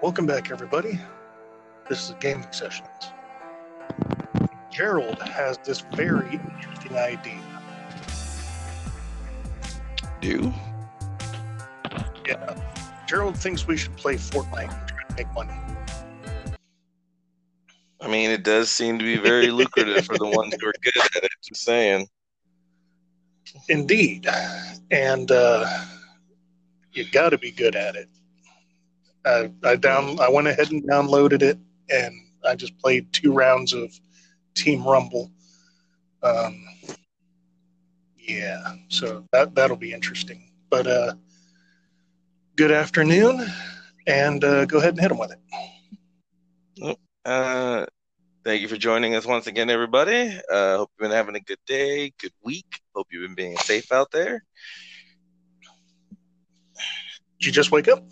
Welcome 0.00 0.26
back, 0.26 0.52
everybody. 0.52 0.96
This 1.88 2.08
is 2.08 2.14
Gaming 2.20 2.46
Sessions. 2.52 2.86
Gerald 4.70 5.20
has 5.20 5.58
this 5.58 5.80
very 5.80 6.34
interesting 6.34 6.96
idea. 6.96 7.40
Do? 10.20 10.54
Yeah. 12.24 12.54
Gerald 13.08 13.36
thinks 13.36 13.66
we 13.66 13.76
should 13.76 13.96
play 13.96 14.14
Fortnite 14.14 14.70
and 14.70 14.88
try 14.88 15.02
to 15.02 15.14
make 15.16 15.34
money. 15.34 15.58
I 18.00 18.06
mean, 18.06 18.30
it 18.30 18.44
does 18.44 18.70
seem 18.70 19.00
to 19.00 19.04
be 19.04 19.16
very 19.16 19.50
lucrative 19.50 20.06
for 20.06 20.16
the 20.16 20.26
ones 20.26 20.54
who 20.60 20.68
are 20.68 20.74
good 20.80 20.96
at 20.96 21.24
it. 21.24 21.30
Just 21.42 21.64
saying. 21.64 22.06
Indeed. 23.68 24.28
And 24.92 25.28
uh, 25.32 25.68
you 26.92 27.04
got 27.10 27.30
to 27.30 27.38
be 27.38 27.50
good 27.50 27.74
at 27.74 27.96
it. 27.96 28.08
I, 29.28 29.50
I 29.64 29.76
down. 29.76 30.18
I 30.20 30.28
went 30.28 30.48
ahead 30.48 30.70
and 30.70 30.82
downloaded 30.82 31.42
it, 31.42 31.58
and 31.90 32.14
I 32.44 32.54
just 32.54 32.78
played 32.78 33.12
two 33.12 33.32
rounds 33.32 33.72
of 33.72 33.92
Team 34.54 34.82
Rumble. 34.82 35.30
Um, 36.22 36.64
yeah, 38.18 38.74
so 38.88 39.24
that 39.32 39.54
that'll 39.54 39.76
be 39.76 39.92
interesting. 39.92 40.50
But 40.70 40.86
uh, 40.86 41.14
good 42.56 42.72
afternoon, 42.72 43.46
and 44.06 44.42
uh, 44.42 44.64
go 44.64 44.78
ahead 44.78 44.94
and 44.94 45.00
hit 45.00 45.08
them 45.08 45.18
with 45.18 45.32
it. 45.32 46.98
Uh, 47.24 47.84
thank 48.44 48.62
you 48.62 48.68
for 48.68 48.76
joining 48.76 49.14
us 49.14 49.26
once 49.26 49.46
again, 49.46 49.68
everybody. 49.68 50.38
Uh, 50.50 50.78
hope 50.78 50.90
you've 50.98 51.08
been 51.08 51.16
having 51.16 51.34
a 51.34 51.40
good 51.40 51.58
day, 51.66 52.12
good 52.18 52.32
week. 52.42 52.80
Hope 52.94 53.06
you've 53.10 53.26
been 53.28 53.34
being 53.34 53.56
safe 53.58 53.92
out 53.92 54.10
there. 54.10 54.42
Did 57.38 57.46
you 57.46 57.52
just 57.52 57.70
wake 57.70 57.88
up? 57.88 58.02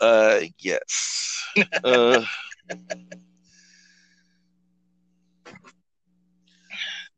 Uh, 0.00 0.40
yes. 0.58 1.44
uh, 1.84 2.24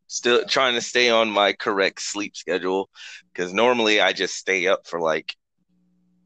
still 0.06 0.44
trying 0.44 0.74
to 0.74 0.80
stay 0.80 1.08
on 1.10 1.30
my 1.30 1.52
correct 1.52 2.02
sleep 2.02 2.36
schedule 2.36 2.90
because 3.32 3.52
normally 3.52 4.00
I 4.00 4.12
just 4.12 4.34
stay 4.34 4.66
up 4.66 4.86
for 4.86 5.00
like 5.00 5.34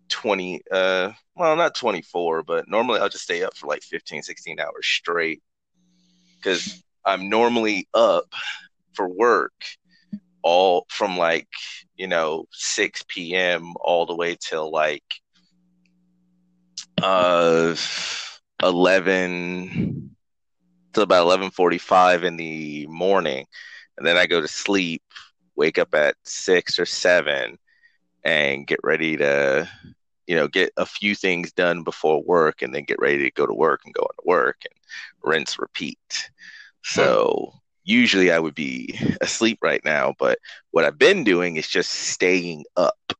20 0.08 0.62
uh 0.70 1.10
well 1.34 1.56
not 1.56 1.74
24 1.74 2.42
but 2.44 2.68
normally 2.68 3.00
I'll 3.00 3.08
just 3.08 3.24
stay 3.24 3.42
up 3.42 3.56
for 3.56 3.66
like 3.66 3.82
15 3.82 4.22
16 4.22 4.60
hours 4.60 4.86
straight 4.86 5.42
cuz 6.42 6.82
I'm 7.04 7.28
normally 7.28 7.88
up 7.94 8.32
for 8.94 9.08
work 9.08 9.52
all 10.42 10.86
from 10.88 11.16
like 11.16 11.48
you 11.96 12.06
know 12.06 12.46
6 12.52 13.04
p.m. 13.08 13.74
all 13.80 14.06
the 14.06 14.16
way 14.16 14.36
till 14.40 14.70
like 14.70 15.04
uh 17.02 17.74
11 18.62 20.16
till 20.92 21.02
about 21.02 21.24
11:45 21.24 22.24
in 22.24 22.36
the 22.36 22.86
morning. 22.86 23.46
And 23.96 24.06
then 24.06 24.16
I 24.16 24.26
go 24.26 24.40
to 24.40 24.48
sleep 24.48 25.02
wake 25.56 25.78
up 25.78 25.94
at 25.94 26.16
6 26.24 26.78
or 26.78 26.86
7 26.86 27.58
and 28.24 28.66
get 28.66 28.80
ready 28.82 29.16
to 29.16 29.68
you 30.26 30.36
know 30.36 30.48
get 30.48 30.72
a 30.76 30.86
few 30.86 31.14
things 31.14 31.52
done 31.52 31.82
before 31.82 32.22
work 32.22 32.62
and 32.62 32.74
then 32.74 32.84
get 32.84 32.98
ready 33.00 33.18
to 33.24 33.30
go 33.30 33.46
to 33.46 33.54
work 33.54 33.80
and 33.84 33.94
go 33.94 34.02
into 34.02 34.22
work 34.26 34.56
and 34.64 34.78
rinse 35.22 35.58
repeat. 35.58 36.30
So 36.82 37.52
usually 37.84 38.30
I 38.32 38.38
would 38.38 38.54
be 38.54 38.98
asleep 39.20 39.58
right 39.62 39.84
now 39.84 40.14
but 40.18 40.38
what 40.70 40.84
I've 40.84 40.98
been 40.98 41.24
doing 41.24 41.56
is 41.56 41.68
just 41.68 41.90
staying 41.90 42.64
up 42.76 43.12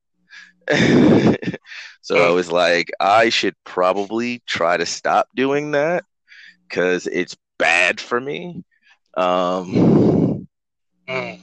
so 2.00 2.22
I 2.22 2.30
was 2.30 2.50
like, 2.50 2.90
I 3.00 3.28
should 3.30 3.54
probably 3.64 4.42
try 4.46 4.76
to 4.76 4.86
stop 4.86 5.28
doing 5.34 5.72
that 5.72 6.04
because 6.68 7.06
it's 7.06 7.36
bad 7.58 8.00
for 8.00 8.20
me. 8.20 8.64
Um, 9.16 10.48
Mm. 11.08 11.40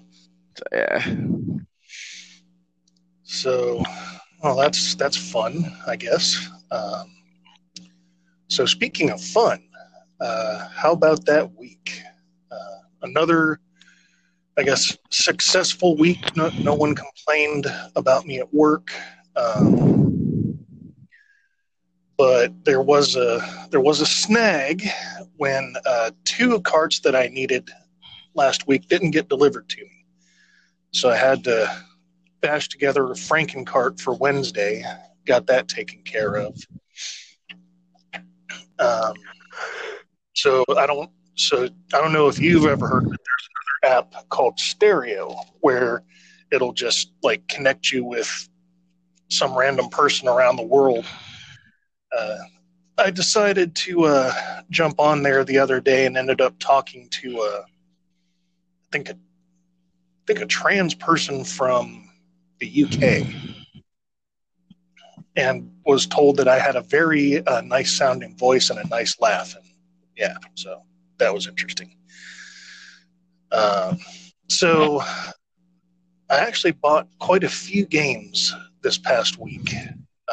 so 0.57 0.63
yeah. 0.73 1.05
So, 3.23 3.83
well, 4.43 4.55
that's 4.55 4.95
that's 4.95 5.17
fun, 5.17 5.65
I 5.87 5.95
guess. 5.95 6.47
Um, 6.71 7.11
so, 8.47 8.65
speaking 8.65 9.09
of 9.09 9.21
fun, 9.21 9.63
uh, 10.19 10.67
how 10.75 10.91
about 10.93 11.25
that 11.25 11.53
week? 11.57 12.01
Uh, 12.51 12.77
another, 13.01 13.59
I 14.57 14.63
guess, 14.63 14.97
successful 15.11 15.97
week. 15.97 16.35
No, 16.35 16.49
no 16.59 16.75
one 16.75 16.95
complained 16.95 17.65
about 17.95 18.25
me 18.25 18.39
at 18.39 18.53
work, 18.53 18.91
um, 19.35 20.59
but 22.17 22.51
there 22.63 22.81
was 22.81 23.15
a 23.15 23.67
there 23.71 23.81
was 23.81 23.99
a 23.99 24.05
snag 24.05 24.83
when 25.37 25.73
uh, 25.85 26.11
two 26.25 26.59
carts 26.61 26.99
that 26.99 27.15
I 27.15 27.27
needed 27.27 27.69
last 28.35 28.67
week 28.67 28.87
didn't 28.87 29.11
get 29.11 29.27
delivered 29.27 29.69
to 29.69 29.81
me. 29.81 30.05
So 30.91 31.09
I 31.09 31.15
had 31.17 31.43
to 31.45 31.83
bash 32.41 32.67
together 32.69 33.05
a 33.05 33.15
Franken 33.15 33.65
cart 33.65 33.99
for 33.99 34.13
Wednesday. 34.13 34.83
Got 35.25 35.47
that 35.47 35.67
taken 35.67 36.03
care 36.03 36.35
of. 36.35 36.55
Um, 38.77 39.13
so 40.35 40.63
I 40.77 40.85
don't. 40.85 41.09
So 41.35 41.67
I 41.93 41.97
don't 41.97 42.13
know 42.13 42.27
if 42.27 42.39
you've 42.39 42.65
ever 42.65 42.87
heard 42.87 43.05
that 43.05 43.09
there's 43.09 43.49
app 43.83 44.13
called 44.29 44.59
Stereo 44.59 45.35
where 45.61 46.03
it'll 46.51 46.73
just 46.73 47.11
like 47.21 47.47
connect 47.47 47.91
you 47.91 48.05
with 48.05 48.49
some 49.29 49.57
random 49.57 49.89
person 49.89 50.27
around 50.27 50.55
the 50.55 50.63
world. 50.63 51.05
Uh, 52.15 52.37
I 52.97 53.09
decided 53.09 53.75
to 53.77 54.05
uh, 54.05 54.33
jump 54.69 54.99
on 54.99 55.23
there 55.23 55.43
the 55.43 55.57
other 55.57 55.81
day 55.81 56.05
and 56.05 56.15
ended 56.15 56.41
up 56.41 56.53
talking 56.59 57.09
to 57.09 57.39
uh, 57.39 57.63
I 57.63 58.91
think 58.91 59.09
a 59.09 59.13
I 59.13 60.25
think 60.27 60.39
a 60.39 60.45
trans 60.45 60.93
person 60.93 61.43
from 61.43 62.09
the 62.59 62.83
UK 62.83 63.27
and 65.35 65.71
was 65.85 66.05
told 66.05 66.37
that 66.37 66.47
I 66.47 66.59
had 66.59 66.75
a 66.75 66.81
very 66.81 67.45
uh, 67.45 67.61
nice 67.61 67.97
sounding 67.97 68.37
voice 68.37 68.69
and 68.69 68.79
a 68.79 68.87
nice 68.87 69.19
laugh. 69.19 69.55
And 69.55 69.65
yeah, 70.15 70.35
so 70.55 70.83
that 71.17 71.33
was 71.33 71.47
interesting. 71.47 71.95
Um, 73.53 73.99
so 74.49 75.01
I 76.29 76.39
actually 76.39 76.71
bought 76.71 77.07
quite 77.19 77.43
a 77.43 77.49
few 77.49 77.85
games 77.85 78.53
this 78.81 78.97
past 78.97 79.37
week. 79.37 79.73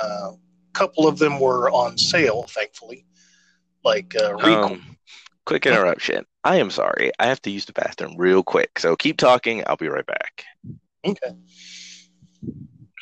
Uh, 0.00 0.30
a 0.32 0.38
couple 0.72 1.06
of 1.06 1.18
them 1.18 1.38
were 1.38 1.70
on 1.70 1.98
sale, 1.98 2.44
thankfully, 2.48 3.06
like 3.84 4.14
uh. 4.16 4.36
Um, 4.38 4.96
quick 5.44 5.66
interruption. 5.66 6.24
I 6.44 6.56
am 6.56 6.70
sorry. 6.70 7.10
I 7.18 7.26
have 7.26 7.42
to 7.42 7.50
use 7.50 7.66
the 7.66 7.72
bathroom 7.72 8.14
real 8.16 8.42
quick. 8.42 8.78
So 8.78 8.96
keep 8.96 9.18
talking. 9.18 9.62
I'll 9.66 9.76
be 9.76 9.88
right 9.88 10.06
back. 10.06 10.44
Okay. 11.04 11.36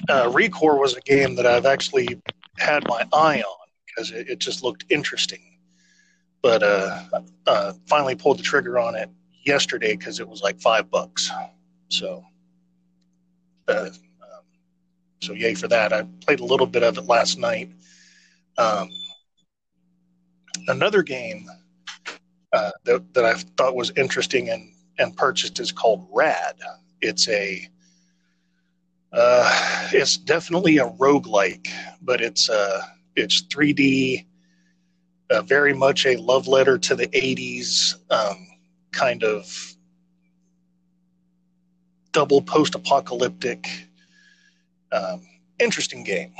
Uh, 0.09 0.31
Recore 0.31 0.79
was 0.79 0.97
a 0.97 1.01
game 1.01 1.37
that 1.37 1.47
I've 1.47 1.67
actually 1.67 2.21
had 2.57 2.89
my 2.89 3.07
eye 3.13 3.43
on 3.43 3.69
because 3.87 4.11
it, 4.11 4.29
it 4.29 4.39
just 4.39 4.65
looked 4.65 4.85
interesting. 4.89 5.59
But 6.43 6.63
uh, 6.63 7.05
uh, 7.47 7.73
finally 7.87 8.15
pulled 8.15 8.39
the 8.39 8.43
trigger 8.43 8.79
on 8.79 8.95
it 8.95 9.11
yesterday 9.49 9.97
because 9.97 10.21
it 10.21 10.29
was 10.29 10.43
like 10.43 10.61
five 10.61 10.91
bucks. 10.91 11.31
So, 11.89 12.23
uh, 13.67 13.89
um, 13.91 14.43
so 15.21 15.33
yay 15.33 15.55
for 15.55 15.67
that. 15.69 15.93
I 15.93 16.03
played 16.25 16.41
a 16.41 16.45
little 16.45 16.67
bit 16.67 16.83
of 16.83 16.99
it 16.99 17.07
last 17.07 17.39
night. 17.39 17.71
Um, 18.59 18.91
another 20.69 21.03
game 21.03 21.49
uh, 22.53 22.71
that, 22.85 23.15
that 23.15 23.25
I 23.25 23.35
thought 23.57 23.75
was 23.75 23.91
interesting 23.97 24.51
and, 24.51 24.73
and 24.99 25.17
purchased 25.17 25.59
is 25.59 25.73
called 25.73 26.07
Rad. 26.13 26.57
It's 27.01 27.29
a 27.29 27.67
uh, 29.11 29.89
it's 29.93 30.19
definitely 30.19 30.77
a 30.77 30.91
roguelike, 30.91 31.67
but 32.03 32.21
it's 32.21 32.51
uh, 32.51 32.83
it's 33.17 33.43
3D, 33.47 34.27
uh, 35.31 35.43
very 35.43 35.73
much 35.73 36.05
a 36.05 36.17
love 36.17 36.47
letter 36.47 36.77
to 36.77 36.95
the 36.95 37.07
80s 37.09 37.95
um, 38.11 38.48
kind 38.99 39.23
of 39.23 39.75
double 42.11 42.43
post-apocalyptic, 42.43 43.69
um, 44.91 45.23
interesting 45.61 46.03
game. 46.03 46.33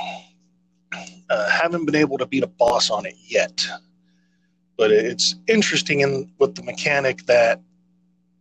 Uh, 1.29 1.49
haven't 1.49 1.85
been 1.85 1.95
able 1.95 2.17
to 2.17 2.25
beat 2.25 2.43
a 2.43 2.47
boss 2.47 2.89
on 2.89 3.05
it 3.05 3.15
yet, 3.25 3.65
but 4.77 4.91
it's 4.91 5.35
interesting 5.47 6.01
in 6.01 6.29
with 6.39 6.55
the 6.55 6.63
mechanic 6.63 7.25
that 7.27 7.61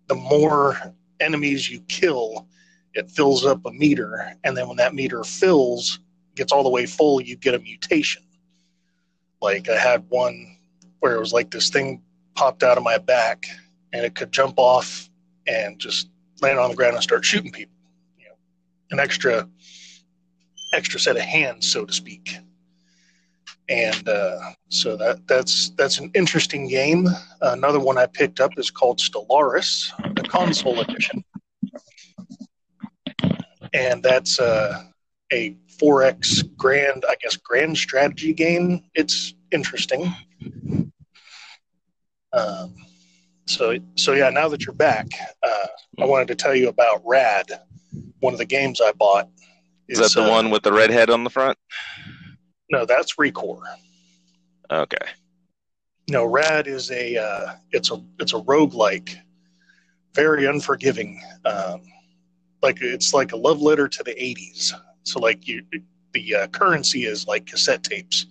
the 0.09 0.15
more 0.15 0.94
enemies 1.20 1.70
you 1.70 1.81
kill, 1.82 2.47
it 2.94 3.11
fills 3.11 3.44
up 3.44 3.65
a 3.67 3.70
meter, 3.70 4.35
and 4.43 4.56
then 4.56 4.67
when 4.67 4.79
that 4.79 4.94
meter 4.94 5.23
fills, 5.23 6.00
gets 6.35 6.50
all 6.50 6.62
the 6.62 6.70
way 6.70 6.87
full, 6.87 7.20
you 7.20 7.37
get 7.37 7.55
a 7.55 7.59
mutation. 7.59 8.23
Like 9.43 9.69
I 9.69 9.76
had 9.76 10.05
one 10.09 10.56
where 11.00 11.15
it 11.15 11.20
was 11.20 11.32
like 11.32 11.50
this 11.50 11.69
thing 11.69 12.03
popped 12.35 12.62
out 12.62 12.79
of 12.79 12.82
my 12.82 12.99
back, 12.99 13.47
and 13.93 14.05
it 14.05 14.14
could 14.14 14.32
jump 14.32 14.55
off 14.58 15.08
and 15.46 15.79
just 15.79 16.08
land 16.40 16.58
on 16.58 16.70
the 16.70 16.76
ground 16.76 16.94
and 16.94 17.02
start 17.02 17.25
shooting 17.25 17.52
people. 17.52 17.75
You 18.19 18.26
know, 18.26 18.35
an 18.90 19.00
extra 19.00 19.49
extra 20.75 21.00
set 21.00 21.17
of 21.17 21.23
hands, 21.23 21.70
so 21.73 21.85
to 21.85 21.93
speak. 21.93 22.37
and 23.69 24.08
uh, 24.08 24.38
so 24.69 24.96
that 24.96 25.26
that's 25.26 25.70
that's 25.70 25.99
an 25.99 26.11
interesting 26.14 26.69
game. 26.69 27.06
Another 27.43 27.81
one 27.81 27.99
I 27.99 28.06
picked 28.06 28.40
up 28.40 28.52
is 28.56 28.70
called 28.70 28.99
Stellaris, 28.99 29.91
the 30.14 30.23
console 30.23 30.81
edition, 30.81 31.25
and 33.75 34.02
that's 34.02 34.41
uh, 34.41 34.84
a 35.32 35.56
4X 35.81 36.56
grand, 36.56 37.05
I 37.08 37.17
guess, 37.20 37.37
grand 37.37 37.76
strategy 37.76 38.32
game. 38.32 38.82
It's 38.94 39.34
interesting. 39.52 40.12
Um, 42.32 42.75
so 43.49 43.77
so 43.97 44.12
yeah, 44.12 44.31
now 44.31 44.49
that 44.49 44.65
you're 44.65 44.75
back, 44.75 45.06
uh, 45.43 45.67
I 46.00 46.05
wanted 46.05 46.29
to 46.29 46.35
tell 46.35 46.55
you 46.55 46.69
about 46.69 47.03
Rad, 47.05 47.47
one 48.21 48.33
of 48.33 48.39
the 48.39 48.45
games 48.45 48.81
I 48.81 48.93
bought. 48.93 49.29
Is, 49.89 49.99
is 49.99 50.15
that 50.15 50.21
the 50.21 50.27
uh, 50.27 50.31
one 50.31 50.50
with 50.50 50.62
the 50.62 50.73
red 50.73 50.91
head 50.91 51.11
on 51.11 51.25
the 51.25 51.31
front? 51.31 51.56
No, 52.71 52.85
that's 52.85 53.15
Recore. 53.17 53.62
Okay. 54.71 54.97
No, 56.11 56.25
Rad 56.25 56.67
is 56.67 56.91
a 56.91 57.17
uh, 57.17 57.55
it's 57.73 57.91
a 57.91 58.03
it's 58.19 58.35
a 58.35 58.41
roguelike, 58.41 59.17
very 60.15 60.47
unforgiving. 60.47 61.21
Um, 61.44 61.83
like 62.62 62.81
it's 62.83 63.15
like 63.15 63.33
a 63.33 63.37
love 63.37 63.61
letter 63.62 63.89
to 63.89 64.03
the 64.03 64.12
'80s. 64.12 64.73
So 65.05 65.21
like 65.21 65.47
you, 65.49 65.62
the 66.12 66.35
uh, 66.35 66.47
currency 66.49 67.06
is 67.06 67.27
like 67.27 67.47
cassette 67.47 67.83
tapes, 67.83 68.27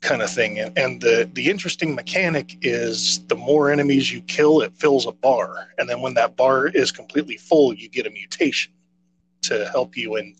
kind 0.00 0.22
of 0.22 0.30
thing. 0.30 0.58
And, 0.58 0.76
and 0.78 1.00
the 1.00 1.28
the 1.32 1.50
interesting 1.50 1.94
mechanic 1.94 2.56
is 2.62 3.24
the 3.26 3.34
more 3.34 3.70
enemies 3.70 4.12
you 4.12 4.20
kill, 4.22 4.60
it 4.60 4.72
fills 4.74 5.06
a 5.06 5.12
bar, 5.12 5.68
and 5.78 5.88
then 5.88 6.00
when 6.00 6.14
that 6.14 6.36
bar 6.36 6.68
is 6.68 6.92
completely 6.92 7.36
full, 7.36 7.74
you 7.74 7.88
get 7.88 8.06
a 8.06 8.10
mutation 8.10 8.72
to 9.42 9.68
help 9.68 9.96
you 9.96 10.16
in 10.16 10.34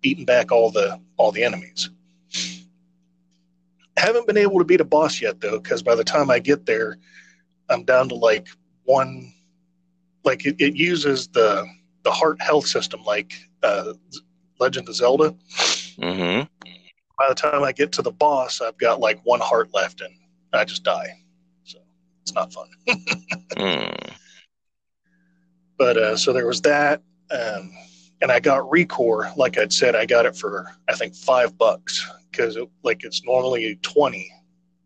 beating 0.00 0.24
back 0.24 0.52
all 0.52 0.70
the 0.70 1.00
all 1.16 1.32
the 1.32 1.44
enemies. 1.44 1.90
Haven't 3.96 4.26
been 4.26 4.36
able 4.36 4.58
to 4.58 4.64
beat 4.64 4.80
a 4.80 4.84
boss 4.84 5.20
yet 5.20 5.40
though, 5.40 5.58
because 5.58 5.82
by 5.82 5.94
the 5.94 6.04
time 6.04 6.30
I 6.30 6.38
get 6.38 6.66
there, 6.66 6.98
I'm 7.68 7.84
down 7.84 8.08
to 8.10 8.14
like 8.14 8.48
one. 8.84 9.32
Like 10.24 10.44
it, 10.44 10.56
it 10.58 10.74
uses 10.74 11.28
the 11.28 11.66
the 12.02 12.10
heart 12.10 12.40
health 12.42 12.66
system, 12.66 13.02
like 13.04 13.32
uh, 13.62 13.94
Legend 14.58 14.88
of 14.88 14.94
Zelda. 14.94 15.34
Mm-hmm. 15.98 16.70
By 17.18 17.28
the 17.28 17.34
time 17.34 17.62
I 17.62 17.72
get 17.72 17.92
to 17.92 18.02
the 18.02 18.10
boss, 18.10 18.60
I've 18.60 18.78
got 18.78 19.00
like 19.00 19.20
one 19.24 19.40
heart 19.40 19.70
left, 19.72 20.00
and 20.00 20.14
I 20.52 20.64
just 20.64 20.84
die. 20.84 21.08
So 21.64 21.78
it's 22.22 22.34
not 22.34 22.52
fun. 22.52 22.68
mm. 23.56 24.12
But 25.78 25.96
uh, 25.96 26.16
so 26.16 26.32
there 26.32 26.46
was 26.46 26.62
that. 26.62 27.02
Um, 27.30 27.72
and 28.22 28.30
I 28.30 28.40
got 28.40 28.70
Recore. 28.70 29.34
Like 29.36 29.58
I'd 29.58 29.72
said, 29.72 29.94
I 29.94 30.06
got 30.06 30.26
it 30.26 30.36
for 30.36 30.70
I 30.88 30.94
think 30.94 31.14
five 31.14 31.56
bucks 31.58 32.10
because 32.30 32.56
it, 32.56 32.68
like 32.82 33.04
it's 33.04 33.24
normally 33.24 33.78
twenty, 33.82 34.30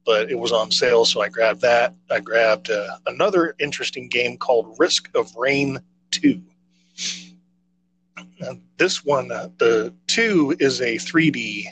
but 0.05 0.31
it 0.31 0.39
was 0.39 0.53
on 0.53 0.71
sale, 0.71 1.05
so 1.05 1.21
I 1.21 1.29
grabbed 1.29 1.61
that. 1.63 1.95
I 2.11 2.21
grabbed 2.21 2.71
uh, 2.71 2.99
another 3.07 3.55
interesting 3.59 4.09
game 4.09 4.37
called 4.37 4.77
Risk 4.79 5.09
of 5.15 5.35
Rain 5.37 5.81
Two. 6.11 6.43
Now, 8.41 8.57
this 8.79 9.05
one, 9.05 9.31
uh, 9.31 9.51
the 9.59 9.95
two 10.07 10.57
is 10.59 10.81
a 10.81 10.97
3D 10.97 11.67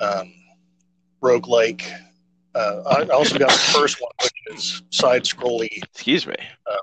um, 0.00 0.32
roguelike. 1.22 1.82
Uh, 2.54 2.82
I 2.86 3.08
also 3.08 3.38
got 3.38 3.50
the 3.50 3.78
first 3.78 4.00
one, 4.00 4.10
which 4.22 4.56
is 4.56 4.82
side 4.90 5.24
scrolly. 5.24 5.68
Excuse 5.82 6.26
me. 6.26 6.36
Uh, 6.66 6.76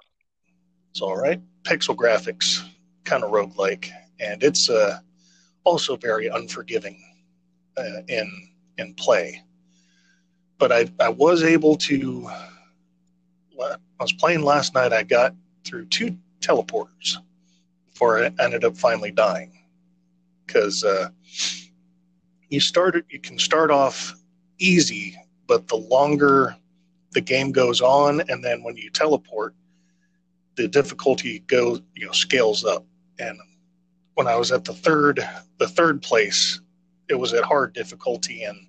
it's 0.91 1.01
all 1.01 1.17
right. 1.17 1.41
Pixel 1.63 1.95
graphics 1.95 2.63
kind 3.03 3.23
of 3.23 3.31
roguelike, 3.31 3.89
and 4.19 4.43
it's 4.43 4.69
uh, 4.69 4.99
also 5.63 5.95
very 5.95 6.27
unforgiving 6.27 7.01
uh, 7.77 8.01
in 8.07 8.49
in 8.77 8.93
play. 8.95 9.41
But 10.59 10.71
I 10.71 10.89
I 10.99 11.09
was 11.09 11.43
able 11.43 11.75
to. 11.77 12.29
I 13.59 13.77
was 13.99 14.13
playing 14.13 14.41
last 14.41 14.75
night. 14.75 14.91
I 14.91 15.03
got 15.03 15.33
through 15.63 15.85
two 15.85 16.17
teleporters 16.41 17.15
before 17.87 18.23
I 18.23 18.31
ended 18.39 18.65
up 18.65 18.75
finally 18.75 19.11
dying 19.11 19.57
because 20.45 20.83
uh, 20.83 21.09
you 22.49 22.59
started 22.59 23.05
you 23.09 23.19
can 23.19 23.39
start 23.39 23.71
off 23.71 24.13
easy, 24.59 25.15
but 25.47 25.67
the 25.67 25.75
longer 25.75 26.55
the 27.11 27.21
game 27.21 27.51
goes 27.51 27.81
on, 27.81 28.21
and 28.29 28.43
then 28.43 28.63
when 28.63 28.75
you 28.75 28.89
teleport, 28.89 29.55
the 30.55 30.67
difficulty 30.67 31.39
goes 31.39 31.81
you 31.95 32.05
know 32.05 32.11
scales 32.11 32.65
up 32.65 32.85
and 33.19 33.37
when 34.15 34.27
I 34.27 34.35
was 34.35 34.51
at 34.51 34.63
the 34.65 34.73
third 34.73 35.27
the 35.57 35.67
third 35.67 36.01
place, 36.01 36.59
it 37.09 37.15
was 37.15 37.33
at 37.33 37.43
hard 37.43 37.73
difficulty, 37.73 38.43
and 38.43 38.67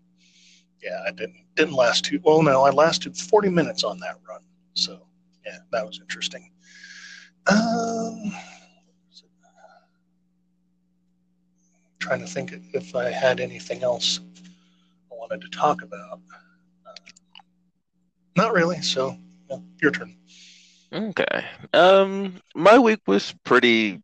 yeah, 0.82 1.03
I 1.06 1.11
didn't 1.11 1.44
didn't 1.55 1.75
last 1.75 2.05
too 2.05 2.20
well. 2.23 2.43
No, 2.43 2.62
I 2.62 2.70
lasted 2.70 3.17
forty 3.17 3.49
minutes 3.49 3.85
on 3.85 3.99
that 4.00 4.19
run, 4.29 4.43
so 4.75 5.06
yeah, 5.44 5.59
that 5.73 5.87
was 5.87 6.00
interesting. 6.00 6.50
Um, 7.47 8.32
trying 12.05 12.21
to 12.21 12.27
think 12.27 12.53
if 12.75 12.95
I 12.95 13.11
had 13.11 13.41
anything 13.41 13.83
else 13.83 14.21
I 15.11 15.15
wanted 15.15 15.41
to 15.41 15.49
talk 15.49 15.83
about. 15.83 16.21
Uh, 16.87 16.93
not 18.37 18.53
really. 18.53 18.83
So, 18.83 19.17
yeah, 19.51 19.59
your 19.81 19.91
turn. 19.91 20.15
Okay. 20.93 21.45
Um, 21.73 22.41
my 22.55 22.79
week 22.79 23.01
was 23.06 23.35
pretty 23.43 24.03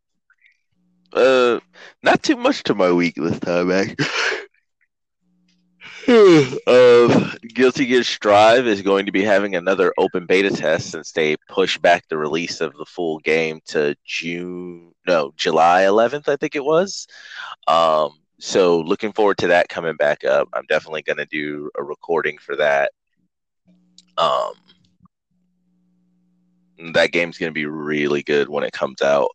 uh, 1.12 1.61
not 2.02 2.23
too 2.23 2.37
much 2.37 2.62
to 2.64 2.75
my 2.75 2.91
week 2.91 3.17
this 3.17 3.38
time, 3.41 3.70
actually. 3.73 4.06
uh, 6.67 7.32
Guilty 7.55 7.85
Gear 7.87 8.02
Strive 8.02 8.67
is 8.67 8.81
going 8.81 9.06
to 9.06 9.12
be 9.12 9.23
having 9.23 9.55
another 9.55 9.93
open 9.99 10.25
beta 10.25 10.50
test 10.50 10.91
since 10.91 11.12
they 11.12 11.37
pushed 11.49 11.82
back 11.82 12.08
the 12.08 12.17
release 12.17 12.62
of 12.62 12.73
the 12.79 12.87
full 12.87 13.19
game 13.19 13.61
to 13.67 13.94
June, 14.06 14.89
no, 15.06 15.32
July 15.37 15.82
11th, 15.82 16.29
I 16.29 16.37
think 16.37 16.55
it 16.55 16.64
was. 16.64 17.06
Um, 17.67 18.19
so 18.38 18.81
looking 18.81 19.12
forward 19.12 19.38
to 19.38 19.49
that 19.49 19.69
coming 19.69 19.97
back 19.97 20.25
up. 20.25 20.49
I'm 20.52 20.64
definitely 20.69 21.02
going 21.02 21.19
to 21.19 21.26
do 21.26 21.70
a 21.79 21.82
recording 21.82 22.38
for 22.38 22.56
that. 22.56 22.93
Um, 24.17 24.52
that 26.93 27.12
game's 27.12 27.38
going 27.38 27.50
to 27.50 27.55
be 27.55 27.67
really 27.67 28.23
good 28.23 28.49
when 28.49 28.64
it 28.64 28.73
comes 28.73 29.02
out. 29.02 29.31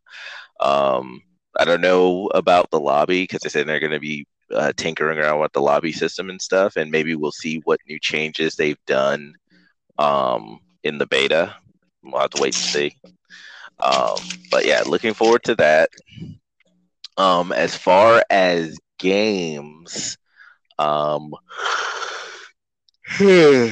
Um, 0.59 1.21
I 1.57 1.65
don't 1.65 1.81
know 1.81 2.27
about 2.27 2.69
the 2.71 2.79
lobby 2.79 3.23
because 3.23 3.41
they 3.41 3.50
said 3.50 3.67
they're 3.67 3.79
going 3.79 3.91
to 3.91 4.00
be 4.00 4.25
uh, 4.53 4.73
tinkering 4.75 5.19
around 5.19 5.39
with 5.39 5.53
the 5.53 5.62
lobby 5.62 5.91
system 5.91 6.29
and 6.29 6.41
stuff, 6.41 6.75
and 6.75 6.91
maybe 6.91 7.15
we'll 7.15 7.31
see 7.31 7.62
what 7.65 7.79
new 7.88 8.00
changes 8.00 8.55
they've 8.55 8.84
done 8.86 9.34
um, 9.98 10.60
in 10.84 10.98
the 10.98 11.07
beta. 11.07 11.55
We'll 12.03 12.22
have 12.22 12.31
to 12.31 12.41
wait 12.41 12.55
and 12.55 12.63
see. 12.63 12.95
Um, 13.79 14.17
but 14.51 14.65
yeah, 14.65 14.84
looking 14.86 15.13
forward 15.13 15.44
to 15.46 15.55
that. 15.55 15.89
Um, 17.17 17.51
as 17.51 17.75
far 17.75 18.24
as 18.29 18.77
games, 18.98 20.17
um, 20.77 21.34
uh, 23.22 23.72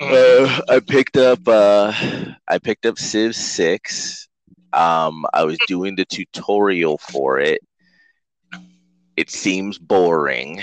I 0.00 0.80
picked 0.86 1.16
up 1.16 1.46
uh, 1.46 1.92
I 2.48 2.58
picked 2.58 2.86
up 2.86 2.98
Civ 2.98 3.34
Six. 3.34 4.28
Um, 4.72 5.24
I 5.32 5.44
was 5.44 5.58
doing 5.66 5.96
the 5.96 6.04
tutorial 6.04 6.98
for 6.98 7.38
it. 7.38 7.60
It 9.16 9.30
seems 9.30 9.78
boring, 9.78 10.62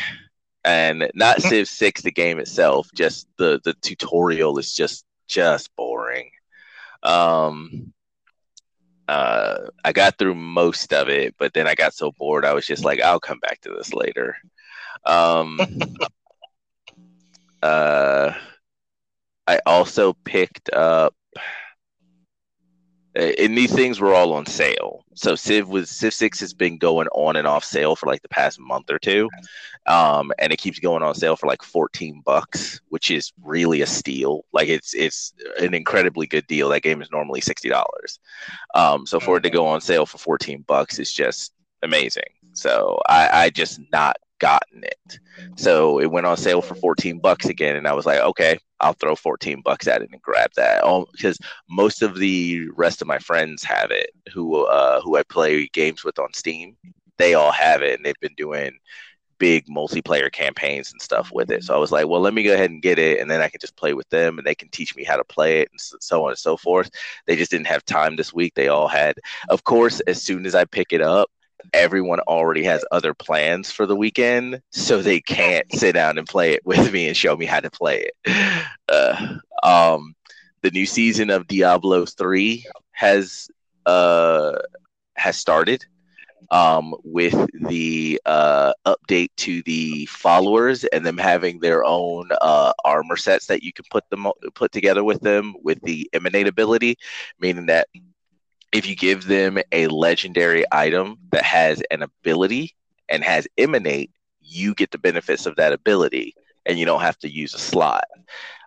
and 0.66 1.10
not 1.13 1.38
mm-hmm. 1.38 1.50
Civ 1.50 1.68
Six, 1.68 2.01
the 2.01 2.12
game 2.12 2.40
itself. 2.40 2.90
Just 2.96 3.28
the 3.38 3.62
the 3.63 3.74
tutorial 3.82 4.58
is 4.58 4.74
just 4.74 5.06
just 5.28 5.75
boring. 5.75 6.32
Um, 7.04 7.94
uh, 9.12 9.68
I 9.84 9.91
got 9.91 10.18
through 10.18 10.36
most 10.36 10.94
of 10.94 11.10
it, 11.10 11.36
but 11.38 11.53
then 11.53 11.68
I 11.68 11.75
got 11.75 11.94
so 11.94 12.13
bored. 12.13 12.46
I 12.46 12.53
was 12.53 12.65
just 12.65 12.86
like, 12.86 13.01
I'll 13.01 13.20
come 13.20 13.39
back 13.39 13.60
to 13.62 13.70
this 13.70 13.94
later. 13.94 14.38
Um, 15.06 15.60
uh, 17.62 18.32
I 19.48 19.60
also 19.65 20.13
picked 20.24 20.72
up 20.72 21.13
and 23.15 23.58
these 23.58 23.74
things 23.74 24.00
were 24.00 24.13
all 24.13 24.34
on 24.34 24.46
sale. 24.46 25.03
So 25.15 25.36
Civ 25.36 25.68
was 25.70 25.89
Civ 25.89 26.13
Six 26.13 26.39
has 26.39 26.53
been 26.53 26.77
going 26.77 27.08
on 27.10 27.36
and 27.36 27.48
off 27.48 27.63
sale 27.63 27.96
for 27.96 28.06
like 28.06 28.22
the 28.22 28.30
past 28.30 28.60
month 28.60 28.89
or 28.89 29.00
two, 29.00 29.30
um, 29.86 30.32
and 30.39 30.53
it 30.53 30.58
keeps 30.58 30.80
going 30.80 31.03
on 31.03 31.13
sale 31.15 31.36
for 31.36 31.48
like 31.48 31.62
fourteen 31.62 32.22
bucks, 32.25 32.80
which 32.89 33.12
is 33.12 33.34
really 33.44 33.82
a 33.82 33.88
steal. 33.88 34.46
Like 34.53 34.70
it's 34.70 34.94
it's 34.94 35.34
an 35.60 35.74
incredibly 35.74 36.27
good 36.27 36.48
deal. 36.48 36.70
That 36.70 36.84
game 36.84 37.01
is 37.01 37.12
normally 37.12 37.41
sixty 37.41 37.70
dollars, 37.70 38.20
um, 38.75 39.06
so 39.06 39.20
for 39.20 39.38
it 39.38 39.41
to 39.41 39.50
go 39.50 39.68
on 39.68 39.82
sale 39.82 40.06
for 40.06 40.18
fourteen 40.18 40.63
bucks 40.68 41.00
is 41.00 41.12
just 41.12 41.53
amazing. 41.84 42.24
So 42.53 43.00
I, 43.08 43.44
I 43.46 43.50
just 43.50 43.80
not 43.91 44.18
gotten 44.41 44.83
it. 44.83 45.19
So 45.55 46.01
it 46.01 46.12
went 46.12 46.25
on 46.25 46.36
sale 46.36 46.62
for 46.62 46.75
14 46.75 47.19
bucks 47.19 47.45
again. 47.45 47.77
And 47.77 47.88
I 47.88 47.93
was 47.93 48.05
like, 48.05 48.19
okay, 48.19 48.57
I'll 48.79 48.93
throw 48.93 49.15
14 49.15 49.62
bucks 49.62 49.88
at 49.88 50.01
it 50.01 50.10
and 50.12 50.21
grab 50.21 50.50
that. 50.57 50.81
Oh, 50.83 51.07
because 51.12 51.38
most 51.69 52.01
of 52.01 52.17
the 52.17 52.67
rest 52.75 53.01
of 53.01 53.07
my 53.07 53.19
friends 53.19 53.63
have 53.63 53.91
it 53.91 54.10
who, 54.33 54.65
uh, 54.65 55.00
who 55.01 55.15
I 55.15 55.24
play 55.24 55.67
games 55.67 56.03
with 56.03 56.19
on 56.19 56.33
Steam. 56.33 56.75
They 57.17 57.36
all 57.36 57.51
have 57.51 57.83
it 57.83 57.95
and 57.95 58.05
they've 58.05 58.19
been 58.19 58.36
doing 58.36 58.79
big 59.38 59.65
multiplayer 59.67 60.31
campaigns 60.31 60.91
and 60.91 61.01
stuff 61.01 61.31
with 61.31 61.51
it. 61.51 61.63
So 61.63 61.75
I 61.75 61.77
was 61.77 61.91
like, 61.91 62.07
well, 62.07 62.21
let 62.21 62.33
me 62.33 62.43
go 62.43 62.53
ahead 62.53 62.69
and 62.69 62.81
get 62.81 63.00
it, 63.00 63.19
and 63.19 63.29
then 63.29 63.41
I 63.41 63.48
can 63.48 63.60
just 63.60 63.75
play 63.75 63.95
with 63.95 64.07
them, 64.10 64.38
and 64.38 64.45
they 64.45 64.53
can 64.53 64.69
teach 64.69 64.95
me 64.95 65.03
how 65.03 65.17
to 65.17 65.24
play 65.24 65.62
it, 65.62 65.69
and 65.71 65.81
so 65.81 66.24
on 66.24 66.29
and 66.29 66.38
so 66.38 66.55
forth. 66.55 66.91
They 67.25 67.36
just 67.36 67.50
didn't 67.50 67.65
have 67.65 67.83
time 67.83 68.15
this 68.15 68.31
week. 68.31 68.53
They 68.53 68.67
all 68.67 68.88
had, 68.88 69.15
of 69.50 69.63
course, 69.63 70.00
as 70.01 70.21
soon 70.21 70.45
as 70.45 70.53
I 70.53 70.65
pick 70.65 70.93
it 70.93 71.01
up, 71.01 71.31
everyone 71.74 72.20
already 72.22 72.63
has 72.63 72.84
other 72.91 73.13
plans 73.13 73.72
for 73.72 73.86
the 73.86 73.96
weekend, 73.96 74.62
so 74.72 75.01
they 75.01 75.22
can't 75.22 75.65
sit 75.74 75.94
down 75.94 76.18
and 76.18 76.27
play 76.27 76.53
it 76.53 76.65
with 76.65 76.91
me 76.91 77.08
and 77.08 77.15
show 77.18 77.36
me 77.36 77.46
how 77.46 77.60
to 77.60 77.70
play 77.70 78.08
it. 78.25 78.65
Uh, 78.89 79.38
um, 79.63 80.15
the 80.62 80.72
new 80.72 80.86
season 80.86 81.30
of 81.30 81.48
Diablo 81.48 82.06
three 82.06 82.65
has 82.91 83.50
uh, 83.86 84.58
has 85.15 85.38
started 85.38 85.86
um, 86.51 86.94
with 87.03 87.36
the 87.68 88.22
uh, 88.25 88.74
update 88.86 89.30
to 89.38 89.63
the 89.63 90.06
followers 90.08 90.84
and 90.86 91.06
them 91.06 91.18
having 91.18 91.60
their 91.60 91.84
own 91.86 92.30
uh, 92.41 92.74
armor 92.84 93.15
sets 93.15 93.48
that 93.48 93.63
you 93.63 93.72
can 93.72 93.86
put 93.89 94.08
them 94.10 94.27
put 94.53 94.72
together 94.72 95.03
with 95.03 95.22
them 95.22 95.56
with 95.63 95.82
the 95.82 96.10
emanate 96.13 96.48
ability, 96.48 96.98
meaning 97.39 97.68
that 97.68 97.88
if 98.72 98.88
you 98.88 98.96
give 98.96 99.25
them 99.25 99.58
a 99.72 99.88
legendary 99.88 100.66
item 100.72 101.18
that 101.32 101.44
has 101.44 101.84
an 101.92 102.04
ability 102.04 102.75
and 103.10 103.24
has 103.24 103.48
emanate, 103.58 104.12
you 104.40 104.74
get 104.74 104.92
the 104.92 104.98
benefits 104.98 105.46
of 105.46 105.56
that 105.58 105.74
ability, 105.74 106.34
and 106.66 106.80
you 106.80 106.86
don't 106.86 107.01
have 107.01 107.18
to 107.20 107.30
use 107.30 107.54
a 107.54 107.60
slot. 107.60 108.06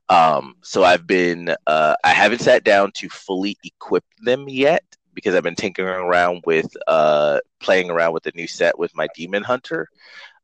Um, 0.09 0.57
so 0.63 0.85
I've 0.85 1.07
been 1.07 1.55
uh, 1.67 1.95
I 2.05 2.11
haven't 2.11 2.41
sat 2.41 2.65
down 2.65 2.93
to 2.97 3.09
fully 3.09 3.57
equip 3.65 4.05
them 4.21 4.49
yet 4.49 4.85
because 5.15 5.35
I've 5.35 5.43
been 5.43 5.55
tinkering 5.55 5.89
around 5.89 6.43
with 6.45 6.71
uh, 6.87 7.41
playing 7.61 7.91
around 7.91 8.13
with 8.13 8.25
the 8.25 8.33
new 8.35 8.47
set 8.47 8.79
with 8.79 8.95
my 8.95 9.09
Demon 9.15 9.43
Hunter. 9.43 9.89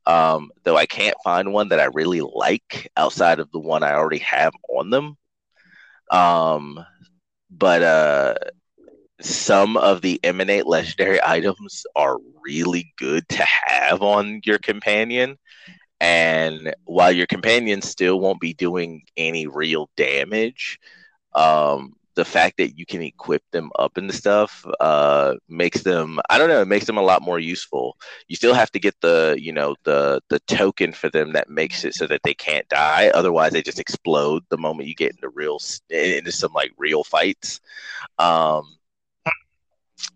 Um, 0.07 0.51
though 0.65 0.77
I 0.77 0.87
can't 0.87 1.17
find 1.23 1.53
one 1.53 1.69
that 1.69 1.81
I 1.81 1.85
really 1.85 2.23
like 2.23 2.91
outside 2.97 3.39
of 3.39 3.51
the 3.51 3.59
one 3.59 3.83
I 3.83 3.93
already 3.93 4.19
have 4.19 4.55
on 4.69 4.91
them. 4.91 5.17
Um, 6.11 6.85
but 7.51 7.83
uh, 7.83 8.35
some 9.21 9.77
of 9.77 10.03
the 10.03 10.21
emanate 10.25 10.67
legendary 10.67 11.21
items 11.25 11.85
are 11.97 12.19
really 12.43 12.93
good 12.97 13.29
to 13.29 13.45
have 13.45 14.03
on 14.03 14.41
your 14.45 14.59
companion. 14.59 15.39
And 16.01 16.75
while 16.85 17.13
your 17.13 17.27
companion 17.27 17.83
still 17.83 18.21
won't 18.21 18.41
be 18.41 18.55
doing 18.55 19.03
any 19.17 19.47
real 19.47 19.91
damage, 19.97 20.79
um, 21.35 21.95
the 22.17 22.25
fact 22.25 22.57
that 22.59 22.79
you 22.79 22.85
can 22.85 23.03
equip 23.03 23.43
them 23.53 23.71
up 23.79 23.97
and 23.97 24.13
stuff 24.13 24.67
uh, 24.81 25.35
makes 25.49 25.83
them 25.83 26.21
I 26.29 26.39
don't 26.39 26.49
know, 26.49 26.61
it 26.61 26.69
makes 26.69 26.87
them 26.87 26.99
a 26.99 27.03
lot 27.03 27.23
more 27.23 27.39
useful. 27.39 27.97
You 28.29 28.37
still 28.37 28.55
have 28.55 28.71
to 28.73 28.79
get 28.81 28.95
the, 29.01 29.37
you 29.39 29.53
know, 29.53 29.77
the 29.85 30.21
the 30.29 30.41
token 30.41 30.93
for 30.93 31.09
them 31.09 31.33
that 31.33 31.49
makes 31.49 31.85
it 31.85 31.95
so 31.95 32.07
that 32.09 32.23
they 32.25 32.35
can't 32.35 32.69
die. 32.69 33.11
Otherwise 33.15 33.53
they 33.53 33.63
just 33.63 33.79
explode 33.81 34.43
the 34.49 34.59
moment 34.59 34.89
you 34.89 34.95
get 34.95 35.13
into 35.13 35.29
real 35.29 35.59
into 35.91 36.33
some 36.33 36.53
like 36.53 36.73
real 36.77 37.05
fights. 37.05 37.61
Um, 38.19 38.77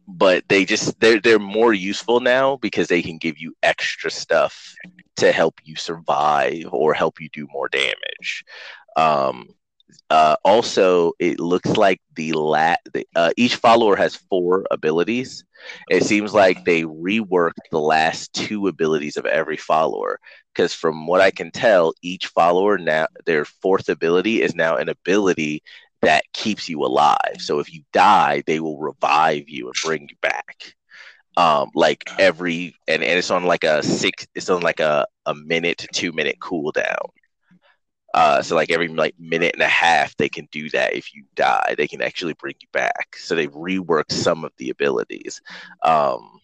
but 0.06 0.44
they 0.48 0.64
just 0.64 0.98
they're 1.00 1.20
they're 1.20 1.38
more 1.38 1.72
useful 1.72 2.20
now 2.20 2.56
because 2.56 2.88
they 2.88 3.02
can 3.02 3.18
give 3.18 3.38
you 3.38 3.54
extra 3.62 4.10
stuff 4.10 4.74
to 5.16 5.32
help 5.32 5.60
you 5.64 5.76
survive 5.76 6.66
or 6.72 6.94
help 6.94 7.20
you 7.20 7.28
do 7.32 7.46
more 7.52 7.68
damage. 7.68 8.44
Um, 8.96 9.48
uh, 10.10 10.36
also, 10.44 11.12
it 11.18 11.40
looks 11.40 11.76
like 11.76 12.00
the 12.14 12.32
lat 12.32 12.80
uh, 13.16 13.30
each 13.36 13.56
follower 13.56 13.96
has 13.96 14.16
four 14.16 14.64
abilities. 14.70 15.44
It 15.88 16.04
seems 16.04 16.34
like 16.34 16.64
they 16.64 16.82
reworked 16.82 17.70
the 17.70 17.80
last 17.80 18.32
two 18.32 18.68
abilities 18.68 19.16
of 19.16 19.24
every 19.26 19.56
follower 19.56 20.18
because, 20.54 20.74
from 20.74 21.06
what 21.06 21.20
I 21.20 21.30
can 21.30 21.50
tell, 21.50 21.94
each 22.02 22.26
follower 22.28 22.78
now 22.78 23.06
their 23.24 23.44
fourth 23.44 23.88
ability 23.88 24.42
is 24.42 24.54
now 24.54 24.76
an 24.76 24.88
ability 24.88 25.62
that 26.04 26.24
keeps 26.32 26.68
you 26.68 26.84
alive. 26.84 27.36
So 27.38 27.58
if 27.58 27.72
you 27.72 27.82
die, 27.92 28.42
they 28.46 28.60
will 28.60 28.78
revive 28.78 29.48
you 29.48 29.66
and 29.66 29.74
bring 29.84 30.08
you 30.08 30.16
back. 30.22 30.74
Um, 31.36 31.70
like 31.74 32.04
every 32.18 32.76
and, 32.86 33.02
and 33.02 33.18
it's 33.18 33.30
on 33.30 33.44
like 33.44 33.64
a 33.64 33.82
six 33.82 34.26
it's 34.36 34.48
on 34.48 34.62
like 34.62 34.78
a, 34.78 35.06
a 35.26 35.34
minute 35.34 35.78
to 35.78 35.88
two 35.92 36.12
minute 36.12 36.38
cooldown. 36.40 37.08
Uh, 38.14 38.40
so 38.40 38.54
like 38.54 38.70
every 38.70 38.86
like 38.86 39.14
minute 39.18 39.52
and 39.54 39.62
a 39.62 39.68
half 39.68 40.16
they 40.16 40.28
can 40.28 40.46
do 40.52 40.70
that 40.70 40.94
if 40.94 41.12
you 41.12 41.24
die 41.34 41.74
they 41.76 41.88
can 41.88 42.00
actually 42.00 42.34
bring 42.34 42.54
you 42.62 42.68
back 42.72 43.16
so 43.16 43.34
they've 43.34 43.50
reworked 43.54 44.12
some 44.12 44.44
of 44.44 44.52
the 44.56 44.70
abilities 44.70 45.42
um, 45.82 46.40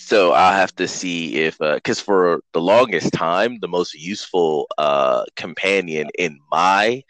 so 0.00 0.30
I'll 0.30 0.52
have 0.52 0.74
to 0.76 0.86
see 0.86 1.34
if, 1.38 1.58
because 1.58 1.98
uh, 1.98 2.04
for 2.04 2.40
the 2.52 2.60
longest 2.60 3.12
time, 3.12 3.58
the 3.58 3.66
most 3.66 3.94
useful 3.94 4.68
uh, 4.78 5.24
companion 5.34 6.08
in 6.16 6.38
my, 6.52 7.02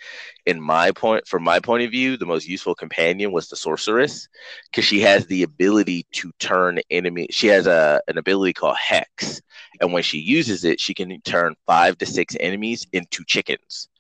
in 0.47 0.59
my 0.59 0.90
point, 0.92 1.28
from 1.28 1.45
my 1.45 1.61
point 1.61 1.83
of 1.85 1.90
view, 1.90 2.16
the 2.16 2.25
most 2.25 2.49
useful 2.49 2.75
companion 2.75 3.30
was 3.30 3.49
the 3.49 3.57
sorceress, 3.57 4.26
because 4.71 4.87
she 4.87 5.00
has 5.00 5.26
the 5.26 5.42
ability 5.42 6.07
to 6.12 6.33
turn 6.38 6.80
enemy. 6.90 7.26
She 7.30 7.49
has 7.49 7.66
a 7.66 8.00
an 8.09 8.16
ability 8.16 8.54
called 8.54 8.78
Hex, 8.78 9.42
and 9.83 9.92
when 9.92 10.02
she 10.02 10.18
uses 10.18 10.64
it, 10.64 10.80
she 10.80 10.95
can 10.95 11.21
turn 11.21 11.57
five 11.66 11.99
to 11.99 12.07
six 12.07 12.37
enemies 12.40 12.87
into 12.95 13.23
chickens, 13.26 13.90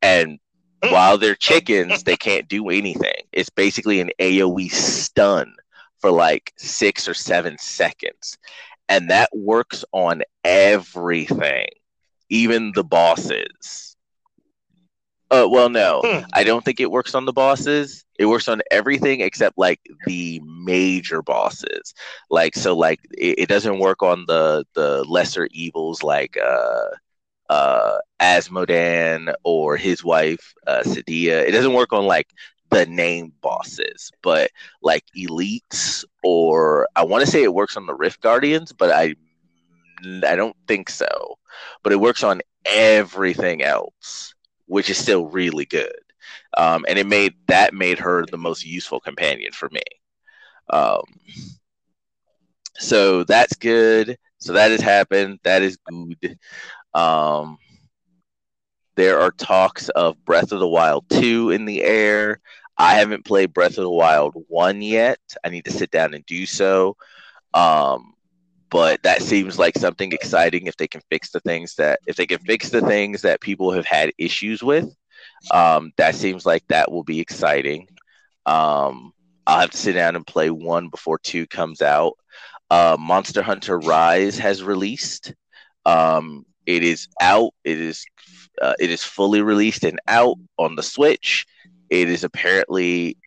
and 0.00 0.38
while 0.88 1.18
they're 1.18 1.34
chickens, 1.34 2.02
they 2.02 2.16
can't 2.16 2.48
do 2.48 2.70
anything. 2.70 3.22
It's 3.30 3.50
basically 3.50 4.00
an 4.00 4.10
AOE 4.18 4.72
stun 4.72 5.54
for 6.02 6.10
like 6.10 6.52
six 6.58 7.08
or 7.08 7.14
seven 7.14 7.56
seconds. 7.58 8.36
And 8.88 9.08
that 9.10 9.30
works 9.34 9.84
on 9.92 10.22
everything, 10.44 11.68
even 12.28 12.72
the 12.74 12.84
bosses. 12.84 13.96
Uh, 15.30 15.48
well, 15.48 15.70
no, 15.70 16.02
hmm. 16.04 16.24
I 16.34 16.44
don't 16.44 16.62
think 16.62 16.78
it 16.78 16.90
works 16.90 17.14
on 17.14 17.24
the 17.24 17.32
bosses. 17.32 18.04
It 18.18 18.26
works 18.26 18.48
on 18.48 18.60
everything 18.70 19.22
except 19.22 19.56
like 19.56 19.80
the 20.06 20.42
major 20.44 21.22
bosses. 21.22 21.94
Like 22.28 22.54
so, 22.54 22.76
like 22.76 23.00
it, 23.12 23.38
it 23.38 23.48
doesn't 23.48 23.78
work 23.78 24.02
on 24.02 24.26
the 24.28 24.66
the 24.74 25.04
lesser 25.04 25.48
evils 25.52 26.02
like 26.02 26.36
uh, 26.36 26.88
uh, 27.48 27.98
Azmodan 28.20 29.32
or 29.42 29.78
his 29.78 30.04
wife 30.04 30.52
uh, 30.66 30.82
Cydaea. 30.84 31.48
It 31.48 31.52
doesn't 31.52 31.72
work 31.72 31.94
on 31.94 32.04
like 32.04 32.28
the 32.72 32.86
name 32.86 33.32
bosses, 33.40 34.10
but 34.22 34.50
like 34.82 35.04
elites 35.16 36.04
or 36.22 36.88
I 36.96 37.04
want 37.04 37.24
to 37.24 37.30
say 37.30 37.42
it 37.42 37.54
works 37.54 37.76
on 37.76 37.86
the 37.86 37.94
Rift 37.94 38.20
Guardians, 38.20 38.72
but 38.72 38.90
I 38.90 39.14
I 40.26 40.36
don't 40.36 40.56
think 40.66 40.90
so. 40.90 41.38
But 41.82 41.92
it 41.92 42.00
works 42.00 42.24
on 42.24 42.40
everything 42.64 43.62
else, 43.62 44.34
which 44.66 44.90
is 44.90 44.98
still 44.98 45.26
really 45.26 45.66
good. 45.66 45.92
Um, 46.56 46.84
and 46.88 46.98
it 46.98 47.06
made 47.06 47.34
that 47.48 47.74
made 47.74 47.98
her 47.98 48.24
the 48.30 48.38
most 48.38 48.64
useful 48.64 49.00
companion 49.00 49.52
for 49.52 49.68
me. 49.70 49.82
Um, 50.70 51.02
so 52.78 53.24
that's 53.24 53.54
good. 53.56 54.18
So 54.38 54.54
that 54.54 54.70
has 54.70 54.80
happened. 54.80 55.40
That 55.44 55.62
is 55.62 55.78
good. 55.88 56.38
Um, 56.94 57.58
there 58.96 59.20
are 59.20 59.30
talks 59.32 59.88
of 59.90 60.22
Breath 60.24 60.52
of 60.52 60.60
the 60.60 60.68
Wild 60.68 61.08
2 61.10 61.50
in 61.50 61.64
the 61.64 61.82
air. 61.82 62.40
I 62.78 62.94
haven't 62.94 63.24
played 63.24 63.52
Breath 63.52 63.78
of 63.78 63.84
the 63.84 63.90
Wild 63.90 64.34
1 64.48 64.82
yet. 64.82 65.20
I 65.44 65.50
need 65.50 65.64
to 65.66 65.70
sit 65.70 65.90
down 65.90 66.14
and 66.14 66.24
do 66.26 66.46
so. 66.46 66.96
Um, 67.54 68.14
but 68.70 69.02
that 69.02 69.22
seems 69.22 69.58
like 69.58 69.76
something 69.76 70.12
exciting 70.12 70.66
if 70.66 70.76
they 70.76 70.88
can 70.88 71.02
fix 71.10 71.30
the 71.30 71.40
things 71.40 71.74
that 71.74 72.00
if 72.06 72.16
they 72.16 72.26
can 72.26 72.38
fix 72.38 72.70
the 72.70 72.80
things 72.80 73.20
that 73.22 73.42
people 73.42 73.70
have 73.72 73.84
had 73.84 74.12
issues 74.16 74.62
with. 74.62 74.94
Um, 75.50 75.92
that 75.98 76.14
seems 76.14 76.46
like 76.46 76.66
that 76.68 76.90
will 76.90 77.04
be 77.04 77.20
exciting. 77.20 77.88
Um, 78.46 79.12
I'll 79.46 79.60
have 79.60 79.70
to 79.72 79.76
sit 79.76 79.92
down 79.92 80.16
and 80.16 80.26
play 80.26 80.50
one 80.50 80.88
before 80.88 81.18
two 81.18 81.46
comes 81.46 81.82
out. 81.82 82.14
Uh, 82.70 82.96
Monster 82.98 83.42
Hunter 83.42 83.78
Rise 83.78 84.38
has 84.38 84.62
released. 84.62 85.34
Um, 85.84 86.46
it 86.64 86.82
is 86.82 87.08
out. 87.20 87.52
It 87.64 87.78
is 87.78 88.06
uh, 88.60 88.74
it 88.78 88.90
is 88.90 89.02
fully 89.02 89.42
released 89.42 89.84
and 89.84 90.00
out 90.08 90.36
on 90.58 90.76
the 90.76 90.82
Switch. 90.82 91.46
It 91.92 92.08
is 92.08 92.24
apparently 92.24 93.18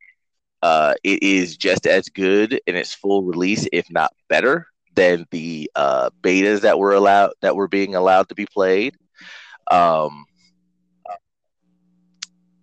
uh, 0.63 0.95
it 1.03 1.21
is 1.21 1.55
just 1.55 1.85
as 1.85 2.09
good 2.09 2.59
in 2.65 2.75
its 2.75 2.95
full 2.95 3.21
release, 3.21 3.67
if 3.71 3.85
not 3.91 4.11
better, 4.27 4.65
than 4.95 5.27
the 5.29 5.69
uh, 5.75 6.09
betas 6.23 6.61
that 6.61 6.79
were 6.79 6.93
allowed 6.95 7.33
that 7.41 7.55
were 7.55 7.67
being 7.67 7.93
allowed 7.93 8.27
to 8.29 8.33
be 8.33 8.47
played. 8.47 8.95
Um, 9.69 10.25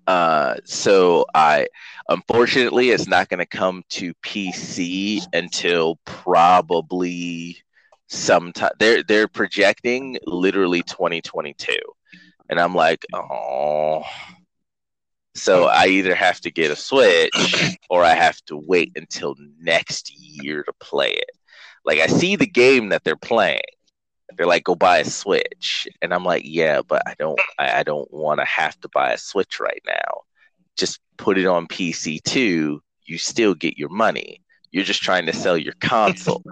uh, 0.08 0.56
so 0.64 1.24
I, 1.32 1.68
unfortunately, 2.08 2.90
it's 2.90 3.06
not 3.06 3.28
going 3.28 3.38
to 3.38 3.46
come 3.46 3.84
to 3.90 4.12
PC 4.24 5.22
until 5.32 6.00
probably 6.04 7.58
sometime. 8.08 8.72
They're 8.80 9.04
they're 9.04 9.28
projecting 9.28 10.18
literally 10.26 10.82
2022, 10.82 11.76
and 12.50 12.58
I'm 12.58 12.74
like, 12.74 13.06
oh 13.14 14.02
so 15.34 15.64
I 15.64 15.86
either 15.86 16.14
have 16.14 16.40
to 16.42 16.50
get 16.50 16.70
a 16.70 16.76
Switch 16.76 17.76
or 17.90 18.04
I 18.04 18.14
have 18.14 18.40
to 18.46 18.56
wait 18.56 18.92
until 18.96 19.34
next 19.58 20.12
year 20.16 20.62
to 20.62 20.72
play 20.74 21.12
it. 21.12 21.30
Like 21.84 22.00
I 22.00 22.06
see 22.06 22.36
the 22.36 22.46
game 22.46 22.90
that 22.90 23.04
they're 23.04 23.16
playing. 23.16 23.60
they're 24.36 24.46
like, 24.46 24.64
go 24.64 24.74
buy 24.74 24.98
a 24.98 25.04
Switch. 25.04 25.88
And 26.00 26.12
I'm 26.12 26.24
like, 26.24 26.42
yeah, 26.44 26.82
but 26.82 27.02
I 27.06 27.14
don't 27.18 27.40
I, 27.58 27.80
I 27.80 27.82
don't 27.82 28.12
want 28.12 28.40
to 28.40 28.46
have 28.46 28.78
to 28.80 28.88
buy 28.92 29.12
a 29.12 29.18
Switch 29.18 29.58
right 29.58 29.82
now. 29.86 30.22
Just 30.76 31.00
put 31.16 31.38
it 31.38 31.46
on 31.46 31.66
PC 31.66 32.22
too. 32.22 32.82
You 33.04 33.18
still 33.18 33.54
get 33.54 33.78
your 33.78 33.88
money. 33.88 34.40
You're 34.70 34.84
just 34.84 35.02
trying 35.02 35.26
to 35.26 35.32
sell 35.32 35.56
your 35.56 35.74
console. 35.80 36.42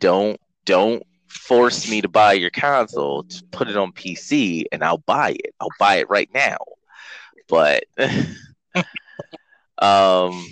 don't 0.00 0.40
don't 0.64 1.02
force 1.28 1.90
me 1.90 2.00
to 2.00 2.08
buy 2.08 2.32
your 2.32 2.50
console. 2.50 3.24
Just 3.24 3.50
put 3.50 3.68
it 3.68 3.76
on 3.76 3.92
PC 3.92 4.64
and 4.72 4.82
I'll 4.82 4.98
buy 4.98 5.32
it. 5.32 5.54
I'll 5.60 5.68
buy 5.78 5.96
it 5.96 6.08
right 6.08 6.28
now. 6.32 6.56
But 7.48 7.84
um 9.78 10.46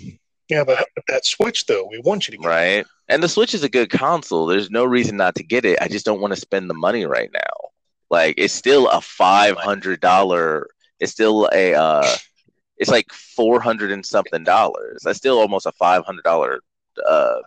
yeah, 0.49 0.63
but 0.63 0.87
that 1.07 1.25
Switch 1.25 1.65
though, 1.65 1.87
we 1.89 1.99
want 1.99 2.27
you 2.27 2.31
to 2.31 2.37
get 2.37 2.47
right. 2.47 2.79
It. 2.79 2.87
And 3.09 3.23
the 3.23 3.29
Switch 3.29 3.53
is 3.53 3.63
a 3.63 3.69
good 3.69 3.89
console. 3.89 4.45
There's 4.45 4.69
no 4.69 4.85
reason 4.85 5.17
not 5.17 5.35
to 5.35 5.43
get 5.43 5.65
it. 5.65 5.79
I 5.81 5.87
just 5.87 6.05
don't 6.05 6.21
want 6.21 6.33
to 6.33 6.39
spend 6.39 6.69
the 6.69 6.75
money 6.75 7.05
right 7.05 7.29
now. 7.33 7.69
Like 8.09 8.35
it's 8.37 8.53
still 8.53 8.87
a 8.89 9.01
five 9.01 9.57
hundred 9.57 9.99
dollar. 9.99 10.67
It's 10.99 11.11
still 11.11 11.49
a. 11.53 11.73
uh 11.73 12.15
It's 12.77 12.91
like 12.91 13.11
four 13.11 13.59
hundred 13.59 13.91
and 13.91 14.05
something 14.05 14.43
dollars. 14.43 15.01
That's 15.03 15.17
still 15.17 15.39
almost 15.39 15.65
a 15.65 15.71
five 15.71 16.05
hundred 16.05 16.23
dollar 16.23 16.61
uh 17.07 17.37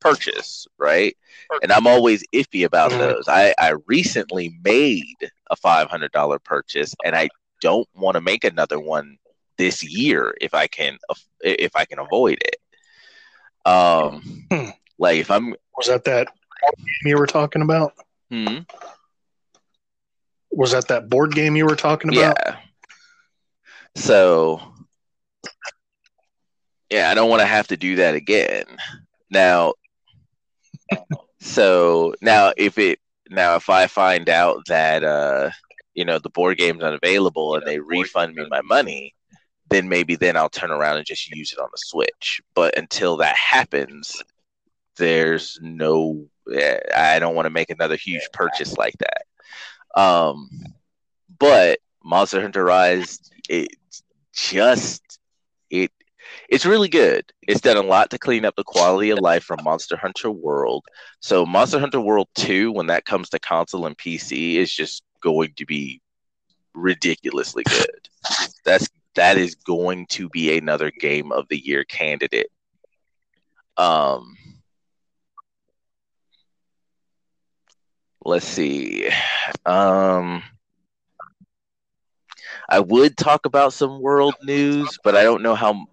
purchase, 0.00 0.66
right? 0.78 1.16
And 1.62 1.72
I'm 1.72 1.86
always 1.86 2.24
iffy 2.32 2.64
about 2.64 2.90
those. 2.90 3.28
I 3.28 3.54
I 3.58 3.74
recently 3.86 4.58
made 4.64 5.30
a 5.50 5.56
five 5.56 5.88
hundred 5.88 6.12
dollar 6.12 6.38
purchase, 6.38 6.94
and 7.04 7.14
I 7.14 7.28
don't 7.60 7.88
want 7.94 8.14
to 8.14 8.20
make 8.20 8.44
another 8.44 8.78
one 8.78 9.18
this 9.58 9.82
year 9.82 10.36
if 10.40 10.54
I 10.54 10.66
can 10.66 10.98
if 11.40 11.74
I 11.76 11.84
can 11.84 11.98
avoid 11.98 12.38
it. 12.40 12.56
Um, 13.68 14.44
hmm. 14.50 14.70
like 14.98 15.18
if 15.18 15.30
I'm 15.30 15.54
was 15.76 15.88
that 15.88 16.04
that 16.04 16.28
game 16.78 17.10
you 17.10 17.18
were 17.18 17.26
talking 17.26 17.62
about? 17.62 17.92
Hmm. 18.30 18.58
Was 20.50 20.72
that 20.72 20.88
that 20.88 21.08
board 21.10 21.34
game 21.34 21.56
you 21.56 21.66
were 21.66 21.76
talking 21.76 22.10
about? 22.10 22.36
Yeah. 22.38 22.56
So, 23.96 24.60
yeah, 26.90 27.10
I 27.10 27.14
don't 27.14 27.28
want 27.28 27.40
to 27.40 27.46
have 27.46 27.66
to 27.68 27.76
do 27.76 27.96
that 27.96 28.14
again. 28.14 28.64
Now, 29.30 29.74
so 31.40 32.14
now 32.20 32.52
if 32.56 32.78
it 32.78 33.00
now 33.30 33.56
if 33.56 33.68
I 33.68 33.86
find 33.86 34.28
out 34.28 34.62
that 34.68 35.02
uh 35.02 35.50
you 35.96 36.04
know 36.04 36.18
the 36.18 36.30
board 36.30 36.58
game's 36.58 36.82
unavailable 36.82 37.56
and 37.56 37.66
they 37.66 37.80
refund 37.80 38.36
me 38.36 38.46
my 38.48 38.60
money, 38.60 39.14
then 39.70 39.88
maybe 39.88 40.14
then 40.14 40.36
I'll 40.36 40.50
turn 40.50 40.70
around 40.70 40.98
and 40.98 41.06
just 41.06 41.28
use 41.30 41.52
it 41.52 41.58
on 41.58 41.68
the 41.72 41.78
Switch. 41.78 42.40
But 42.54 42.78
until 42.78 43.16
that 43.16 43.34
happens, 43.34 44.22
there's 44.96 45.58
no. 45.60 46.26
Eh, 46.54 46.78
I 46.94 47.18
don't 47.18 47.34
want 47.34 47.46
to 47.46 47.50
make 47.50 47.70
another 47.70 47.96
huge 47.96 48.28
purchase 48.32 48.76
like 48.76 48.94
that. 48.98 50.00
Um, 50.00 50.50
but 51.38 51.80
Monster 52.04 52.42
Hunter 52.42 52.64
Rise, 52.64 53.18
it 53.48 53.68
just 54.34 55.18
it 55.70 55.90
it's 56.50 56.66
really 56.66 56.88
good. 56.88 57.24
It's 57.48 57.60
done 57.62 57.78
a 57.78 57.82
lot 57.82 58.10
to 58.10 58.18
clean 58.18 58.44
up 58.44 58.54
the 58.54 58.64
quality 58.64 59.10
of 59.10 59.20
life 59.20 59.44
from 59.44 59.64
Monster 59.64 59.96
Hunter 59.96 60.30
World. 60.30 60.84
So 61.20 61.46
Monster 61.46 61.78
Hunter 61.78 62.00
World 62.00 62.28
2 62.34 62.70
when 62.72 62.88
that 62.88 63.06
comes 63.06 63.30
to 63.30 63.38
console 63.38 63.86
and 63.86 63.96
PC 63.96 64.56
is 64.56 64.72
just 64.72 65.02
going 65.20 65.52
to 65.56 65.66
be 65.66 66.00
ridiculously 66.74 67.64
good. 67.64 68.08
That's 68.64 68.88
that 69.14 69.38
is 69.38 69.54
going 69.54 70.06
to 70.10 70.28
be 70.28 70.56
another 70.56 70.90
game 70.90 71.32
of 71.32 71.48
the 71.48 71.58
year 71.58 71.84
candidate. 71.84 72.50
Um, 73.76 74.36
let's 78.24 78.46
see. 78.46 79.08
Um, 79.64 80.42
I 82.68 82.80
would 82.80 83.16
talk 83.16 83.46
about 83.46 83.72
some 83.72 84.00
world 84.00 84.34
news, 84.42 84.98
but 85.02 85.16
I 85.16 85.22
don't 85.22 85.42
know 85.42 85.54
how. 85.54 85.86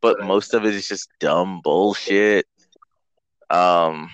But 0.00 0.20
most 0.20 0.54
of 0.54 0.64
it 0.64 0.74
is 0.74 0.86
just 0.86 1.08
dumb 1.20 1.60
bullshit. 1.62 2.46
Um, 3.50 4.10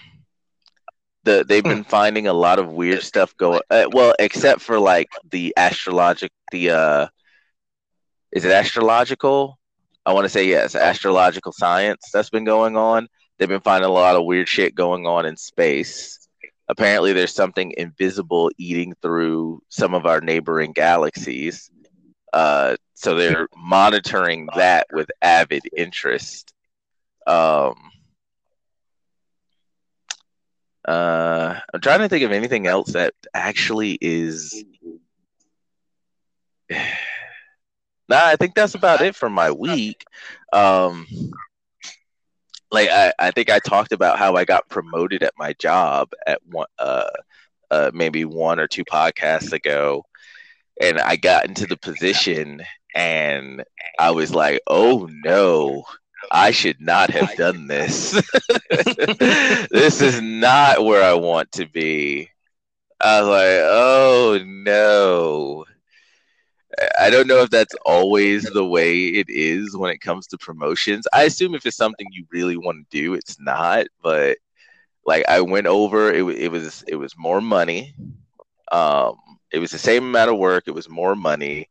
the 1.25 1.45
they've 1.47 1.65
been 1.65 1.85
finding 1.85 2.27
a 2.27 2.33
lot 2.33 2.59
of 2.59 2.71
weird 2.71 3.03
stuff 3.03 3.37
going. 3.37 3.61
Uh, 3.71 3.87
well, 3.93 4.15
except 4.19 4.61
for 4.61 4.79
like 4.79 5.09
the 5.31 5.53
astrologic, 5.57 6.31
the 6.53 6.71
uh, 6.71 7.07
is 8.33 8.45
it 8.45 8.53
astrological? 8.53 9.59
I 10.07 10.13
want 10.13 10.25
to 10.27 10.29
say 10.29 10.47
yes, 10.47 10.75
astrological 10.75 11.53
science 11.53 12.11
that's 12.13 12.31
been 12.31 12.45
going 12.45 12.77
on. 12.77 13.09
They've 13.39 13.49
been 13.49 13.61
finding 13.61 13.89
a 13.89 13.93
lot 13.93 14.17
of 14.17 14.25
weird 14.25 14.49
shit 14.49 14.75
going 14.75 15.07
on 15.07 15.27
in 15.27 15.37
space. 15.37 16.29
Apparently, 16.69 17.13
there's 17.13 17.35
something 17.35 17.75
invisible 17.77 18.51
eating 18.59 18.95
through 19.03 19.63
some 19.69 19.95
of 19.95 20.07
our 20.07 20.21
neighboring 20.21 20.73
galaxies. 20.73 21.71
Uh, 22.33 22.77
so 22.95 23.15
they're 23.15 23.49
monitoring 23.57 24.49
that 24.57 24.87
with 24.93 25.11
avid 25.23 25.63
interest. 25.77 26.53
Um, 27.27 27.75
uh, 30.87 31.61
I'm 31.73 31.81
trying 31.81 32.01
to 32.01 32.09
think 32.09 32.25
of 32.25 32.33
anything 32.33 32.67
else 32.67 32.93
that 32.93 33.15
actually 33.33 33.99
is 34.01 34.65
nah, 36.71 36.77
I 38.09 38.37
think 38.37 38.55
that's 38.55 38.75
about 38.75 39.01
it 39.01 39.15
for 39.17 39.29
my 39.29 39.51
week. 39.51 40.05
Um, 40.53 41.07
like 42.71 42.89
I, 42.91 43.13
I 43.19 43.31
think 43.31 43.51
I 43.51 43.59
talked 43.61 43.93
about 43.93 44.19
how 44.19 44.35
I 44.35 44.45
got 44.45 44.69
promoted 44.69 45.23
at 45.23 45.35
my 45.39 45.55
job 45.55 46.11
at 46.27 46.41
one, 46.47 46.67
uh, 46.79 47.11
uh, 47.71 47.91
maybe 47.95 48.25
one 48.25 48.61
or 48.61 48.67
two 48.67 48.85
podcasts 48.85 49.53
ago, 49.53 50.05
and 50.81 50.99
I 50.99 51.17
got 51.17 51.47
into 51.47 51.67
the 51.67 51.77
position, 51.77 52.63
and 52.95 53.65
I 53.99 54.11
was 54.11 54.35
like, 54.35 54.61
oh 54.67 55.09
no. 55.25 55.85
I 56.31 56.51
should 56.51 56.81
not 56.81 57.11
have 57.11 57.37
done 57.37 57.67
this. 57.67 58.13
this 59.71 60.01
is 60.01 60.21
not 60.21 60.85
where 60.85 61.03
I 61.03 61.15
want 61.15 61.53
to 61.53 61.67
be. 61.67 62.31
I 63.01 63.21
was 63.21 63.29
like, 63.29 63.61
oh 63.71 64.41
no. 64.45 65.65
I 66.99 67.11
don't 67.11 67.29
know 67.29 67.43
if 67.43 67.51
that's 67.51 67.75
always 67.85 68.45
the 68.45 68.65
way 68.65 68.99
it 69.07 69.29
is 69.29 69.77
when 69.77 69.91
it 69.93 70.01
comes 70.01 70.27
to 70.29 70.39
promotions. 70.39 71.07
I 71.13 71.25
assume 71.25 71.55
if 71.55 71.67
it's 71.67 71.77
something 71.77 72.07
you 72.11 72.27
really 72.33 72.57
want 72.57 72.89
to 72.91 72.99
do, 73.01 73.15
it's 73.15 73.39
not. 73.41 73.87
But 74.03 74.39
like 75.07 75.25
I 75.29 75.41
went 75.41 75.67
over, 75.67 76.13
it, 76.13 76.25
it 76.37 76.51
was 76.51 76.85
it 76.89 76.97
was 76.97 77.17
more 77.17 77.41
money. 77.41 77.95
Um, 78.73 79.17
it 79.53 79.59
was 79.59 79.71
the 79.71 79.79
same 79.79 80.05
amount 80.05 80.31
of 80.31 80.39
work. 80.39 80.65
It 80.67 80.75
was 80.75 80.89
more 80.89 81.15
money, 81.15 81.69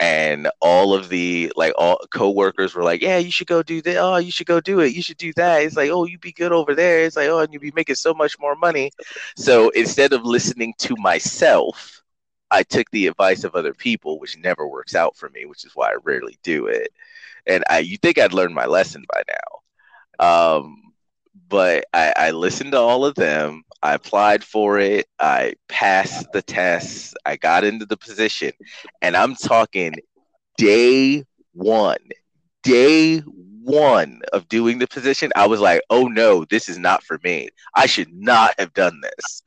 and 0.00 0.48
all 0.60 0.94
of 0.94 1.08
the 1.08 1.52
like 1.56 1.72
all 1.78 1.98
coworkers 2.12 2.74
were 2.74 2.84
like, 2.84 3.02
"Yeah, 3.02 3.18
you 3.18 3.30
should 3.30 3.46
go 3.46 3.62
do 3.62 3.82
that. 3.82 3.96
Oh, 3.96 4.16
you 4.16 4.30
should 4.30 4.46
go 4.46 4.60
do 4.60 4.80
it. 4.80 4.94
You 4.94 5.02
should 5.02 5.16
do 5.18 5.32
that." 5.36 5.62
It's 5.62 5.76
like, 5.76 5.90
"Oh, 5.90 6.04
you'd 6.06 6.20
be 6.20 6.32
good 6.32 6.52
over 6.52 6.74
there." 6.74 7.04
It's 7.04 7.16
like, 7.16 7.28
"Oh, 7.28 7.40
and 7.40 7.52
you'd 7.52 7.62
be 7.62 7.72
making 7.74 7.96
so 7.96 8.14
much 8.14 8.38
more 8.38 8.56
money." 8.56 8.90
So 9.36 9.70
instead 9.70 10.12
of 10.12 10.24
listening 10.24 10.74
to 10.78 10.94
myself 10.98 12.02
I 12.50 12.62
took 12.62 12.90
the 12.90 13.06
advice 13.08 13.44
of 13.44 13.54
other 13.54 13.74
people, 13.74 14.20
which 14.20 14.38
never 14.38 14.68
works 14.68 14.94
out 14.94 15.16
for 15.16 15.28
me, 15.30 15.46
which 15.46 15.64
is 15.64 15.72
why 15.74 15.90
I 15.90 15.96
rarely 16.04 16.38
do 16.42 16.66
it. 16.66 16.92
And 17.46 17.64
I, 17.68 17.78
you 17.80 17.96
think 17.96 18.18
I'd 18.18 18.32
learned 18.32 18.54
my 18.54 18.66
lesson 18.66 19.04
by 19.12 19.22
now. 19.28 20.58
Um, 20.58 20.85
but 21.48 21.84
I, 21.92 22.12
I 22.16 22.30
listened 22.32 22.72
to 22.72 22.78
all 22.78 23.04
of 23.04 23.14
them. 23.14 23.62
I 23.82 23.94
applied 23.94 24.42
for 24.44 24.78
it. 24.78 25.06
I 25.18 25.54
passed 25.68 26.26
the 26.32 26.42
tests. 26.42 27.14
I 27.24 27.36
got 27.36 27.64
into 27.64 27.86
the 27.86 27.96
position. 27.96 28.52
And 29.02 29.16
I'm 29.16 29.34
talking 29.34 29.94
day 30.56 31.24
one, 31.52 31.98
day 32.62 33.18
one 33.18 34.20
of 34.32 34.48
doing 34.48 34.78
the 34.78 34.86
position, 34.86 35.32
I 35.36 35.46
was 35.46 35.60
like, 35.60 35.82
oh 35.90 36.06
no, 36.06 36.44
this 36.44 36.68
is 36.68 36.78
not 36.78 37.02
for 37.02 37.18
me. 37.24 37.48
I 37.74 37.86
should 37.86 38.12
not 38.12 38.54
have 38.58 38.72
done 38.74 39.00
this. 39.02 39.42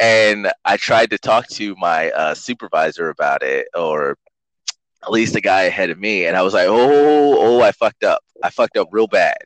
And 0.00 0.50
I 0.64 0.76
tried 0.76 1.10
to 1.10 1.18
talk 1.18 1.46
to 1.50 1.74
my 1.76 2.10
uh, 2.10 2.34
supervisor 2.34 3.08
about 3.10 3.42
it, 3.42 3.68
or 3.74 4.16
at 5.02 5.12
least 5.12 5.34
the 5.34 5.40
guy 5.40 5.62
ahead 5.62 5.90
of 5.90 5.98
me, 5.98 6.26
and 6.26 6.36
I 6.36 6.42
was 6.42 6.54
like, 6.54 6.66
oh, 6.68 7.36
oh, 7.38 7.62
I 7.62 7.72
fucked 7.72 8.04
up. 8.04 8.22
I 8.42 8.50
fucked 8.50 8.76
up 8.76 8.88
real 8.90 9.06
bad. 9.06 9.36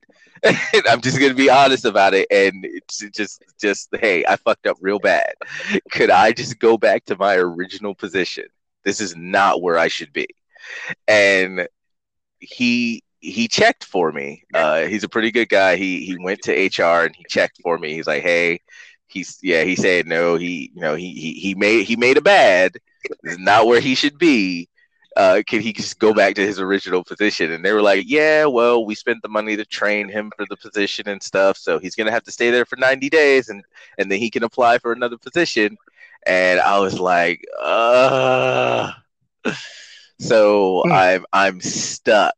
I'm 0.88 1.00
just 1.00 1.18
gonna 1.18 1.35
be 1.35 1.50
honest 1.50 1.85
about 1.85 2.14
it, 2.14 2.26
and 2.31 2.64
it's 2.64 3.00
just, 3.11 3.42
just 3.61 3.88
hey, 4.00 4.24
I 4.26 4.37
fucked 4.37 4.66
up 4.66 4.79
real 4.81 4.98
bad. 4.98 5.35
Could 5.92 6.11
I 6.11 6.33
just 6.33 6.59
go 6.59 6.79
back 6.79 7.05
to 7.07 7.16
my 7.18 7.37
original 7.37 7.94
position? 7.94 8.46
This 8.85 9.00
is 9.00 9.16
not 9.16 9.62
where 9.62 9.79
I 9.79 9.88
should 9.88 10.12
be. 10.12 10.29
And 11.09 11.68
he 12.40 13.05
he 13.20 13.48
checked 13.48 13.85
for 13.85 14.12
me. 14.12 14.44
Uh, 14.55 14.83
he's 14.87 15.05
a 15.05 15.11
pretty 15.11 15.33
good 15.33 15.50
guy. 15.50 15.76
He 15.76 16.07
he 16.07 16.18
went 16.18 16.42
to 16.44 16.53
HR 16.55 17.07
and 17.07 17.16
he 17.16 17.24
checked 17.31 17.61
for 17.62 17.79
me. 17.79 17.94
He's 17.94 18.09
like, 18.09 18.24
hey, 18.24 18.61
he's 19.09 19.38
yeah. 19.42 19.64
He 19.64 19.76
said 19.76 20.07
no. 20.09 20.37
He 20.37 20.72
you 20.74 20.83
know 20.83 20.96
he 20.96 21.14
he, 21.14 21.35
he 21.35 21.57
made 21.57 21.87
he 21.87 21.96
made 21.96 22.18
a 22.18 22.22
bad. 22.22 22.74
This 23.24 23.35
is 23.35 23.40
not 23.40 23.68
where 23.68 23.81
he 23.81 23.96
should 23.96 24.18
be. 24.18 24.69
Uh, 25.16 25.42
can 25.46 25.61
he 25.61 25.73
just 25.73 25.99
go 25.99 26.14
back 26.14 26.35
to 26.37 26.46
his 26.46 26.61
original 26.61 27.03
position? 27.05 27.53
And 27.53 27.64
they 27.64 27.73
were 27.73 27.83
like, 27.83 28.05
yeah, 28.09 28.44
well, 28.46 28.85
we 28.85 28.94
spent 28.94 29.23
the 29.23 29.29
money 29.29 29.57
to 29.57 29.64
train 29.64 30.09
him 30.09 30.33
for 30.37 30.46
the 30.49 30.57
position 30.57 31.09
and 31.09 31.23
stuff, 31.23 31.57
so 31.57 31.79
he's 31.79 31.94
gonna 31.96 32.12
have 32.12 32.25
to 32.25 32.33
stay 32.33 32.51
there 32.51 32.64
for 32.64 32.77
90 32.77 33.09
days, 33.11 33.49
and 33.49 33.64
and 33.99 34.11
then 34.11 34.18
he 34.18 34.31
can 34.31 34.44
apply 34.44 34.79
for 34.79 34.92
another 34.92 35.18
position. 35.18 35.77
and 36.27 36.61
I 36.61 36.79
was 36.79 37.01
like, 37.01 37.44
uh. 37.61 38.92
So 40.20 40.83
hmm. 40.85 40.92
I'm 40.92 41.27
I'm 41.33 41.61
stuck 41.61 42.37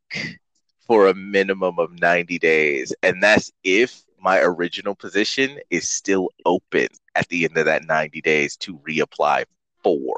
for 0.86 1.08
a 1.08 1.14
minimum 1.14 1.78
of 1.78 1.98
90 2.00 2.38
days, 2.38 2.94
and 3.02 3.22
that's 3.22 3.52
if 3.64 4.02
my 4.20 4.38
original 4.40 4.94
position 4.94 5.58
is 5.68 5.88
still 5.88 6.30
open 6.46 6.86
at 7.16 7.28
the 7.28 7.44
end 7.44 7.56
of 7.58 7.64
that 7.66 7.84
90 7.84 8.20
days 8.20 8.56
to 8.58 8.78
reapply 8.78 9.44
for. 9.82 10.16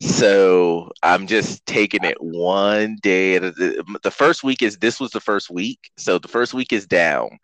So 0.01 0.91
I'm 1.01 1.27
just 1.27 1.65
taking 1.65 2.03
it 2.03 2.17
one 2.19 2.97
day 3.01 3.35
at 3.35 3.43
a, 3.43 3.83
the 4.03 4.11
first 4.11 4.43
week 4.43 4.61
is 4.61 4.77
this 4.77 4.99
was 4.99 5.11
the 5.11 5.21
first 5.21 5.49
week. 5.49 5.91
So 5.97 6.19
the 6.19 6.27
first 6.27 6.53
week 6.53 6.73
is 6.73 6.85
down. 6.85 7.39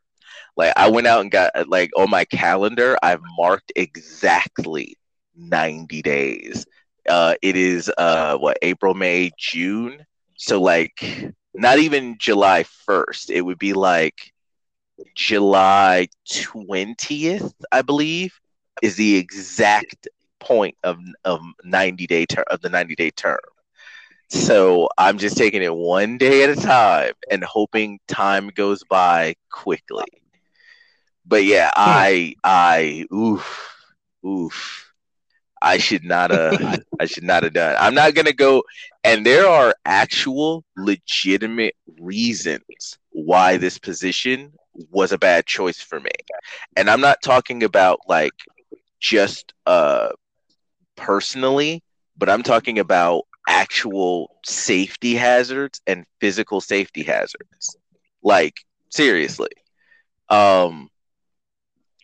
Like 0.57 0.73
I 0.75 0.89
went 0.89 1.07
out 1.07 1.21
and 1.21 1.31
got 1.31 1.51
like 1.69 1.91
on 1.97 2.09
my 2.09 2.25
calendar, 2.25 2.97
I've 3.01 3.21
marked 3.37 3.71
exactly 3.75 4.97
90 5.35 6.01
days. 6.01 6.65
Uh 7.07 7.35
it 7.41 7.55
is 7.55 7.89
uh 7.97 8.37
what 8.37 8.57
April, 8.61 8.93
May, 8.93 9.31
June. 9.37 10.05
So 10.37 10.61
like 10.61 11.33
not 11.53 11.79
even 11.79 12.17
July 12.19 12.63
1st. 12.63 13.29
It 13.29 13.41
would 13.41 13.59
be 13.59 13.73
like 13.73 14.33
July 15.15 16.07
20th, 16.29 17.53
I 17.71 17.81
believe, 17.81 18.39
is 18.81 18.95
the 18.95 19.15
exact 19.17 20.07
point 20.39 20.75
of 20.83 20.97
of 21.25 21.41
90 21.63 22.07
day 22.07 22.25
of 22.49 22.61
the 22.61 22.69
90 22.69 22.95
day 22.95 23.11
term. 23.11 23.39
So 24.29 24.89
I'm 24.97 25.17
just 25.17 25.37
taking 25.37 25.61
it 25.63 25.73
one 25.73 26.17
day 26.17 26.43
at 26.43 26.49
a 26.49 26.55
time 26.55 27.13
and 27.29 27.43
hoping 27.43 27.99
time 28.07 28.49
goes 28.49 28.83
by 28.83 29.35
quickly. 29.51 30.05
But 31.25 31.45
yeah, 31.45 31.71
hmm. 31.83 32.03
I 32.03 32.35
I 32.43 33.05
oof 33.13 33.85
oof. 34.25 34.93
I 35.61 35.77
should 35.77 36.03
not 36.03 36.31
have 36.31 36.57
I 36.99 37.05
should 37.05 37.23
not 37.23 37.43
have 37.43 37.53
done. 37.53 37.75
I'm 37.79 37.95
not 37.95 38.15
gonna 38.15 38.33
go 38.33 38.63
and 39.03 39.25
there 39.25 39.47
are 39.47 39.73
actual 39.85 40.63
legitimate 40.77 41.75
reasons 41.99 42.97
why 43.11 43.57
this 43.57 43.77
position 43.79 44.53
was 44.91 45.11
a 45.11 45.17
bad 45.17 45.45
choice 45.45 45.81
for 45.81 45.99
me. 45.99 46.11
And 46.75 46.89
I'm 46.89 47.01
not 47.01 47.21
talking 47.21 47.63
about 47.63 47.99
like 48.07 48.33
just 48.99 49.53
uh 49.65 50.09
personally, 50.95 51.83
but 52.17 52.29
I'm 52.29 52.43
talking 52.43 52.79
about 52.79 53.23
actual 53.47 54.35
safety 54.45 55.15
hazards 55.15 55.81
and 55.87 56.05
physical 56.19 56.61
safety 56.61 57.03
hazards. 57.03 57.77
Like 58.23 58.55
seriously. 58.89 59.49
Um 60.29 60.89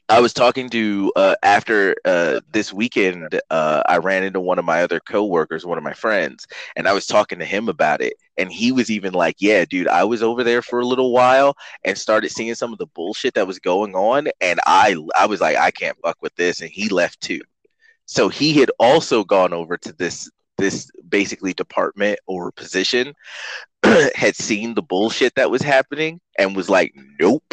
I 0.08 0.20
was 0.20 0.34
talking 0.34 0.70
to 0.70 1.12
uh, 1.16 1.36
after 1.42 1.96
uh, 2.06 2.42
this 2.52 2.72
weekend. 2.72 3.40
Uh, 3.50 3.82
I 3.88 3.98
ran 3.98 4.24
into 4.24 4.40
one 4.40 4.60
of 4.60 4.66
my 4.66 4.84
other 4.84 5.00
coworkers, 5.00 5.66
one 5.66 5.80
of 5.80 5.84
my 5.84 5.94
friends, 5.94 6.46
and 6.76 6.88
I 6.88 6.94
was 6.94 7.08
talking 7.08 7.40
to 7.40 7.46
him 7.46 7.70
about 7.70 8.02
it. 8.02 8.14
And 8.38 8.52
he 8.52 8.72
was 8.72 8.92
even 8.92 9.14
like, 9.14 9.38
"Yeah, 9.40 9.66
dude, 9.66 9.88
I 9.88 10.04
was 10.04 10.22
over 10.22 10.44
there 10.44 10.62
for 10.62 10.80
a 10.80 10.86
little 10.86 11.12
while 11.12 11.58
and 11.84 11.98
started 11.98 12.30
seeing 12.30 12.54
some 12.54 12.72
of 12.72 12.78
the 12.78 12.86
bullshit 12.88 13.34
that 13.34 13.48
was 13.48 13.58
going 13.60 13.96
on, 13.96 14.28
and 14.42 14.60
I, 14.68 14.96
I 15.18 15.26
was 15.26 15.42
like, 15.42 15.58
I 15.58 15.72
can't 15.72 15.98
fuck 16.04 16.18
with 16.22 16.36
this." 16.36 16.62
And 16.62 16.70
he 16.70 16.90
left 16.90 17.20
too. 17.22 17.42
So 18.06 18.30
he 18.30 18.54
had 18.54 18.72
also 18.80 19.24
gone 19.24 19.54
over 19.54 19.78
to 19.78 19.94
this 19.94 20.30
this 20.58 20.90
basically 21.10 21.54
department 21.54 22.20
or 22.28 22.52
position, 22.52 23.14
had 24.16 24.36
seen 24.36 24.76
the 24.76 24.84
bullshit 24.84 25.36
that 25.36 25.52
was 25.52 25.62
happening, 25.64 26.22
and 26.38 26.56
was 26.56 26.70
like, 26.70 26.94
"Nope." 27.20 27.44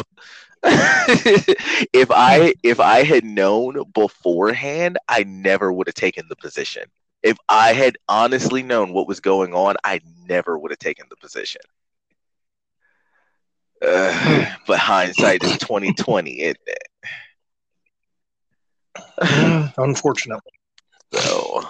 if 1.93 2.09
I 2.09 2.53
if 2.63 2.79
I 2.79 3.03
had 3.03 3.25
known 3.25 3.83
beforehand, 3.93 4.97
I 5.09 5.23
never 5.23 5.73
would 5.73 5.87
have 5.87 5.95
taken 5.95 6.25
the 6.29 6.37
position. 6.37 6.83
If 7.21 7.37
I 7.49 7.73
had 7.73 7.97
honestly 8.07 8.63
known 8.63 8.93
what 8.93 9.07
was 9.07 9.19
going 9.19 9.53
on, 9.53 9.75
I 9.83 9.99
never 10.25 10.57
would 10.57 10.71
have 10.71 10.79
taken 10.79 11.07
the 11.09 11.17
position. 11.17 11.61
Uh, 13.85 14.45
but 14.67 14.79
hindsight 14.79 15.43
is 15.43 15.57
twenty 15.57 15.93
twenty, 15.93 16.41
isn't 16.41 16.57
it? 19.19 19.73
Unfortunately. 19.77 20.51
So, 21.13 21.61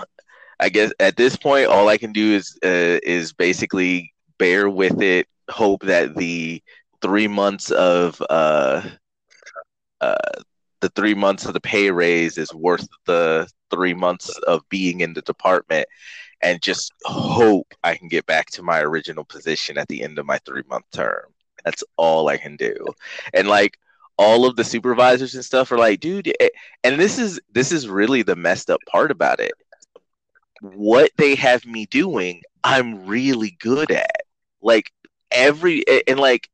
I 0.59 0.69
guess 0.69 0.91
at 0.99 1.17
this 1.17 1.35
point, 1.35 1.65
all 1.65 1.89
I 1.89 1.97
can 1.97 2.13
do 2.13 2.35
is 2.35 2.57
uh, 2.63 2.99
is 3.01 3.33
basically 3.33 4.13
bear 4.37 4.69
with 4.69 5.01
it. 5.01 5.27
Hope 5.49 5.81
that 5.83 6.15
the 6.15 6.61
three 7.03 7.27
months 7.27 7.69
of 7.69 8.19
uh, 8.29 8.81
uh, 10.01 10.15
the 10.79 10.89
three 10.89 11.13
months 11.13 11.45
of 11.45 11.53
the 11.53 11.61
pay 11.61 11.91
raise 11.91 12.37
is 12.37 12.53
worth 12.53 12.87
the 13.05 13.47
three 13.69 13.93
months 13.93 14.35
of 14.47 14.67
being 14.69 15.01
in 15.01 15.13
the 15.13 15.21
department 15.21 15.87
and 16.41 16.61
just 16.61 16.91
hope 17.05 17.73
I 17.83 17.95
can 17.95 18.07
get 18.07 18.25
back 18.25 18.47
to 18.51 18.63
my 18.63 18.81
original 18.81 19.23
position 19.23 19.77
at 19.77 19.87
the 19.87 20.03
end 20.03 20.17
of 20.17 20.25
my 20.25 20.39
three 20.39 20.63
month 20.67 20.85
term. 20.91 21.25
That's 21.63 21.83
all 21.97 22.27
I 22.29 22.37
can 22.37 22.55
do. 22.55 22.75
And 23.33 23.47
like 23.47 23.77
all 24.17 24.45
of 24.45 24.55
the 24.55 24.63
supervisors 24.63 25.35
and 25.35 25.45
stuff 25.45 25.71
are 25.71 25.77
like, 25.77 25.99
dude, 25.99 26.33
eh, 26.39 26.49
and 26.83 26.99
this 26.99 27.17
is 27.17 27.39
this 27.51 27.71
is 27.71 27.87
really 27.87 28.21
the 28.21 28.35
messed 28.35 28.69
up 28.69 28.81
part 28.87 29.11
about 29.11 29.39
it. 29.39 29.53
What 30.61 31.11
they 31.17 31.35
have 31.35 31.65
me 31.65 31.85
doing, 31.85 32.41
I'm 32.63 33.05
really 33.05 33.57
good 33.59 33.91
at. 33.91 34.21
Like 34.61 34.91
every 35.31 35.83
and 36.07 36.19
like 36.19 36.49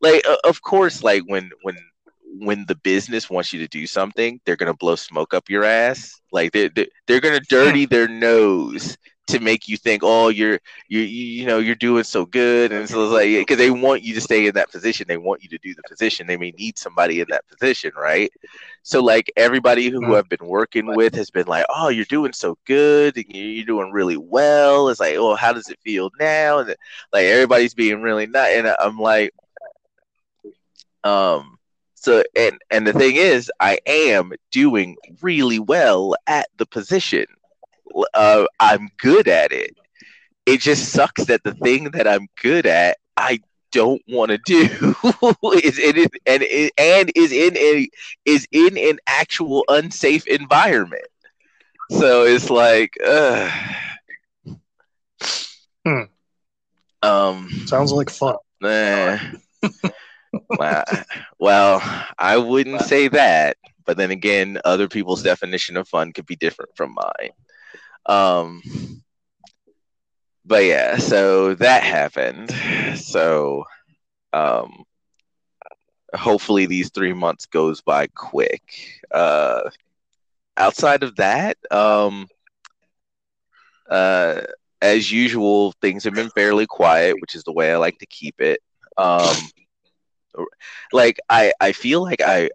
like 0.00 0.24
of 0.44 0.62
course 0.62 1.02
like 1.02 1.22
when 1.26 1.50
when 1.62 1.76
when 2.38 2.64
the 2.66 2.74
business 2.74 3.30
wants 3.30 3.52
you 3.52 3.60
to 3.60 3.68
do 3.68 3.86
something, 3.86 4.40
they're 4.44 4.56
gonna 4.56 4.74
blow 4.74 4.96
smoke 4.96 5.34
up 5.34 5.48
your 5.48 5.64
ass. 5.64 6.20
Like 6.32 6.52
they're 6.52 6.68
they're, 6.68 6.86
they're 7.06 7.20
gonna 7.20 7.40
dirty 7.40 7.86
their 7.86 8.08
nose 8.08 8.96
to 9.28 9.40
make 9.40 9.66
you 9.66 9.76
think, 9.76 10.02
oh, 10.04 10.28
you're 10.28 10.60
you 10.88 11.00
you 11.00 11.46
know 11.46 11.58
you're 11.58 11.74
doing 11.74 12.04
so 12.04 12.26
good, 12.26 12.72
and 12.72 12.88
so 12.88 13.04
it's 13.04 13.12
like 13.12 13.28
because 13.28 13.58
they 13.58 13.70
want 13.70 14.02
you 14.02 14.14
to 14.14 14.20
stay 14.20 14.46
in 14.46 14.54
that 14.54 14.70
position, 14.70 15.06
they 15.08 15.16
want 15.16 15.42
you 15.42 15.48
to 15.48 15.58
do 15.58 15.74
the 15.74 15.82
position. 15.88 16.26
They 16.26 16.36
may 16.36 16.52
need 16.52 16.78
somebody 16.78 17.20
in 17.20 17.26
that 17.30 17.46
position, 17.48 17.92
right? 17.96 18.32
So 18.82 19.02
like 19.02 19.32
everybody 19.36 19.88
who, 19.88 20.00
mm-hmm. 20.00 20.12
I've 20.12 20.28
been 20.28 20.46
working 20.46 20.86
with 20.94 21.14
has 21.16 21.30
been 21.30 21.46
like, 21.46 21.66
oh, 21.68 21.88
you're 21.88 22.04
doing 22.04 22.32
so 22.32 22.56
good, 22.66 23.16
you're 23.28 23.66
doing 23.66 23.90
really 23.90 24.16
well. 24.16 24.88
It's 24.88 25.00
like, 25.00 25.16
oh, 25.16 25.34
how 25.34 25.52
does 25.52 25.68
it 25.68 25.80
feel 25.80 26.10
now? 26.20 26.58
And 26.58 26.68
like 27.12 27.24
everybody's 27.24 27.74
being 27.74 28.02
really 28.02 28.26
nice, 28.26 28.56
and 28.56 28.68
I'm 28.80 28.98
like, 28.98 29.32
um 31.06 31.56
so 32.06 32.22
and 32.36 32.58
and 32.70 32.86
the 32.86 32.92
thing 32.92 33.16
is, 33.16 33.50
I 33.58 33.78
am 33.86 34.32
doing 34.52 34.96
really 35.22 35.58
well 35.58 36.14
at 36.28 36.48
the 36.56 36.66
position. 36.66 37.26
Uh, 38.14 38.46
I'm 38.60 38.90
good 38.98 39.26
at 39.26 39.50
it. 39.50 39.76
It 40.46 40.60
just 40.60 40.92
sucks 40.92 41.24
that 41.24 41.42
the 41.42 41.54
thing 41.54 41.90
that 41.92 42.06
I'm 42.06 42.28
good 42.40 42.66
at, 42.66 42.98
I 43.16 43.40
don't 43.72 44.02
want 44.08 44.30
to 44.30 44.38
do 44.46 44.68
is 45.52 45.78
in 45.78 46.06
and 46.26 46.44
and 46.78 47.12
is 47.16 47.32
in 47.32 47.56
a 47.56 47.88
is 48.24 48.46
in 48.52 48.78
an 48.78 48.98
actual 49.08 49.64
unsafe 49.68 50.28
environment. 50.28 51.08
So 51.90 52.24
it's 52.24 52.50
like, 52.50 52.92
uh, 53.04 53.50
hmm. 55.84 56.02
um, 57.02 57.50
sounds 57.66 57.90
like 57.90 58.10
fun. 58.10 58.36
Uh, 58.62 59.18
well, 60.50 60.84
well, 61.38 62.06
I 62.18 62.36
wouldn't 62.36 62.82
say 62.82 63.08
that, 63.08 63.56
but 63.84 63.96
then 63.96 64.10
again, 64.10 64.58
other 64.64 64.88
people's 64.88 65.22
definition 65.22 65.76
of 65.76 65.88
fun 65.88 66.12
could 66.12 66.26
be 66.26 66.36
different 66.36 66.70
from 66.76 66.94
mine. 66.94 67.30
Um, 68.06 68.62
but 70.44 70.64
yeah, 70.64 70.96
so 70.98 71.54
that 71.54 71.82
happened. 71.82 72.50
So, 72.98 73.64
um, 74.32 74.84
hopefully 76.14 76.66
these 76.66 76.90
three 76.90 77.12
months 77.12 77.46
goes 77.46 77.80
by 77.80 78.06
quick. 78.08 78.62
Uh, 79.10 79.70
outside 80.56 81.02
of 81.02 81.16
that, 81.16 81.56
um, 81.70 82.26
uh, 83.90 84.42
as 84.82 85.10
usual, 85.10 85.72
things 85.80 86.04
have 86.04 86.14
been 86.14 86.30
fairly 86.30 86.66
quiet, 86.66 87.16
which 87.20 87.34
is 87.34 87.44
the 87.44 87.52
way 87.52 87.72
I 87.72 87.76
like 87.76 87.98
to 87.98 88.06
keep 88.06 88.40
it. 88.40 88.60
Um, 88.96 89.34
like 90.92 91.18
I 91.28 91.52
I 91.60 91.72
feel 91.72 92.02
like 92.02 92.20
I 92.20 92.50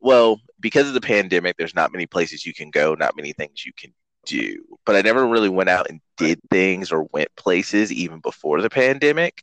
well 0.00 0.40
because 0.60 0.88
of 0.88 0.94
the 0.94 1.00
pandemic 1.00 1.56
there's 1.56 1.74
not 1.74 1.92
many 1.92 2.06
places 2.06 2.46
you 2.46 2.54
can 2.54 2.70
go 2.70 2.94
not 2.94 3.16
many 3.16 3.32
things 3.32 3.64
you 3.66 3.72
can 3.76 3.92
do. 4.26 4.62
But 4.84 4.94
I 4.96 5.00
never 5.00 5.26
really 5.26 5.48
went 5.48 5.70
out 5.70 5.88
and 5.88 6.00
did 6.16 6.38
things 6.50 6.92
or 6.92 7.04
went 7.12 7.34
places 7.36 7.90
even 7.92 8.20
before 8.20 8.60
the 8.60 8.70
pandemic. 8.70 9.42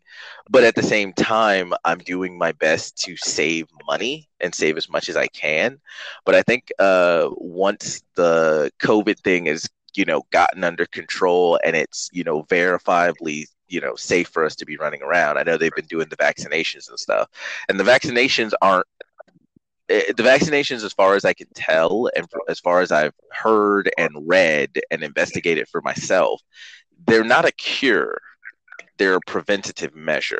But 0.49 0.63
at 0.63 0.75
the 0.75 0.83
same 0.83 1.13
time 1.13 1.73
I'm 1.83 1.99
doing 1.99 2.37
my 2.37 2.51
best 2.53 2.97
to 3.03 3.17
save 3.17 3.67
money 3.87 4.29
and 4.39 4.53
save 4.53 4.77
as 4.77 4.89
much 4.89 5.09
as 5.09 5.17
I 5.17 5.27
can. 5.27 5.79
But 6.25 6.35
I 6.35 6.43
think 6.43 6.71
uh 6.79 7.29
once 7.31 8.03
the 8.15 8.71
covid 8.79 9.19
thing 9.19 9.47
is 9.47 9.67
you 9.95 10.05
know 10.05 10.23
gotten 10.31 10.63
under 10.63 10.85
control 10.85 11.59
and 11.63 11.75
it's 11.75 12.09
you 12.13 12.23
know 12.23 12.43
verifiably 12.43 13.45
you 13.67 13.81
know 13.81 13.95
safe 13.95 14.27
for 14.29 14.45
us 14.45 14.55
to 14.55 14.65
be 14.65 14.77
running 14.77 15.01
around. 15.01 15.37
I 15.37 15.43
know 15.43 15.57
they've 15.57 15.71
been 15.75 15.85
doing 15.85 16.07
the 16.09 16.17
vaccinations 16.17 16.89
and 16.89 16.99
stuff, 16.99 17.29
and 17.69 17.79
the 17.79 17.83
vaccinations 17.83 18.53
aren't 18.61 18.87
eh, 19.89 20.11
the 20.15 20.23
vaccinations, 20.23 20.83
as 20.83 20.93
far 20.93 21.15
as 21.15 21.25
I 21.25 21.33
can 21.33 21.47
tell, 21.53 22.09
and 22.15 22.27
as 22.49 22.59
far 22.59 22.81
as 22.81 22.91
I've 22.91 23.13
heard 23.31 23.91
and 23.97 24.11
read 24.27 24.79
and 24.91 25.03
investigated 25.03 25.67
for 25.67 25.81
myself, 25.81 26.41
they're 27.07 27.23
not 27.23 27.45
a 27.45 27.51
cure. 27.51 28.19
They're 28.97 29.15
a 29.15 29.21
preventative 29.27 29.95
measure. 29.95 30.39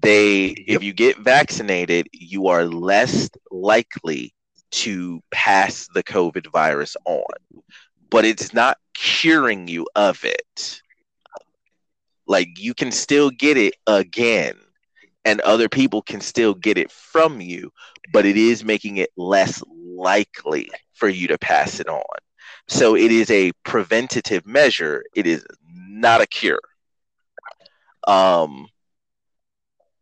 They, 0.00 0.46
if 0.46 0.82
you 0.82 0.92
get 0.92 1.18
vaccinated, 1.18 2.08
you 2.12 2.48
are 2.48 2.64
less 2.64 3.28
likely 3.50 4.34
to 4.72 5.22
pass 5.30 5.88
the 5.94 6.02
COVID 6.02 6.50
virus 6.50 6.96
on, 7.04 7.22
but 8.10 8.24
it's 8.24 8.52
not 8.52 8.78
curing 8.92 9.68
you 9.68 9.86
of 9.94 10.24
it. 10.24 10.82
Like 12.26 12.58
you 12.58 12.74
can 12.74 12.90
still 12.90 13.30
get 13.30 13.56
it 13.56 13.74
again, 13.86 14.54
and 15.24 15.40
other 15.40 15.68
people 15.68 16.02
can 16.02 16.20
still 16.20 16.54
get 16.54 16.78
it 16.78 16.90
from 16.90 17.40
you, 17.40 17.70
but 18.12 18.26
it 18.26 18.36
is 18.36 18.64
making 18.64 18.98
it 18.98 19.10
less 19.16 19.62
likely 19.96 20.70
for 20.94 21.08
you 21.08 21.28
to 21.28 21.38
pass 21.38 21.80
it 21.80 21.88
on. 21.88 22.02
So 22.68 22.96
it 22.96 23.12
is 23.12 23.30
a 23.30 23.52
preventative 23.64 24.46
measure. 24.46 25.04
It 25.14 25.26
is 25.26 25.44
not 25.68 26.20
a 26.20 26.26
cure. 26.26 26.60
Um, 28.06 28.68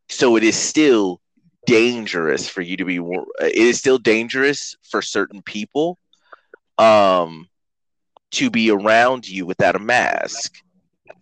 so 0.09 0.37
it 0.37 0.45
is 0.45 0.57
still 0.57 1.21
dangerous 1.67 2.49
for 2.49 2.61
you 2.61 2.77
to 2.77 2.85
be. 2.85 2.97
It 2.97 3.57
is 3.57 3.79
still 3.79 3.99
dangerous 3.99 4.77
for 4.83 5.03
certain 5.03 5.43
people, 5.43 5.99
um, 6.79 7.49
to 8.33 8.51
be 8.51 8.71
around 8.71 9.29
you 9.29 9.47
without 9.47 9.77
a 9.77 9.81
mask 9.81 10.62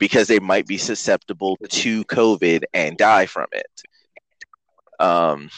because 0.01 0.27
they 0.27 0.41
might 0.41 0.67
be 0.67 0.79
susceptible 0.79 1.57
to 1.69 2.05
COVID 2.07 2.65
and 2.75 2.97
die 2.97 3.27
from 3.27 3.47
it. 3.53 3.83
Um, 4.99 5.51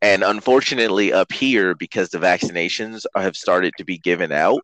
and 0.00 0.22
unfortunately, 0.22 1.12
up 1.12 1.32
here, 1.32 1.74
because 1.74 2.08
the 2.08 2.18
vaccinations 2.18 3.04
have 3.14 3.36
started 3.36 3.74
to 3.76 3.84
be 3.84 3.98
given 3.98 4.30
out, 4.30 4.60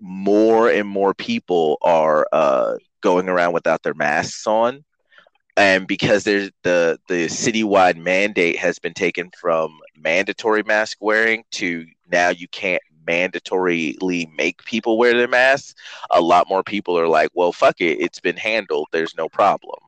more 0.00 0.70
and 0.70 0.88
more 0.88 1.12
people 1.12 1.78
are 1.82 2.26
uh, 2.32 2.76
going 3.02 3.28
around 3.28 3.52
without 3.52 3.82
their 3.82 3.94
masks 3.94 4.46
on. 4.46 4.84
And 5.56 5.86
because 5.86 6.24
there's 6.24 6.50
the 6.62 6.98
the 7.08 7.26
citywide 7.26 7.96
mandate 7.96 8.56
has 8.56 8.78
been 8.78 8.94
taken 8.94 9.30
from 9.38 9.78
mandatory 9.96 10.62
mask 10.62 10.96
wearing 11.00 11.44
to 11.52 11.84
now 12.10 12.30
you 12.30 12.48
can't 12.48 12.82
mandatorily 13.06 14.26
make 14.36 14.64
people 14.64 14.98
wear 14.98 15.14
their 15.14 15.28
masks, 15.28 15.74
a 16.10 16.20
lot 16.20 16.48
more 16.48 16.62
people 16.62 16.98
are 16.98 17.08
like, 17.08 17.30
well, 17.34 17.52
fuck 17.52 17.80
it, 17.80 18.00
it's 18.00 18.20
been 18.20 18.36
handled. 18.36 18.88
There's 18.92 19.16
no 19.16 19.28
problem. 19.28 19.78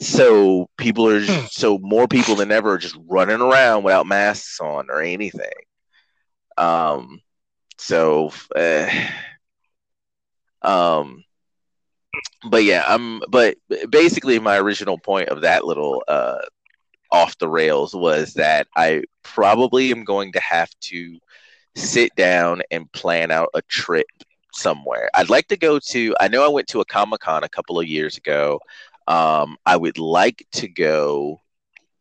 So 0.00 0.68
people 0.76 1.08
are 1.08 1.20
just, 1.20 1.40
hmm. 1.40 1.46
so 1.50 1.78
more 1.78 2.06
people 2.06 2.34
than 2.34 2.52
ever 2.52 2.72
are 2.72 2.78
just 2.78 2.98
running 3.06 3.40
around 3.40 3.82
without 3.82 4.06
masks 4.06 4.60
on 4.60 4.90
or 4.90 5.00
anything. 5.00 5.48
Um, 6.58 7.20
so, 7.78 8.32
uh, 8.54 8.90
um, 10.62 11.24
but 12.48 12.64
yeah, 12.64 12.84
I'm. 12.86 13.20
But 13.28 13.56
basically, 13.90 14.38
my 14.38 14.58
original 14.58 14.98
point 14.98 15.28
of 15.28 15.42
that 15.42 15.64
little 15.64 16.02
uh, 16.08 16.38
off 17.12 17.38
the 17.38 17.48
rails 17.48 17.94
was 17.94 18.34
that 18.34 18.66
I 18.76 19.04
probably 19.22 19.90
am 19.90 20.04
going 20.04 20.32
to 20.32 20.40
have 20.40 20.70
to 20.82 21.18
sit 21.76 22.14
down 22.16 22.62
and 22.70 22.90
plan 22.92 23.30
out 23.30 23.50
a 23.54 23.62
trip 23.62 24.06
somewhere. 24.52 25.10
I'd 25.14 25.30
like 25.30 25.46
to 25.48 25.56
go 25.56 25.78
to. 25.78 26.14
I 26.18 26.28
know 26.28 26.44
I 26.44 26.48
went 26.48 26.66
to 26.68 26.80
a 26.80 26.84
Comic 26.84 27.20
Con 27.20 27.44
a 27.44 27.48
couple 27.48 27.78
of 27.78 27.86
years 27.86 28.16
ago. 28.16 28.60
Um, 29.06 29.56
I 29.66 29.76
would 29.76 29.98
like 29.98 30.44
to 30.52 30.68
go 30.68 31.40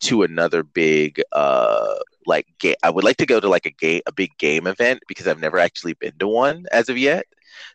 to 0.01 0.23
another 0.23 0.63
big 0.63 1.21
uh 1.31 1.95
like 2.25 2.47
game. 2.59 2.75
I 2.83 2.89
would 2.89 3.03
like 3.03 3.17
to 3.17 3.25
go 3.25 3.39
to 3.39 3.47
like 3.47 3.65
a 3.65 3.71
game, 3.71 4.01
a 4.07 4.11
big 4.11 4.37
game 4.37 4.67
event 4.67 5.01
because 5.07 5.27
I've 5.27 5.39
never 5.39 5.59
actually 5.59 5.93
been 5.93 6.13
to 6.19 6.27
one 6.27 6.65
as 6.71 6.89
of 6.89 6.97
yet. 6.97 7.25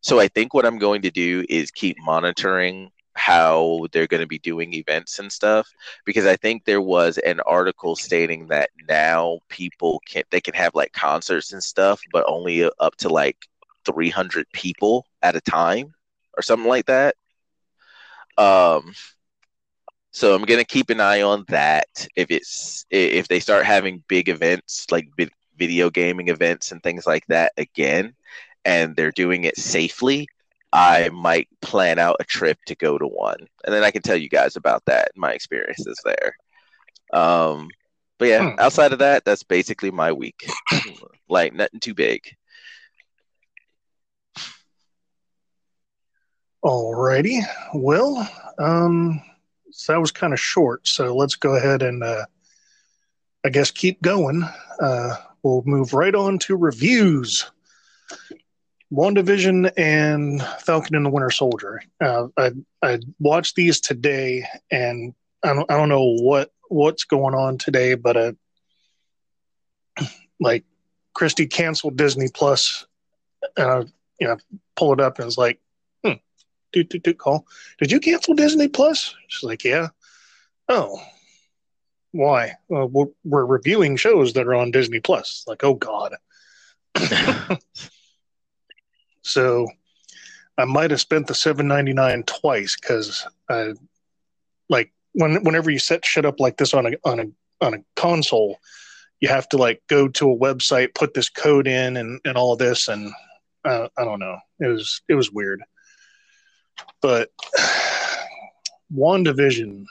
So 0.03 0.19
I 0.21 0.29
think 0.29 0.53
what 0.53 0.67
I'm 0.67 0.79
going 0.79 1.03
to 1.03 1.11
do 1.11 1.45
is 1.49 1.71
keep 1.71 1.97
monitoring 2.01 2.91
how 3.15 3.87
they're 3.93 4.07
going 4.07 4.21
to 4.21 4.27
be 4.27 4.39
doing 4.39 4.73
events 4.75 5.19
and 5.19 5.31
stuff 5.31 5.69
because 6.05 6.27
I 6.27 6.37
think 6.37 6.65
there 6.65 6.81
was 6.81 7.19
an 7.19 7.41
article 7.41 7.97
stating 7.97 8.49
that 8.49 8.71
now 8.89 9.41
people 9.49 10.01
can 10.07 10.23
they 10.31 10.41
can 10.41 10.55
have 10.55 10.75
like 10.75 10.93
concerts 10.93 11.53
and 11.53 11.63
stuff 11.63 12.01
but 12.13 12.25
only 12.27 12.69
up 12.79 12.97
to 12.97 13.09
like 13.09 13.37
300 13.85 14.47
people 14.53 15.07
at 15.23 15.37
a 15.37 15.41
time 15.41 15.95
or 16.37 16.43
something 16.43 16.69
like 16.69 16.87
that. 16.87 17.17
Um 18.39 18.93
so 20.13 20.35
I'm 20.35 20.43
going 20.45 20.59
to 20.59 20.65
keep 20.65 20.91
an 20.91 21.01
eye 21.01 21.23
on 21.23 21.45
that 21.49 22.07
if 22.17 22.31
it's 22.31 22.85
if 22.91 23.29
they 23.29 23.41
start 23.41 23.65
having 23.65 24.03
big 24.09 24.29
events 24.29 24.87
like 24.91 25.09
video 25.57 25.91
gaming 25.91 26.29
events 26.29 26.73
and 26.73 26.83
things 26.83 27.07
like 27.07 27.27
that 27.27 27.53
again 27.57 28.15
and 28.65 28.97
they're 28.97 29.13
doing 29.13 29.45
it 29.45 29.57
safely 29.57 30.27
I 30.73 31.09
might 31.11 31.49
plan 31.63 31.99
out 31.99 32.17
a 32.21 32.25
trip 32.25 32.59
to 32.67 32.77
go 32.77 32.97
to 32.97 33.07
one, 33.07 33.49
and 33.65 33.75
then 33.75 33.83
I 33.83 33.91
can 33.91 34.03
tell 34.03 34.17
you 34.17 34.29
guys 34.29 34.57
about 34.57 34.85
that, 34.87 35.11
my 35.17 35.33
experiences 35.33 35.99
there. 36.05 36.37
Um, 37.13 37.69
but 38.19 38.29
yeah, 38.29 38.51
hmm. 38.51 38.61
outside 38.61 38.93
of 38.93 39.01
that, 39.01 39.25
that's 39.25 39.43
basically 39.43 39.91
my 39.91 40.13
week. 40.13 40.47
like 41.29 41.55
nothing 41.55 41.81
too 41.81 41.95
big. 41.95 42.21
Alrighty. 46.63 47.41
Well, 47.75 48.29
um, 48.59 49.23
so 49.71 49.93
that 49.93 50.01
was 50.01 50.13
kind 50.13 50.35
of 50.35 50.41
short. 50.41 50.87
So 50.87 51.17
let's 51.17 51.35
go 51.35 51.57
ahead 51.57 51.83
and, 51.83 52.05
uh, 52.05 52.27
I 53.45 53.49
guess, 53.49 53.71
keep 53.71 54.03
going. 54.03 54.45
Uh, 54.79 55.17
we'll 55.43 55.63
move 55.65 55.95
right 55.95 56.15
on 56.15 56.39
to 56.41 56.57
reviews. 56.57 57.51
WandaVision 58.93 59.73
and 59.77 60.43
Falcon 60.61 60.97
and 60.97 61.07
the 61.07 61.11
Winter 61.11 61.31
Soldier. 61.31 61.81
Uh, 62.01 62.29
I 62.37 62.51
I 62.83 62.99
watched 63.19 63.55
these 63.55 63.81
today, 63.81 64.47
and 64.71 65.15
I 65.45 65.55
don't 65.55 65.71
I 65.71 65.77
don't 65.77 65.89
know 65.89 66.17
what 66.21 66.51
what's 66.69 67.05
going 67.05 67.35
on 67.35 67.59
today, 67.59 67.95
but 67.95 68.17
uh, 68.17 68.33
like 70.41 70.65
Christy 71.15 71.47
canceled 71.47 71.97
Disney 71.97 72.29
Plus, 72.35 72.85
and 73.57 73.71
I 73.71 73.79
you 74.19 74.27
know 74.27 74.37
pull 74.75 74.93
it 74.93 75.01
up 75.01 75.19
and 75.19 75.27
it's 75.27 75.39
like, 75.39 75.61
hmm, 76.05 76.15
do 76.73 76.83
do 76.83 76.99
do 76.99 77.15
call. 77.15 77.47
Did 77.79 77.93
you 77.93 78.01
cancel 78.01 78.35
Disney 78.35 78.69
Plus? 78.69 79.15
She's 79.29 79.47
like, 79.47 79.63
yeah. 79.63 79.89
Oh, 80.69 81.01
why? 82.13 82.55
Uh, 82.73 82.87
we're, 82.87 83.07
we're 83.25 83.45
reviewing 83.45 83.97
shows 83.97 84.33
that 84.35 84.47
are 84.47 84.55
on 84.55 84.71
Disney 84.71 85.01
Plus. 85.01 85.45
Like, 85.47 85.63
oh 85.65 85.75
God. 85.75 86.17
So 89.23 89.67
I 90.59 90.65
might 90.65 90.91
have 90.91 91.01
spent 91.01 91.27
the 91.27 91.35
seven 91.35 91.69
ninety 91.69 91.93
nine 91.93 92.23
twice 92.25 92.77
because 92.81 93.27
I 93.49 93.75
like 94.69 94.93
when 95.13 95.43
whenever 95.45 95.71
you 95.71 95.79
set 95.79 96.05
shit 96.05 96.25
up 96.25 96.41
like 96.41 96.57
this 96.57 96.75
on 96.75 96.87
a 96.87 96.97
on 97.05 97.21
a 97.21 97.25
on 97.61 97.75
a 97.75 97.85
console, 97.97 98.59
you 99.21 99.29
have 99.29 99.49
to 99.51 99.57
like 99.57 99.83
go 99.89 100.09
to 100.09 100.31
a 100.31 100.37
website, 100.37 100.95
put 100.95 101.15
this 101.15 101.29
code 101.29 101.67
in, 101.67 101.97
and 101.97 102.21
and 102.25 102.37
all 102.37 102.57
this, 102.57 102.89
and 102.89 103.13
uh, 103.65 103.89
I 103.97 104.05
don't 104.05 104.21
know. 104.21 104.39
It 104.61 104.67
was 104.67 105.03
it 105.09 105.15
was 105.15 105.31
weird, 105.31 105.63
but 107.01 107.31
WandaVision, 108.95 109.85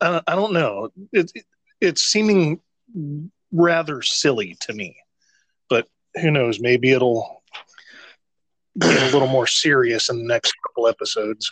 I, 0.00 0.22
I 0.26 0.34
don't 0.34 0.52
know. 0.52 0.90
It, 1.12 1.32
it 1.34 1.44
it's 1.80 2.02
seeming 2.02 2.60
rather 3.52 4.02
silly 4.02 4.56
to 4.60 4.72
me, 4.72 4.96
but 5.68 5.88
who 6.20 6.30
knows? 6.30 6.60
Maybe 6.60 6.92
it'll 6.92 7.41
get 8.78 9.02
a 9.02 9.12
little 9.12 9.28
more 9.28 9.46
serious 9.46 10.08
in 10.08 10.18
the 10.18 10.24
next 10.24 10.54
couple 10.66 10.88
episodes. 10.88 11.50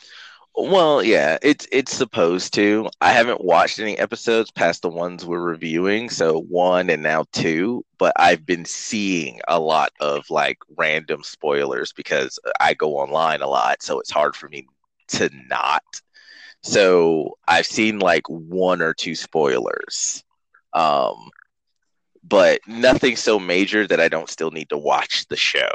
Well, 0.57 1.03
yeah, 1.03 1.39
it's 1.43 1.67
it's 1.73 1.95
supposed 1.95 2.53
to. 2.55 2.89
I 3.01 3.13
haven't 3.13 3.45
watched 3.45 3.79
any 3.79 3.97
episodes 3.99 4.51
past 4.51 4.83
the 4.83 4.89
ones 4.89 5.25
we're 5.25 5.41
reviewing, 5.41 6.11
so 6.11 6.41
one 6.43 6.91
and 6.91 7.03
now 7.03 7.25
two, 7.33 7.85
but 7.99 8.13
I've 8.17 8.45
been 8.45 8.65
seeing 8.65 9.41
a 9.49 9.61
lot 9.61 9.93
of 10.01 10.29
like 10.29 10.59
random 10.77 11.23
spoilers 11.23 11.93
because 11.93 12.39
I 12.61 12.75
go 12.75 12.99
online 12.99 13.43
a 13.43 13.49
lot, 13.49 13.83
so 13.83 14.01
it's 14.01 14.11
hard 14.11 14.35
for 14.37 14.49
me 14.49 14.67
to 15.09 15.31
not. 15.49 15.85
So, 16.63 17.39
I've 17.49 17.67
seen 17.67 17.99
like 18.01 18.29
one 18.29 18.83
or 18.83 18.93
two 18.95 19.15
spoilers. 19.15 20.25
Um 20.75 21.31
but 22.23 22.61
nothing 22.67 23.17
so 23.17 23.39
major 23.39 23.87
that 23.87 24.01
I 24.01 24.09
don't 24.09 24.29
still 24.29 24.51
need 24.51 24.69
to 24.71 24.79
watch 24.79 25.27
the 25.29 25.37
show. 25.37 25.71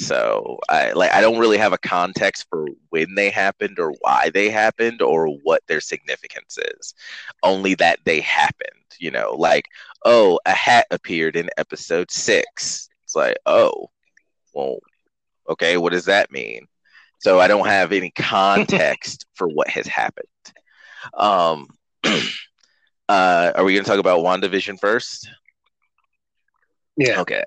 So 0.00 0.58
I 0.68 0.92
like 0.92 1.12
I 1.12 1.20
don't 1.20 1.38
really 1.38 1.58
have 1.58 1.72
a 1.72 1.78
context 1.78 2.46
for 2.48 2.66
when 2.88 3.14
they 3.14 3.30
happened 3.30 3.78
or 3.78 3.92
why 4.00 4.30
they 4.32 4.50
happened 4.50 5.02
or 5.02 5.28
what 5.28 5.62
their 5.66 5.80
significance 5.80 6.58
is. 6.58 6.94
Only 7.42 7.74
that 7.76 8.00
they 8.04 8.20
happened, 8.20 8.70
you 8.98 9.10
know, 9.10 9.34
like 9.36 9.66
oh, 10.04 10.40
a 10.46 10.52
hat 10.52 10.86
appeared 10.90 11.36
in 11.36 11.50
episode 11.58 12.10
6. 12.10 12.88
It's 13.04 13.14
like, 13.14 13.36
"Oh, 13.46 13.90
well, 14.54 14.78
okay, 15.48 15.76
what 15.76 15.92
does 15.92 16.06
that 16.06 16.30
mean?" 16.32 16.66
so 17.20 17.38
I 17.38 17.46
don't 17.46 17.66
have 17.66 17.92
any 17.92 18.10
context 18.10 19.26
for 19.34 19.46
what 19.46 19.68
has 19.68 19.86
happened. 19.86 20.26
Um, 21.14 21.68
uh, 23.08 23.52
are 23.54 23.64
we 23.64 23.74
going 23.74 23.84
to 23.84 23.90
talk 23.90 23.98
about 23.98 24.24
WandaVision 24.24 24.80
first? 24.80 25.28
Yeah. 26.96 27.20
Okay. 27.20 27.44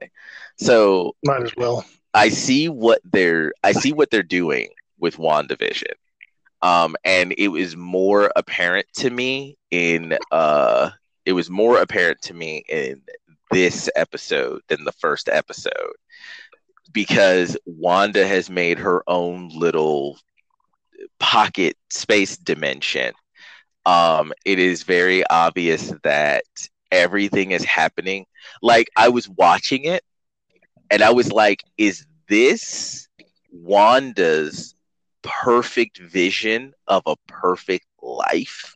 So 0.57 1.15
might 1.25 1.43
as 1.43 1.55
well. 1.57 1.85
I 2.13 2.29
see 2.29 2.69
what 2.69 2.99
they're 3.03 3.53
I 3.63 3.71
see 3.73 3.93
what 3.93 4.09
they're 4.11 4.23
doing 4.23 4.69
with 4.99 5.17
WandaVision. 5.17 5.93
Um, 6.61 6.95
and 7.03 7.33
it 7.37 7.49
was 7.49 7.75
more 7.75 8.31
apparent 8.35 8.87
to 8.95 9.09
me 9.09 9.57
in 9.71 10.17
uh 10.31 10.91
it 11.25 11.33
was 11.33 11.49
more 11.49 11.79
apparent 11.79 12.21
to 12.23 12.33
me 12.33 12.63
in 12.69 13.01
this 13.51 13.89
episode 13.95 14.61
than 14.67 14.83
the 14.83 14.91
first 14.93 15.29
episode 15.29 15.93
because 16.91 17.57
Wanda 17.65 18.25
has 18.27 18.49
made 18.49 18.79
her 18.79 19.03
own 19.07 19.49
little 19.49 20.17
pocket 21.19 21.77
space 21.89 22.37
dimension. 22.37 23.13
Um, 23.85 24.33
it 24.45 24.59
is 24.59 24.83
very 24.83 25.25
obvious 25.27 25.93
that 26.03 26.43
everything 26.91 27.51
is 27.51 27.63
happening. 27.63 28.25
Like 28.61 28.89
I 28.95 29.09
was 29.09 29.27
watching 29.29 29.85
it 29.85 30.03
and 30.89 31.01
I 31.01 31.11
was 31.11 31.31
like, 31.31 31.63
is 31.77 32.05
this 32.27 33.07
Wanda's 33.51 34.75
perfect 35.21 35.97
vision 35.99 36.73
of 36.87 37.03
a 37.05 37.15
perfect 37.27 37.85
life? 38.01 38.75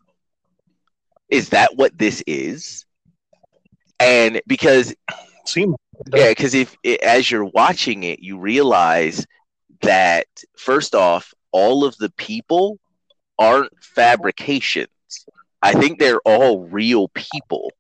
Is 1.30 1.50
that 1.50 1.76
what 1.76 1.98
this 1.98 2.24
is? 2.26 2.86
And 4.00 4.42
because 4.48 4.94
Seem 5.46 5.76
yeah, 6.14 6.30
because 6.30 6.54
if 6.54 6.76
as 7.04 7.30
you're 7.30 7.46
watching 7.46 8.04
it, 8.04 8.20
you 8.20 8.38
realize 8.38 9.26
that 9.82 10.28
first 10.58 10.96
off, 10.96 11.34
all 11.52 11.84
of 11.84 11.98
the 11.98 12.12
people 12.12 12.78
aren't 13.40 13.72
fabrications. 13.82 14.90
I 15.62 15.74
think 15.74 16.00
they're 16.00 16.22
all 16.22 16.66
real 16.68 17.10
people. 17.10 17.72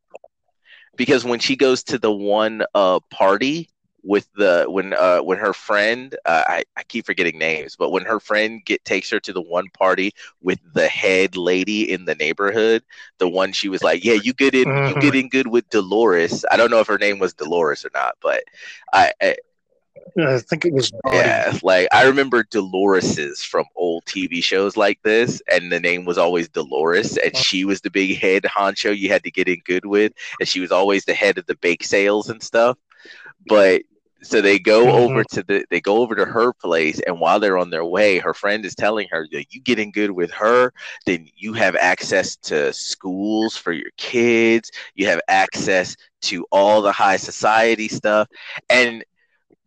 Because 0.95 1.23
when 1.23 1.39
she 1.39 1.55
goes 1.55 1.83
to 1.83 1.99
the 1.99 2.11
one 2.11 2.63
uh, 2.73 2.99
party 3.11 3.69
with 4.03 4.27
the 4.36 4.65
when 4.69 4.93
uh, 4.93 5.19
when 5.19 5.38
her 5.38 5.53
friend 5.53 6.15
uh, 6.25 6.43
I, 6.47 6.63
I 6.77 6.83
keep 6.83 7.05
forgetting 7.05 7.38
names, 7.38 7.75
but 7.75 7.91
when 7.91 8.05
her 8.05 8.19
friend 8.19 8.63
get 8.65 8.86
takes 8.86 9.10
her 9.12 9.19
to 9.21 9.33
the 9.33 9.41
one 9.41 9.67
party 9.69 10.13
with 10.41 10.60
the 10.73 10.88
head 10.88 11.36
lady 11.36 11.91
in 11.91 12.05
the 12.05 12.15
neighborhood, 12.15 12.83
the 13.17 13.27
one 13.29 13.51
she 13.51 13.69
was 13.69 13.83
like, 13.83 14.03
"Yeah, 14.05 14.13
you 14.15 14.33
get 14.33 14.55
in, 14.55 14.65
Mhm. 14.65 14.83
you 14.83 14.95
get 14.95 15.15
in 15.15 15.29
good 15.29 15.47
with 15.47 15.69
Dolores." 15.69 16.45
I 16.51 16.57
don't 16.57 16.71
know 16.71 16.79
if 16.79 16.88
her 16.88 16.97
name 16.99 17.19
was 17.19 17.33
Dolores 17.33 17.86
or 17.86 17.91
not, 17.93 18.15
but 18.21 18.43
I, 18.93 19.12
I 19.21 19.36
I 20.19 20.38
think 20.39 20.65
it 20.65 20.73
was 20.73 20.91
yeah, 21.12 21.57
like 21.63 21.88
I 21.93 22.03
remember 22.05 22.43
Dolores's 22.43 23.41
from 23.43 23.65
old 23.75 24.05
TV 24.05 24.41
shows 24.41 24.75
like 24.77 24.99
this, 25.03 25.41
and 25.51 25.71
the 25.71 25.79
name 25.79 26.05
was 26.05 26.17
always 26.17 26.49
Dolores, 26.49 27.17
and 27.17 27.36
she 27.36 27.65
was 27.65 27.81
the 27.81 27.89
big 27.89 28.17
head 28.17 28.43
honcho 28.43 28.97
you 28.97 29.10
had 29.10 29.23
to 29.23 29.31
get 29.31 29.47
in 29.47 29.62
good 29.65 29.86
with, 29.86 30.13
and 30.39 30.47
she 30.47 30.60
was 30.60 30.71
always 30.71 31.05
the 31.05 31.13
head 31.13 31.38
of 31.38 31.45
the 31.45 31.55
bake 31.57 31.83
sales 31.83 32.29
and 32.29 32.41
stuff. 32.43 32.77
But 33.47 33.83
so 34.23 34.41
they 34.41 34.60
go 34.60 34.91
Mhm. 34.91 34.93
over 34.93 35.23
to 35.23 35.43
the 35.43 35.65
they 35.69 35.79
go 35.81 35.97
over 35.97 36.15
to 36.15 36.25
her 36.25 36.53
place, 36.53 36.99
and 37.05 37.19
while 37.19 37.39
they're 37.39 37.57
on 37.57 37.69
their 37.69 37.86
way, 37.86 38.19
her 38.19 38.33
friend 38.33 38.65
is 38.65 38.75
telling 38.75 39.07
her 39.12 39.27
that 39.31 39.45
you 39.53 39.62
get 39.62 39.79
in 39.79 39.91
good 39.91 40.12
with 40.12 40.31
her, 40.31 40.71
then 41.05 41.27
you 41.36 41.53
have 41.53 41.75
access 41.75 42.36
to 42.38 42.73
schools 42.73 43.55
for 43.57 43.71
your 43.71 43.91
kids, 43.97 44.71
you 44.95 45.07
have 45.07 45.21
access 45.27 45.95
to 46.23 46.45
all 46.51 46.81
the 46.81 46.91
high 46.91 47.17
society 47.17 47.88
stuff, 47.88 48.27
and 48.69 49.03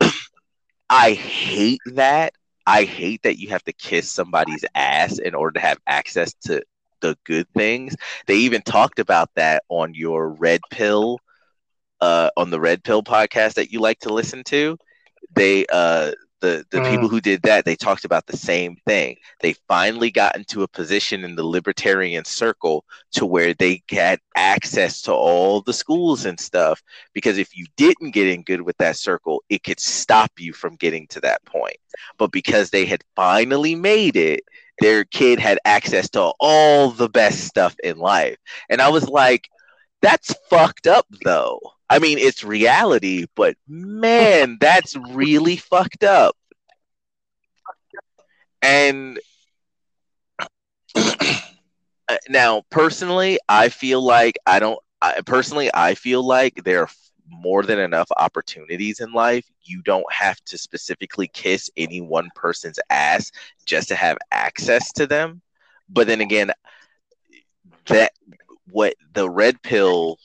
I 0.91 1.13
hate 1.13 1.83
that. 1.87 2.35
I 2.67 2.85
hate 2.85 3.23
that 3.23 3.39
you 3.39 3.51
have 3.51 3.65
to 3.65 3.73
kiss 3.73 4.11
somebody's 4.11 4.65
ass 4.75 5.19
in 5.19 5.35
order 5.35 5.53
to 5.59 5.67
have 5.67 5.79
access 5.87 6.35
to 6.45 6.63
the 7.01 7.17
good 7.25 7.47
things. 7.57 7.95
They 8.27 8.37
even 8.37 8.63
talked 8.63 8.99
about 8.99 9.31
that 9.37 9.63
on 9.69 9.95
your 9.95 10.29
red 10.31 10.69
pill, 10.71 11.21
uh, 12.01 12.31
on 12.37 12.51
the 12.51 12.61
red 12.61 12.83
pill 12.85 13.03
podcast 13.03 13.55
that 13.55 13.71
you 13.71 13.81
like 13.81 13.99
to 14.01 14.13
listen 14.13 14.43
to. 14.45 14.77
They, 15.35 15.67
uh, 15.71 16.13
the 16.41 16.65
the 16.71 16.81
Mm. 16.81 16.83
people 16.83 17.09
who 17.09 17.21
did 17.21 17.43
that, 17.43 17.65
they 17.65 17.77
talked 17.77 18.05
about 18.05 18.27
the 18.27 18.37
same 18.37 18.77
thing. 18.87 19.17
They 19.41 19.55
finally 19.69 20.11
got 20.11 20.37
into 20.37 20.63
a 20.63 20.69
position 20.69 21.25
in 21.25 21.35
the 21.37 21.45
libertarian 21.45 22.25
circle 22.25 22.85
to 23.13 23.27
where 23.27 23.55
they 23.55 23.83
had 23.91 24.19
access 24.37 25.03
to 25.03 25.13
all 25.13 25.61
the 25.61 25.73
schools 25.73 26.25
and 26.27 26.39
stuff 26.39 26.83
because 27.13 27.39
if 27.39 27.57
you 27.57 27.67
didn't 27.77 28.11
get 28.13 28.27
in 28.29 28.43
good 28.43 28.63
with 28.63 28.77
that 28.79 28.97
circle, 28.97 29.43
it 29.49 29.63
could 29.65 29.81
stop 29.81 30.31
you 30.39 30.53
from 30.53 30.77
getting 30.77 31.07
to 31.09 31.21
that 31.21 31.45
point. 31.45 31.77
But 32.19 32.33
because 32.33 32.71
they 32.71 32.85
had 32.87 33.03
finally 33.15 33.75
made 33.75 34.17
it, 34.17 34.41
their 34.81 35.05
kid 35.05 35.39
had 35.39 35.59
access 35.65 36.09
to 36.11 36.33
all 36.41 36.91
the 36.91 37.09
best 37.09 37.45
stuff 37.47 37.75
in 37.83 37.99
life. 37.99 38.37
And 38.69 38.81
I 38.81 38.89
was 38.89 39.09
like, 39.09 39.49
that's 40.03 40.35
fucked 40.49 40.87
up 40.87 41.07
though. 41.25 41.61
I 41.89 41.99
mean, 41.99 42.19
it's 42.19 42.45
reality, 42.45 43.27
but 43.35 43.57
man, 43.67 44.59
that's 44.61 44.97
really 44.97 45.57
fucked 45.57 46.05
up. 46.05 46.37
And 48.63 49.19
now 52.29 52.63
personally 52.71 53.39
i 53.49 53.69
feel 53.69 54.03
like 54.03 54.37
i 54.47 54.59
don't 54.59 54.79
I, 55.03 55.21
personally 55.25 55.71
i 55.75 55.95
feel 55.95 56.27
like 56.27 56.65
there 56.65 56.83
are 56.83 56.89
more 57.29 57.63
than 57.63 57.79
enough 57.79 58.09
opportunities 58.17 59.01
in 59.01 59.13
life 59.13 59.49
you 59.63 59.83
don't 59.83 60.11
have 60.13 60.41
to 60.47 60.59
specifically 60.59 61.29
kiss 61.29 61.71
any 61.77 62.01
one 62.01 62.29
person's 62.35 62.79
ass 62.91 63.31
just 63.65 63.89
to 63.89 63.95
have 63.95 64.19
access 64.33 64.93
to 64.95 65.07
them 65.07 65.41
but 65.89 66.09
then 66.09 66.21
again 66.21 66.51
that 67.87 68.13
what 68.71 68.95
the 69.13 69.29
red 69.29 69.61
pill 69.63 70.17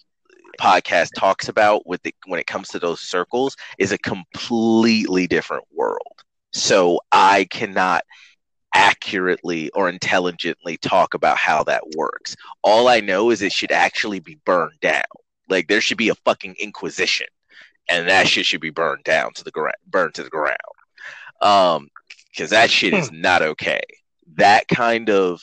podcast 0.60 1.10
talks 1.18 1.50
about 1.50 1.86
with 1.86 2.02
the, 2.04 2.16
when 2.28 2.40
it 2.40 2.48
comes 2.48 2.70
to 2.70 2.80
those 2.80 3.02
circles 3.02 3.56
is 3.78 3.92
a 3.92 3.98
completely 3.98 5.28
different 5.28 5.66
world 5.74 6.24
so 6.52 7.00
i 7.12 7.46
cannot 7.52 8.04
accurately 8.76 9.70
or 9.72 9.88
intelligently 9.88 10.78
talk 10.78 11.14
about 11.14 11.38
how 11.38 11.64
that 11.64 11.82
works. 11.96 12.36
All 12.62 12.90
I 12.90 13.00
know 13.00 13.32
is 13.32 13.42
it 13.42 13.54
should 13.54 13.72
actually 13.72 14.20
be 14.20 14.38
burned 14.46 14.80
down. 14.82 15.04
Like 15.50 15.68
there 15.68 15.82
should 15.82 15.98
be 15.98 16.10
a 16.10 16.16
fucking 16.16 16.56
inquisition, 16.60 17.28
and 17.90 18.10
that 18.10 18.28
shit 18.28 18.46
should 18.46 18.62
be 18.62 18.72
burned 18.72 19.06
down 19.06 19.34
to 19.36 19.44
the 19.44 19.52
ground, 19.52 19.78
burned 19.88 20.14
to 20.16 20.24
the 20.24 20.30
ground. 20.30 20.58
Um, 21.42 21.88
because 22.32 22.50
that 22.50 22.70
shit 22.70 22.94
is 22.94 23.12
not 23.14 23.42
okay. 23.42 23.82
That 24.36 24.68
kind 24.68 25.10
of 25.10 25.42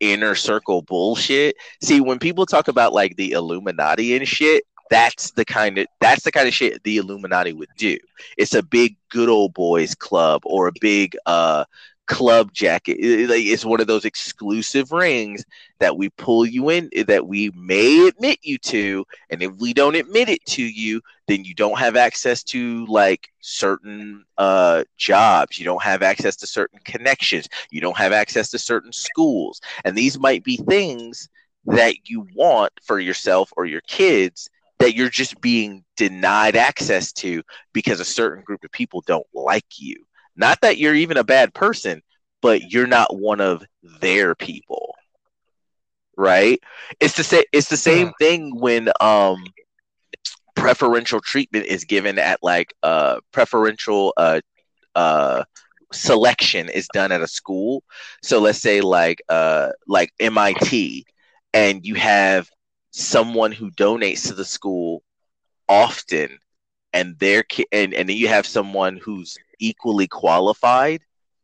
inner 0.00 0.34
circle 0.34 0.82
bullshit. 0.82 1.56
See, 1.82 2.00
when 2.00 2.18
people 2.18 2.46
talk 2.46 2.68
about 2.68 2.92
like 2.92 3.16
the 3.16 3.32
Illuminati 3.32 4.16
and 4.16 4.26
shit, 4.26 4.64
that's 4.90 5.32
the 5.32 5.44
kind 5.44 5.78
of 5.78 5.86
that's 6.00 6.22
the 6.22 6.32
kind 6.32 6.46
of 6.46 6.54
shit 6.54 6.82
the 6.84 6.98
Illuminati 6.98 7.52
would 7.52 7.70
do. 7.76 7.96
It's 8.36 8.54
a 8.54 8.62
big 8.62 8.96
good 9.10 9.28
old 9.28 9.54
boys 9.54 9.94
club 9.94 10.42
or 10.44 10.68
a 10.68 10.72
big 10.80 11.16
uh 11.26 11.64
club 12.06 12.52
jacket. 12.52 12.96
It's 13.00 13.64
one 13.64 13.80
of 13.80 13.86
those 13.86 14.04
exclusive 14.04 14.92
rings 14.92 15.44
that 15.78 15.96
we 15.96 16.10
pull 16.10 16.46
you 16.46 16.70
in, 16.70 16.90
that 17.06 17.26
we 17.26 17.50
may 17.54 18.06
admit 18.08 18.38
you 18.42 18.58
to, 18.58 19.04
and 19.30 19.42
if 19.42 19.52
we 19.56 19.72
don't 19.72 19.94
admit 19.94 20.28
it 20.28 20.44
to 20.46 20.62
you, 20.62 21.00
then 21.26 21.44
you 21.44 21.54
don't 21.54 21.78
have 21.78 21.96
access 21.96 22.42
to 22.44 22.86
like 22.86 23.28
certain 23.40 24.24
uh, 24.38 24.84
jobs. 24.96 25.58
You 25.58 25.64
don't 25.64 25.82
have 25.82 26.02
access 26.02 26.36
to 26.36 26.46
certain 26.46 26.80
connections. 26.84 27.48
You 27.70 27.80
don't 27.80 27.96
have 27.96 28.12
access 28.12 28.50
to 28.50 28.58
certain 28.58 28.92
schools, 28.92 29.60
and 29.84 29.96
these 29.96 30.18
might 30.18 30.44
be 30.44 30.56
things 30.56 31.28
that 31.66 31.94
you 32.04 32.26
want 32.34 32.72
for 32.82 32.98
yourself 32.98 33.50
or 33.56 33.64
your 33.64 33.80
kids 33.82 34.50
that 34.78 34.94
you're 34.94 35.08
just 35.08 35.40
being 35.40 35.84
denied 35.96 36.56
access 36.56 37.12
to 37.12 37.42
because 37.72 38.00
a 38.00 38.04
certain 38.04 38.42
group 38.44 38.64
of 38.64 38.70
people 38.70 39.02
don't 39.06 39.26
like 39.32 39.78
you. 39.78 40.04
Not 40.36 40.60
that 40.62 40.78
you're 40.78 40.94
even 40.94 41.16
a 41.16 41.24
bad 41.24 41.54
person, 41.54 42.02
but 42.42 42.72
you're 42.72 42.86
not 42.86 43.16
one 43.16 43.40
of 43.40 43.64
their 44.00 44.34
people. 44.34 44.94
Right? 46.16 46.60
It's 47.00 47.16
the 47.16 47.24
same 47.24 47.44
it's 47.52 47.68
the 47.68 47.76
same 47.76 48.12
thing 48.18 48.58
when 48.58 48.88
um 49.00 49.52
preferential 50.54 51.20
treatment 51.20 51.66
is 51.66 51.84
given 51.84 52.18
at 52.18 52.38
like 52.42 52.72
uh 52.82 53.18
preferential 53.32 54.12
uh 54.16 54.40
uh 54.94 55.44
selection 55.92 56.68
is 56.68 56.88
done 56.88 57.12
at 57.12 57.20
a 57.22 57.26
school. 57.28 57.82
So 58.22 58.40
let's 58.40 58.60
say 58.60 58.80
like 58.80 59.22
uh 59.28 59.70
like 59.86 60.12
MIT 60.20 61.06
and 61.52 61.84
you 61.84 61.94
have 61.94 62.48
someone 62.90 63.52
who 63.52 63.70
donates 63.70 64.28
to 64.28 64.34
the 64.34 64.44
school 64.44 65.02
often 65.68 66.38
and 66.92 67.18
their 67.18 67.42
ki- 67.42 67.66
and 67.72 67.94
and 67.94 68.08
then 68.08 68.16
you 68.16 68.28
have 68.28 68.46
someone 68.46 68.98
who's 69.02 69.38
equally 69.58 70.06
qualified 70.06 71.00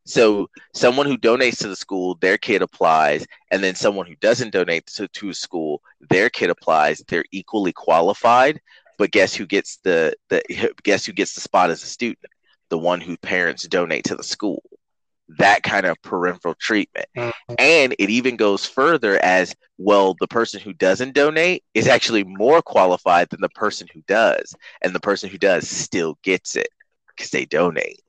so 0.07 0.49
someone 0.75 1.07
who 1.07 1.19
donates 1.19 1.59
to 1.59 1.69
the 1.69 1.77
school 1.77 2.17
their 2.17 2.39
kid 2.39 2.63
applies 2.63 3.27
and 3.51 3.63
then 3.63 3.75
someone 3.75 4.07
who 4.07 4.17
doesn't 4.17 4.53
donate 4.53 4.87
to, 4.87 5.07
to 5.09 5.29
a 5.29 5.35
school 5.35 5.83
their 6.09 6.31
kid 6.31 6.51
applies 6.51 7.03
they're 7.09 7.25
equally 7.33 7.73
qualified 7.73 8.61
but 8.99 9.11
guess 9.11 9.35
who 9.35 9.47
gets 9.47 9.77
the 9.79 10.15
the 10.29 10.43
guess 10.83 11.05
who 11.05 11.13
gets 11.13 11.35
the 11.35 11.41
spot 11.41 11.71
as 11.71 11.83
a 11.83 11.87
student 11.87 12.19
the 12.71 12.79
one 12.79 13.01
whose 13.01 13.19
parents 13.19 13.67
donate 13.67 14.05
to 14.05 14.15
the 14.15 14.23
school 14.23 14.63
that 15.39 15.63
kind 15.63 15.87
of 15.87 16.01
parental 16.03 16.55
treatment. 16.55 17.07
Mhm. 17.17 17.33
And 17.59 17.95
it 17.99 18.11
even 18.11 18.37
goes 18.37 18.67
further 18.67 19.23
as 19.23 19.55
well, 19.79 20.17
the 20.19 20.27
person 20.27 20.61
who 20.61 20.73
doesn't 20.73 21.15
donate 21.15 21.63
is 21.75 21.87
actually 21.87 22.25
more 22.25 22.63
qualified 22.63 23.29
than 23.31 23.41
the 23.41 23.49
person 23.51 23.87
who 23.93 24.03
does. 24.07 24.55
And 24.83 24.95
the 24.95 25.01
person 25.01 25.31
who 25.31 25.39
does 25.39 25.69
still 25.69 26.19
gets 26.23 26.57
it 26.57 26.69
because 27.21 27.31
they 27.31 27.45
donate. 27.45 28.01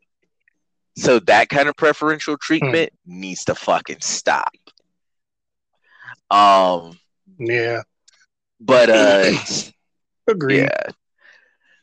So 0.98 1.20
that 1.20 1.50
kind 1.50 1.68
of 1.68 1.76
preferential 1.76 2.38
treatment 2.38 2.92
needs 3.06 3.44
to 3.46 3.56
fucking 3.56 4.00
stop. 4.02 4.54
Um, 6.30 6.98
Yeah, 7.38 7.82
but 8.60 8.90
uh, 8.90 9.32
agreed. 10.28 10.62
yeah. 10.64 10.92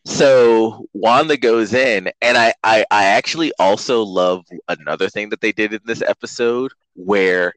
So 0.06 0.86
Wanda 0.94 1.36
goes 1.36 1.74
in, 1.74 2.10
and 2.22 2.38
I, 2.38 2.54
I, 2.64 2.84
I 2.90 3.04
actually 3.04 3.52
also 3.58 4.02
love 4.02 4.46
another 4.68 5.10
thing 5.10 5.28
that 5.30 5.40
they 5.42 5.52
did 5.52 5.74
in 5.74 5.80
this 5.84 6.00
episode 6.00 6.72
where 6.94 7.52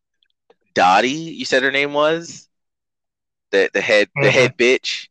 Dottie, 0.73 1.09
you 1.09 1.45
said 1.45 1.63
her 1.63 1.71
name 1.71 1.93
was 1.93 2.49
the 3.51 3.69
the 3.73 3.81
head 3.81 4.09
the 4.15 4.27
Mhm. 4.27 4.31
head 4.31 4.57
bitch. 4.57 5.07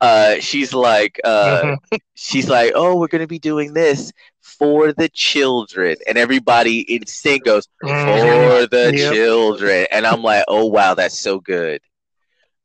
Uh, 0.00 0.36
she's 0.40 0.72
like, 0.72 1.20
uh, 1.24 1.64
Mhm. 1.64 1.78
she's 2.14 2.48
like, 2.48 2.72
oh, 2.74 2.96
we're 2.96 3.08
gonna 3.08 3.26
be 3.26 3.38
doing 3.38 3.72
this 3.74 4.12
for 4.40 4.92
the 4.92 5.08
children, 5.08 5.96
and 6.06 6.18
everybody 6.18 6.80
in 6.80 7.06
sync 7.06 7.44
goes 7.44 7.68
Mhm. 7.82 7.96
for 8.04 8.66
the 8.66 8.92
Yep. 8.94 9.10
children, 9.10 9.86
and 9.90 10.06
I'm 10.06 10.22
like, 10.22 10.44
oh 10.48 10.66
wow, 10.66 10.94
that's 10.94 11.18
so 11.18 11.40
good. 11.40 11.80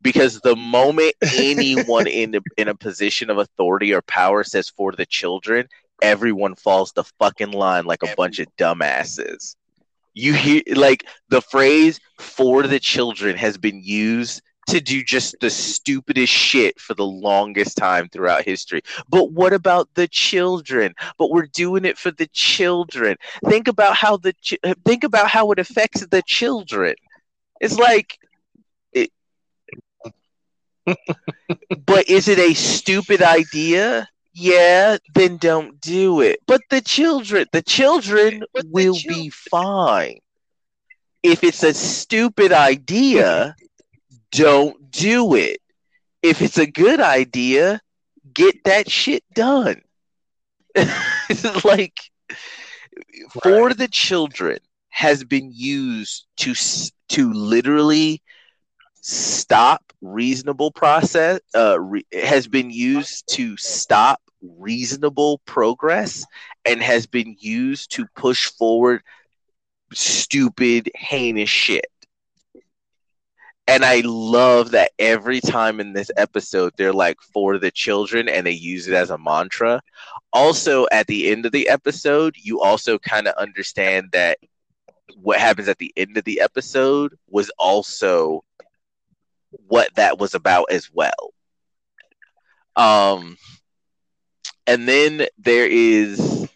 Because 0.02 0.40
the 0.42 0.56
moment 0.56 1.14
anyone 1.32 2.08
in 2.08 2.32
the, 2.32 2.42
in 2.58 2.68
a 2.68 2.76
position 2.76 3.30
of 3.30 3.38
authority 3.38 3.94
or 3.94 4.02
power 4.02 4.44
says 4.44 4.70
for 4.70 4.92
the 4.92 5.06
children, 5.06 5.68
everyone 6.02 6.56
falls 6.56 6.92
the 6.94 7.04
fucking 7.20 7.52
line 7.52 7.86
like 7.86 8.04
a 8.04 8.08
bunch 8.08 8.40
of 8.40 8.48
dumbasses. 8.58 9.56
You 10.14 10.34
hear 10.34 10.62
like 10.76 11.06
the 11.30 11.42
phrase 11.42 12.00
for 12.20 12.64
the 12.64 12.80
children 12.80 13.36
has 13.38 13.58
been 13.58 13.82
used 13.84 14.42
to 14.70 14.82
do 14.82 15.04
just 15.04 15.36
the 15.42 15.50
stupidest 15.50 16.32
shit 16.34 16.80
for 16.80 16.94
the 16.94 17.06
longest 17.06 17.78
time 17.78 18.10
throughout 18.10 18.46
history. 18.46 18.82
But 19.10 19.32
what 19.32 19.54
about 19.54 19.90
the 19.96 20.08
children? 20.08 20.94
But 21.18 21.32
we're 21.32 21.48
doing 21.48 21.86
it 21.86 21.98
for 21.98 22.12
the 22.12 22.28
children. 22.28 23.18
Think 23.46 23.68
about 23.68 23.96
how 23.96 24.18
the 24.18 24.34
ch- 24.34 24.60
think 24.86 25.04
about 25.04 25.28
how 25.30 25.52
it 25.52 25.60
affects 25.60 26.06
the 26.06 26.22
children. 26.26 26.96
It's 27.62 27.78
like 27.78 28.18
it 28.94 29.12
But 31.86 32.10
is 32.10 32.28
it 32.28 32.40
a 32.40 32.54
stupid 32.54 33.22
idea? 33.22 34.08
Yeah, 34.34 34.98
then 35.14 35.38
don't 35.38 35.80
do 35.82 36.22
it. 36.22 36.40
But 36.48 36.62
the 36.70 36.82
children, 36.82 37.48
the 37.52 37.62
children 37.62 38.44
But 38.54 38.64
the 38.64 38.70
will 38.72 38.96
chil- 38.96 39.14
be 39.14 39.30
fine. 39.30 40.20
If 41.24 41.44
it's 41.44 41.64
a 41.64 41.74
stupid 41.74 42.54
idea, 42.54 43.56
don't 44.32 44.92
do 44.92 45.36
it. 45.36 45.62
If 46.22 46.42
it's 46.42 46.58
a 46.58 46.68
good 46.68 47.00
idea, 47.00 47.82
get 48.34 48.64
that 48.66 48.90
shit 48.90 49.24
done. 49.34 49.82
Like 51.64 52.00
for 53.44 53.74
the 53.74 53.88
children 53.88 54.60
has 54.90 55.24
been 55.24 55.52
used 55.54 56.26
to 56.38 56.54
to 57.10 57.34
literally 57.34 58.22
stop 59.02 59.94
reasonable 60.02 60.72
process 60.72 61.40
uh 61.56 61.80
re- 61.80 62.06
has 62.14 62.48
been 62.48 62.70
used 62.70 63.28
to 63.28 63.56
stop 63.58 64.22
reasonable 64.42 65.40
progress 65.46 66.26
and 66.66 66.82
has 66.82 67.06
been 67.06 67.36
used 67.40 67.92
to 67.92 68.06
push 68.16 68.48
forward 68.52 69.02
stupid 69.94 70.90
heinous 70.96 71.50
shit 71.50 71.86
and 73.70 73.86
I 73.86 74.02
love 74.04 74.72
that 74.72 74.92
every 74.98 75.40
time 75.40 75.80
in 75.80 75.94
this 75.94 76.10
episode 76.18 76.74
they're 76.76 76.92
like 76.94 77.22
for 77.22 77.60
the 77.60 77.70
children 77.70 78.28
and 78.28 78.48
they 78.48 78.52
use 78.52 78.88
it 78.88 78.96
as 78.96 79.12
a 79.12 79.18
mantra. 79.18 79.82
Also, 80.34 80.88
at 80.92 81.06
the 81.08 81.30
end 81.30 81.46
of 81.46 81.52
the 81.52 81.70
episode, 81.70 82.36
you 82.36 82.62
also 82.62 82.98
kind 82.98 83.28
of 83.28 83.36
understand 83.36 84.10
that 84.12 84.40
what 85.16 85.40
happens 85.40 85.68
at 85.68 85.78
the 85.78 85.94
end 85.96 86.18
of 86.18 86.24
the 86.24 86.42
episode 86.42 87.16
was 87.30 87.52
also 87.60 88.44
what 89.68 89.94
that 89.96 90.18
was 90.20 90.34
about 90.34 90.66
as 90.72 90.90
well. 90.92 91.34
Um, 92.76 93.38
and 94.66 94.88
then 94.88 95.28
there 95.38 95.68
is 95.68 96.50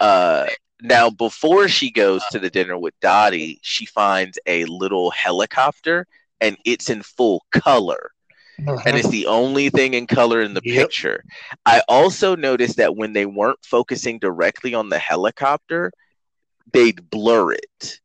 uh 0.00 0.46
now 0.82 1.10
before 1.10 1.68
she 1.68 1.90
goes 1.90 2.24
to 2.32 2.38
the 2.38 2.50
dinner 2.50 2.78
with 2.78 2.98
Dottie, 3.00 3.60
she 3.62 3.86
finds 3.86 4.38
a 4.46 4.64
little 4.64 5.10
helicopter 5.10 6.06
and 6.40 6.56
it's 6.64 6.90
in 6.90 7.02
full 7.02 7.44
color 7.52 8.12
and 8.58 8.96
Mhm. 8.96 8.98
it's 8.98 9.08
the 9.08 9.26
only 9.26 9.70
thing 9.70 9.94
in 9.94 10.06
color 10.06 10.42
in 10.42 10.54
the 10.54 10.60
Yep. 10.64 10.74
picture. 10.74 11.24
I 11.66 11.82
also 11.88 12.36
noticed 12.36 12.76
that 12.76 12.96
when 12.96 13.12
they 13.12 13.26
weren't 13.26 13.64
focusing 13.64 14.18
directly 14.18 14.74
on 14.74 14.88
the 14.90 14.98
helicopter, 14.98 15.92
they'd 16.72 17.08
blur 17.10 17.52
it. 17.52 18.00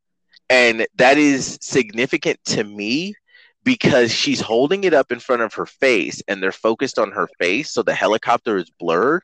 And 0.50 0.88
that 0.96 1.18
is 1.18 1.58
significant 1.62 2.40
to 2.46 2.64
me 2.64 3.16
because 3.64 4.14
she's 4.14 4.40
holding 4.40 4.84
it 4.84 4.94
up 4.94 5.12
in 5.12 5.20
front 5.20 5.42
of 5.42 5.54
her 5.56 5.66
face 5.66 6.22
and 6.28 6.42
they're 6.42 6.52
focused 6.52 7.00
on 7.00 7.12
her 7.12 7.28
face, 7.40 7.72
so 7.72 7.82
the 7.82 7.96
helicopter 7.96 8.58
is 8.58 8.70
blurred, 8.80 9.24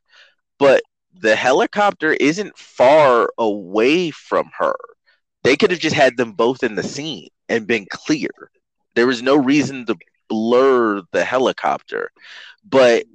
but 0.57 0.81
the 1.13 1.35
helicopter 1.35 2.13
isn't 2.13 2.57
far 2.57 3.29
away 3.37 4.11
from 4.11 4.49
her. 4.57 4.75
They 5.43 5.55
could 5.55 5.71
have 5.71 5.79
just 5.79 5.95
had 5.95 6.17
them 6.17 6.33
both 6.33 6.63
in 6.63 6.75
the 6.75 6.83
scene 6.83 7.29
and 7.49 7.67
been 7.67 7.85
clear. 7.89 8.29
There 8.95 9.07
was 9.07 9.21
no 9.21 9.35
reason 9.35 9.85
to 9.85 9.95
blur 10.27 11.01
the 11.11 11.23
helicopter. 11.23 12.11
But 12.67 13.05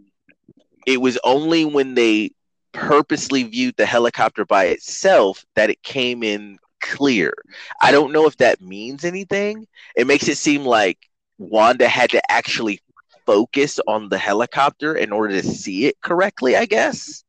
it 0.86 1.00
was 1.00 1.18
only 1.24 1.64
when 1.64 1.94
they 1.94 2.32
purposely 2.72 3.42
viewed 3.44 3.76
the 3.76 3.86
helicopter 3.86 4.44
by 4.44 4.66
itself 4.66 5.44
that 5.54 5.70
it 5.70 5.82
came 5.82 6.22
in 6.22 6.58
clear. 6.80 7.32
I 7.80 7.90
don't 7.90 8.12
know 8.12 8.26
if 8.26 8.36
that 8.38 8.60
means 8.60 9.04
anything. 9.04 9.66
It 9.96 10.06
makes 10.06 10.28
it 10.28 10.36
seem 10.36 10.64
like 10.64 10.98
Wanda 11.38 11.88
had 11.88 12.10
to 12.10 12.30
actually 12.30 12.80
focus 13.24 13.80
on 13.88 14.08
the 14.08 14.18
helicopter 14.18 14.94
in 14.94 15.10
order 15.12 15.40
to 15.40 15.46
see 15.46 15.86
it 15.86 16.00
correctly, 16.00 16.56
I 16.56 16.66
guess. 16.66 17.24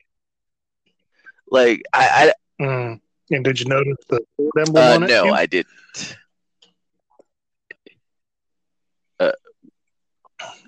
Like 1.50 1.82
I, 1.94 2.34
Mm. 2.60 3.00
And 3.30 3.44
did 3.44 3.60
you 3.60 3.66
notice 3.66 3.98
the 4.10 4.22
sword 4.36 4.52
emblem 4.60 4.84
uh, 4.84 4.96
on 4.96 5.04
it? 5.04 5.08
no? 5.08 5.32
I 5.32 5.46
didn't. 5.46 6.18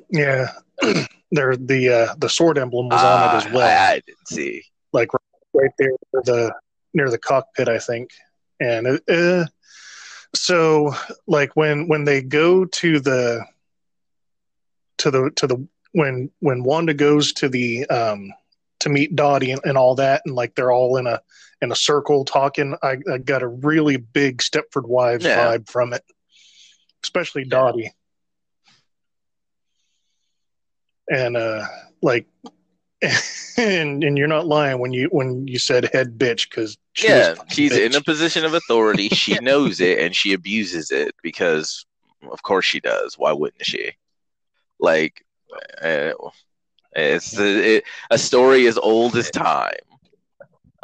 Yeah, 0.10 0.47
there 1.32 1.55
the 1.55 1.89
uh, 1.89 2.16
the 2.18 2.30
sword 2.30 2.57
emblem 2.57 2.89
was 2.89 3.03
on 3.03 3.22
it 3.24 3.34
Ah, 3.34 3.38
as 3.38 3.47
well, 3.47 3.68
I, 3.68 3.93
I 3.93 4.01
didn't 4.05 4.28
see. 4.28 4.64
like 4.93 5.10
right 5.53 5.72
there 5.78 5.91
near 6.14 6.22
the 6.24 6.53
near 6.93 7.10
the 7.10 7.18
cockpit, 7.18 7.68
I 7.70 7.80
think. 7.80 8.10
And 8.60 8.88
it, 8.88 9.03
uh, 9.10 9.45
so, 10.36 10.93
like 11.28 11.55
when 11.55 11.88
when 11.88 12.03
they 12.05 12.22
go 12.22 12.66
to 12.66 12.99
the 12.99 13.45
to 14.99 15.12
the 15.12 15.32
to 15.38 15.47
the 15.47 15.68
when 15.93 16.30
when 16.39 16.64
Wanda 16.64 16.93
goes 16.93 17.34
to 17.34 17.49
the 17.49 17.86
um 17.88 18.32
to 18.80 18.89
meet 18.89 19.16
Dottie 19.16 19.51
and, 19.51 19.62
and 19.66 19.78
all 19.78 19.95
that, 19.95 20.22
and 20.26 20.36
like 20.36 20.55
they're 20.55 20.72
all 20.72 20.97
in 20.97 21.07
a 21.07 21.22
in 21.62 21.72
a 21.72 21.76
circle 21.76 22.26
talking. 22.26 22.76
I, 22.82 22.97
I 23.12 23.18
got 23.18 23.41
a 23.43 23.47
really 23.47 23.97
big 23.97 24.39
Stepford 24.39 24.86
Wives 24.86 25.26
Yeah. 25.26 25.38
vibe 25.38 25.70
from 25.70 25.93
it, 25.93 26.03
especially 27.03 27.43
Dottie. 27.43 27.91
And 31.10 31.38
uh, 31.38 31.66
like, 32.01 32.28
and 33.57 34.03
and 34.03 34.18
you're 34.18 34.28
not 34.28 34.47
lying 34.47 34.80
when 34.80 34.93
you 34.93 35.07
when 35.12 35.47
you 35.47 35.57
said 35.57 35.89
head 35.93 36.18
bitch 36.18 36.49
because 36.49 36.78
yeah, 37.01 37.36
she's 37.47 37.78
in 37.78 37.95
a 37.95 38.01
position 38.01 38.45
of 38.45 38.53
authority. 38.53 39.10
She 39.20 39.36
knows 39.39 39.80
it 39.80 39.99
and 39.99 40.16
she 40.16 40.34
abuses 40.34 40.91
it 40.91 41.16
because, 41.22 41.86
of 42.32 42.41
course, 42.41 42.66
she 42.66 42.80
does. 42.80 43.18
Why 43.18 43.32
wouldn't 43.32 43.66
she? 43.66 43.91
Like, 44.80 45.26
uh, 45.82 46.12
it's 46.95 47.38
it, 47.38 47.84
a 48.10 48.18
story 48.18 48.68
as 48.68 48.78
old 48.78 49.16
as 49.16 49.30
time. 49.30 49.76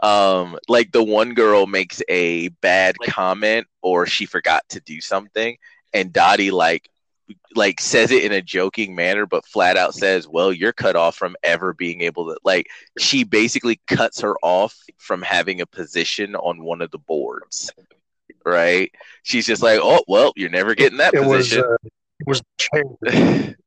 Um, 0.03 0.57
like 0.67 0.91
the 0.91 1.03
one 1.03 1.33
girl 1.33 1.65
makes 1.65 2.01
a 2.09 2.49
bad 2.49 2.97
comment 2.99 3.67
or 3.81 4.05
she 4.05 4.25
forgot 4.25 4.63
to 4.69 4.79
do 4.81 5.01
something, 5.01 5.57
and 5.93 6.13
Dottie 6.13 6.51
like 6.51 6.89
like 7.55 7.81
says 7.81 8.11
it 8.11 8.23
in 8.23 8.31
a 8.31 8.41
joking 8.41 8.95
manner, 8.95 9.25
but 9.25 9.45
flat 9.45 9.77
out 9.77 9.93
says, 9.93 10.27
"Well, 10.27 10.53
you're 10.53 10.73
cut 10.73 10.95
off 10.95 11.15
from 11.15 11.35
ever 11.43 11.73
being 11.73 12.01
able 12.01 12.27
to." 12.27 12.39
Like 12.43 12.67
she 12.99 13.23
basically 13.23 13.79
cuts 13.87 14.21
her 14.21 14.35
off 14.41 14.77
from 14.97 15.21
having 15.21 15.61
a 15.61 15.65
position 15.65 16.35
on 16.35 16.63
one 16.63 16.81
of 16.81 16.91
the 16.91 16.97
boards. 16.97 17.71
Right? 18.45 18.91
She's 19.23 19.45
just 19.45 19.63
like, 19.63 19.79
"Oh, 19.81 20.03
well, 20.07 20.33
you're 20.35 20.49
never 20.49 20.75
getting 20.75 20.99
that 20.99 21.13
it 21.13 21.25
was 21.25 21.49
position." 21.49 21.63
uh, 21.63 21.89
it 22.19 22.27
was 22.27 22.41
chair. 22.57 23.55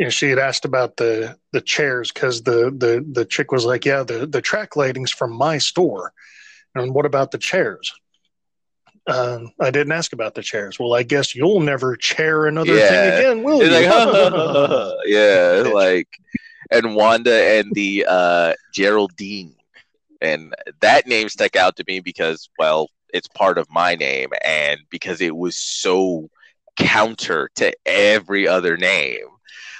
Yeah, 0.00 0.08
she 0.08 0.30
had 0.30 0.38
asked 0.38 0.64
about 0.64 0.96
the 0.96 1.36
the 1.52 1.60
chairs 1.60 2.10
because 2.10 2.42
the 2.42 2.74
the 2.74 3.04
the 3.12 3.26
chick 3.26 3.52
was 3.52 3.66
like, 3.66 3.84
yeah, 3.84 4.02
the 4.02 4.26
the 4.26 4.40
track 4.40 4.74
lighting's 4.74 5.10
from 5.10 5.30
my 5.30 5.58
store, 5.58 6.14
And 6.74 6.94
what 6.94 7.04
about 7.04 7.32
the 7.32 7.38
chairs? 7.38 7.92
Um, 9.06 9.52
I 9.60 9.70
didn't 9.70 9.92
ask 9.92 10.12
about 10.12 10.34
the 10.34 10.42
chairs. 10.42 10.78
Well, 10.78 10.94
I 10.94 11.02
guess 11.02 11.34
you'll 11.34 11.60
never 11.60 11.96
chair 11.96 12.46
another 12.46 12.74
Yeah. 12.76 12.88
thing 12.88 13.18
again, 13.18 13.42
will 13.42 13.62
you? 13.62 13.70
Like, 13.70 14.96
yeah, 15.06 15.62
like, 15.72 16.08
and 16.70 16.94
Wanda 16.94 17.58
and 17.58 17.72
the 17.74 18.06
uh, 18.08 18.54
Geraldine, 18.72 19.54
and 20.20 20.54
that 20.80 21.06
name 21.06 21.28
stuck 21.28 21.56
out 21.56 21.76
to 21.76 21.84
me 21.88 22.00
because, 22.00 22.48
well, 22.58 22.88
it's 23.12 23.28
part 23.28 23.58
of 23.58 23.68
my 23.70 23.94
name, 23.96 24.30
and 24.44 24.80
because 24.90 25.20
it 25.20 25.34
was 25.34 25.56
so 25.56 26.28
counter 26.76 27.50
to 27.56 27.72
every 27.86 28.46
other 28.46 28.76
name. 28.76 29.26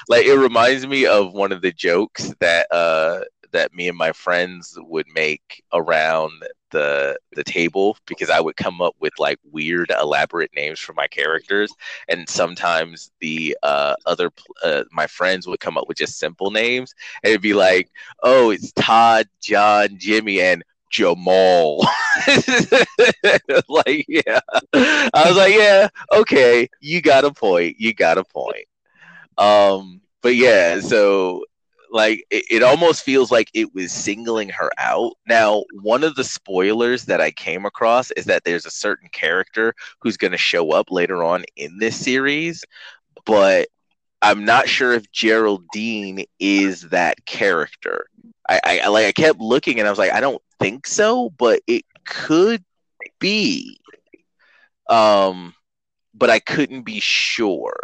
Like 0.09 0.27
it 0.27 0.35
reminds 0.35 0.87
me 0.87 1.07
of 1.07 1.33
one 1.33 1.53
of 1.53 1.62
the 1.62 1.73
jokes 1.73 2.35
that 2.41 2.66
uh, 2.73 3.21
that 3.53 3.75
me 3.75 3.89
and 3.89 3.99
my 3.99 4.13
friends 4.13 4.77
would 4.81 5.07
make 5.15 5.63
around 5.73 6.33
the 6.71 7.17
the 7.33 7.45
table 7.45 7.97
because 8.07 8.31
I 8.31 8.41
would 8.41 8.57
come 8.57 8.81
up 8.81 8.95
with 9.01 9.13
like 9.19 9.39
weird 9.51 9.91
elaborate 9.91 10.51
names 10.55 10.79
for 10.79 10.93
my 10.93 11.07
characters. 11.09 11.73
And 12.09 12.29
sometimes 12.29 13.11
the 13.21 13.57
uh, 13.63 13.95
other 14.07 14.31
uh, 14.63 14.85
my 14.93 15.07
friends 15.07 15.47
would 15.47 15.61
come 15.61 15.77
up 15.77 15.89
with 15.89 15.99
just 15.99 16.19
simple 16.19 16.51
names. 16.51 16.95
And 17.23 17.31
it'd 17.31 17.43
be 17.43 17.55
like 17.55 17.91
oh 18.23 18.51
it's 18.51 18.73
Todd 18.73 19.27
John 19.43 19.99
Jimmy 19.99 20.41
and 20.41 20.65
Jamal. 20.91 21.87
Like 23.69 24.05
yeah. 24.09 24.41
I 24.75 25.25
was 25.27 25.37
like 25.37 25.55
yeah 25.55 25.89
okay. 26.13 26.69
You 26.81 27.01
got 27.01 27.25
a 27.25 27.33
point. 27.33 27.77
You 27.79 27.95
got 27.95 28.19
a 28.19 28.25
point. 28.25 28.67
Um 29.39 30.01
but 30.23 30.37
yeah 30.37 30.81
so 30.81 31.45
like 31.91 32.24
it, 32.30 32.45
it 32.51 32.62
almost 32.62 33.03
feels 33.03 33.30
like 33.30 33.51
it 33.55 33.74
was 33.74 33.93
singling 33.93 34.49
her 34.51 34.70
out. 34.78 35.12
Now 35.28 35.64
one 35.82 36.05
of 36.05 36.14
the 36.14 36.24
spoilers 36.24 37.05
that 37.07 37.20
i 37.20 37.30
came 37.30 37.64
across 37.66 38.11
is 38.12 38.24
that 38.26 38.45
there's 38.45 38.66
a 38.66 38.70
certain 38.70 39.09
character 39.12 39.74
who's 40.01 40.16
going 40.16 40.32
to 40.32 40.38
show 40.38 40.72
up 40.72 40.91
later 40.91 41.22
on 41.22 41.45
in 41.57 41.78
this 41.78 41.97
series 41.97 42.64
but 43.24 43.68
i'm 44.22 44.45
not 44.45 44.68
sure 44.68 44.93
if 44.93 45.11
geraldine 45.12 46.24
is 46.38 46.82
that 46.91 47.24
character. 47.26 48.07
I, 48.49 48.80
I 48.84 48.88
like 48.88 49.07
i 49.07 49.12
kept 49.12 49.41
looking 49.41 49.78
and 49.78 49.86
i 49.86 49.91
was 49.91 49.99
like 49.99 50.12
i 50.12 50.20
don't 50.20 50.43
think 50.59 50.86
so 50.86 51.30
but 51.30 51.61
it 51.66 51.84
could 52.05 52.64
be. 53.20 53.80
Um 54.88 55.55
but 56.14 56.30
i 56.30 56.38
couldn't 56.41 56.82
be 56.82 57.01
sure. 57.01 57.76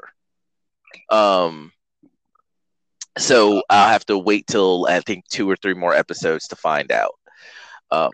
Um 1.10 1.72
so 3.18 3.62
I'll 3.70 3.88
have 3.88 4.06
to 4.06 4.18
wait 4.18 4.46
till 4.46 4.86
I 4.88 5.00
think 5.00 5.26
two 5.28 5.48
or 5.48 5.56
three 5.56 5.74
more 5.74 5.94
episodes 5.94 6.48
to 6.48 6.56
find 6.56 6.92
out. 6.92 7.14
Um, 7.90 8.10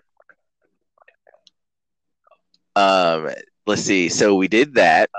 um, 2.75 3.29
let's 3.65 3.81
see. 3.81 4.09
So 4.09 4.35
we 4.35 4.47
did 4.47 4.75
that. 4.75 5.09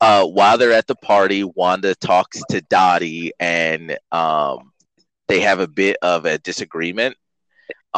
Uh, 0.00 0.26
while 0.26 0.58
they're 0.58 0.72
at 0.72 0.86
the 0.86 0.94
party, 0.94 1.44
Wanda 1.44 1.94
talks 1.94 2.40
to 2.50 2.60
Dottie, 2.62 3.32
and 3.40 3.98
um, 4.12 4.72
they 5.26 5.40
have 5.40 5.60
a 5.60 5.68
bit 5.68 5.96
of 6.02 6.24
a 6.24 6.38
disagreement. 6.38 7.16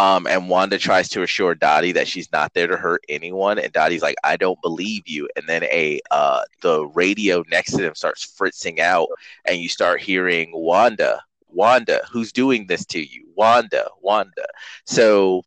Um, 0.00 0.26
and 0.26 0.48
Wanda 0.48 0.78
tries 0.78 1.10
to 1.10 1.22
assure 1.22 1.54
Dottie 1.54 1.92
that 1.92 2.08
she's 2.08 2.32
not 2.32 2.54
there 2.54 2.66
to 2.66 2.78
hurt 2.78 3.04
anyone, 3.10 3.58
and 3.58 3.70
Dottie's 3.70 4.00
like, 4.00 4.16
"I 4.24 4.38
don't 4.38 4.60
believe 4.62 5.06
you." 5.06 5.28
And 5.36 5.46
then 5.46 5.64
a 5.64 6.00
uh, 6.10 6.40
the 6.62 6.86
radio 6.86 7.44
next 7.50 7.72
to 7.72 7.82
them 7.82 7.94
starts 7.94 8.24
fritzing 8.24 8.80
out, 8.80 9.08
and 9.44 9.60
you 9.60 9.68
start 9.68 10.00
hearing 10.00 10.52
Wanda, 10.54 11.22
Wanda, 11.48 12.00
who's 12.10 12.32
doing 12.32 12.66
this 12.66 12.86
to 12.86 12.98
you? 12.98 13.28
Wanda, 13.36 13.90
Wanda. 14.00 14.46
So 14.86 15.42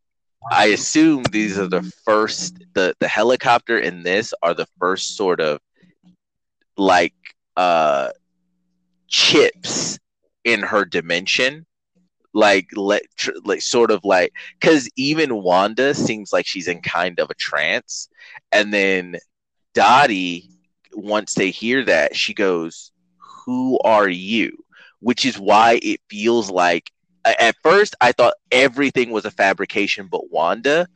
I 0.52 0.66
assume 0.66 1.24
these 1.24 1.58
are 1.58 1.68
the 1.68 1.82
first 2.06 2.64
the 2.76 2.96
the 3.00 3.08
helicopter 3.08 3.80
in 3.80 4.04
this 4.04 4.36
are 4.44 4.54
the 4.54 4.68
first 4.78 5.18
sort 5.18 5.42
of 5.42 5.62
like 6.78 7.16
uh 7.58 8.10
chips 9.08 9.98
in 10.44 10.62
her 10.62 10.86
dimension 10.86 11.66
like 12.34 12.68
let 12.76 13.04
tr- 13.16 13.32
like 13.46 13.62
sort 13.62 13.92
of 13.92 14.04
like 14.04 14.34
because 14.60 14.90
even 14.96 15.44
wanda 15.44 15.94
seems 15.94 16.34
like 16.34 16.46
she's 16.46 16.68
in 16.68 16.82
kind 16.82 17.20
of 17.20 17.30
a 17.30 17.36
trance 17.36 18.10
and 18.52 18.74
then 18.74 19.16
dottie 19.74 20.50
once 20.94 21.34
they 21.36 21.52
hear 21.52 21.84
that 21.84 22.16
she 22.16 22.34
goes 22.34 22.92
who 23.46 23.78
are 23.84 24.08
you? 24.08 24.58
Which 25.00 25.26
is 25.26 25.38
why 25.38 25.80
it 25.84 26.00
feels 26.10 26.50
like 26.50 26.92
at 27.26 27.56
first 27.64 27.96
i 28.02 28.12
thought 28.12 28.34
everything 28.52 29.12
was 29.12 29.26
a 29.26 29.32
fabrication 29.32 30.08
but 30.12 30.30
wanda 30.32 30.88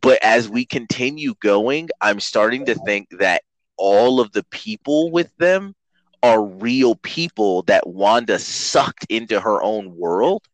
but 0.00 0.18
as 0.22 0.48
we 0.48 0.64
continue 0.64 1.34
going 1.40 1.88
i'm 2.00 2.20
starting 2.20 2.66
to 2.66 2.74
think 2.74 3.08
that 3.18 3.42
all 3.76 4.20
of 4.20 4.30
the 4.32 4.44
people 4.50 5.10
with 5.10 5.34
them 5.38 5.74
are 6.22 6.44
real 6.44 6.96
people 6.96 7.62
that 7.62 7.86
wanda 7.86 8.38
sucked 8.38 9.06
into 9.08 9.40
her 9.40 9.62
own 9.62 9.96
world 9.96 10.46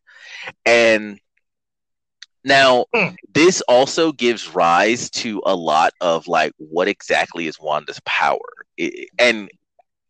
and 0.65 1.19
now 2.43 2.85
Hmm. 2.93 3.15
this 3.33 3.61
also 3.61 4.11
gives 4.11 4.53
rise 4.53 5.09
to 5.09 5.41
a 5.45 5.55
lot 5.55 5.91
of 6.01 6.27
like 6.27 6.51
what 6.57 6.87
exactly 6.87 7.47
is 7.47 7.59
wanda's 7.59 7.99
power 8.05 8.39
It- 8.77 9.09
and 9.19 9.49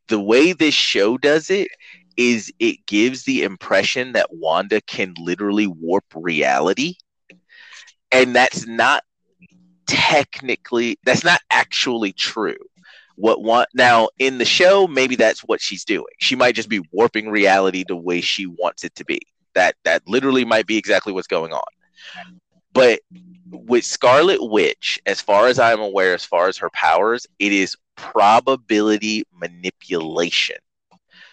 the 0.07 0.19
way 0.19 0.53
this 0.53 0.73
show 0.73 1.17
does 1.17 1.49
it 1.49 1.69
is 2.17 2.51
it 2.59 2.85
gives 2.87 3.23
the 3.23 3.43
impression 3.43 4.13
that 4.13 4.27
Wanda 4.31 4.81
can 4.81 5.13
literally 5.17 5.67
warp 5.67 6.05
reality. 6.15 6.95
And 8.11 8.35
that's 8.35 8.65
not 8.67 9.03
technically 9.87 10.97
that's 11.03 11.23
not 11.23 11.39
actually 11.49 12.13
true. 12.13 12.57
What 13.15 13.41
want 13.41 13.69
now 13.73 14.09
in 14.19 14.37
the 14.37 14.45
show, 14.45 14.87
maybe 14.87 15.15
that's 15.15 15.41
what 15.41 15.61
she's 15.61 15.83
doing. 15.85 16.05
She 16.19 16.35
might 16.35 16.55
just 16.55 16.69
be 16.69 16.81
warping 16.91 17.29
reality 17.29 17.83
the 17.87 17.95
way 17.95 18.21
she 18.21 18.45
wants 18.45 18.83
it 18.83 18.95
to 18.95 19.05
be. 19.05 19.19
That 19.57 19.75
that 19.85 20.07
literally 20.07 20.45
might 20.45 20.67
be 20.67 20.77
exactly 20.77 21.11
what's 21.13 21.25
going 21.25 21.51
on. 21.51 21.63
But 22.73 22.99
with 23.49 23.83
Scarlet 23.83 24.39
Witch, 24.39 24.99
as 25.07 25.19
far 25.19 25.47
as 25.47 25.57
I'm 25.57 25.79
aware, 25.79 26.13
as 26.13 26.23
far 26.23 26.47
as 26.47 26.57
her 26.57 26.69
powers, 26.69 27.25
it 27.39 27.51
is 27.51 27.75
probability 27.95 29.23
manipulation. 29.33 30.57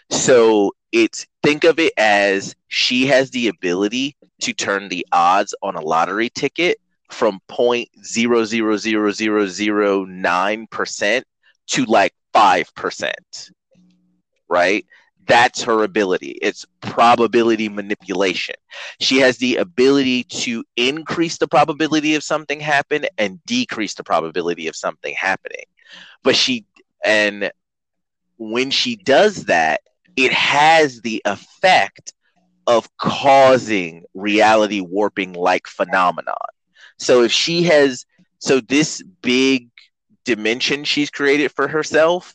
So 0.08 0.72
it's 0.90 1.26
think 1.42 1.64
of 1.64 1.78
it 1.78 1.92
as 1.98 2.56
she 2.68 3.04
has 3.08 3.30
the 3.30 3.48
ability 3.48 4.16
to 4.40 4.54
turn 4.54 4.88
the 4.88 5.06
odds 5.12 5.54
on 5.62 5.76
a 5.76 5.82
lottery 5.82 6.30
ticket 6.30 6.78
from 7.10 7.40
point 7.46 7.90
zero 8.02 8.46
zero 8.46 8.78
zero 8.78 9.10
zero 9.10 9.46
zero 9.46 10.04
nine 10.06 10.66
percent 10.68 11.26
to 11.66 11.84
like 11.84 12.14
five 12.32 12.74
percent. 12.74 13.50
Right? 14.48 14.86
That's 15.26 15.62
her 15.62 15.84
ability. 15.84 16.38
It's 16.42 16.66
probability 16.80 17.68
manipulation. 17.68 18.56
She 19.00 19.18
has 19.18 19.38
the 19.38 19.56
ability 19.56 20.24
to 20.24 20.64
increase 20.76 21.38
the 21.38 21.48
probability 21.48 22.14
of 22.14 22.22
something 22.22 22.60
happen 22.60 23.06
and 23.18 23.44
decrease 23.46 23.94
the 23.94 24.04
probability 24.04 24.68
of 24.68 24.76
something 24.76 25.14
happening. 25.16 25.64
But 26.22 26.36
she 26.36 26.66
and 27.04 27.50
when 28.38 28.70
she 28.70 28.96
does 28.96 29.44
that, 29.44 29.80
it 30.16 30.32
has 30.32 31.00
the 31.00 31.22
effect 31.24 32.12
of 32.66 32.88
causing 32.96 34.04
reality 34.14 34.80
warping 34.80 35.32
like 35.32 35.66
phenomenon. 35.66 36.34
So 36.98 37.22
if 37.22 37.32
she 37.32 37.64
has 37.64 38.06
so 38.38 38.60
this 38.60 39.02
big 39.22 39.68
dimension 40.24 40.84
she's 40.84 41.10
created 41.10 41.52
for 41.52 41.68
herself 41.68 42.34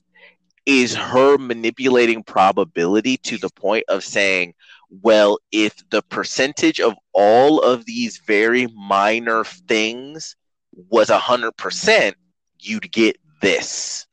is 0.65 0.95
her 0.95 1.37
manipulating 1.37 2.23
probability 2.23 3.17
to 3.17 3.37
the 3.37 3.49
point 3.49 3.83
of 3.87 4.03
saying, 4.03 4.53
well, 4.89 5.39
if 5.51 5.75
the 5.89 6.01
percentage 6.03 6.79
of 6.79 6.95
all 7.13 7.61
of 7.61 7.85
these 7.85 8.17
very 8.17 8.67
minor 8.67 9.43
things 9.43 10.35
was 10.89 11.09
a 11.09 11.19
hundred 11.19 11.55
percent, 11.57 12.15
you'd 12.59 12.91
get 12.91 13.17
this 13.41 14.07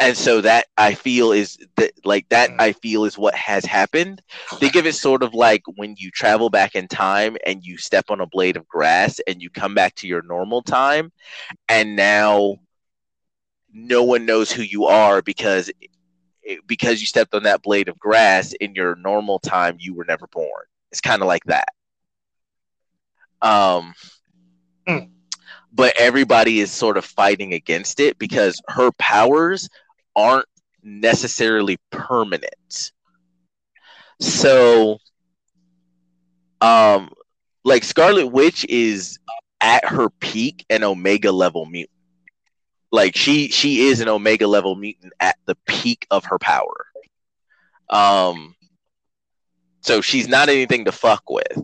and 0.00 0.16
so 0.16 0.40
that 0.40 0.66
I 0.78 0.94
feel 0.94 1.30
is 1.30 1.58
that 1.76 1.92
like 2.04 2.28
that 2.30 2.50
mm. 2.50 2.56
I 2.58 2.72
feel 2.72 3.04
is 3.04 3.18
what 3.18 3.34
has 3.34 3.64
happened. 3.64 4.22
Think 4.54 4.74
of 4.74 4.86
it 4.86 4.94
sort 4.94 5.22
of 5.22 5.34
like 5.34 5.62
when 5.76 5.94
you 5.98 6.10
travel 6.10 6.48
back 6.48 6.74
in 6.74 6.88
time 6.88 7.36
and 7.46 7.62
you 7.62 7.76
step 7.76 8.06
on 8.10 8.20
a 8.20 8.26
blade 8.26 8.56
of 8.56 8.66
grass 8.66 9.20
and 9.28 9.42
you 9.42 9.50
come 9.50 9.74
back 9.74 9.94
to 9.96 10.08
your 10.08 10.22
normal 10.22 10.62
time, 10.62 11.12
and 11.68 11.94
now 11.94 12.56
no 13.72 14.02
one 14.02 14.26
knows 14.26 14.50
who 14.50 14.62
you 14.62 14.86
are 14.86 15.22
because 15.22 15.70
because 16.66 17.00
you 17.00 17.06
stepped 17.06 17.34
on 17.34 17.44
that 17.44 17.62
blade 17.62 17.88
of 17.88 17.98
grass 17.98 18.52
in 18.54 18.74
your 18.74 18.96
normal 18.96 19.38
time 19.38 19.76
you 19.78 19.94
were 19.94 20.04
never 20.04 20.26
born. 20.28 20.64
It's 20.90 21.00
kind 21.00 21.22
of 21.22 21.28
like 21.28 21.44
that. 21.44 21.68
Um. 23.42 23.94
Hmm. 24.86 24.98
But 25.72 25.94
everybody 25.98 26.58
is 26.58 26.72
sort 26.72 26.96
of 26.96 27.04
fighting 27.04 27.54
against 27.54 28.00
it 28.00 28.18
because 28.18 28.60
her 28.68 28.90
powers 28.98 29.68
aren't 30.16 30.46
necessarily 30.82 31.78
permanent. 31.90 32.92
So 34.20 34.98
um 36.60 37.10
like 37.64 37.84
Scarlet 37.84 38.26
Witch 38.26 38.64
is 38.68 39.18
at 39.60 39.84
her 39.84 40.08
peak 40.20 40.64
an 40.70 40.82
omega 40.82 41.30
level 41.30 41.66
mutant. 41.66 41.99
Like 42.92 43.16
she 43.16 43.48
she 43.48 43.86
is 43.86 44.00
an 44.00 44.08
omega 44.08 44.46
level 44.46 44.74
mutant 44.74 45.12
at 45.20 45.36
the 45.46 45.56
peak 45.66 46.06
of 46.10 46.24
her 46.26 46.38
power. 46.38 46.86
Um 47.88 48.54
so 49.82 50.00
she's 50.00 50.28
not 50.28 50.48
anything 50.48 50.84
to 50.84 50.92
fuck 50.92 51.28
with. 51.30 51.62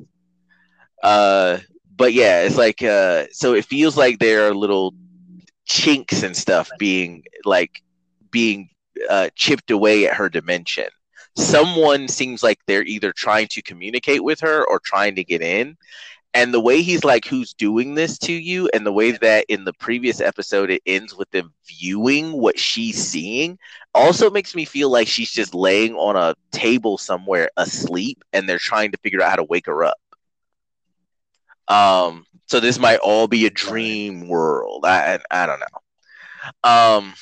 Uh 1.02 1.58
but 1.96 2.12
yeah, 2.12 2.42
it's 2.42 2.56
like 2.56 2.82
uh 2.82 3.26
so 3.32 3.54
it 3.54 3.64
feels 3.64 3.96
like 3.96 4.18
there 4.18 4.48
are 4.48 4.54
little 4.54 4.94
chinks 5.66 6.22
and 6.22 6.36
stuff 6.36 6.70
being 6.78 7.24
like 7.44 7.82
being 8.30 8.70
uh, 9.10 9.28
chipped 9.34 9.70
away 9.70 10.06
at 10.06 10.14
her 10.14 10.28
dimension. 10.28 10.88
Someone 11.36 12.08
seems 12.08 12.42
like 12.42 12.58
they're 12.66 12.84
either 12.84 13.12
trying 13.12 13.48
to 13.48 13.62
communicate 13.62 14.24
with 14.24 14.40
her 14.40 14.64
or 14.66 14.80
trying 14.82 15.16
to 15.16 15.24
get 15.24 15.42
in. 15.42 15.76
And 16.36 16.54
the 16.54 16.60
way 16.60 16.82
he's 16.82 17.04
like, 17.04 17.26
who's 17.26 17.54
doing 17.54 17.96
this 17.96 18.18
to 18.20 18.32
you? 18.32 18.70
And 18.74 18.86
the 18.86 18.92
way 18.92 19.12
that 19.12 19.46
in 19.48 19.64
the 19.64 19.74
previous 19.74 20.20
episode 20.20 20.70
it 20.70 20.82
ends 20.86 21.16
with 21.16 21.30
them 21.32 21.52
viewing 21.66 22.32
what 22.32 22.60
she's 22.60 23.02
seeing 23.02 23.58
also 23.94 24.30
makes 24.30 24.54
me 24.54 24.66
feel 24.66 24.90
like 24.90 25.08
she's 25.08 25.32
just 25.32 25.54
laying 25.54 25.94
on 25.96 26.16
a 26.16 26.36
table 26.52 26.98
somewhere 26.98 27.50
asleep 27.56 28.24
and 28.32 28.48
they're 28.48 28.58
trying 28.58 28.92
to 28.92 28.98
figure 28.98 29.22
out 29.22 29.30
how 29.30 29.36
to 29.36 29.44
wake 29.44 29.66
her 29.66 29.84
up. 29.84 29.98
Um, 31.68 32.26
so 32.46 32.60
this 32.60 32.78
might 32.78 33.00
all 33.00 33.28
be 33.28 33.46
a 33.46 33.50
dream 33.50 34.28
world. 34.28 34.84
I 34.86 35.18
I 35.30 35.46
don't 35.46 35.60
know. 35.60 36.70
Um, 36.70 37.14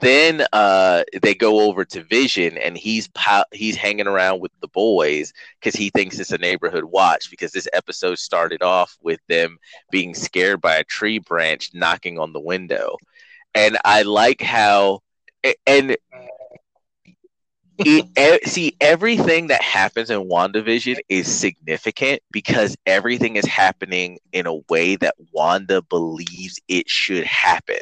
then 0.00 0.44
uh, 0.52 1.04
they 1.22 1.34
go 1.34 1.60
over 1.60 1.84
to 1.84 2.02
Vision, 2.02 2.56
and 2.58 2.76
he's 2.76 3.08
he's 3.52 3.76
hanging 3.76 4.06
around 4.06 4.40
with 4.40 4.52
the 4.60 4.68
boys 4.68 5.32
because 5.60 5.74
he 5.74 5.90
thinks 5.90 6.18
it's 6.18 6.32
a 6.32 6.38
neighborhood 6.38 6.84
watch. 6.84 7.30
Because 7.30 7.52
this 7.52 7.68
episode 7.72 8.18
started 8.18 8.62
off 8.62 8.96
with 9.02 9.20
them 9.28 9.58
being 9.90 10.14
scared 10.14 10.60
by 10.60 10.76
a 10.76 10.84
tree 10.84 11.18
branch 11.18 11.70
knocking 11.74 12.18
on 12.18 12.32
the 12.32 12.40
window, 12.40 12.96
and 13.54 13.76
I 13.84 14.02
like 14.02 14.40
how 14.40 15.00
and 15.66 15.96
it, 17.78 18.48
see 18.48 18.76
everything 18.80 19.48
that 19.48 19.62
happens 19.62 20.10
in 20.10 20.28
WandaVision 20.28 20.98
is 21.08 21.26
significant 21.26 22.20
because 22.30 22.76
everything 22.86 23.36
is 23.36 23.44
happening 23.44 24.18
in 24.32 24.46
a 24.46 24.56
way 24.68 24.96
that 24.96 25.14
Wanda 25.32 25.82
believes 25.82 26.60
it 26.68 26.88
should 26.88 27.24
happen. 27.24 27.80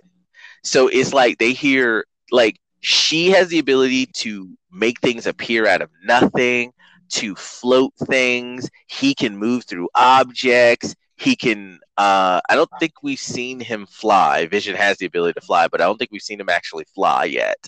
So 0.63 0.89
it's 0.89 1.13
like 1.13 1.39
they 1.39 1.53
hear 1.53 2.05
like 2.31 2.59
she 2.81 3.31
has 3.31 3.49
the 3.49 3.59
ability 3.59 4.07
to 4.07 4.49
make 4.71 5.01
things 5.01 5.27
appear 5.27 5.67
out 5.67 5.83
of 5.83 5.91
nothing, 6.05 6.73
to 7.11 7.35
float 7.35 7.93
things. 8.07 8.69
He 8.87 9.15
can 9.15 9.37
move 9.37 9.65
through 9.65 9.89
objects. 9.95 10.95
He 11.17 11.37
can. 11.37 11.79
Uh, 11.97 12.41
I 12.49 12.55
don't 12.55 12.71
think 12.81 12.95
we've 13.03 13.19
seen 13.19 13.61
him 13.61 13.87
fly. 13.87 14.47
Vision 14.47 14.75
has 14.77 14.99
the 14.99 15.07
ability 15.07 15.35
to 15.39 15.47
fly, 15.47 15.69
but 15.69 15.81
I 15.81 15.85
don't 15.85 15.99
think 15.99 16.11
we've 16.11 16.23
seen 16.23 16.41
him 16.41 16.49
actually 16.49 16.85
fly 16.95 17.25
yet. 17.25 17.59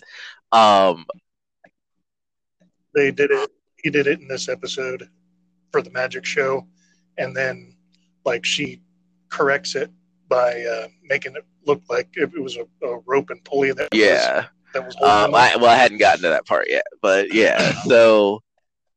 Um, 0.51 1.05
they 2.93 3.11
did 3.11 3.31
it. 3.31 3.51
He 3.83 3.89
did 3.89 4.07
it 4.07 4.19
in 4.19 4.27
this 4.27 4.49
episode 4.49 5.09
for 5.71 5.81
the 5.81 5.91
magic 5.91 6.25
show, 6.25 6.67
and 7.17 7.35
then 7.35 7.75
like 8.25 8.43
she 8.43 8.81
corrects 9.29 9.75
it 9.75 9.91
by 10.27 10.63
uh, 10.63 10.87
making 11.03 11.35
it 11.35 11.45
look 11.65 11.81
like 11.89 12.09
if 12.13 12.33
it, 12.33 12.41
was 12.41 12.57
a, 12.57 12.85
a, 12.85 12.99
rope 13.05 13.29
and 13.29 13.43
pulley 13.43 13.71
that 13.71 13.89
yeah. 13.93 14.35
was, 14.35 14.45
that 14.73 14.85
was 14.85 14.95
um, 14.97 15.33
I, 15.33 15.55
well 15.55 15.69
I 15.69 15.75
hadn't 15.75 15.97
gotten 15.97 16.23
to 16.23 16.29
that 16.29 16.45
part 16.45 16.69
yet 16.69 16.85
but 17.01 17.33
yeah 17.33 17.73
so 17.87 18.41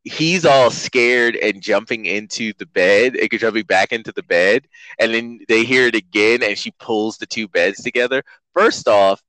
he's 0.05 0.45
all 0.47 0.71
scared 0.71 1.37
and 1.37 1.61
jumping 1.61 2.07
into 2.07 2.53
the 2.59 2.67
bed 2.67 3.17
it 3.17 3.33
and 3.33 3.41
jumping 3.41 3.65
back 3.65 3.93
into 3.93 4.13
the 4.13 4.23
bed 4.23 4.67
and 4.99 5.13
then 5.13 5.41
they 5.49 5.65
hear 5.65 5.87
it 5.87 5.95
again 5.95 6.43
and 6.43 6.57
she 6.57 6.71
pulls 6.79 7.19
the 7.19 7.27
two 7.27 7.49
beds 7.49 7.83
together. 7.83 8.23
First 8.55 8.89
off 8.89 9.23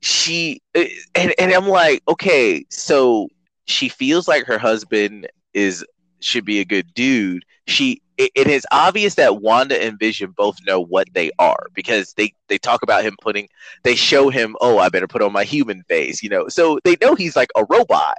she 0.00 0.62
and, 0.74 1.34
and 1.40 1.52
i'm 1.52 1.66
like 1.66 2.00
okay 2.06 2.64
so 2.70 3.28
she 3.64 3.88
feels 3.88 4.28
like 4.28 4.44
her 4.44 4.56
husband 4.56 5.26
is 5.54 5.84
should 6.20 6.44
be 6.44 6.60
a 6.60 6.64
good 6.64 6.92
dude. 6.94 7.44
She 7.66 8.02
it, 8.18 8.32
it 8.34 8.48
is 8.48 8.66
obvious 8.72 9.14
that 9.16 9.40
Wanda 9.40 9.82
and 9.82 9.98
Vision 9.98 10.32
both 10.36 10.58
know 10.66 10.80
what 10.80 11.08
they 11.14 11.30
are 11.38 11.68
because 11.74 12.14
they 12.14 12.34
they 12.48 12.58
talk 12.58 12.82
about 12.82 13.04
him 13.04 13.16
putting 13.22 13.48
they 13.84 13.96
show 13.96 14.30
him 14.30 14.56
oh 14.60 14.78
I 14.78 14.90
better 14.90 15.08
put 15.08 15.22
on 15.22 15.32
my 15.32 15.44
human 15.44 15.84
face 15.84 16.22
you 16.22 16.30
know. 16.30 16.48
So 16.48 16.80
they 16.84 16.96
know 17.00 17.14
he's 17.14 17.36
like 17.36 17.50
a 17.56 17.64
robot 17.70 18.18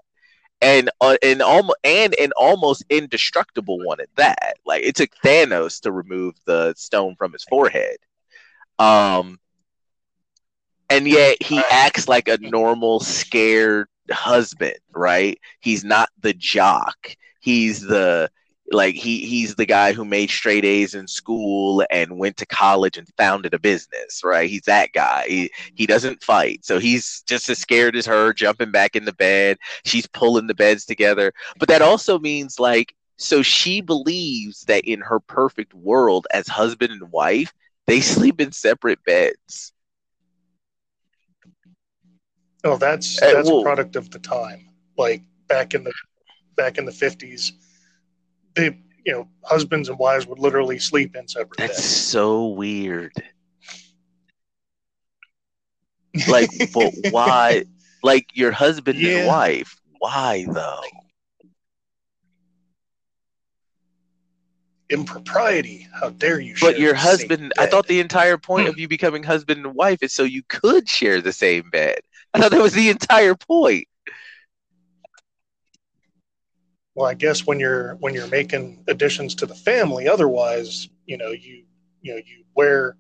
and 0.62 0.90
uh, 1.02 1.18
and 1.24 1.42
almost 1.42 1.78
and 1.84 2.16
an 2.20 2.32
almost 2.38 2.86
indestructible 2.90 3.80
one 3.86 4.02
at 4.02 4.10
that. 4.16 4.56
Like 4.66 4.84
it 4.84 4.96
took 4.96 5.12
Thanos 5.24 5.82
to 5.82 5.92
remove 5.92 6.36
the 6.46 6.74
stone 6.78 7.16
from 7.18 7.34
his 7.34 7.44
forehead. 7.46 7.98
Um 8.80 9.40
and 10.90 11.08
yet 11.08 11.42
he 11.42 11.62
acts 11.70 12.08
like 12.08 12.28
a 12.28 12.38
normal 12.42 13.00
scared 13.00 13.88
husband 14.12 14.76
right? 14.94 15.40
He's 15.60 15.84
not 15.84 16.10
the 16.20 16.34
jock. 16.34 17.16
He's 17.40 17.82
the 17.82 18.30
like 18.72 18.96
he 18.96 19.26
he's 19.26 19.56
the 19.56 19.66
guy 19.66 19.94
who 19.94 20.06
made 20.06 20.30
straight 20.30 20.66
A's 20.66 20.94
in 20.94 21.08
school 21.08 21.84
and 21.90 22.18
went 22.18 22.38
to 22.38 22.46
college 22.46 22.98
and 22.98 23.08
founded 23.18 23.54
a 23.54 23.60
business, 23.60 24.24
right? 24.24 24.50
He's 24.50 24.64
that 24.64 24.94
guy. 24.94 25.26
He 25.28 25.52
he 25.74 25.86
doesn't 25.86 26.24
fight. 26.24 26.66
So 26.66 26.80
he's 26.80 27.22
just 27.28 27.50
as 27.50 27.60
scared 27.60 27.96
as 27.96 28.06
her 28.06 28.34
jumping 28.34 28.72
back 28.72 28.96
in 28.96 29.06
the 29.06 29.14
bed. 29.14 29.58
She's 29.86 30.08
pulling 30.08 30.48
the 30.48 30.56
beds 30.56 30.86
together. 30.86 31.34
But 31.58 31.70
that 31.70 31.82
also 31.82 32.20
means 32.20 32.60
like 32.60 32.96
so 33.18 33.42
she 33.42 33.82
believes 33.82 34.62
that 34.62 34.86
in 34.86 35.02
her 35.02 35.20
perfect 35.20 35.74
world 35.74 36.28
as 36.32 36.48
husband 36.48 36.92
and 36.92 37.12
wife, 37.12 37.54
they 37.88 38.02
sleep 38.02 38.40
in 38.40 38.52
separate 38.52 39.04
beds. 39.04 39.74
Oh, 42.64 42.78
that's 42.78 43.20
that's 43.20 43.50
uh, 43.50 43.52
well, 43.52 43.62
a 43.62 43.64
product 43.64 43.96
of 43.96 44.12
the 44.12 44.20
time. 44.20 44.70
Like 44.98 45.24
back 45.48 45.74
in 45.74 45.84
the 45.84 45.94
back 46.56 46.78
in 46.78 46.86
the 46.86 46.92
fifties 46.92 47.54
they 48.56 48.78
you 49.06 49.14
know 49.14 49.28
husbands 49.44 49.90
and 49.90 49.98
wives 49.98 50.28
would 50.28 50.40
literally 50.40 50.80
sleep 50.80 51.16
in 51.16 51.28
separate 51.28 51.58
that's 51.58 51.78
beds. 51.78 51.84
so 51.84 52.48
weird. 52.48 53.14
Like 56.28 56.50
but 56.74 56.92
why 57.12 57.66
like 58.02 58.28
your 58.34 58.52
husband 58.52 59.00
yeah. 59.00 59.20
and 59.20 59.28
wife 59.28 59.80
why 60.00 60.46
though? 60.50 60.82
Impropriety. 64.90 65.88
How 65.94 66.10
dare 66.10 66.40
you 66.40 66.56
but 66.60 66.80
your 66.80 66.96
husband 66.96 67.54
i 67.60 67.68
thought 67.68 67.86
the 67.86 68.00
entire 68.00 68.38
point 68.38 68.68
of 68.68 68.74
hmm. 68.74 68.82
you 68.82 68.88
becoming 68.88 69.22
husband 69.22 69.64
and 69.64 69.76
wife 69.76 70.02
is 70.02 70.12
so 70.12 70.24
you 70.24 70.42
could 70.50 70.90
share 70.90 71.22
the 71.22 71.32
same 71.32 71.70
bed. 71.70 72.00
I 72.34 72.40
thought 72.40 72.52
that 72.52 72.62
was 72.62 72.74
the 72.74 72.90
entire 72.90 73.36
point 73.36 73.88
well 77.00 77.08
i 77.08 77.14
guess 77.14 77.48
when 77.48 77.60
you're 77.62 77.96
when 77.96 78.14
you're 78.14 78.28
making 78.28 78.84
additions 78.90 79.34
to 79.34 79.46
the 79.46 79.56
family 79.56 80.08
otherwise 80.08 80.90
you 81.06 81.18
know 81.18 81.32
you 81.32 81.64
you 82.02 82.14
know 82.14 82.22
you 82.26 82.44
wear 82.56 82.98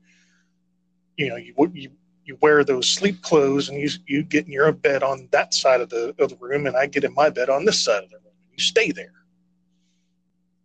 you 1.18 1.28
know 1.28 1.36
you 1.36 1.54
you 1.74 1.91
you 2.30 2.38
wear 2.41 2.64
those 2.64 2.88
sleep 2.88 3.22
clothes 3.24 3.70
and 3.70 3.82
you 3.82 3.89
you 4.06 4.24
get 4.24 4.45
in 4.45 4.52
your 4.52 4.72
bed 4.72 5.04
on 5.04 5.28
that 5.32 5.54
side 5.54 5.82
of 5.82 5.89
the 5.89 6.16
of 6.20 6.30
the 6.30 6.38
room 6.39 6.68
and 6.68 6.78
I 6.78 6.86
get 6.86 7.04
in 7.04 7.14
my 7.14 7.30
bed 7.30 7.50
on 7.50 7.66
this 7.66 7.84
side 7.84 8.04
of 8.04 8.10
the 8.12 8.18
room. 8.18 8.36
You 8.52 8.64
stay 8.64 8.91
there 8.91 9.26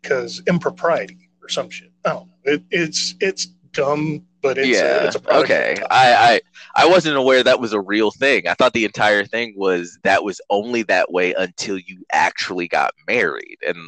because 0.00 0.42
impropriety 0.46 1.30
or 1.42 1.48
some 1.48 1.70
shit. 1.70 1.90
I 2.04 2.10
don't 2.10 2.28
know. 2.28 2.52
It, 2.52 2.62
it's 2.70 3.14
it's 3.20 3.46
dumb 3.72 4.26
but 4.44 4.58
it's 4.58 4.68
yeah, 4.68 4.82
a, 4.82 5.06
it's 5.06 5.16
a 5.16 5.36
okay. 5.38 5.76
I, 5.90 6.40
I 6.76 6.84
I 6.84 6.86
wasn't 6.86 7.16
aware 7.16 7.42
that 7.42 7.60
was 7.60 7.72
a 7.72 7.80
real 7.80 8.10
thing. 8.10 8.46
I 8.46 8.52
thought 8.52 8.74
the 8.74 8.84
entire 8.84 9.24
thing 9.24 9.54
was 9.56 9.98
that 10.02 10.22
was 10.22 10.40
only 10.50 10.82
that 10.84 11.10
way 11.10 11.32
until 11.32 11.78
you 11.78 12.04
actually 12.12 12.68
got 12.68 12.92
married, 13.08 13.56
and 13.66 13.78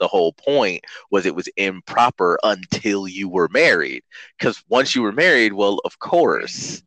the 0.00 0.08
whole 0.08 0.32
point 0.32 0.82
was 1.12 1.26
it 1.26 1.36
was 1.36 1.48
improper 1.56 2.38
until 2.42 3.06
you 3.06 3.28
were 3.28 3.48
married. 3.52 4.02
Because 4.36 4.62
once 4.68 4.96
you 4.96 5.02
were 5.02 5.12
married, 5.12 5.52
well, 5.52 5.80
of 5.84 5.98
course, 6.00 6.82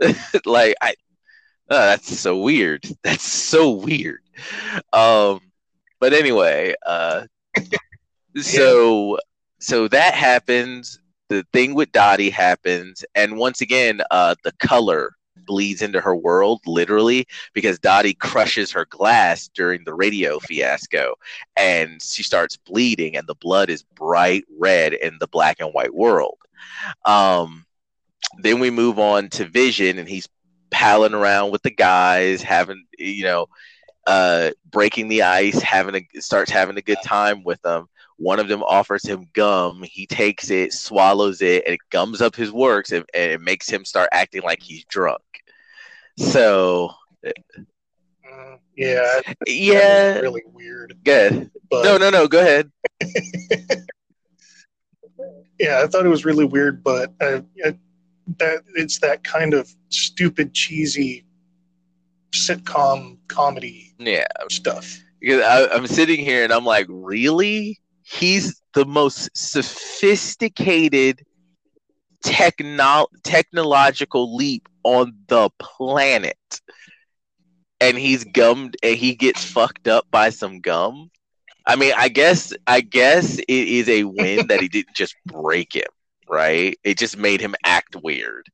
like 0.46 0.76
I, 0.80 0.94
oh, 1.68 1.86
that's 1.86 2.16
so 2.16 2.38
weird. 2.38 2.84
That's 3.02 3.24
so 3.24 3.70
weird. 3.70 4.20
Um, 4.92 5.40
but 5.98 6.12
anyway, 6.12 6.74
uh, 6.86 7.26
so 8.36 9.18
so 9.58 9.88
that 9.88 10.14
happens 10.14 11.00
the 11.28 11.44
thing 11.52 11.74
with 11.74 11.92
Dottie 11.92 12.30
happens, 12.30 13.04
and 13.14 13.36
once 13.36 13.60
again, 13.60 14.00
uh, 14.10 14.34
the 14.44 14.52
color 14.52 15.12
bleeds 15.36 15.82
into 15.82 16.00
her 16.00 16.16
world 16.16 16.60
literally 16.66 17.26
because 17.52 17.78
Dottie 17.78 18.14
crushes 18.14 18.72
her 18.72 18.86
glass 18.86 19.48
during 19.48 19.84
the 19.84 19.94
radio 19.94 20.38
fiasco, 20.38 21.14
and 21.56 22.02
she 22.02 22.22
starts 22.22 22.56
bleeding, 22.56 23.16
and 23.16 23.26
the 23.26 23.34
blood 23.34 23.70
is 23.70 23.82
bright 23.82 24.44
red 24.58 24.92
in 24.92 25.16
the 25.20 25.28
black 25.28 25.60
and 25.60 25.72
white 25.72 25.94
world. 25.94 26.38
Um, 27.04 27.64
then 28.38 28.58
we 28.60 28.70
move 28.70 28.98
on 28.98 29.28
to 29.30 29.44
Vision, 29.44 29.98
and 29.98 30.08
he's 30.08 30.28
palling 30.70 31.14
around 31.14 31.52
with 31.52 31.62
the 31.62 31.70
guys, 31.70 32.42
having 32.42 32.84
you 32.98 33.24
know, 33.24 33.46
uh, 34.06 34.50
breaking 34.70 35.08
the 35.08 35.22
ice, 35.22 35.60
having 35.60 35.94
a 35.96 36.20
starts 36.20 36.50
having 36.50 36.76
a 36.76 36.82
good 36.82 36.98
time 37.04 37.44
with 37.44 37.60
them 37.62 37.88
One 38.18 38.40
of 38.40 38.48
them 38.48 38.62
offers 38.62 39.04
him 39.04 39.26
gum. 39.34 39.82
He 39.84 40.06
takes 40.06 40.50
it, 40.50 40.72
swallows 40.72 41.42
it, 41.42 41.64
and 41.66 41.74
it 41.74 41.80
gums 41.90 42.20
up 42.22 42.34
his 42.34 42.50
works, 42.50 42.92
and, 42.92 43.04
and 43.14 43.32
it 43.32 43.40
makes 43.40 43.68
him 43.68 43.84
start 43.84 44.08
acting 44.12 44.42
like 44.42 44.62
he's 44.62 44.84
drunk. 44.86 45.22
So, 46.18 46.90
Mm, 47.24 48.58
yeah, 48.76 49.20
yeah, 49.46 50.18
really 50.20 50.42
weird. 50.46 50.96
good. 51.04 51.50
But 51.70 51.84
No, 51.84 51.96
no, 51.96 52.10
no. 52.10 52.26
Go 52.26 52.40
ahead. 52.40 52.70
yeah, 55.58 55.80
I 55.82 55.86
thought 55.86 56.04
it 56.06 56.10
was 56.10 56.24
really 56.24 56.44
weird, 56.44 56.82
but 56.82 57.12
uh, 57.20 57.40
that 58.38 58.62
it's 58.74 58.98
that 59.00 59.22
kind 59.24 59.54
of 59.54 59.72
stupid, 59.88 60.52
cheesy 60.54 61.24
sitcom 62.32 63.18
comedy 63.28 63.94
Yeah, 63.98 64.26
stuff. 64.48 64.98
because 65.20 65.42
I, 65.42 65.68
I'm 65.74 65.86
sitting 65.86 66.20
here 66.20 66.44
and 66.44 66.52
I'm 66.52 66.64
like, 66.64 66.86
really? 66.88 67.78
He's 68.06 68.62
the 68.74 68.84
most 68.86 69.30
sophisticated 69.36 71.24
techno- 72.22 73.08
technological 73.24 74.36
leap 74.36 74.68
on 74.84 75.12
the 75.28 75.50
planet. 75.58 76.60
And 77.80 77.98
he's 77.98 78.24
gummed 78.24 78.76
and 78.82 78.96
he 78.96 79.14
gets 79.14 79.44
fucked 79.44 79.88
up 79.88 80.06
by 80.10 80.30
some 80.30 80.60
gum. 80.60 81.10
I 81.66 81.76
mean, 81.76 81.92
I 81.96 82.08
guess 82.08 82.52
I 82.66 82.80
guess 82.80 83.38
it 83.38 83.48
is 83.48 83.88
a 83.88 84.04
win 84.04 84.48
that 84.48 84.60
he 84.60 84.68
didn't 84.68 84.96
just 84.96 85.16
break 85.26 85.74
him, 85.74 85.88
right? 86.28 86.78
It 86.84 86.98
just 86.98 87.16
made 87.16 87.40
him 87.40 87.54
act 87.64 87.96
weird. 88.02 88.48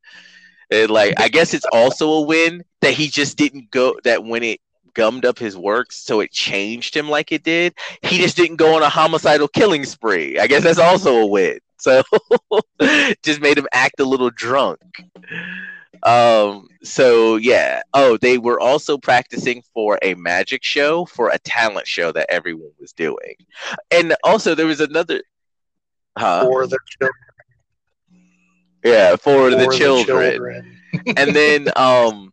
And 0.70 0.90
like 0.90 1.14
I 1.18 1.28
guess 1.28 1.54
it's 1.54 1.66
also 1.72 2.10
a 2.12 2.20
win 2.22 2.64
that 2.80 2.94
he 2.94 3.08
just 3.08 3.36
didn't 3.36 3.70
go 3.70 3.94
that 4.04 4.24
when 4.24 4.42
it 4.42 4.60
gummed 4.94 5.24
up 5.24 5.38
his 5.38 5.56
works 5.56 5.96
so 6.02 6.20
it 6.20 6.30
changed 6.30 6.96
him 6.96 7.08
like 7.08 7.32
it 7.32 7.42
did 7.42 7.74
he 8.02 8.18
just 8.18 8.36
didn't 8.36 8.56
go 8.56 8.76
on 8.76 8.82
a 8.82 8.88
homicidal 8.88 9.48
killing 9.48 9.84
spree. 9.84 10.38
I 10.38 10.46
guess 10.46 10.62
that's 10.62 10.78
also 10.78 11.18
a 11.18 11.26
win. 11.26 11.58
So 11.78 12.02
just 13.22 13.40
made 13.40 13.58
him 13.58 13.66
act 13.72 14.00
a 14.00 14.04
little 14.04 14.30
drunk. 14.30 14.80
Um 16.02 16.68
so 16.82 17.36
yeah. 17.36 17.82
Oh 17.94 18.16
they 18.16 18.38
were 18.38 18.60
also 18.60 18.98
practicing 18.98 19.62
for 19.72 19.98
a 20.02 20.14
magic 20.14 20.64
show 20.64 21.04
for 21.06 21.28
a 21.30 21.38
talent 21.38 21.86
show 21.86 22.12
that 22.12 22.30
everyone 22.30 22.72
was 22.80 22.92
doing. 22.92 23.36
And 23.90 24.14
also 24.24 24.54
there 24.54 24.66
was 24.66 24.80
another 24.80 25.22
huh? 26.18 26.44
For 26.44 26.66
the 26.66 26.78
children. 26.86 27.12
yeah 28.84 29.16
for, 29.16 29.50
the, 29.50 29.64
for 29.64 29.72
children. 29.72 30.78
And 31.16 31.34
then 31.34 31.68
um 31.76 32.31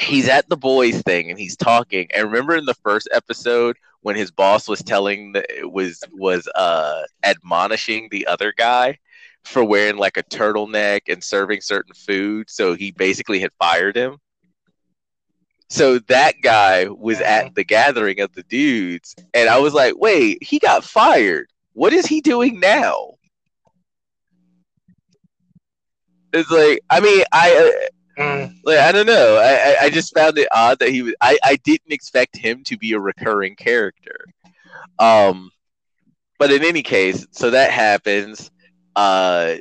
he's 0.00 0.28
at 0.28 0.48
the 0.48 0.56
boys 0.56 1.02
thing 1.02 1.30
and 1.30 1.38
he's 1.38 1.56
talking. 1.56 2.08
And 2.14 2.26
remember 2.26 2.56
in 2.56 2.64
the 2.64 2.74
first 2.74 3.08
episode 3.12 3.76
when 4.02 4.16
his 4.16 4.30
boss 4.30 4.68
was 4.68 4.82
telling 4.82 5.32
the, 5.32 5.44
was 5.64 6.02
was 6.12 6.48
uh 6.54 7.02
admonishing 7.24 8.08
the 8.10 8.26
other 8.26 8.52
guy 8.56 8.98
for 9.44 9.64
wearing 9.64 9.96
like 9.96 10.16
a 10.16 10.22
turtleneck 10.24 11.02
and 11.08 11.22
serving 11.22 11.60
certain 11.60 11.94
food 11.94 12.50
so 12.50 12.74
he 12.74 12.92
basically 12.92 13.40
had 13.40 13.50
fired 13.58 13.96
him? 13.96 14.18
So 15.70 15.98
that 16.00 16.34
guy 16.42 16.86
was 16.88 17.20
at 17.20 17.54
the 17.54 17.64
gathering 17.64 18.20
of 18.20 18.32
the 18.34 18.44
dudes 18.44 19.14
and 19.34 19.48
i 19.48 19.58
was 19.58 19.74
like 19.74 19.94
wait 19.96 20.42
he 20.42 20.58
got 20.58 20.84
fired. 20.84 21.48
What 21.72 21.92
is 21.92 22.06
he 22.06 22.20
doing 22.20 22.60
now? 22.60 23.14
It's 26.32 26.50
like 26.50 26.80
i 26.90 27.00
mean 27.00 27.24
i 27.32 27.88
Like 28.64 28.78
I 28.78 28.92
don't 28.92 29.06
know. 29.06 29.36
I, 29.36 29.52
I 29.52 29.76
I 29.84 29.90
just 29.90 30.14
found 30.14 30.38
it 30.38 30.48
odd 30.54 30.78
that 30.80 30.90
he 30.90 31.02
was. 31.02 31.14
I 31.20 31.38
I 31.44 31.56
didn't 31.56 31.92
expect 31.92 32.36
him 32.36 32.62
to 32.64 32.76
be 32.76 32.92
a 32.92 33.00
recurring 33.00 33.56
character. 33.56 34.26
Um, 34.98 35.50
but 36.38 36.50
in 36.50 36.64
any 36.64 36.82
case, 36.82 37.26
so 37.32 37.50
that 37.50 37.70
happens. 37.70 38.50
Uh, 38.96 39.56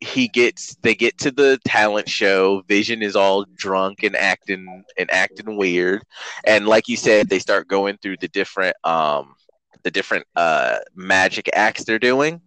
he 0.00 0.28
gets. 0.28 0.76
They 0.82 0.94
get 0.94 1.18
to 1.18 1.30
the 1.30 1.58
talent 1.64 2.08
show. 2.08 2.62
Vision 2.68 3.02
is 3.02 3.16
all 3.16 3.44
drunk 3.56 4.04
and 4.04 4.16
acting 4.16 4.84
and 4.96 5.10
acting 5.10 5.56
weird. 5.56 6.02
And 6.46 6.66
like 6.66 6.88
you 6.88 6.96
said, 6.96 7.28
they 7.28 7.40
start 7.40 7.68
going 7.68 7.98
through 7.98 8.18
the 8.20 8.28
different 8.28 8.76
um 8.84 9.34
the 9.82 9.90
different 9.90 10.26
uh 10.36 10.78
magic 10.94 11.48
acts 11.54 11.84
they're 11.84 11.98
doing. 11.98 12.40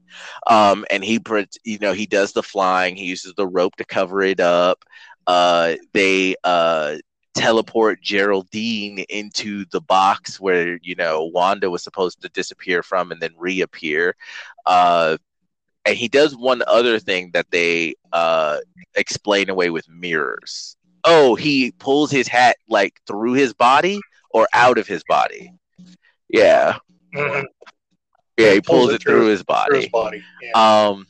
Um, 0.48 0.86
and 0.92 1.04
he, 1.04 1.20
you 1.64 1.80
know, 1.80 1.94
he 1.94 2.06
does 2.06 2.34
the 2.34 2.44
flying. 2.44 2.96
He 2.96 3.06
uses 3.06 3.34
the 3.36 3.48
rope 3.48 3.76
to 3.78 3.86
cover 3.86 4.22
it 4.22 4.40
up. 4.40 4.84
Uh, 5.28 5.76
they 5.94 6.36
uh, 6.44 6.98
teleport 7.34 8.02
Geraldine 8.02 9.00
into 9.10 9.66
the 9.72 9.82
box 9.82 10.40
where 10.40 10.78
you 10.82 10.96
know 10.96 11.26
Wanda 11.26 11.70
was 11.70 11.84
supposed 11.84 12.22
to 12.22 12.30
disappear 12.30 12.84
from 12.84 13.12
and 13.12 13.22
then 13.22 13.34
reappear. 13.38 14.16
Uh, 14.66 15.18
and 15.86 15.96
he 15.96 16.08
does 16.08 16.36
one 16.36 16.62
other 16.68 17.00
thing 17.00 17.32
that 17.34 17.50
they 17.50 17.96
uh, 18.14 18.58
explain 18.96 19.50
away 19.50 19.70
with 19.70 19.90
mirrors. 19.90 20.76
Oh, 21.04 21.36
he 21.36 21.72
pulls 21.80 22.12
his 22.12 22.28
hat 22.28 22.58
like 22.70 23.02
through 23.08 23.34
his 23.34 23.54
body 23.54 24.00
or 24.30 24.48
out 24.54 24.78
of 24.78 24.88
his 24.88 25.04
body. 25.08 25.52
Yeah, 26.30 26.78
mhm, 27.16 27.46
yeah, 28.38 28.54
he 28.54 28.62
pulls, 28.62 28.92
it 28.92 29.02
through, 29.02 29.28
his 29.28 29.40
through 29.40 29.46
body. 29.46 29.78
his 29.78 29.90
body. 29.90 30.24
Yeah. 30.42 30.88
Um, 30.90 31.08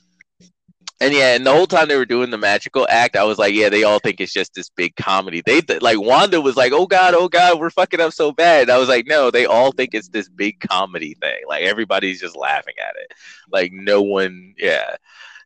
and 1.02 1.16
yeah, 1.16 1.36
and 1.36 1.46
the 1.46 1.52
whole 1.52 1.66
time 1.66 1.88
they 1.88 1.98
were 1.98 2.06
doing 2.06 2.30
the 2.30 2.38
magical 2.38 2.86
act, 2.88 3.16
I 3.16 3.24
was 3.24 3.40
like, 3.40 3.56
yeah, 3.56 3.70
they 3.70 3.84
all 3.84 3.98
think 3.98 4.22
it's 4.22 4.32
just 4.32 4.54
this 4.54 4.70
big 4.70 4.96
comedy. 4.96 5.42
They 5.44 5.62
th- 5.62 5.82
like 5.82 6.00
Wanda 6.00 6.40
was 6.40 6.56
like, 6.56 6.74
oh 6.74 6.86
god, 6.86 7.16
oh 7.16 7.28
god, 7.28 7.60
we're 7.60 7.72
fucking 7.72 8.00
up 8.00 8.14
so 8.14 8.32
bad. 8.32 8.70
I 8.70 8.78
was 8.78 8.88
like, 8.88 9.08
no, 9.08 9.32
they 9.32 9.48
all 9.48 9.72
think 9.72 9.96
it's 9.96 10.10
this 10.10 10.30
big 10.30 10.60
comedy 10.60 11.16
thing. 11.20 11.42
Like 11.48 11.64
everybody's 11.64 12.22
just 12.22 12.36
laughing 12.36 12.76
at 12.80 12.96
it. 12.98 13.14
Like 13.52 13.72
no 13.74 14.04
one, 14.04 14.54
yeah. 14.60 14.96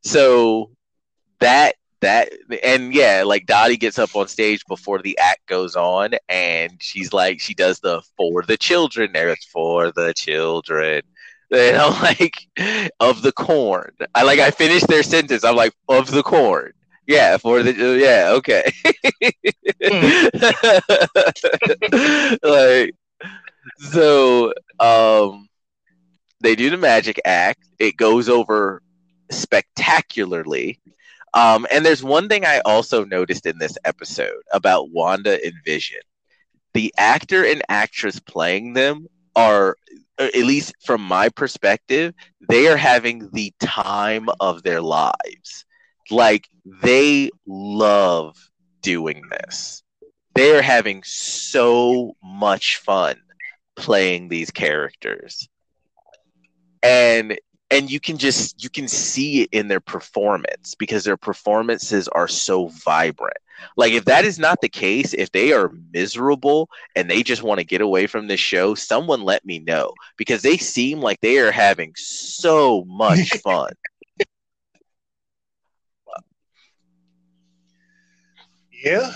So 0.03 0.71
that 1.39 1.75
that 2.05 2.31
and 2.63 2.93
yeah, 2.93 3.23
like 3.25 3.45
Dottie 3.47 3.75
gets 3.77 3.99
up 3.99 4.15
on 4.15 4.27
stage 4.29 4.65
before 4.67 4.99
the 5.01 5.17
act 5.19 5.45
goes 5.47 5.75
on, 5.75 6.11
and 6.29 6.71
she's 6.81 7.11
like, 7.13 7.41
she 7.41 7.53
does 7.53 7.79
the 7.81 8.01
for 8.17 8.43
the 8.43 8.55
children. 8.57 9.11
There, 9.13 9.29
it's 9.29 9.45
for 9.45 9.91
the 9.91 10.13
children 10.13 11.01
you 11.51 11.57
know, 11.73 11.89
like 12.01 12.47
of 12.99 13.21
the 13.21 13.31
corn. 13.31 13.91
I 14.15 14.23
like 14.23 14.39
I 14.39 14.51
finished 14.51 14.87
their 14.87 15.03
sentence. 15.03 15.43
I'm 15.43 15.55
like 15.55 15.73
of 15.89 16.11
the 16.11 16.23
corn. 16.23 16.71
Yeah, 17.07 17.37
for 17.37 17.61
the 17.63 17.73
yeah, 17.99 18.31
okay. 18.37 18.63
like 22.43 22.95
so 23.79 24.53
um 24.79 25.47
they 26.41 26.55
do 26.55 26.69
the 26.69 26.77
magic 26.77 27.19
act. 27.25 27.63
It 27.79 27.97
goes 27.97 28.29
over 28.29 28.81
spectacularly. 29.31 30.79
Um 31.36 31.67
and 31.71 31.86
there's 31.86 32.03
one 32.03 32.29
thing 32.29 32.45
I 32.45 32.61
also 32.65 33.05
noticed 33.05 33.45
in 33.45 33.59
this 33.59 33.77
episode 33.86 34.41
about 34.53 34.91
Wanda 34.91 35.39
and 35.43 35.53
Vision. 35.65 36.01
The 36.73 36.93
actor 36.97 37.45
and 37.45 37.63
actress 37.69 38.19
playing 38.19 38.73
them 38.73 39.07
are 39.36 39.77
at 40.19 40.36
least 40.36 40.73
from 40.83 41.01
my 41.01 41.29
perspective, 41.29 42.13
they 42.49 42.67
are 42.67 42.77
having 42.77 43.29
the 43.33 43.53
time 43.59 44.29
of 44.39 44.63
their 44.63 44.81
lives. 44.81 45.65
Like 46.11 46.47
they 46.65 47.31
love 47.47 48.38
doing 48.81 49.23
this. 49.31 49.83
They 50.36 50.55
are 50.55 50.61
having 50.61 51.03
so 51.03 52.15
much 52.23 52.77
fun 52.77 53.17
playing 53.75 54.29
these 54.29 54.51
characters. 54.51 55.49
And 56.83 57.38
and 57.72 57.89
you 57.89 57.99
can 57.99 58.18
just 58.18 58.63
you 58.63 58.70
can 58.70 58.88
see 58.88 59.41
it 59.41 59.49
in 59.51 59.68
their 59.68 59.80
performance 59.80 60.76
because 60.76 61.03
their 61.03 61.18
performances 61.18 62.07
are 62.09 62.28
so 62.28 62.68
vibrant. 62.68 63.38
Like 63.78 63.93
if 63.93 64.05
that 64.05 64.26
is 64.26 64.38
not 64.38 64.61
the 64.61 64.70
case, 64.70 65.13
if 65.13 65.32
they 65.32 65.53
are 65.53 65.72
miserable 65.91 66.70
and 66.95 67.09
they 67.09 67.24
just 67.24 67.43
want 67.43 67.59
to 67.59 67.66
get 67.66 67.82
away 67.82 68.05
from 68.07 68.28
this 68.28 68.39
show, 68.39 68.76
someone 68.76 69.22
let 69.22 69.45
me 69.45 69.59
know 69.59 69.93
because 70.18 70.41
they 70.41 70.57
seem 70.57 70.99
like 70.99 71.20
they 71.22 71.38
are 71.39 71.51
having 71.51 71.93
so 71.95 72.84
much 72.86 73.30
fun. 73.43 73.72
yeah. 78.84 79.11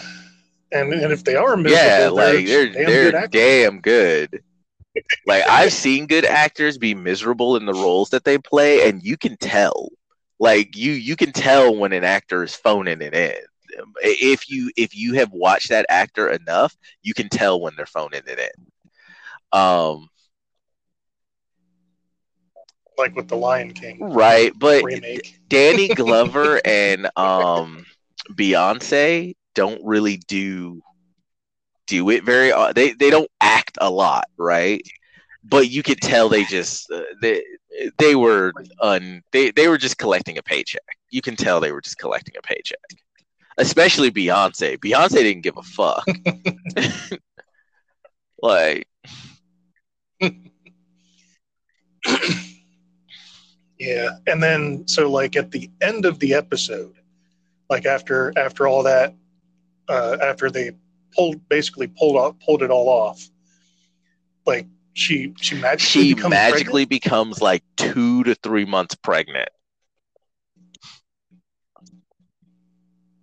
And 0.72 0.93
and 0.93 1.12
if 1.12 1.24
they 1.24 1.36
are 1.36 1.58
miserable, 1.58 1.88
yeah, 1.88 2.10
like 2.10 2.45
they're 2.45 2.72
damn 2.72 2.86
they're 2.86 3.12
good 3.12 3.32
damn 3.32 3.82
good. 3.82 4.43
Like 5.25 5.43
I've 5.47 5.73
seen 5.73 6.07
good 6.07 6.25
actors 6.25 6.77
be 6.77 6.95
miserable 6.95 7.55
in 7.55 7.65
the 7.65 7.73
roles 7.73 8.09
that 8.09 8.23
they 8.23 8.37
play, 8.37 8.87
and 8.87 9.03
you 9.03 9.17
can 9.17 9.37
tell. 9.37 9.89
Like 10.39 10.75
you 10.75 10.93
you 10.93 11.15
can 11.15 11.31
tell 11.31 11.75
when 11.75 11.93
an 11.93 12.03
actor 12.03 12.43
is 12.43 12.55
phoning 12.55 13.01
it 13.01 13.13
in. 13.13 13.35
If 14.01 14.49
you 14.49 14.71
if 14.75 14.95
you 14.95 15.13
have 15.15 15.31
watched 15.31 15.69
that 15.69 15.85
actor 15.89 16.29
enough, 16.29 16.75
you 17.03 17.13
can 17.13 17.29
tell 17.29 17.59
when 17.61 17.73
they're 17.75 17.85
phoning 17.85 18.23
it 18.25 18.39
in. 18.39 19.59
Um, 19.59 20.09
like 22.97 23.15
with 23.15 23.27
the 23.27 23.37
Lion 23.37 23.73
King 23.73 23.97
right, 24.01 24.51
but 24.57 24.83
remake. 24.83 25.39
Danny 25.47 25.87
Glover 25.87 26.61
and 26.65 27.09
um 27.17 27.85
Beyonce 28.33 29.35
don't 29.55 29.81
really 29.83 30.17
do 30.17 30.81
do 31.89 32.09
it 32.09 32.23
very 32.23 32.51
uh, 32.51 32.71
they 32.73 32.93
they 32.93 33.09
don't 33.09 33.29
act 33.41 33.77
a 33.81 33.89
lot, 33.89 34.25
right? 34.37 34.81
but 35.43 35.69
you 35.69 35.83
could 35.83 36.01
tell 36.01 36.29
they 36.29 36.43
just 36.45 36.91
uh, 36.91 37.01
they 37.21 37.43
they 37.97 38.15
were 38.15 38.53
un 38.81 39.21
they 39.31 39.51
they 39.51 39.67
were 39.67 39.77
just 39.77 39.97
collecting 39.97 40.37
a 40.37 40.43
paycheck. 40.43 40.81
You 41.09 41.21
can 41.21 41.35
tell 41.35 41.59
they 41.59 41.71
were 41.71 41.81
just 41.81 41.97
collecting 41.97 42.35
a 42.37 42.41
paycheck. 42.41 42.79
Especially 43.57 44.11
Beyonce. 44.11 44.77
Beyonce 44.77 45.15
didn't 45.15 45.43
give 45.43 45.57
a 45.57 45.63
fuck. 45.63 46.05
like 48.41 48.87
yeah, 53.79 54.09
and 54.27 54.41
then 54.41 54.87
so 54.87 55.09
like 55.09 55.35
at 55.35 55.51
the 55.51 55.69
end 55.81 56.05
of 56.05 56.19
the 56.19 56.33
episode, 56.33 56.95
like 57.69 57.85
after 57.85 58.33
after 58.37 58.67
all 58.67 58.83
that, 58.83 59.15
uh, 59.87 60.17
after 60.21 60.49
they 60.49 60.71
pulled 61.16 61.47
basically 61.49 61.88
pulled 61.88 62.16
off 62.18 62.36
pulled 62.45 62.62
it 62.64 62.72
all 62.72 62.88
off, 62.89 63.22
like 64.45 64.68
she 64.93 65.34
she 65.39 65.55
magically 65.55 66.03
she 66.03 66.05
becomes 66.05 66.32
magically 66.32 66.86
pregnant? 66.86 66.86
becomes 66.86 67.41
like 67.41 67.64
two 67.78 68.24
to 68.24 68.36
three 68.36 68.66
months 68.66 68.95
pregnant. 68.95 69.49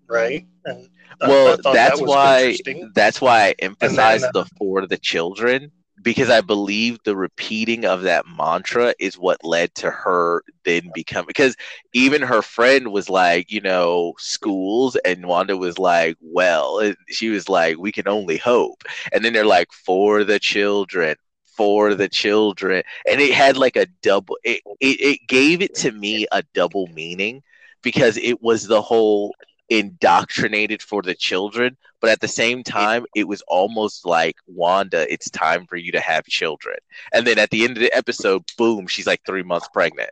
right. 0.08 0.46
And 0.64 0.88
I 1.20 1.26
Well, 1.26 1.46
thought 1.56 1.62
that 1.62 1.72
that's 1.72 2.00
why 2.00 2.58
that's 2.94 3.20
why 3.20 3.48
I 3.48 3.54
emphasize 3.58 4.22
uh, 4.24 4.32
the 4.32 4.44
for 4.58 4.86
the 4.86 4.98
children 4.98 5.72
because 6.02 6.30
I 6.30 6.40
believe 6.40 6.98
the 7.04 7.16
repeating 7.16 7.84
of 7.84 8.02
that 8.02 8.24
mantra 8.26 8.94
is 8.98 9.18
what 9.18 9.44
led 9.44 9.74
to 9.76 9.90
her 9.90 10.42
then 10.64 10.90
become 10.92 11.26
because 11.26 11.56
even 11.92 12.22
her 12.22 12.42
friend 12.42 12.92
was 12.92 13.08
like, 13.08 13.50
you 13.50 13.60
know, 13.60 14.14
schools 14.18 14.96
and 15.04 15.26
Wanda 15.26 15.56
was 15.56 15.78
like, 15.78 16.16
well, 16.20 16.92
she 17.08 17.28
was 17.30 17.48
like, 17.48 17.78
we 17.78 17.92
can 17.92 18.08
only 18.08 18.36
hope. 18.36 18.82
And 19.12 19.24
then 19.24 19.32
they're 19.32 19.44
like, 19.44 19.72
for 19.72 20.24
the 20.24 20.38
children, 20.38 21.16
for 21.56 21.94
the 21.94 22.08
children. 22.08 22.82
And 23.08 23.20
it 23.20 23.32
had 23.32 23.56
like 23.56 23.76
a 23.76 23.86
double 24.02 24.38
it, 24.44 24.60
it, 24.80 25.00
it 25.00 25.20
gave 25.28 25.62
it 25.62 25.74
to 25.76 25.92
me 25.92 26.26
a 26.32 26.42
double 26.54 26.86
meaning 26.88 27.42
because 27.82 28.16
it 28.18 28.42
was 28.42 28.66
the 28.66 28.82
whole 28.82 29.34
indoctrinated 29.68 30.82
for 30.82 31.02
the 31.02 31.14
children, 31.14 31.76
but 32.00 32.10
at 32.10 32.20
the 32.20 32.28
same 32.28 32.62
time, 32.62 33.04
it 33.14 33.26
was 33.26 33.42
almost 33.48 34.06
like 34.06 34.36
Wanda, 34.46 35.10
it's 35.12 35.30
time 35.30 35.66
for 35.66 35.76
you 35.76 35.92
to 35.92 36.00
have 36.00 36.24
children. 36.26 36.76
And 37.12 37.26
then 37.26 37.38
at 37.38 37.50
the 37.50 37.64
end 37.64 37.76
of 37.76 37.82
the 37.82 37.92
episode, 37.92 38.44
boom, 38.56 38.86
she's 38.86 39.06
like 39.06 39.20
three 39.26 39.42
months 39.42 39.68
pregnant. 39.72 40.10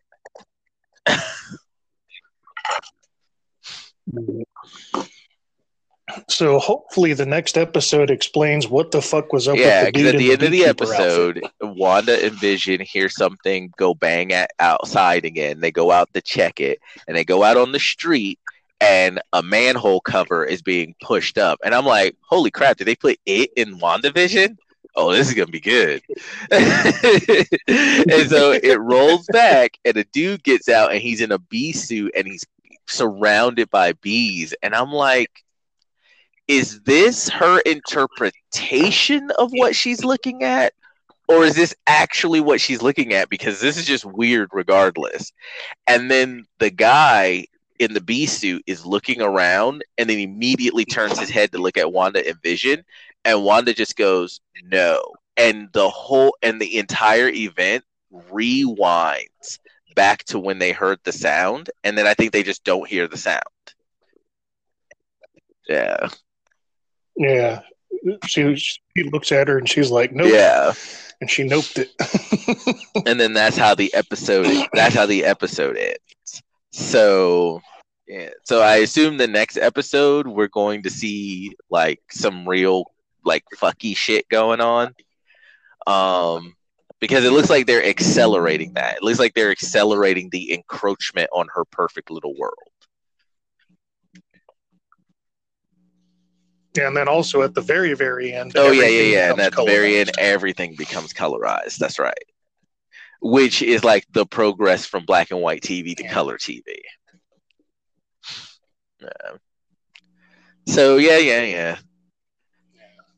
So 6.28 6.58
hopefully 6.58 7.14
the 7.14 7.26
next 7.26 7.56
episode 7.56 8.10
explains 8.10 8.68
what 8.68 8.90
the 8.90 9.00
fuck 9.00 9.32
was 9.32 9.48
up 9.48 9.56
yeah, 9.56 9.84
with 9.84 9.94
the 9.94 10.02
because 10.02 10.12
dude 10.12 10.14
at 10.14 10.18
the 10.18 10.32
end 10.32 10.42
of 10.42 10.52
the 10.52 10.64
episode, 10.64 11.40
outfit. 11.42 11.76
Wanda 11.76 12.26
and 12.26 12.38
Vision 12.38 12.80
hear 12.80 13.08
something 13.08 13.72
go 13.78 13.94
bang 13.94 14.32
at 14.32 14.50
outside 14.60 15.24
again. 15.24 15.60
They 15.60 15.72
go 15.72 15.90
out 15.90 16.12
to 16.12 16.20
check 16.20 16.60
it, 16.60 16.78
and 17.08 17.16
they 17.16 17.24
go 17.24 17.42
out 17.42 17.56
on 17.56 17.72
the 17.72 17.78
street, 17.78 18.38
and 18.80 19.20
a 19.32 19.42
manhole 19.42 20.00
cover 20.00 20.44
is 20.44 20.62
being 20.62 20.94
pushed 21.02 21.38
up. 21.38 21.58
And 21.64 21.74
I'm 21.74 21.86
like, 21.86 22.16
holy 22.22 22.50
crap, 22.50 22.76
did 22.76 22.86
they 22.86 22.96
put 22.96 23.18
it 23.26 23.50
in 23.56 23.78
WandaVision? 23.78 24.56
Oh, 24.96 25.12
this 25.12 25.28
is 25.28 25.34
gonna 25.34 25.48
be 25.48 25.60
good. 25.60 26.02
and 26.50 28.28
so 28.28 28.52
it 28.52 28.78
rolls 28.80 29.26
back, 29.32 29.78
and 29.84 29.96
a 29.96 30.04
dude 30.04 30.44
gets 30.44 30.68
out, 30.68 30.92
and 30.92 31.00
he's 31.00 31.20
in 31.20 31.32
a 31.32 31.38
bee 31.38 31.72
suit, 31.72 32.12
and 32.14 32.26
he's 32.26 32.44
surrounded 32.86 33.70
by 33.70 33.92
bees. 33.94 34.54
And 34.62 34.74
I'm 34.74 34.92
like, 34.92 35.30
is 36.46 36.80
this 36.82 37.28
her 37.28 37.58
interpretation 37.60 39.30
of 39.38 39.50
what 39.52 39.74
she's 39.74 40.04
looking 40.04 40.44
at? 40.44 40.74
Or 41.26 41.44
is 41.44 41.56
this 41.56 41.74
actually 41.86 42.40
what 42.40 42.60
she's 42.60 42.82
looking 42.82 43.14
at? 43.14 43.30
Because 43.30 43.60
this 43.60 43.78
is 43.78 43.86
just 43.86 44.04
weird 44.04 44.50
regardless. 44.52 45.32
And 45.86 46.10
then 46.10 46.44
the 46.58 46.70
guy 46.70 47.46
in 47.78 47.92
the 47.92 48.00
bee 48.00 48.26
suit 48.26 48.62
is 48.66 48.86
looking 48.86 49.20
around 49.20 49.84
and 49.98 50.08
then 50.08 50.18
immediately 50.18 50.84
turns 50.84 51.18
his 51.18 51.30
head 51.30 51.52
to 51.52 51.58
look 51.58 51.76
at 51.76 51.92
Wanda 51.92 52.26
and 52.26 52.40
Vision. 52.42 52.84
And 53.24 53.44
Wanda 53.44 53.74
just 53.74 53.96
goes, 53.96 54.40
no. 54.64 55.02
And 55.36 55.68
the 55.72 55.88
whole 55.88 56.36
and 56.42 56.60
the 56.60 56.78
entire 56.78 57.28
event 57.28 57.84
rewinds 58.30 59.58
back 59.96 60.24
to 60.24 60.38
when 60.38 60.58
they 60.58 60.72
heard 60.72 61.00
the 61.04 61.12
sound. 61.12 61.70
And 61.82 61.98
then 61.98 62.06
I 62.06 62.14
think 62.14 62.32
they 62.32 62.42
just 62.42 62.64
don't 62.64 62.88
hear 62.88 63.08
the 63.08 63.16
sound. 63.16 63.42
Yeah. 65.68 66.08
Yeah. 67.16 67.62
She 68.26 68.54
she 68.56 69.10
looks 69.10 69.32
at 69.32 69.48
her 69.48 69.58
and 69.58 69.68
she's 69.68 69.90
like, 69.90 70.12
Nope. 70.12 70.30
Yeah. 70.30 70.74
And 71.20 71.30
she 71.30 71.48
noped 71.48 71.78
it. 71.78 72.92
and 73.06 73.18
then 73.18 73.32
that's 73.32 73.56
how 73.56 73.74
the 73.74 73.92
episode 73.94 74.46
that's 74.72 74.94
how 74.94 75.06
the 75.06 75.24
episode 75.24 75.76
ends 75.76 76.13
so 76.74 77.60
yeah. 78.08 78.30
So 78.42 78.60
i 78.60 78.76
assume 78.76 79.16
the 79.16 79.28
next 79.28 79.56
episode 79.56 80.26
we're 80.26 80.48
going 80.48 80.82
to 80.82 80.90
see 80.90 81.52
like 81.70 82.00
some 82.10 82.48
real 82.48 82.84
like 83.24 83.44
fucky 83.56 83.96
shit 83.96 84.28
going 84.28 84.60
on. 84.60 84.94
Um 85.86 86.54
because 87.00 87.24
it 87.24 87.32
looks 87.32 87.50
like 87.50 87.66
they're 87.66 87.84
accelerating 87.84 88.72
that. 88.74 88.96
It 88.96 89.02
looks 89.02 89.18
like 89.18 89.34
they're 89.34 89.50
accelerating 89.50 90.30
the 90.30 90.52
encroachment 90.52 91.28
on 91.32 91.46
her 91.54 91.64
perfect 91.66 92.10
little 92.10 92.34
world. 92.36 92.54
And 96.80 96.96
then 96.96 97.06
also 97.08 97.42
at 97.42 97.54
the 97.54 97.60
very, 97.60 97.94
very 97.94 98.32
end. 98.32 98.52
oh 98.56 98.72
yeah 98.72 98.88
yeah 98.88 99.14
yeah. 99.14 99.30
And 99.30 99.40
at 99.40 99.54
the 99.54 99.64
very 99.64 99.98
end 99.98 100.10
everything 100.18 100.74
becomes 100.76 101.12
colorized. 101.12 101.76
That's 101.76 102.00
right 102.00 102.14
which 103.24 103.62
is 103.62 103.82
like 103.82 104.04
the 104.12 104.26
progress 104.26 104.84
from 104.84 105.06
black 105.06 105.30
and 105.30 105.40
white 105.40 105.62
tv 105.62 105.96
to 105.96 106.04
Yeah. 106.04 106.12
color 106.12 106.36
tv 106.36 106.62
Yeah. 109.00 109.08
So 110.68 110.96
yeah, 110.98 111.18
yeah, 111.18 111.42
yeah. 111.42 111.78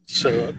So 0.07 0.55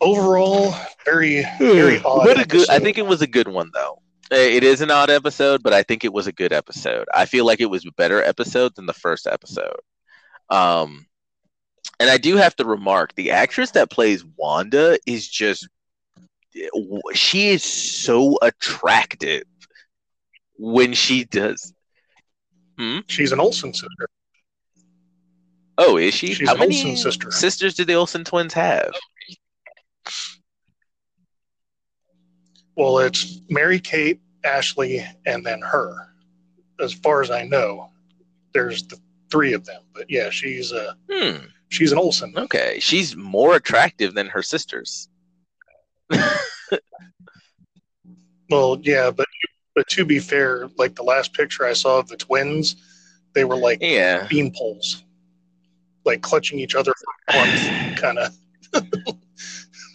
overall, 0.00 0.74
very, 1.04 1.42
very 1.58 2.00
odd. 2.04 2.24
But 2.24 2.40
a 2.40 2.46
good. 2.46 2.70
I 2.70 2.78
think 2.78 2.98
it 2.98 3.06
was 3.06 3.22
a 3.22 3.26
good 3.26 3.48
one 3.48 3.70
though. 3.74 4.02
It 4.30 4.62
is 4.62 4.80
an 4.80 4.90
odd 4.90 5.10
episode, 5.10 5.62
but 5.62 5.72
I 5.72 5.82
think 5.82 6.04
it 6.04 6.12
was 6.12 6.26
a 6.26 6.32
good 6.32 6.52
episode. 6.52 7.06
I 7.14 7.24
feel 7.26 7.46
like 7.46 7.60
it 7.60 7.70
was 7.70 7.86
a 7.86 7.92
better 7.92 8.22
episode 8.22 8.74
than 8.76 8.86
the 8.86 8.92
first 8.92 9.26
episode. 9.26 9.80
Um, 10.50 11.06
and 11.98 12.10
I 12.10 12.18
do 12.18 12.36
have 12.36 12.54
to 12.56 12.64
remark 12.64 13.14
the 13.14 13.30
actress 13.30 13.70
that 13.72 13.90
plays 13.90 14.24
Wanda 14.36 14.98
is 15.06 15.26
just 15.26 15.68
she 17.14 17.48
is 17.50 17.62
so 17.62 18.38
attractive 18.42 19.44
when 20.56 20.92
she 20.94 21.24
does. 21.24 21.72
she's 23.06 23.32
an 23.32 23.40
Olsen 23.40 23.72
sister. 23.72 24.08
Oh, 25.80 25.96
is 25.96 26.12
she? 26.14 26.34
She's 26.34 26.48
How 26.48 26.54
an 26.54 26.60
many 26.60 26.76
Olsen 26.78 26.96
sister. 26.96 27.30
sisters 27.30 27.74
do 27.74 27.84
the 27.84 27.94
Olsen 27.94 28.24
twins 28.24 28.52
have? 28.54 28.90
Well, 32.76 32.98
it's 32.98 33.40
Mary 33.48 33.80
Kate, 33.80 34.20
Ashley, 34.44 35.04
and 35.26 35.44
then 35.44 35.60
her. 35.60 36.12
As 36.80 36.92
far 36.92 37.22
as 37.22 37.30
I 37.30 37.42
know, 37.44 37.90
there's 38.54 38.84
the 38.86 38.98
three 39.30 39.52
of 39.52 39.64
them. 39.64 39.82
But 39.94 40.06
yeah, 40.08 40.30
she's 40.30 40.72
a 40.72 40.96
Hmm. 41.10 41.46
she's 41.68 41.92
an 41.92 41.98
Olsen. 41.98 42.32
Okay, 42.36 42.78
she's 42.80 43.16
more 43.16 43.56
attractive 43.56 44.14
than 44.14 44.28
her 44.28 44.42
sisters. 44.42 45.08
Well, 48.50 48.78
yeah, 48.82 49.10
but 49.10 49.26
but 49.74 49.86
to 49.88 50.04
be 50.04 50.18
fair, 50.18 50.68
like 50.78 50.94
the 50.94 51.02
last 51.02 51.34
picture 51.34 51.64
I 51.66 51.74
saw 51.74 51.98
of 51.98 52.08
the 52.08 52.16
twins, 52.16 52.76
they 53.34 53.44
were 53.44 53.56
like 53.56 53.78
Yeah. 53.82 54.26
bean 54.28 54.52
poles, 54.56 55.04
like 56.04 56.22
clutching 56.22 56.58
each 56.58 56.74
other 56.74 56.92
for 57.26 57.34
warmth, 57.34 57.70
kind 57.96 58.18
of. 58.18 58.34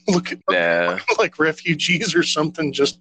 Look 0.07 0.34
Yeah. 0.49 0.99
like 1.18 1.39
refugees 1.39 2.16
or 2.16 2.24
something, 2.24 2.72
just 2.72 2.99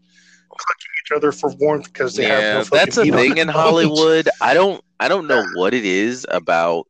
clutching 0.49 0.91
each 1.05 1.13
other 1.17 1.33
for 1.33 1.51
warmth 1.57 1.93
because 1.93 2.15
they 2.15 2.25
have 2.25 2.43
yeah, 2.43 2.53
no 2.59 2.65
fucking 2.65 2.79
that's 2.79 2.97
a 2.97 3.05
thing 3.05 3.37
in. 3.37 3.49
Hollywood. 3.49 4.29
I 4.41 4.55
don't 4.55 4.83
I 4.99 5.09
don't 5.09 5.27
know 5.27 5.43
what 5.43 5.75
it 5.75 5.85
is 5.85 6.27
about 6.31 6.87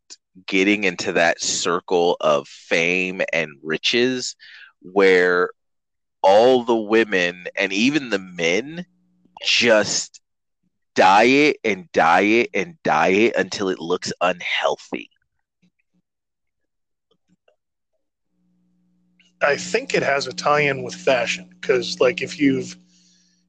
getting 0.46 0.84
into 0.84 1.14
that 1.14 1.40
circle 1.40 2.16
of 2.20 2.46
fame 2.48 3.22
and 3.32 3.50
riches 3.62 4.36
where 4.80 5.50
all 6.22 6.64
the 6.64 6.76
women 6.76 7.46
and 7.56 7.72
even 7.72 8.10
the 8.10 8.18
men 8.18 8.86
just 9.44 10.20
diet 10.94 11.56
and 11.64 11.90
diet 11.92 12.50
and 12.54 12.76
diet 12.82 13.34
until 13.36 13.68
it 13.68 13.78
looks 13.78 14.12
unhealthy. 14.20 15.10
I 19.42 19.56
think 19.56 19.94
it 19.94 20.02
has 20.04 20.28
a 20.28 20.32
tie-in 20.32 20.84
with 20.84 20.94
fashion 20.94 21.50
because, 21.60 21.98
like, 22.00 22.22
if 22.22 22.38
you've 22.38 22.76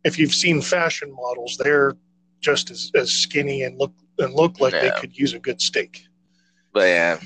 if 0.04 0.18
you've 0.18 0.34
seen 0.34 0.62
fashion 0.62 1.14
models, 1.14 1.56
they're 1.58 1.94
just 2.40 2.72
as, 2.72 2.92
as 2.96 3.12
skinny 3.12 3.64
and 3.64 3.78
look 3.80 3.94
and 4.18 4.34
look 4.34 4.60
like 4.60 4.74
they 4.74 4.92
could 5.00 5.18
use 5.18 5.34
a 5.34 5.40
good 5.40 5.62
steak. 5.62 6.06
But 6.74 6.88
yeah. 6.88 7.20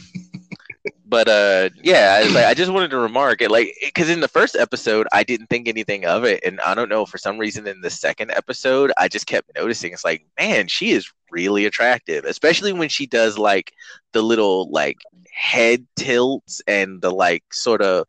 But 1.07 1.27
uh, 1.27 1.69
yeah, 1.83 2.21
I, 2.21 2.27
like, 2.27 2.45
I 2.45 2.53
just 2.53 2.71
wanted 2.71 2.91
to 2.91 2.97
remark 2.97 3.41
it, 3.41 3.49
like, 3.49 3.73
because 3.81 4.09
in 4.09 4.19
the 4.19 4.27
first 4.27 4.55
episode, 4.55 5.07
I 5.11 5.23
didn't 5.23 5.47
think 5.47 5.67
anything 5.67 6.05
of 6.05 6.23
it, 6.23 6.43
and 6.43 6.59
I 6.61 6.75
don't 6.75 6.89
know 6.89 7.05
for 7.05 7.17
some 7.17 7.37
reason 7.37 7.67
in 7.67 7.81
the 7.81 7.89
second 7.89 8.31
episode, 8.31 8.91
I 8.97 9.07
just 9.07 9.27
kept 9.27 9.51
noticing. 9.55 9.93
It's 9.93 10.03
like, 10.03 10.25
man, 10.39 10.67
she 10.67 10.91
is 10.91 11.11
really 11.31 11.65
attractive, 11.65 12.25
especially 12.25 12.73
when 12.73 12.89
she 12.89 13.05
does 13.05 13.37
like 13.37 13.73
the 14.13 14.21
little 14.21 14.69
like 14.71 14.97
head 15.31 15.85
tilts 15.95 16.61
and 16.67 17.01
the 17.01 17.11
like 17.11 17.43
sort 17.53 17.81
of 17.81 18.05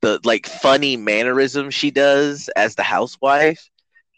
the 0.00 0.20
like 0.24 0.46
funny 0.46 0.96
mannerism 0.96 1.70
she 1.70 1.90
does 1.90 2.48
as 2.56 2.74
the 2.74 2.82
housewife 2.82 3.70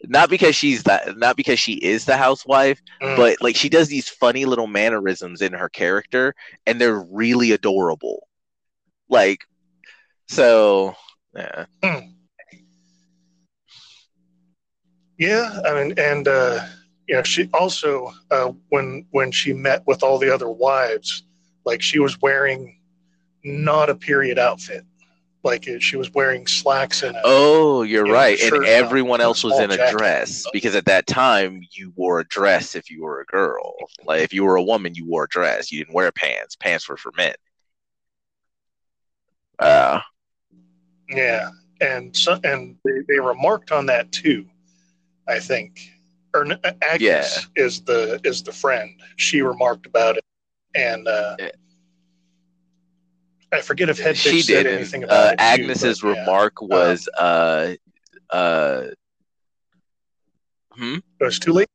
not 0.09 0.29
because 0.29 0.55
she's 0.55 0.83
that 0.83 1.17
not 1.17 1.35
because 1.37 1.59
she 1.59 1.73
is 1.73 2.05
the 2.05 2.17
housewife 2.17 2.81
mm. 3.01 3.15
but 3.15 3.41
like 3.41 3.55
she 3.55 3.69
does 3.69 3.87
these 3.87 4.09
funny 4.09 4.45
little 4.45 4.67
mannerisms 4.67 5.41
in 5.41 5.53
her 5.53 5.69
character 5.69 6.35
and 6.65 6.79
they're 6.79 7.05
really 7.11 7.51
adorable 7.51 8.27
like 9.09 9.45
so 10.27 10.95
yeah 11.35 11.65
mm. 11.83 12.13
yeah 15.17 15.59
i 15.65 15.73
mean 15.73 15.93
and 15.97 16.27
uh 16.27 16.65
you 17.07 17.15
know 17.15 17.23
she 17.23 17.49
also 17.53 18.11
uh 18.31 18.51
when 18.69 19.05
when 19.11 19.31
she 19.31 19.53
met 19.53 19.85
with 19.85 20.03
all 20.03 20.17
the 20.17 20.33
other 20.33 20.49
wives 20.49 21.23
like 21.65 21.81
she 21.81 21.99
was 21.99 22.19
wearing 22.21 22.79
not 23.43 23.89
a 23.89 23.95
period 23.95 24.39
outfit 24.39 24.83
like 25.45 25.69
she 25.79 25.95
was 25.95 26.11
wearing 26.13 26.47
slacks 26.47 27.03
and 27.03 27.15
oh 27.23 27.83
you're 27.83 28.05
right. 28.05 28.39
And 28.41 28.65
everyone 28.65 29.21
else 29.21 29.43
was 29.43 29.57
in 29.59 29.71
a 29.71 29.77
jacket. 29.77 29.97
dress 29.97 30.45
because 30.51 30.75
at 30.75 30.85
that 30.85 31.05
time 31.05 31.61
you 31.71 31.93
wore 31.95 32.19
a 32.19 32.25
dress 32.25 32.75
if 32.75 32.89
you 32.89 33.03
were 33.03 33.21
a 33.21 33.25
girl. 33.25 33.75
Like 34.03 34.21
if 34.21 34.33
you 34.33 34.43
were 34.43 34.55
a 34.55 34.63
woman 34.63 34.95
you 34.95 35.05
wore 35.05 35.25
a 35.25 35.27
dress. 35.29 35.71
You 35.71 35.79
didn't 35.79 35.93
wear 35.93 36.11
pants. 36.11 36.55
Pants 36.55 36.89
were 36.89 36.97
for 36.97 37.11
men. 37.15 37.35
Uh. 39.59 40.01
Yeah. 41.09 41.49
And 41.79 42.17
so 42.17 42.39
and 42.43 42.77
they, 42.83 43.01
they 43.07 43.19
remarked 43.19 43.71
on 43.71 43.85
that 43.85 44.11
too 44.11 44.45
i 45.27 45.39
think. 45.39 45.79
Or 46.33 46.45
agnes 46.81 46.99
yeah. 47.55 47.63
is 47.63 47.81
the 47.81 48.19
is 48.25 48.43
the 48.43 48.51
friend. 48.51 48.99
She 49.15 49.41
remarked 49.41 49.85
about 49.85 50.17
it. 50.17 50.25
And 50.73 51.07
uh 51.07 51.35
yeah 51.39 51.49
I 53.55 53.61
forget 53.61 53.89
if 53.89 53.97
Hedwig 53.97 54.17
she 54.17 54.41
said 54.41 54.63
didn't. 54.63 54.79
anything 54.79 55.03
about 55.03 55.27
uh, 55.27 55.31
it. 55.31 55.35
Agnes's 55.39 55.99
too, 55.99 56.09
remark 56.09 56.53
yeah. 56.61 56.67
was, 56.67 57.09
um, 57.17 57.77
uh, 58.29 58.35
uh, 58.35 58.87
hmm? 60.71 60.95
It 61.19 61.23
was 61.23 61.39
too 61.39 61.53
late. 61.53 61.69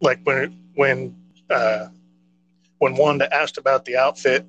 Like 0.00 0.20
when 0.24 0.58
when 0.74 1.16
uh, 1.50 1.86
when 2.78 2.96
Wanda 2.96 3.32
asked 3.34 3.58
about 3.58 3.84
the 3.84 3.96
outfit, 3.96 4.46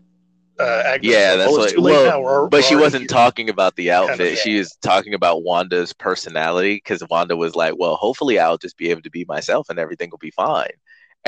uh, 0.60 0.84
Agnes 0.86 1.12
yeah, 1.12 1.36
that's 1.36 1.52
what. 1.52 1.78
Well, 1.78 2.22
we're, 2.22 2.48
but 2.50 2.58
we're 2.58 2.62
she 2.64 2.76
wasn't 2.76 3.04
here. 3.04 3.08
talking 3.08 3.50
about 3.50 3.76
the 3.76 3.92
outfit. 3.92 4.18
Kind 4.18 4.22
of, 4.22 4.36
yeah. 4.36 4.42
She 4.42 4.58
was 4.58 4.76
talking 4.82 5.14
about 5.14 5.44
Wanda's 5.44 5.94
personality 5.94 6.76
because 6.76 7.04
Wanda 7.10 7.36
was 7.36 7.56
like, 7.56 7.76
"Well, 7.78 7.96
hopefully, 7.96 8.40
I'll 8.40 8.58
just 8.58 8.78
be 8.78 8.90
able 8.90 9.02
to 9.04 9.12
be 9.12 9.26
myself 9.26 9.70
and 9.70 9.80
everything 9.80 10.10
will 10.10 10.18
be 10.18 10.32
fine." 10.32 10.72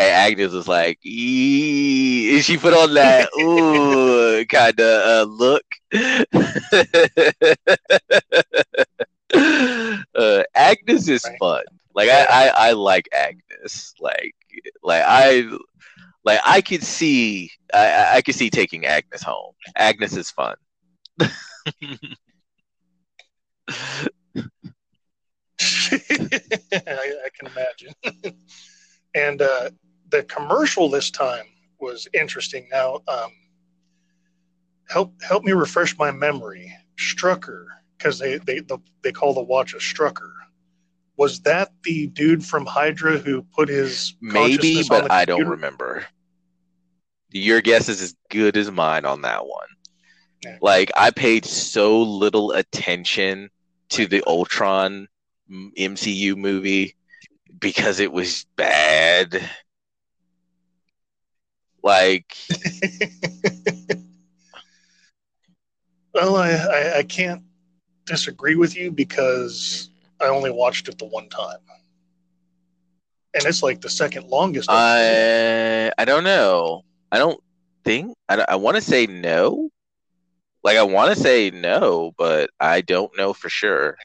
Agnes 0.07 0.51
was 0.51 0.67
like, 0.67 0.99
and 1.03 2.43
she 2.43 2.57
put 2.57 2.73
on 2.73 2.93
that 2.93 3.29
ooh 3.39 4.45
kind 4.45 4.79
of 4.79 5.07
uh, 5.07 5.23
look. 5.31 5.63
uh, 10.15 10.43
Agnes 10.55 11.07
is 11.07 11.27
fun. 11.39 11.63
Like 11.95 12.09
I, 12.09 12.25
I, 12.25 12.69
I 12.69 12.71
like 12.73 13.09
Agnes. 13.13 13.93
Like 13.99 14.35
like 14.83 15.03
I 15.05 15.49
like 16.23 16.39
I 16.45 16.61
could 16.61 16.83
see 16.83 17.51
I, 17.73 18.17
I 18.17 18.21
could 18.21 18.35
see 18.35 18.49
taking 18.49 18.85
Agnes 18.85 19.23
home. 19.23 19.53
Agnes 19.75 20.15
is 20.15 20.31
fun. 20.31 20.55
I, 26.81 26.81
I, 26.81 27.29
can 27.37 27.47
imagine. 27.47 27.93
and 29.13 29.41
uh, 29.41 29.69
the 30.09 30.23
commercial 30.23 30.89
this 30.89 31.11
time 31.11 31.45
was 31.79 32.07
interesting. 32.13 32.67
Now, 32.71 33.01
um, 33.07 33.31
help 34.89 35.21
help 35.21 35.43
me 35.43 35.51
refresh 35.51 35.97
my 35.97 36.11
memory. 36.11 36.73
Strucker, 36.97 37.65
because 37.97 38.19
they 38.19 38.37
they 38.37 38.59
the, 38.59 38.79
they 39.03 39.11
call 39.11 39.33
the 39.33 39.41
watch 39.41 39.73
a 39.73 39.77
Strucker. 39.77 40.31
Was 41.17 41.41
that 41.41 41.71
the 41.83 42.07
dude 42.07 42.45
from 42.45 42.65
Hydra 42.65 43.17
who 43.17 43.41
put 43.41 43.69
his 43.69 44.15
maybe, 44.21 44.83
but 44.87 45.11
I 45.11 45.25
don't 45.25 45.47
remember. 45.47 46.05
Your 47.31 47.61
guess 47.61 47.89
is 47.89 48.01
as 48.01 48.15
good 48.29 48.57
as 48.57 48.71
mine 48.71 49.05
on 49.05 49.21
that 49.21 49.45
one. 49.45 49.67
Yeah. 50.43 50.57
Like 50.61 50.91
I 50.95 51.11
paid 51.11 51.45
so 51.45 52.01
little 52.01 52.51
attention 52.51 53.49
to 53.89 54.07
the 54.07 54.23
Ultron 54.25 55.07
MCU 55.51 56.35
movie 56.35 56.95
because 57.59 57.99
it 57.99 58.11
was 58.11 58.45
bad. 58.55 59.41
Like, 61.83 62.35
well, 66.13 66.35
I, 66.35 66.51
I, 66.51 66.97
I 66.99 67.03
can't 67.03 67.43
disagree 68.05 68.55
with 68.55 68.75
you 68.75 68.91
because 68.91 69.89
I 70.21 70.25
only 70.27 70.51
watched 70.51 70.87
it 70.89 70.97
the 70.97 71.05
one 71.05 71.29
time, 71.29 71.59
and 73.33 73.45
it's 73.45 73.63
like 73.63 73.81
the 73.81 73.89
second 73.89 74.27
longest. 74.27 74.69
I 74.69 75.91
I 75.97 76.05
don't 76.05 76.23
know. 76.23 76.83
I 77.11 77.17
don't 77.17 77.39
think 77.85 78.15
I, 78.29 78.45
I 78.49 78.55
want 78.55 78.75
to 78.77 78.81
say 78.81 79.07
no. 79.07 79.69
Like 80.63 80.77
I 80.77 80.83
want 80.83 81.15
to 81.15 81.21
say 81.21 81.51
no, 81.51 82.13
but 82.17 82.49
I 82.59 82.81
don't 82.81 83.15
know 83.17 83.33
for 83.33 83.49
sure. 83.49 83.97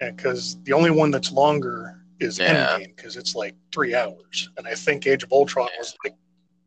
Yeah, 0.00 0.10
because 0.10 0.56
the 0.64 0.72
only 0.72 0.90
one 0.90 1.10
that's 1.10 1.32
longer 1.32 2.03
is 2.20 2.38
yeah. 2.38 2.78
Endgame 2.78 2.96
because 2.96 3.16
it's 3.16 3.34
like 3.34 3.54
three 3.72 3.94
hours, 3.94 4.50
and 4.56 4.66
I 4.66 4.74
think 4.74 5.06
Age 5.06 5.22
of 5.22 5.32
Ultron 5.32 5.68
yeah. 5.72 5.78
was 5.78 5.96
like 6.04 6.14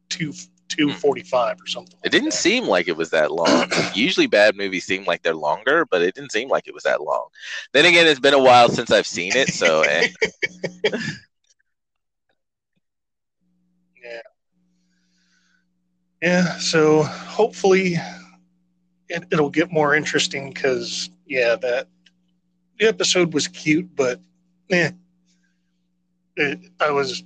two 0.10 0.34
two 0.70 0.92
forty 0.92 1.24
five 1.24 1.58
or 1.62 1.68
something. 1.68 1.96
Like 1.98 2.08
it 2.08 2.12
didn't 2.12 2.32
that. 2.32 2.38
seem 2.38 2.66
like 2.66 2.88
it 2.88 2.98
was 2.98 3.10
that 3.12 3.32
long. 3.32 3.72
Usually, 3.94 4.28
bad 4.28 4.56
movies 4.56 4.86
seem 4.86 5.06
like 5.06 5.24
they're 5.24 5.34
longer, 5.34 5.86
but 5.86 6.02
it 6.02 6.16
didn't 6.16 6.32
seem 6.32 6.50
like 6.50 6.68
it 6.68 6.74
was 6.74 6.84
that 6.84 7.02
long. 7.02 7.28
Then 7.74 7.86
again, 7.86 8.08
it's 8.08 8.20
been 8.20 8.34
a 8.34 8.40
while 8.40 8.70
since 8.70 8.92
I've 8.92 9.08
seen 9.08 9.34
it, 9.36 9.50
so. 9.50 9.84
Eh. 9.88 10.10
yeah. 14.04 14.22
Yeah. 16.22 16.58
So 16.58 17.04
hopefully, 17.04 17.96
it, 19.10 19.24
it'll 19.32 19.50
get 19.50 19.72
more 19.72 19.96
interesting 19.96 20.52
because 20.54 21.10
yeah, 21.26 21.56
that 21.58 21.88
the 22.80 22.88
episode 22.88 23.34
was 23.34 23.48
cute, 23.48 23.96
but 23.96 24.20
yeah 24.70 24.92
it, 26.38 26.60
I 26.80 26.92
was 26.92 27.24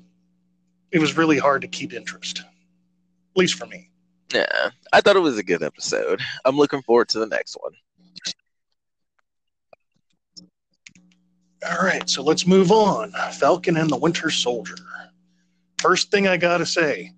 it 0.91 0.99
was 0.99 1.15
really 1.15 1.37
hard 1.37 1.61
to 1.61 1.67
keep 1.67 1.93
interest, 1.93 2.39
at 2.39 3.37
least 3.37 3.55
for 3.55 3.65
me. 3.65 3.89
Yeah, 4.33 4.69
I 4.93 5.01
thought 5.01 5.15
it 5.15 5.21
was 5.21 5.37
a 5.37 5.43
good 5.43 5.63
episode. 5.63 6.21
I'm 6.45 6.57
looking 6.57 6.81
forward 6.81 7.09
to 7.09 7.19
the 7.19 7.27
next 7.27 7.57
one. 7.59 7.73
All 11.69 11.85
right, 11.85 12.09
so 12.09 12.23
let's 12.23 12.47
move 12.47 12.71
on. 12.71 13.11
Falcon 13.39 13.77
and 13.77 13.89
the 13.89 13.97
Winter 13.97 14.29
Soldier. 14.29 14.75
First 15.79 16.09
thing 16.09 16.27
I 16.27 16.37
gotta 16.37 16.65
say, 16.65 17.13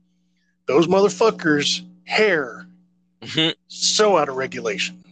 those 0.66 0.88
motherfuckers' 0.88 1.86
hair 2.06 2.68
mm-hmm. 3.22 3.52
so 3.68 4.18
out 4.18 4.30
of 4.30 4.36
regulation 4.36 5.04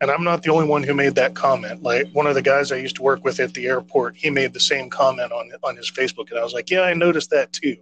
and 0.00 0.10
I'm 0.10 0.24
not 0.24 0.42
the 0.42 0.50
only 0.50 0.66
one 0.66 0.82
who 0.82 0.94
made 0.94 1.14
that 1.16 1.34
comment. 1.34 1.82
Like 1.82 2.10
one 2.12 2.26
of 2.26 2.34
the 2.34 2.42
guys 2.42 2.72
I 2.72 2.76
used 2.76 2.96
to 2.96 3.02
work 3.02 3.24
with 3.24 3.38
at 3.38 3.52
the 3.52 3.66
airport, 3.66 4.16
he 4.16 4.30
made 4.30 4.52
the 4.52 4.60
same 4.60 4.88
comment 4.88 5.32
on 5.32 5.50
on 5.62 5.76
his 5.76 5.90
Facebook, 5.90 6.30
and 6.30 6.38
I 6.38 6.44
was 6.44 6.54
like, 6.54 6.70
yeah, 6.70 6.82
I 6.82 6.94
noticed 6.94 7.30
that 7.30 7.52
too. 7.52 7.76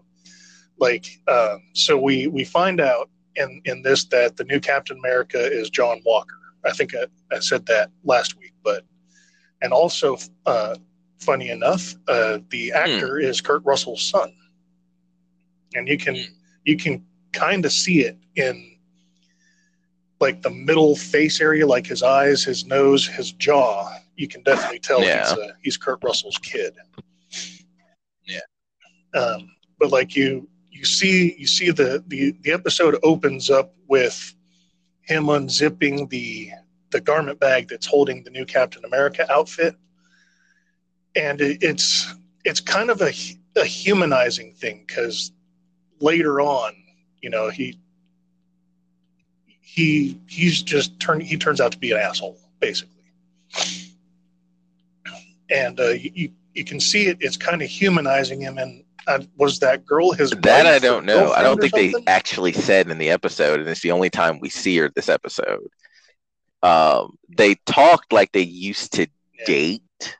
Like, 0.78 1.06
um, 1.28 1.62
so 1.74 1.96
we 1.96 2.26
we 2.26 2.44
find 2.44 2.80
out 2.80 3.08
in 3.36 3.60
in 3.64 3.82
this 3.82 4.04
that 4.06 4.36
the 4.36 4.44
new 4.44 4.60
Captain 4.60 4.98
America 4.98 5.40
is 5.40 5.70
John 5.70 6.00
Walker. 6.04 6.36
I 6.64 6.72
think 6.72 6.94
I, 6.94 7.06
I 7.34 7.38
said 7.38 7.66
that 7.66 7.90
last 8.04 8.38
week, 8.38 8.52
but 8.64 8.84
and 9.62 9.72
also, 9.72 10.16
uh, 10.46 10.76
funny 11.18 11.50
enough, 11.50 11.94
uh, 12.06 12.38
the 12.50 12.70
hmm. 12.70 12.76
actor 12.76 13.14
mm. 13.14 13.24
is 13.24 13.40
Kurt 13.40 13.64
Russell's 13.64 14.04
son, 14.04 14.32
and 15.74 15.88
you 15.88 15.98
can 15.98 16.16
you 16.64 16.76
can 16.76 17.04
kind 17.32 17.64
of 17.64 17.72
see 17.72 18.00
it 18.00 18.16
in 18.36 18.77
like 20.20 20.42
the 20.42 20.50
middle 20.50 20.96
face 20.96 21.40
area, 21.40 21.66
like 21.66 21.86
his 21.86 22.02
eyes, 22.02 22.42
his 22.42 22.66
nose, 22.66 23.06
his 23.06 23.32
jaw, 23.32 23.88
you 24.16 24.26
can 24.26 24.42
definitely 24.42 24.80
tell 24.80 25.02
yeah. 25.02 25.28
he's, 25.28 25.32
uh, 25.32 25.48
he's 25.62 25.76
Kurt 25.76 26.02
Russell's 26.02 26.38
kid. 26.38 26.74
Yeah. 28.26 28.40
Um, 29.14 29.50
but 29.78 29.92
like 29.92 30.16
you, 30.16 30.48
you 30.70 30.84
see, 30.84 31.36
you 31.38 31.46
see 31.46 31.70
the, 31.70 32.02
the, 32.08 32.32
the 32.42 32.52
episode 32.52 32.98
opens 33.02 33.48
up 33.48 33.74
with 33.86 34.34
him 35.02 35.24
unzipping 35.26 36.10
the, 36.10 36.50
the 36.90 37.00
garment 37.00 37.38
bag 37.38 37.68
that's 37.68 37.86
holding 37.86 38.24
the 38.24 38.30
new 38.30 38.44
Captain 38.44 38.84
America 38.84 39.30
outfit. 39.32 39.76
And 41.14 41.40
it, 41.40 41.62
it's, 41.62 42.12
it's 42.44 42.60
kind 42.60 42.90
of 42.90 43.00
a, 43.02 43.12
a 43.56 43.64
humanizing 43.64 44.54
thing 44.54 44.84
because 44.86 45.32
later 46.00 46.40
on, 46.40 46.74
you 47.22 47.30
know, 47.30 47.50
he 47.50 47.78
he 49.68 50.18
he's 50.26 50.62
just 50.62 50.98
turned 50.98 51.22
he 51.22 51.36
turns 51.36 51.60
out 51.60 51.70
to 51.70 51.78
be 51.78 51.92
an 51.92 51.98
asshole 51.98 52.38
basically. 52.58 52.94
And 55.50 55.78
uh, 55.78 55.90
you, 55.90 56.32
you 56.54 56.64
can 56.64 56.80
see 56.80 57.06
it 57.06 57.18
it's 57.20 57.36
kind 57.36 57.60
of 57.60 57.68
humanizing 57.68 58.40
him 58.40 58.56
and 58.56 58.82
uh, 59.06 59.20
was 59.36 59.58
that 59.58 59.84
girl 59.84 60.12
his 60.12 60.30
that 60.30 60.66
i 60.66 60.78
don't 60.78 61.04
know. 61.04 61.32
I 61.32 61.42
don't 61.42 61.60
think 61.60 61.74
they 61.74 61.94
actually 62.06 62.52
said 62.52 62.90
in 62.90 62.96
the 62.96 63.10
episode 63.10 63.60
and 63.60 63.68
it's 63.68 63.82
the 63.82 63.92
only 63.92 64.08
time 64.08 64.40
we 64.40 64.48
see 64.48 64.78
her 64.78 64.90
this 64.94 65.10
episode. 65.10 65.68
Um, 66.62 67.16
they 67.36 67.54
talked 67.66 68.12
like 68.12 68.32
they 68.32 68.40
used 68.40 68.94
to 68.94 69.06
yeah. 69.38 69.44
date. 69.44 70.16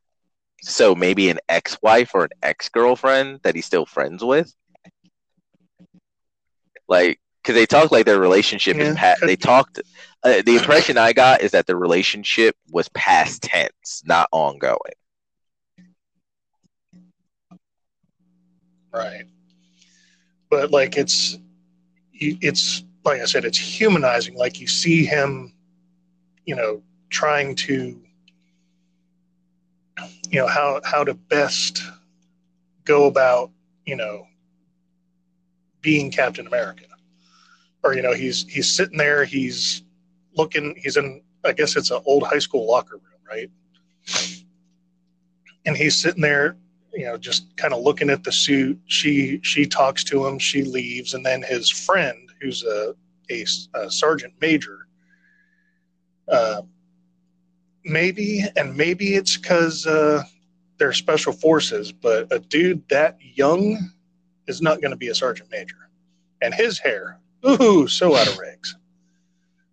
So 0.61 0.95
maybe 0.95 1.31
an 1.31 1.39
ex-wife 1.49 2.11
or 2.15 2.25
an 2.25 2.31
ex-girlfriend 2.43 3.41
that 3.43 3.55
he's 3.55 3.67
still 3.67 3.87
friends 3.87 4.23
with. 4.23 4.53
Like 6.87 7.19
because 7.49 7.59
they 7.59 7.67
talk 7.67 7.91
like 7.91 8.05
their 8.05 8.21
relationship 8.21 8.77
yeah, 8.77 8.83
is 8.85 8.97
past. 8.97 9.23
They 9.23 9.37
talked. 9.37 9.81
Uh, 10.23 10.43
the 10.45 10.57
impression 10.57 10.99
I 10.99 11.15
got 11.15 11.41
is 11.41 11.53
that 11.53 11.67
the 11.67 11.77
relationship 11.77 12.55
was 12.71 12.91
past 12.91 13.43
tense, 13.43 14.03
not 14.05 14.29
ongoing. 14.33 14.79
Right, 18.93 19.25
but 20.51 20.73
like 20.73 20.99
it's, 20.99 21.39
it's 22.13 22.85
like 23.05 23.23
I 23.23 23.25
said, 23.25 23.47
it's 23.47 23.59
humanizing. 23.59 24.37
Like 24.37 24.61
you 24.61 24.67
see 24.67 25.07
him, 25.07 25.55
you 26.45 26.55
know, 26.55 26.83
trying 27.09 27.55
to, 27.57 27.99
you 30.29 30.39
know, 30.39 30.47
how 30.47 30.83
how 30.85 31.03
to 31.03 31.15
best 31.15 31.83
go 32.85 33.07
about, 33.07 33.51
you 33.87 33.97
know, 33.97 34.27
being 35.81 36.11
Captain 36.11 36.47
America 36.47 36.88
or 37.83 37.95
you 37.95 38.03
know 38.03 38.13
he's 38.13 38.47
he's 38.49 38.75
sitting 38.75 38.99
there 38.99 39.25
he's 39.25 39.83
looking 40.35 40.75
he's 40.77 40.97
in 40.97 41.21
i 41.45 41.53
guess 41.53 41.77
it's 41.77 41.91
an 41.91 42.01
old 42.07 42.23
high 42.23 42.39
school 42.39 42.67
locker 42.67 42.97
room 42.97 43.03
right? 43.29 43.51
And 45.67 45.77
he's 45.77 46.01
sitting 46.01 46.23
there 46.23 46.57
you 46.95 47.05
know 47.05 47.17
just 47.17 47.57
kind 47.57 47.75
of 47.75 47.83
looking 47.83 48.11
at 48.11 48.25
the 48.25 48.33
suit. 48.33 48.79
She 48.87 49.41
she 49.43 49.67
talks 49.67 50.03
to 50.05 50.27
him 50.27 50.39
she 50.39 50.63
leaves 50.63 51.15
and 51.15 51.25
then 51.25 51.43
his 51.43 51.71
friend 51.71 52.31
who's 52.41 52.65
a 52.65 52.95
a, 53.31 53.45
a 53.75 53.91
sergeant 53.91 54.33
major 54.41 54.87
uh, 56.29 56.63
maybe 57.85 58.45
and 58.57 58.75
maybe 58.75 59.15
it's 59.15 59.37
because 59.37 59.87
uh, 59.87 60.23
they're 60.79 60.95
special 60.95 61.33
forces 61.33 61.93
but 61.93 62.27
a 62.33 62.39
dude 62.39 62.89
that 62.89 63.19
young 63.21 63.93
is 64.49 64.63
not 64.63 64.81
going 64.81 64.91
to 64.91 64.97
be 64.97 65.09
a 65.09 65.15
sergeant 65.15 65.51
major. 65.51 65.89
And 66.41 66.53
his 66.53 66.79
hair 66.79 67.21
ooh, 67.47 67.87
so 67.87 68.15
out 68.17 68.29
of 68.29 68.39
rags. 68.39 68.77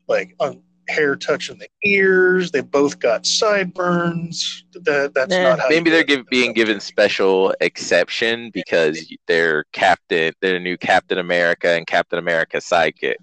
Like 0.08 0.36
um, 0.40 0.62
hair 0.88 1.16
touching 1.16 1.58
the 1.58 1.68
ears. 1.84 2.52
They 2.52 2.62
both 2.62 3.00
got 3.00 3.26
sideburns. 3.26 4.66
That 4.74 5.14
that's 5.14 5.32
nah, 5.32 5.44
not 5.44 5.60
how. 5.60 5.70
Maybe 5.70 5.90
they're 5.90 6.04
give, 6.04 6.28
being 6.28 6.54
given 6.54 6.80
special 6.80 7.54
exception 7.62 8.52
because 8.52 9.12
they're 9.28 9.66
captain. 9.72 10.34
They're 10.42 10.60
new 10.60 10.78
Captain 10.78 11.18
America 11.18 11.72
and 11.72 11.88
Captain 11.88 12.20
America 12.20 12.58
sidekick. 12.58 13.16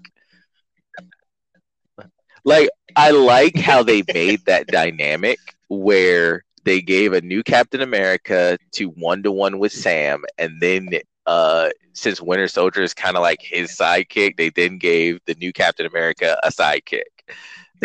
Like 2.45 2.69
I 2.95 3.11
like 3.11 3.57
how 3.57 3.83
they 3.83 4.03
made 4.13 4.45
that 4.45 4.67
dynamic 4.67 5.39
where 5.69 6.43
they 6.65 6.81
gave 6.81 7.13
a 7.13 7.21
new 7.21 7.43
Captain 7.43 7.81
America 7.81 8.57
to 8.73 8.85
one 8.85 9.23
to 9.23 9.31
one 9.31 9.59
with 9.59 9.71
Sam, 9.71 10.23
and 10.37 10.61
then 10.61 10.89
uh, 11.25 11.69
since 11.93 12.21
Winter 12.21 12.47
Soldier 12.47 12.81
is 12.81 12.93
kind 12.93 13.15
of 13.15 13.21
like 13.21 13.41
his 13.41 13.71
sidekick, 13.71 14.37
they 14.37 14.49
then 14.49 14.77
gave 14.77 15.19
the 15.25 15.35
new 15.35 15.53
Captain 15.53 15.85
America 15.85 16.37
a 16.43 16.49
sidekick. 16.49 17.03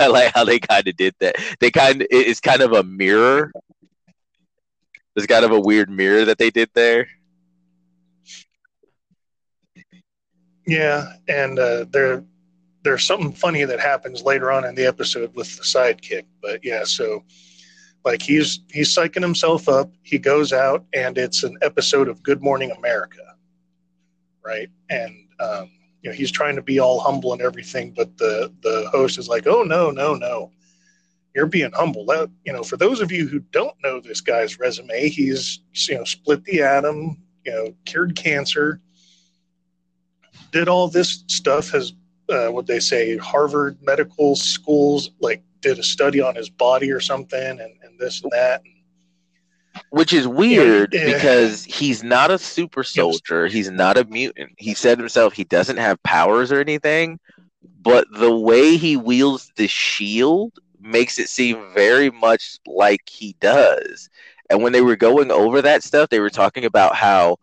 I 0.00 0.06
like 0.06 0.32
how 0.34 0.44
they 0.44 0.58
kind 0.58 0.86
of 0.86 0.96
did 0.96 1.14
that. 1.20 1.36
They 1.60 1.70
kind 1.70 2.02
of 2.02 2.08
it's 2.10 2.40
kind 2.40 2.62
of 2.62 2.72
a 2.72 2.82
mirror. 2.82 3.52
There's 5.14 5.26
kind 5.26 5.44
of 5.44 5.52
a 5.52 5.60
weird 5.60 5.90
mirror 5.90 6.24
that 6.24 6.38
they 6.38 6.50
did 6.50 6.70
there. 6.74 7.06
Yeah, 10.66 11.12
and 11.28 11.58
uh, 11.58 11.84
there 11.90 12.24
there's 12.82 13.06
something 13.06 13.32
funny 13.32 13.64
that 13.64 13.80
happens 13.80 14.22
later 14.22 14.50
on 14.50 14.64
in 14.64 14.74
the 14.74 14.86
episode 14.86 15.34
with 15.34 15.56
the 15.56 15.62
sidekick. 15.62 16.24
But 16.42 16.64
yeah, 16.64 16.84
so 16.84 17.24
like 18.04 18.22
he's 18.22 18.60
he's 18.70 18.94
psyching 18.94 19.22
himself 19.22 19.68
up. 19.68 19.90
He 20.02 20.18
goes 20.18 20.52
out, 20.52 20.84
and 20.92 21.16
it's 21.16 21.42
an 21.42 21.56
episode 21.62 22.08
of 22.08 22.22
Good 22.22 22.42
Morning 22.42 22.70
America, 22.70 23.34
right? 24.44 24.68
And 24.90 25.14
um, 25.40 25.70
you 26.02 26.10
know 26.10 26.16
he's 26.16 26.30
trying 26.30 26.56
to 26.56 26.62
be 26.62 26.78
all 26.78 27.00
humble 27.00 27.32
and 27.32 27.40
everything, 27.40 27.92
but 27.96 28.16
the 28.18 28.52
the 28.62 28.88
host 28.92 29.18
is 29.18 29.28
like, 29.28 29.46
"Oh 29.46 29.62
no, 29.62 29.90
no, 29.90 30.14
no, 30.14 30.52
you're 31.34 31.46
being 31.46 31.72
humble." 31.72 32.04
That, 32.06 32.30
you 32.44 32.52
know, 32.52 32.62
for 32.62 32.76
those 32.76 33.00
of 33.00 33.10
you 33.10 33.26
who 33.26 33.40
don't 33.40 33.76
know 33.82 34.00
this 34.00 34.20
guy's 34.20 34.58
resume, 34.58 35.08
he's 35.08 35.60
you 35.88 35.96
know 35.96 36.04
split 36.04 36.44
the 36.44 36.62
atom, 36.62 37.22
you 37.44 37.52
know, 37.52 37.74
cured 37.86 38.16
cancer, 38.16 38.80
did 40.52 40.68
all 40.68 40.88
this 40.88 41.24
stuff. 41.28 41.70
Has 41.70 41.94
uh, 42.28 42.48
what 42.48 42.66
they 42.66 42.80
say, 42.80 43.16
Harvard 43.16 43.78
Medical 43.82 44.36
Schools 44.36 45.10
like 45.20 45.42
did 45.64 45.78
a 45.78 45.82
study 45.82 46.20
on 46.20 46.34
his 46.34 46.50
body 46.50 46.92
or 46.92 47.00
something, 47.00 47.40
and, 47.40 47.60
and 47.60 47.98
this 47.98 48.22
and 48.22 48.30
that. 48.32 48.62
Which 49.90 50.12
is 50.12 50.28
weird 50.28 50.94
yeah, 50.94 51.06
yeah. 51.06 51.14
because 51.14 51.64
he's 51.64 52.04
not 52.04 52.30
a 52.30 52.38
super 52.38 52.84
soldier. 52.84 53.48
He's 53.48 53.70
not 53.70 53.96
a 53.96 54.04
mutant. 54.04 54.52
He 54.58 54.74
said 54.74 54.98
himself 54.98 55.32
he 55.32 55.44
doesn't 55.44 55.78
have 55.78 56.00
powers 56.04 56.52
or 56.52 56.60
anything, 56.60 57.18
but 57.82 58.06
the 58.12 58.34
way 58.34 58.76
he 58.76 58.96
wields 58.96 59.50
the 59.56 59.66
shield 59.66 60.52
makes 60.80 61.18
it 61.18 61.28
seem 61.28 61.72
very 61.74 62.10
much 62.10 62.58
like 62.66 63.08
he 63.08 63.34
does. 63.40 64.08
And 64.50 64.62
when 64.62 64.72
they 64.72 64.82
were 64.82 64.96
going 64.96 65.32
over 65.32 65.62
that 65.62 65.82
stuff, 65.82 66.10
they 66.10 66.20
were 66.20 66.30
talking 66.30 66.66
about 66.66 66.94
how 66.94 67.38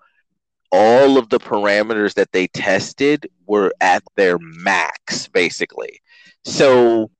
all 0.72 1.18
of 1.18 1.28
the 1.30 1.40
parameters 1.40 2.14
that 2.14 2.32
they 2.32 2.48
tested 2.48 3.30
were 3.46 3.74
at 3.82 4.04
their 4.16 4.38
max, 4.40 5.28
basically. 5.28 6.00
So 6.46 7.12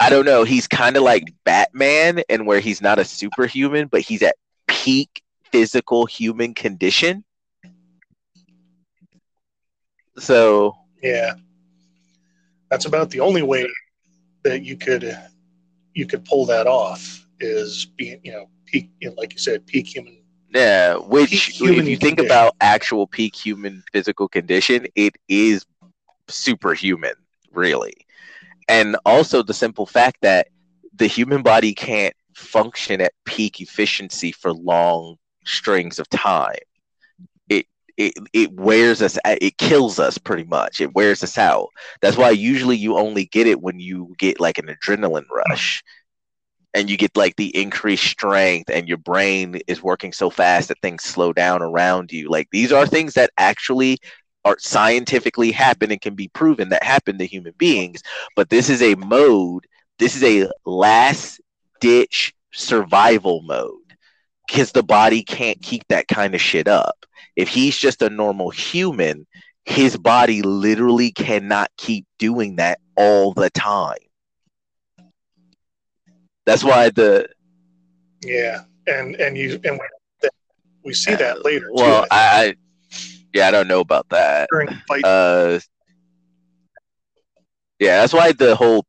I 0.00 0.08
don't 0.08 0.24
know. 0.24 0.44
He's 0.44 0.66
kind 0.66 0.96
of 0.96 1.02
like 1.02 1.34
Batman, 1.44 2.22
and 2.30 2.46
where 2.46 2.58
he's 2.60 2.80
not 2.80 2.98
a 2.98 3.04
superhuman, 3.04 3.88
but 3.88 4.00
he's 4.00 4.22
at 4.22 4.34
peak 4.66 5.22
physical 5.52 6.06
human 6.06 6.54
condition. 6.54 7.22
So 10.18 10.74
yeah, 11.02 11.34
that's 12.70 12.86
about 12.86 13.10
the 13.10 13.20
only 13.20 13.42
way 13.42 13.66
that 14.42 14.62
you 14.62 14.76
could 14.76 15.16
you 15.94 16.06
could 16.06 16.24
pull 16.24 16.46
that 16.46 16.66
off 16.66 17.26
is 17.38 17.84
being 17.84 18.20
you 18.22 18.32
know 18.32 18.48
peak 18.64 18.90
you 19.00 19.10
know, 19.10 19.14
like 19.18 19.34
you 19.34 19.38
said 19.38 19.66
peak 19.66 19.86
human. 19.86 20.16
Yeah, 20.52 20.96
which 20.96 21.60
if 21.60 21.86
you 21.86 21.96
think 21.96 22.18
about 22.18 22.56
actual 22.60 23.06
peak 23.06 23.36
human 23.36 23.84
physical 23.92 24.28
condition, 24.28 24.86
it 24.94 25.14
is 25.28 25.64
superhuman, 26.26 27.14
really 27.52 27.94
and 28.70 28.96
also 29.04 29.42
the 29.42 29.52
simple 29.52 29.84
fact 29.84 30.18
that 30.22 30.46
the 30.94 31.08
human 31.08 31.42
body 31.42 31.74
can't 31.74 32.14
function 32.34 33.00
at 33.00 33.12
peak 33.24 33.60
efficiency 33.60 34.30
for 34.30 34.52
long 34.52 35.16
strings 35.44 35.98
of 35.98 36.08
time. 36.08 36.54
It 37.48 37.66
it 37.96 38.14
it 38.32 38.52
wears 38.52 39.02
us 39.02 39.18
it 39.24 39.58
kills 39.58 39.98
us 39.98 40.18
pretty 40.18 40.44
much. 40.44 40.80
It 40.80 40.94
wears 40.94 41.24
us 41.24 41.36
out. 41.36 41.68
That's 42.00 42.16
why 42.16 42.30
usually 42.30 42.76
you 42.76 42.96
only 42.96 43.24
get 43.26 43.48
it 43.48 43.60
when 43.60 43.80
you 43.80 44.14
get 44.18 44.38
like 44.40 44.58
an 44.58 44.66
adrenaline 44.66 45.28
rush 45.28 45.82
and 46.72 46.88
you 46.88 46.96
get 46.96 47.16
like 47.16 47.34
the 47.34 47.54
increased 47.60 48.04
strength 48.04 48.70
and 48.70 48.86
your 48.86 48.98
brain 48.98 49.60
is 49.66 49.82
working 49.82 50.12
so 50.12 50.30
fast 50.30 50.68
that 50.68 50.80
things 50.80 51.02
slow 51.02 51.32
down 51.32 51.60
around 51.60 52.12
you. 52.12 52.30
Like 52.30 52.48
these 52.52 52.70
are 52.70 52.86
things 52.86 53.14
that 53.14 53.30
actually 53.36 53.98
are 54.44 54.56
scientifically 54.58 55.52
happen 55.52 55.90
and 55.90 56.00
can 56.00 56.14
be 56.14 56.28
proven 56.28 56.70
that 56.70 56.82
happen 56.82 57.18
to 57.18 57.26
human 57.26 57.54
beings. 57.58 58.02
But 58.36 58.50
this 58.50 58.70
is 58.70 58.82
a 58.82 58.94
mode, 58.94 59.66
this 59.98 60.16
is 60.16 60.24
a 60.24 60.50
last 60.64 61.40
ditch 61.80 62.34
survival 62.52 63.42
mode 63.42 63.74
because 64.46 64.72
the 64.72 64.82
body 64.82 65.22
can't 65.22 65.60
keep 65.62 65.86
that 65.88 66.08
kind 66.08 66.34
of 66.34 66.40
shit 66.40 66.68
up. 66.68 67.06
If 67.36 67.48
he's 67.48 67.76
just 67.76 68.02
a 68.02 68.10
normal 68.10 68.50
human, 68.50 69.26
his 69.64 69.96
body 69.96 70.42
literally 70.42 71.12
cannot 71.12 71.70
keep 71.76 72.06
doing 72.18 72.56
that 72.56 72.80
all 72.96 73.32
the 73.32 73.50
time. 73.50 73.98
That's 76.46 76.64
why 76.64 76.90
the 76.90 77.28
yeah, 78.22 78.62
and 78.86 79.14
and 79.16 79.36
you 79.36 79.60
and 79.64 79.78
we 80.84 80.94
see 80.94 81.14
that 81.14 81.44
later. 81.44 81.68
Well, 81.72 82.02
too, 82.02 82.08
I, 82.10 82.16
I 82.16 82.54
yeah, 83.32 83.48
I 83.48 83.50
don't 83.50 83.68
know 83.68 83.80
about 83.80 84.08
that. 84.10 84.48
Uh, 85.04 85.58
yeah, 87.78 88.00
that's 88.00 88.12
why 88.12 88.32
the 88.32 88.56
whole. 88.56 88.86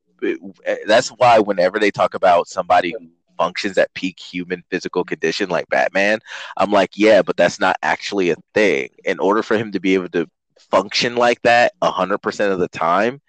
That's 0.85 1.09
why 1.09 1.39
whenever 1.39 1.79
they 1.79 1.89
talk 1.91 2.13
about 2.13 2.47
somebody 2.47 2.91
who 2.91 3.07
functions 3.37 3.77
at 3.79 3.93
peak 3.95 4.19
human 4.19 4.63
physical 4.69 5.03
condition 5.03 5.49
like 5.49 5.67
Batman. 5.69 6.19
I'm 6.57 6.71
like, 6.71 6.91
yeah, 6.95 7.23
but 7.23 7.37
that's 7.37 7.59
not 7.59 7.75
actually 7.81 8.29
a 8.29 8.35
thing. 8.53 8.89
In 9.03 9.19
order 9.19 9.41
for 9.41 9.57
him 9.57 9.71
to 9.71 9.79
be 9.79 9.95
able 9.95 10.09
to 10.09 10.27
function 10.59 11.15
like 11.15 11.41
that 11.41 11.73
100% 11.81 12.51
of 12.51 12.59
the 12.59 12.67
time, 12.67 13.19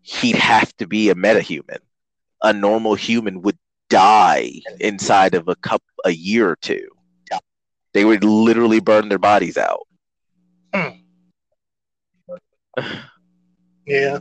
he'd 0.00 0.36
have 0.36 0.74
to 0.78 0.86
be 0.86 1.10
a 1.10 1.14
metahuman. 1.14 1.80
A 2.42 2.52
normal 2.52 2.94
human 2.94 3.42
would 3.42 3.58
die 3.90 4.52
inside 4.80 5.34
of 5.34 5.48
a 5.48 5.56
cup 5.56 5.82
a 6.04 6.10
year 6.10 6.48
or 6.48 6.56
two. 6.56 6.88
They 7.94 8.04
would 8.04 8.22
literally 8.22 8.80
burn 8.80 9.08
their 9.08 9.18
bodies 9.18 9.56
out. 9.56 9.87
Hmm. 10.74 10.88
yeah. 13.86 14.18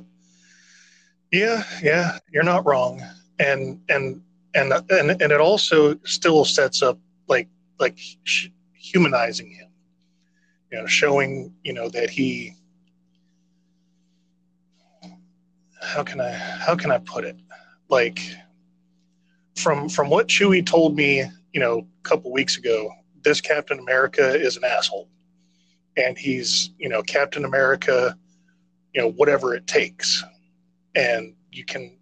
Yeah, 1.31 1.63
yeah, 1.83 2.19
you're 2.31 2.43
not 2.43 2.65
wrong. 2.65 3.01
And 3.39 3.81
and 3.89 4.21
and 4.55 4.73
and 4.89 5.21
and 5.21 5.31
it 5.31 5.41
also 5.41 5.97
still 6.05 6.45
sets 6.45 6.81
up 6.81 6.97
like 7.27 7.47
like 7.79 7.97
humanizing 8.73 9.51
him. 9.51 9.67
You 10.71 10.79
know, 10.79 10.85
showing, 10.87 11.53
you 11.63 11.73
know, 11.73 11.89
that 11.89 12.09
he 12.09 12.53
how 15.81 16.03
can 16.03 16.19
I 16.19 16.31
how 16.31 16.75
can 16.75 16.91
I 16.91 16.97
put 16.99 17.25
it? 17.25 17.37
Like 17.89 18.19
from 19.55 19.89
from 19.89 20.09
what 20.09 20.27
Chewie 20.27 20.65
told 20.65 20.95
me, 20.95 21.23
you 21.53 21.59
know, 21.59 21.79
a 21.79 22.03
couple 22.03 22.31
weeks 22.31 22.57
ago, 22.57 22.89
this 23.23 23.41
Captain 23.41 23.79
America 23.79 24.33
is 24.33 24.57
an 24.57 24.63
asshole, 24.63 25.09
and 25.97 26.17
he's 26.17 26.71
you 26.77 26.89
know 26.89 27.01
Captain 27.01 27.43
America, 27.43 28.17
you 28.93 29.01
know 29.01 29.11
whatever 29.11 29.55
it 29.55 29.67
takes, 29.67 30.23
and 30.95 31.33
you 31.51 31.65
can 31.65 31.97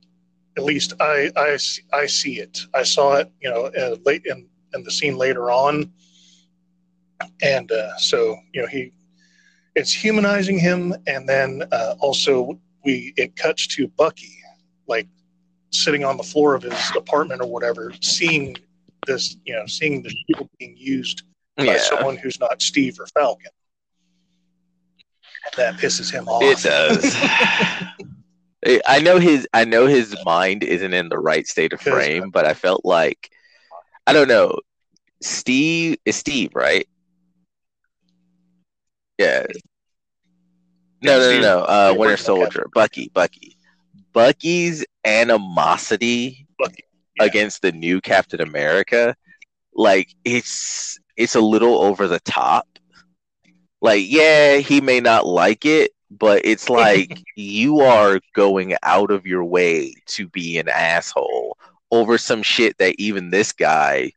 at 0.57 0.63
least 0.63 0.93
I 0.99 1.31
I 1.35 1.57
I 1.93 2.05
see 2.05 2.39
it. 2.39 2.59
I 2.73 2.83
saw 2.83 3.15
it, 3.15 3.31
you 3.41 3.49
know, 3.49 3.65
uh, 3.65 3.95
late 4.05 4.25
in 4.25 4.47
in 4.73 4.83
the 4.83 4.91
scene 4.91 5.17
later 5.17 5.49
on, 5.49 5.91
and 7.41 7.71
uh, 7.71 7.97
so 7.97 8.37
you 8.53 8.61
know 8.61 8.67
he 8.67 8.91
it's 9.75 9.93
humanizing 9.93 10.59
him, 10.59 10.95
and 11.07 11.27
then 11.27 11.63
uh, 11.71 11.95
also 11.99 12.59
we 12.83 13.13
it 13.17 13.35
cuts 13.35 13.67
to 13.67 13.87
Bucky, 13.87 14.37
like 14.87 15.07
sitting 15.71 16.03
on 16.03 16.17
the 16.17 16.23
floor 16.23 16.55
of 16.55 16.63
his 16.63 16.91
apartment 16.95 17.41
or 17.41 17.47
whatever, 17.47 17.93
seeing 18.01 18.55
this, 19.05 19.37
you 19.45 19.53
know, 19.53 19.65
seeing 19.65 20.01
the 20.01 20.09
shield 20.09 20.49
being 20.57 20.75
used 20.77 21.23
by 21.57 21.65
yeah. 21.65 21.77
someone 21.77 22.15
who's 22.15 22.39
not 22.39 22.61
Steve 22.61 22.97
or 22.99 23.07
Falcon. 23.07 23.51
That 25.57 25.75
pisses 25.75 26.11
him 26.11 26.27
off. 26.27 26.43
It 26.43 26.59
does. 26.63 27.15
I 28.87 28.99
know 28.99 29.19
his 29.19 29.47
I 29.53 29.63
know 29.63 29.85
his 29.85 30.15
mind 30.25 30.63
isn't 30.63 30.93
in 30.93 31.09
the 31.09 31.19
right 31.19 31.47
state 31.47 31.71
of 31.71 31.81
frame, 31.81 32.31
but 32.31 32.45
I 32.45 32.53
felt 32.53 32.83
like 32.83 33.29
I 34.07 34.13
don't 34.13 34.27
know. 34.27 34.57
Steve 35.21 35.97
is 36.05 36.15
Steve, 36.15 36.51
right? 36.55 36.87
Yeah. 39.17 39.45
No, 41.01 41.19
no, 41.19 41.31
no, 41.31 41.41
no. 41.41 41.59
Uh, 41.59 41.95
Winter 41.97 42.17
Soldier, 42.17 42.67
Bucky, 42.73 43.11
Bucky, 43.13 43.55
Bucky's 44.13 44.85
animosity 45.05 46.47
Bucky, 46.57 46.83
yeah. 47.17 47.25
against 47.25 47.61
the 47.61 47.71
new 47.71 48.01
Captain 48.01 48.41
America, 48.41 49.15
like 49.73 50.15
it's 50.23 50.99
it's 51.17 51.35
a 51.35 51.41
little 51.41 51.81
over 51.81 52.07
the 52.07 52.19
top. 52.21 52.67
Like, 53.81 54.05
yeah, 54.07 54.57
he 54.57 54.81
may 54.81 54.99
not 54.99 55.25
like 55.25 55.65
it, 55.65 55.91
but 56.09 56.41
it's 56.45 56.69
like 56.69 57.21
you 57.35 57.81
are 57.81 58.19
going 58.33 58.75
out 58.83 59.11
of 59.11 59.25
your 59.25 59.43
way 59.43 59.93
to 60.07 60.27
be 60.27 60.57
an 60.57 60.69
asshole 60.69 61.57
over 61.91 62.17
some 62.17 62.43
shit 62.43 62.77
that 62.77 62.95
even 62.97 63.29
this 63.29 63.51
guy 63.51 64.11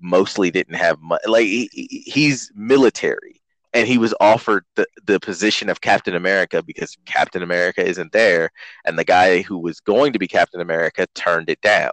mostly 0.00 0.50
didn't 0.50 0.76
have 0.76 1.00
much. 1.00 1.20
Like, 1.26 1.46
he, 1.46 1.68
he's 2.06 2.52
military 2.54 3.38
and 3.74 3.86
he 3.86 3.98
was 3.98 4.14
offered 4.20 4.64
the, 4.76 4.86
the 5.04 5.20
position 5.20 5.68
of 5.68 5.80
Captain 5.80 6.14
America 6.14 6.62
because 6.62 6.96
Captain 7.04 7.42
America 7.42 7.84
isn't 7.84 8.12
there, 8.12 8.50
and 8.84 8.98
the 8.98 9.04
guy 9.04 9.42
who 9.42 9.58
was 9.58 9.80
going 9.80 10.12
to 10.12 10.18
be 10.18 10.26
Captain 10.26 10.60
America 10.60 11.06
turned 11.14 11.50
it 11.50 11.60
down. 11.60 11.92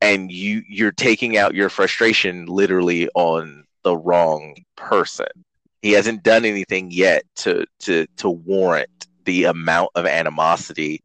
And 0.00 0.30
you 0.32 0.62
you're 0.68 0.92
taking 0.92 1.36
out 1.36 1.54
your 1.54 1.68
frustration 1.68 2.46
literally 2.46 3.08
on 3.14 3.64
the 3.84 3.96
wrong 3.96 4.56
person. 4.76 5.26
He 5.82 5.92
hasn't 5.92 6.22
done 6.22 6.44
anything 6.44 6.90
yet 6.90 7.24
to 7.36 7.66
to 7.80 8.06
to 8.18 8.30
warrant 8.30 9.06
the 9.24 9.44
amount 9.44 9.90
of 9.94 10.06
animosity. 10.06 11.02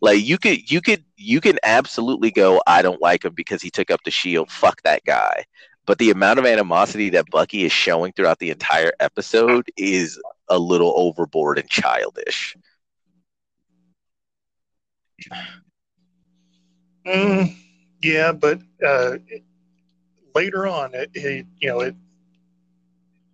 Like 0.00 0.24
you 0.24 0.38
could 0.38 0.70
you 0.70 0.80
could 0.80 1.04
you 1.16 1.40
can 1.40 1.58
absolutely 1.62 2.30
go, 2.30 2.62
I 2.66 2.80
don't 2.82 3.02
like 3.02 3.24
him 3.24 3.34
because 3.34 3.60
he 3.60 3.70
took 3.70 3.90
up 3.90 4.00
the 4.04 4.10
shield. 4.10 4.50
Fuck 4.50 4.82
that 4.82 5.04
guy 5.04 5.44
but 5.90 5.98
the 5.98 6.10
amount 6.10 6.38
of 6.38 6.46
animosity 6.46 7.10
that 7.10 7.26
Bucky 7.32 7.64
is 7.64 7.72
showing 7.72 8.12
throughout 8.12 8.38
the 8.38 8.50
entire 8.50 8.92
episode 9.00 9.68
is 9.76 10.20
a 10.48 10.56
little 10.56 10.92
overboard 10.96 11.58
and 11.58 11.68
childish. 11.68 12.56
Mm, 17.04 17.56
yeah, 18.02 18.32
but 18.32 18.60
uh, 18.86 19.16
later 20.34 20.68
on, 20.68 20.94
it, 20.94 21.10
it, 21.14 21.46
you 21.58 21.68
know 21.68 21.80
it. 21.80 21.96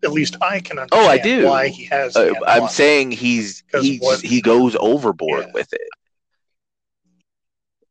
At 0.06 0.12
least 0.12 0.36
I 0.40 0.60
can 0.60 0.78
understand. 0.78 1.06
Oh, 1.06 1.08
I 1.08 1.18
do. 1.18 1.46
Why 1.46 1.68
he 1.68 1.84
has? 1.86 2.16
Uh, 2.16 2.32
I'm 2.46 2.68
saying 2.68 3.10
he's, 3.10 3.64
he's 3.80 4.20
he 4.20 4.40
goes 4.40 4.76
overboard 4.78 5.46
yeah. 5.46 5.52
with 5.52 5.72
it. 5.72 5.88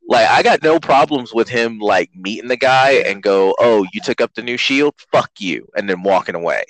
Like 0.08 0.30
I 0.30 0.44
got 0.44 0.64
no 0.64 0.80
problems 0.80 1.34
with 1.34 1.50
him 1.50 1.80
like 1.80 2.10
meeting 2.16 2.48
the 2.48 2.58
guy 2.58 2.92
and 3.06 3.22
go, 3.22 3.56
"Oh, 3.60 3.86
you 3.92 4.02
took 4.02 4.22
up 4.22 4.34
the 4.34 4.44
new 4.44 4.58
shield? 4.58 4.94
Fuck 5.12 5.32
you," 5.40 5.68
and 5.76 5.90
then 5.90 6.04
walking 6.04 6.36
away. 6.36 6.64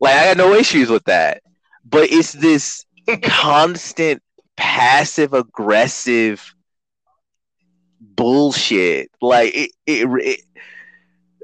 Like 0.00 0.16
I 0.16 0.28
got 0.28 0.36
no 0.38 0.54
issues 0.54 0.88
with 0.88 1.04
that. 1.04 1.42
But 1.84 2.10
it's 2.10 2.32
this 2.32 2.84
constant 3.22 4.22
passive 4.56 5.34
aggressive 5.34 6.54
bullshit. 8.00 9.10
Like 9.20 9.54
it, 9.54 9.70
it, 9.86 10.08
it 10.08 10.40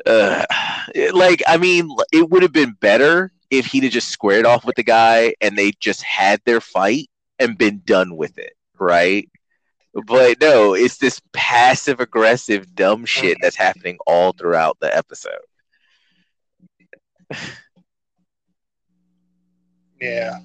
uh, 0.06 0.47
like 1.12 1.43
I 1.47 1.59
mean, 1.59 1.90
it 2.12 2.31
would 2.31 2.43
have 2.43 2.52
been 2.52 2.73
better 2.73 3.31
if 3.51 3.66
he'd 3.66 3.85
have 3.85 3.93
just 3.93 4.09
squared 4.09 4.47
off 4.47 4.64
with 4.64 4.77
the 4.77 4.82
guy 4.82 5.35
and 5.40 5.56
they 5.56 5.73
just 5.81 6.02
had 6.02 6.40
their 6.44 6.60
fight 6.60 7.09
and 7.39 7.59
been 7.59 7.82
done 7.85 8.16
with 8.16 8.39
it, 8.39 8.55
right? 8.78 9.28
But 10.06 10.40
no, 10.40 10.74
it's 10.74 10.98
this 10.98 11.20
passive 11.32 12.01
aggressive 12.01 12.74
dumb 12.74 13.06
shit 13.06 13.39
that's 13.40 13.56
happening 13.56 13.97
all 14.06 14.32
throughout 14.32 14.77
the 14.81 14.94
episode. 14.94 15.32
yeah. 20.01 20.39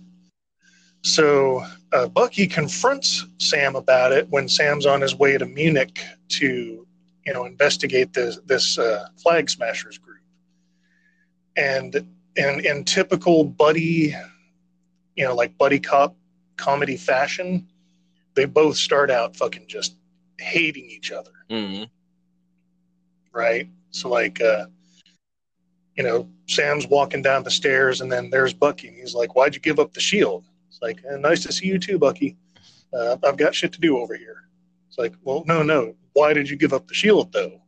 So 1.04 1.66
uh, 1.92 2.08
Bucky 2.08 2.48
confronts 2.48 3.26
Sam 3.40 3.76
about 3.76 4.14
it 4.14 4.30
when 4.30 4.48
Sam's 4.48 4.86
on 4.86 5.02
his 5.02 5.16
way 5.16 5.38
to 5.38 5.46
Munich 5.46 6.00
to, 6.30 6.88
you 7.26 7.34
know, 7.34 7.44
investigate 7.46 8.14
this 8.14 8.40
this 8.46 8.78
uh, 8.78 9.08
flag 9.22 9.50
smashers 9.50 9.98
group. 9.98 10.22
And 11.58 12.08
in 12.36 12.66
in 12.66 12.84
typical 12.84 13.44
buddy, 13.44 14.16
you 15.16 15.26
know, 15.26 15.36
like 15.36 15.58
buddy 15.58 15.80
cop 15.80 16.16
comedy 16.58 16.98
fashion, 16.98 17.68
they 18.36 18.46
both 18.46 18.78
start 18.78 19.10
out 19.10 19.36
fucking 19.36 19.66
just 19.68 19.96
hating 20.40 20.86
each 20.86 21.12
other. 21.12 21.32
Mm-hmm. 21.50 21.84
Right? 23.34 23.70
So, 23.92 24.10
like, 24.10 24.42
uh, 24.42 24.66
you 25.96 26.04
know, 26.04 26.30
Sam's 26.48 26.88
walking 26.88 27.22
down 27.22 27.44
the 27.44 27.52
stairs 27.52 28.02
and 28.02 28.12
then 28.12 28.30
there's 28.30 28.54
Bucky. 28.54 28.88
And 28.88 28.98
he's 28.98 29.14
like, 29.14 29.36
Why'd 29.36 29.56
you 29.56 29.62
give 29.62 29.80
up 29.80 29.94
the 29.94 30.00
shield? 30.00 30.46
It's 30.70 30.82
like, 30.82 31.00
eh, 31.10 31.18
Nice 31.18 31.44
to 31.44 31.52
see 31.52 31.68
you 31.68 31.80
too, 31.80 31.98
Bucky. 31.98 32.38
Uh, 32.94 33.18
I've 33.24 33.38
got 33.38 33.56
shit 33.56 33.74
to 33.74 33.80
do 33.80 33.98
over 33.98 34.16
here. 34.16 34.44
It's 34.88 34.98
like, 34.98 35.14
Well, 35.24 35.44
no, 35.48 35.64
no. 35.64 35.96
Why 36.14 36.34
did 36.34 36.50
you 36.50 36.58
give 36.58 36.74
up 36.74 36.88
the 36.88 36.94
shield, 36.94 37.32
though? 37.32 37.62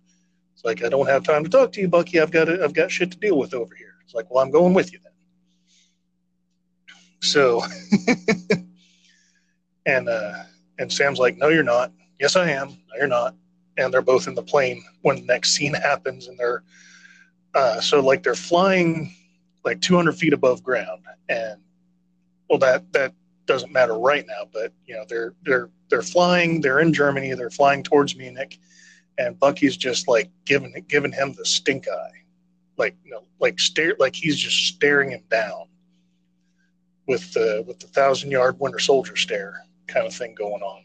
It's 0.54 0.66
like, 0.66 0.84
I 0.84 0.90
don't 0.90 1.08
have 1.08 1.24
time 1.24 1.44
to 1.44 1.50
talk 1.50 1.72
to 1.74 1.82
you, 1.82 1.88
Bucky. 1.88 2.20
I've 2.20 2.32
got, 2.32 2.50
I've 2.50 2.74
got 2.74 2.92
shit 2.92 3.12
to 3.12 3.18
deal 3.18 3.38
with 3.38 3.54
over 3.54 3.74
here. 3.76 3.93
Like, 4.14 4.30
Well, 4.30 4.44
I'm 4.44 4.52
going 4.52 4.74
with 4.74 4.92
you 4.92 5.00
then. 5.04 5.12
So, 7.22 7.64
and, 9.86 10.10
uh, 10.10 10.44
and 10.80 10.92
Sam's 10.92 11.20
like, 11.20 11.38
No, 11.38 11.50
you're 11.50 11.64
not. 11.64 11.92
Yes, 12.20 12.36
I 12.36 12.50
am. 12.52 12.70
No, 12.70 12.98
you're 12.98 13.08
not. 13.08 13.36
And 13.78 13.94
they're 13.94 14.02
both 14.02 14.28
in 14.28 14.36
the 14.36 14.44
plane 14.44 14.84
when 15.02 15.18
the 15.18 15.26
next 15.26 15.54
scene 15.56 15.74
happens. 15.74 16.28
And 16.28 16.38
they're, 16.38 16.64
uh, 17.56 17.82
so 17.82 18.00
like 18.00 18.24
they're 18.24 18.36
flying 18.36 19.14
like 19.66 19.82
200 19.82 20.14
feet 20.14 20.34
above 20.34 20.64
ground. 20.64 21.04
And 21.30 21.62
well, 22.50 22.60
that, 22.60 22.92
that 22.94 23.14
doesn't 23.46 23.72
matter 23.72 23.98
right 23.98 24.26
now, 24.28 24.48
but 24.52 24.72
you 24.86 24.96
know, 24.96 25.06
they're, 25.08 25.34
they're, 25.44 25.70
they're 25.90 26.02
flying, 26.02 26.62
they're 26.62 26.80
in 26.80 26.94
Germany, 26.94 27.34
they're 27.34 27.50
flying 27.50 27.84
towards 27.84 28.16
Munich. 28.16 28.60
And 29.18 29.40
Bucky's 29.40 29.78
just 29.78 30.08
like 30.08 30.30
giving, 30.46 30.74
giving 30.88 31.12
him 31.12 31.34
the 31.34 31.46
stink 31.46 31.88
eye. 31.88 32.23
Like, 32.78 32.96
you 33.04 33.12
know, 33.12 33.24
like 33.40 33.60
stare, 33.60 33.96
like 34.00 34.16
he's 34.16 34.38
just 34.38 34.76
staring 34.76 35.12
him 35.12 35.24
down 35.30 35.68
with 37.08 37.34
the, 37.34 37.64
with 37.68 37.80
the 37.80 37.88
thousand 37.88 38.32
yard 38.32 38.60
winter 38.60 38.80
soldier 38.80 39.16
stare 39.16 39.66
kind 39.88 40.08
of 40.08 40.14
thing 40.14 40.34
going 40.34 40.62
on 40.62 40.82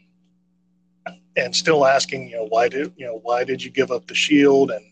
and 1.37 1.55
still 1.55 1.85
asking 1.85 2.29
you 2.29 2.35
know 2.35 2.45
why 2.49 2.67
did 2.67 2.91
you 2.97 3.05
know 3.05 3.19
why 3.23 3.45
did 3.45 3.63
you 3.63 3.71
give 3.71 3.91
up 3.91 4.05
the 4.07 4.13
shield 4.13 4.69
and 4.69 4.85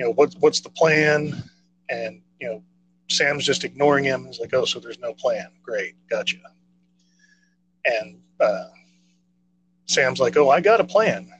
you 0.00 0.06
know, 0.06 0.12
what's 0.12 0.34
what's 0.36 0.60
the 0.60 0.70
plan? 0.70 1.42
And 1.90 2.22
you 2.40 2.48
know, 2.48 2.62
Sam's 3.10 3.44
just 3.44 3.64
ignoring 3.64 4.02
him. 4.02 4.24
He's 4.24 4.40
like, 4.40 4.54
oh, 4.54 4.64
so 4.64 4.80
there's 4.80 4.98
no 4.98 5.12
plan. 5.12 5.50
Great, 5.62 5.94
gotcha. 6.08 6.38
And 7.84 8.18
uh, 8.40 8.68
Sam's 9.84 10.18
like, 10.18 10.38
oh, 10.38 10.48
I 10.48 10.62
got 10.62 10.80
a 10.80 10.84
plan. 10.84 11.30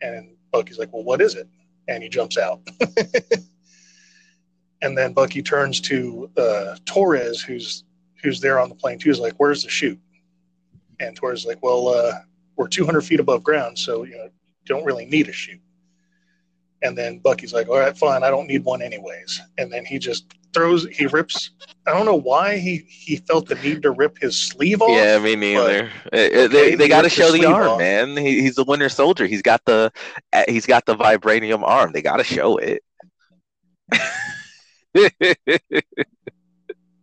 And 0.00 0.36
Bucky's 0.52 0.78
like, 0.78 0.90
well, 0.90 1.04
what 1.04 1.20
is 1.20 1.34
it? 1.34 1.46
And 1.88 2.02
he 2.02 2.08
jumps 2.08 2.38
out. 2.38 2.60
and 4.82 4.96
then 4.96 5.12
Bucky 5.12 5.42
turns 5.42 5.80
to 5.82 6.30
uh, 6.36 6.76
Torres, 6.84 7.42
who's 7.42 7.84
who's 8.22 8.40
there 8.40 8.58
on 8.58 8.68
the 8.68 8.74
plane 8.74 8.98
too. 8.98 9.10
Is 9.10 9.18
like, 9.18 9.34
where's 9.36 9.62
the 9.62 9.68
chute? 9.68 10.00
And 11.00 11.14
Torres 11.14 11.40
is 11.40 11.46
like, 11.46 11.62
well, 11.62 11.88
uh, 11.88 12.12
we're 12.56 12.68
200 12.68 13.02
feet 13.02 13.20
above 13.20 13.42
ground, 13.42 13.78
so 13.78 14.04
you 14.04 14.16
know, 14.16 14.30
don't 14.66 14.84
really 14.84 15.04
need 15.04 15.28
a 15.28 15.32
chute. 15.32 15.60
And 16.82 16.96
then 16.96 17.18
Bucky's 17.18 17.52
like, 17.52 17.68
all 17.68 17.78
right, 17.78 17.96
fine, 17.96 18.22
I 18.22 18.30
don't 18.30 18.46
need 18.46 18.64
one 18.64 18.82
anyways. 18.82 19.40
And 19.58 19.72
then 19.72 19.84
he 19.84 19.98
just 19.98 20.26
throws, 20.54 20.86
he 20.86 21.06
rips. 21.06 21.50
I 21.86 21.90
don't 21.92 22.06
know 22.06 22.16
why 22.16 22.56
he 22.56 22.84
he 22.88 23.16
felt 23.16 23.48
the 23.48 23.56
need 23.56 23.82
to 23.82 23.90
rip 23.90 24.18
his 24.18 24.48
sleeve 24.48 24.80
off. 24.80 24.90
Yeah, 24.90 25.18
me 25.18 25.36
neither. 25.36 25.90
okay, 26.12 26.46
they 26.46 26.74
they 26.76 26.88
got 26.88 27.02
to 27.02 27.10
show 27.10 27.30
the 27.30 27.44
arm, 27.44 27.68
off. 27.68 27.78
man. 27.78 28.16
He, 28.16 28.40
he's 28.40 28.54
the 28.54 28.64
Winter 28.64 28.88
Soldier. 28.88 29.26
He's 29.26 29.42
got 29.42 29.62
the 29.66 29.92
uh, 30.32 30.44
he's 30.48 30.66
got 30.66 30.86
the 30.86 30.96
vibranium 30.96 31.62
arm. 31.62 31.92
They 31.92 32.00
got 32.02 32.16
to 32.16 32.24
show 32.24 32.56
it. 32.56 32.82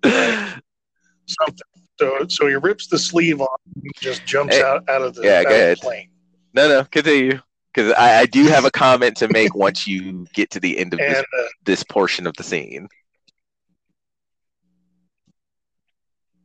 Something. 0.04 1.68
So 2.00 2.26
so 2.28 2.48
he 2.48 2.56
rips 2.56 2.88
the 2.88 2.98
sleeve 2.98 3.42
off. 3.42 3.62
He 3.84 3.92
just 4.00 4.26
jumps 4.26 4.56
hey, 4.56 4.64
out 4.64 4.90
out 4.90 5.04
of 5.04 5.14
the, 5.14 5.24
yeah, 5.24 5.44
go 5.44 5.50
ahead. 5.50 5.78
plane. 5.78 6.10
No, 6.54 6.68
no, 6.68 6.84
continue. 6.86 7.40
Because 7.74 7.94
I, 7.94 8.20
I, 8.20 8.26
do 8.26 8.48
have 8.48 8.66
a 8.66 8.72
comment 8.72 9.16
to 9.18 9.30
make 9.30 9.56
once 9.56 9.88
you 9.88 10.28
get 10.34 10.50
to 10.52 10.60
the 10.60 10.78
end 10.78 10.94
of 10.94 11.00
and, 11.00 11.16
this, 11.16 11.20
uh, 11.22 11.48
this 11.64 11.84
portion 11.84 12.28
of 12.28 12.36
the 12.36 12.44
scene. 12.44 12.90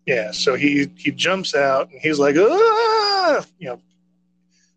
Yeah, 0.07 0.31
so 0.31 0.55
he 0.55 0.89
he 0.97 1.11
jumps 1.11 1.55
out 1.55 1.91
and 1.91 2.01
he's 2.01 2.21
like, 2.21 2.37
ah! 2.39 3.45
you 3.59 3.69
know, 3.69 3.81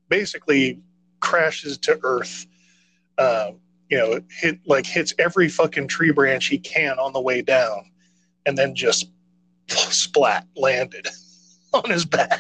basically 0.10 0.80
crashes 1.20 1.78
to 1.80 2.00
earth. 2.04 2.48
Uh, 3.18 3.52
you 3.90 3.98
know, 3.98 4.20
hit 4.32 4.60
like 4.66 4.88
hits 4.88 5.14
every 5.20 5.48
fucking 5.48 5.88
tree 5.88 6.12
branch 6.12 6.48
he 6.48 6.58
can 6.58 6.98
on 6.98 7.14
the 7.14 7.22
way 7.22 7.44
down, 7.44 7.92
and 8.48 8.58
then 8.58 8.74
just 8.74 9.12
splat 9.68 10.48
landed 10.56 11.08
on 11.74 11.88
his 11.90 12.06
back. 12.06 12.40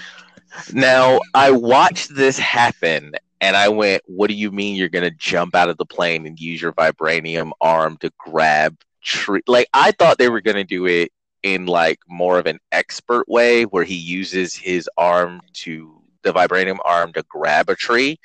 Now 0.74 1.20
I 1.36 1.52
watched 1.52 2.16
this 2.16 2.40
happen, 2.40 3.14
and 3.40 3.56
I 3.56 3.70
went, 3.70 4.02
"What 4.07 4.30
do 4.30 4.34
you 4.34 4.52
mean 4.52 4.76
you're 4.76 4.90
gonna 4.90 5.11
jump 5.11 5.53
out 5.53 5.70
of 5.70 5.78
the 5.78 5.86
plane 5.86 6.26
and 6.26 6.40
use 6.40 6.60
your 6.60 6.74
vibranium 6.74 7.52
arm 7.61 7.98
to 7.98 8.11
grab 8.18 8.78
tree?" 9.03 9.41
Like 9.45 9.70
I 9.76 9.91
thought 9.91 10.18
they 10.18 10.30
were 10.30 10.41
gonna 10.41 10.64
do 10.64 10.88
it 10.88 11.11
in 11.44 11.66
like 11.66 11.99
more 12.07 12.40
of 12.40 12.45
an 12.45 12.60
expert 12.72 13.28
way 13.28 13.64
where 13.64 13.84
he 13.84 13.95
uses 13.95 14.56
his 14.56 14.90
arm 14.98 15.41
to 15.53 16.02
the 16.22 16.34
vibranium 16.34 16.80
arm 16.84 17.14
to 17.14 17.24
grab 17.30 17.70
a 17.70 17.76
tree 17.76 18.20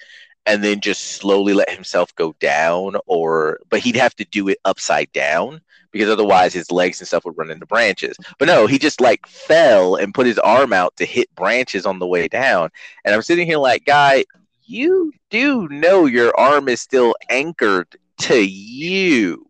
and 0.47 0.63
then 0.63 0.81
just 0.81 1.13
slowly 1.13 1.55
let 1.55 1.71
himself 1.71 2.15
go 2.17 2.35
down 2.41 2.97
or 3.07 3.61
but 3.71 3.81
he'd 3.81 3.97
have 3.97 4.15
to 4.17 4.25
do 4.27 4.49
it 4.49 4.59
upside 4.65 5.11
down 5.13 5.61
because 5.91 6.11
otherwise 6.11 6.53
his 6.53 6.73
legs 6.73 7.01
and 7.01 7.07
stuff 7.07 7.25
would 7.25 7.39
run 7.39 7.51
into 7.51 7.67
branches. 7.67 8.17
But 8.39 8.49
no 8.49 8.67
he 8.67 8.79
just 8.79 9.01
like 9.01 9.27
fell 9.27 9.97
and 9.97 10.13
put 10.15 10.27
his 10.27 10.39
arm 10.39 10.73
out 10.73 10.97
to 10.97 11.07
hit 11.07 11.33
branches 11.35 11.87
on 11.87 11.99
the 11.99 12.07
way 12.07 12.29
down. 12.29 12.71
And 13.05 13.15
i'm 13.15 13.23
sitting 13.23 13.47
here 13.47 13.59
like 13.59 13.85
guy 13.85 14.25
you 14.67 15.13
do 15.31 15.69
know 15.69 16.07
your 16.07 16.39
arm 16.39 16.69
is 16.69 16.81
still 16.81 17.15
anchored 17.29 17.97
to 18.19 18.37
you 18.37 19.47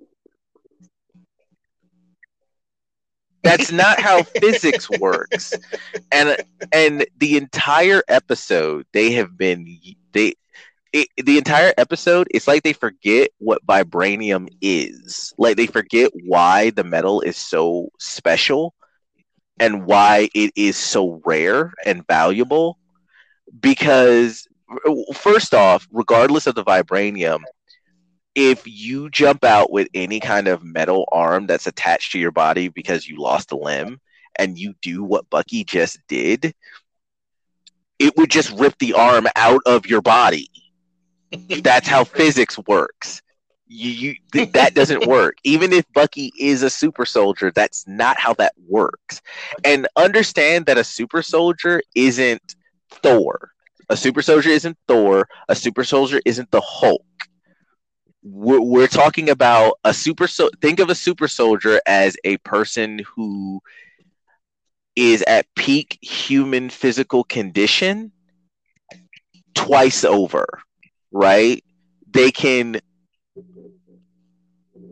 That's 3.44 3.72
not 3.72 4.00
how 4.00 4.24
physics 4.40 4.90
works. 4.90 5.58
And 6.12 6.36
and 6.72 7.06
the 7.18 7.36
entire 7.38 8.02
episode 8.08 8.86
they 8.92 9.12
have 9.14 9.38
been 9.38 9.66
they 10.12 10.34
it, 10.92 11.08
the 11.24 11.38
entire 11.38 11.72
episode 11.78 12.28
it's 12.32 12.48
like 12.48 12.62
they 12.62 12.72
forget 12.72 13.30
what 13.38 13.64
vibranium 13.66 14.48
is. 14.62 15.34
Like 15.38 15.56
they 15.56 15.66
forget 15.66 16.10
why 16.24 16.70
the 16.70 16.84
metal 16.84 17.20
is 17.22 17.36
so 17.36 17.90
special 18.00 18.74
and 19.60 19.86
why 19.86 20.28
it 20.34 20.52
is 20.56 20.76
so 20.76 21.20
rare 21.24 21.72
and 21.84 22.06
valuable 22.06 22.78
because 23.60 24.46
first 25.14 25.54
off, 25.54 25.86
regardless 25.92 26.46
of 26.46 26.54
the 26.54 26.64
vibranium, 26.64 27.42
if 28.35 28.62
you 28.66 29.11
jump 29.11 29.44
out 29.44 29.70
with 29.70 29.89
any 29.94 30.20
kind 30.20 30.48
of 30.48 30.65
metal 30.65 31.09
arm 31.12 31.47
that's 31.47 31.66
attached 31.66 32.12
to 32.12 32.19
your 32.19 32.32
body 32.32 32.69
because 32.69 33.06
you 33.06 33.20
lost 33.20 33.52
a 33.52 33.56
limb 33.56 34.01
and 34.36 34.59
you 34.59 34.74
do 34.82 35.05
what 35.05 35.31
Bucky 35.31 35.65
just 35.65 35.98
did, 36.09 36.55
it 37.98 38.16
would 38.16 38.31
just 38.31 38.51
rip 38.59 38.77
the 38.78 38.94
arm 38.94 39.28
out 39.36 39.62
of 39.66 39.86
your 39.86 40.02
body. 40.02 40.51
that's 41.62 41.89
how 41.89 42.05
physics 42.05 42.59
works. 42.66 43.23
You, 43.66 43.90
you 43.90 44.15
th- 44.32 44.52
that 44.52 44.74
doesn't 44.74 45.06
work. 45.09 45.36
Even 45.44 45.73
if 45.73 45.85
Bucky 45.94 46.32
is 46.39 46.62
a 46.62 46.70
super 46.70 47.06
soldier, 47.06 47.52
that's 47.52 47.86
not 47.86 48.19
how 48.19 48.35
that 48.35 48.55
works. 48.69 49.23
And 49.65 49.86
understand 49.97 50.66
that 50.66 50.78
a 50.78 50.85
super 50.85 51.23
soldier 51.23 51.81
isn't 51.94 52.56
Thor. 52.90 53.52
A 53.89 53.97
super 53.97 54.23
soldier 54.23 54.51
isn't 54.51 54.77
Thor. 54.89 55.28
A 55.48 55.55
super 55.55 55.85
soldier 55.85 56.20
isn't 56.24 56.51
the 56.51 56.61
Hulk 56.61 57.05
we're, 58.24 58.60
we're 58.60 58.86
talking 58.88 59.30
about 59.30 59.78
a 59.84 59.94
super 59.94 60.26
so 60.26 60.51
think 60.60 60.80
of 60.80 60.90
a 60.90 60.94
super 60.94 61.28
soldier 61.28 61.80
as 61.86 62.16
a 62.24 62.38
person 62.38 63.01
who 63.14 63.60
is 64.96 65.22
at 65.22 65.46
peak 65.55 65.98
human 66.02 66.70
physical 66.70 67.24
condition 67.24 68.10
twice 69.55 70.05
over 70.05 70.46
right? 71.14 71.64
They 72.12 72.30
can 72.30 72.80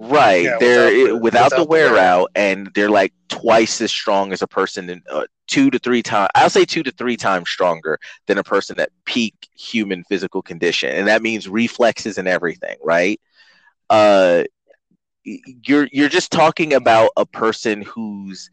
right 0.08 0.44
yeah, 0.44 0.56
they're 0.58 0.86
without, 0.86 1.06
the, 1.06 1.12
without, 1.12 1.22
without 1.22 1.56
the 1.56 1.64
wear 1.64 1.98
out 1.98 2.30
and 2.34 2.70
they're 2.74 2.90
like 2.90 3.12
twice 3.28 3.80
as 3.80 3.90
strong 3.90 4.32
as 4.32 4.42
a 4.42 4.46
person 4.46 4.90
in 4.90 5.02
uh, 5.10 5.24
two 5.46 5.70
to 5.70 5.78
three 5.78 6.02
times 6.02 6.28
i'll 6.34 6.50
say 6.50 6.64
two 6.64 6.82
to 6.82 6.90
three 6.92 7.16
times 7.16 7.48
stronger 7.48 7.98
than 8.26 8.38
a 8.38 8.42
person 8.42 8.78
at 8.80 8.90
peak 9.04 9.48
human 9.56 10.02
physical 10.04 10.42
condition 10.42 10.90
and 10.90 11.06
that 11.06 11.22
means 11.22 11.48
reflexes 11.48 12.18
and 12.18 12.28
everything 12.28 12.76
right? 12.82 13.20
Uh 13.90 14.44
you're 15.24 15.88
you're 15.92 16.08
just 16.08 16.32
talking 16.32 16.72
about 16.74 17.10
a 17.16 17.26
person 17.26 17.82
who's 17.82 18.50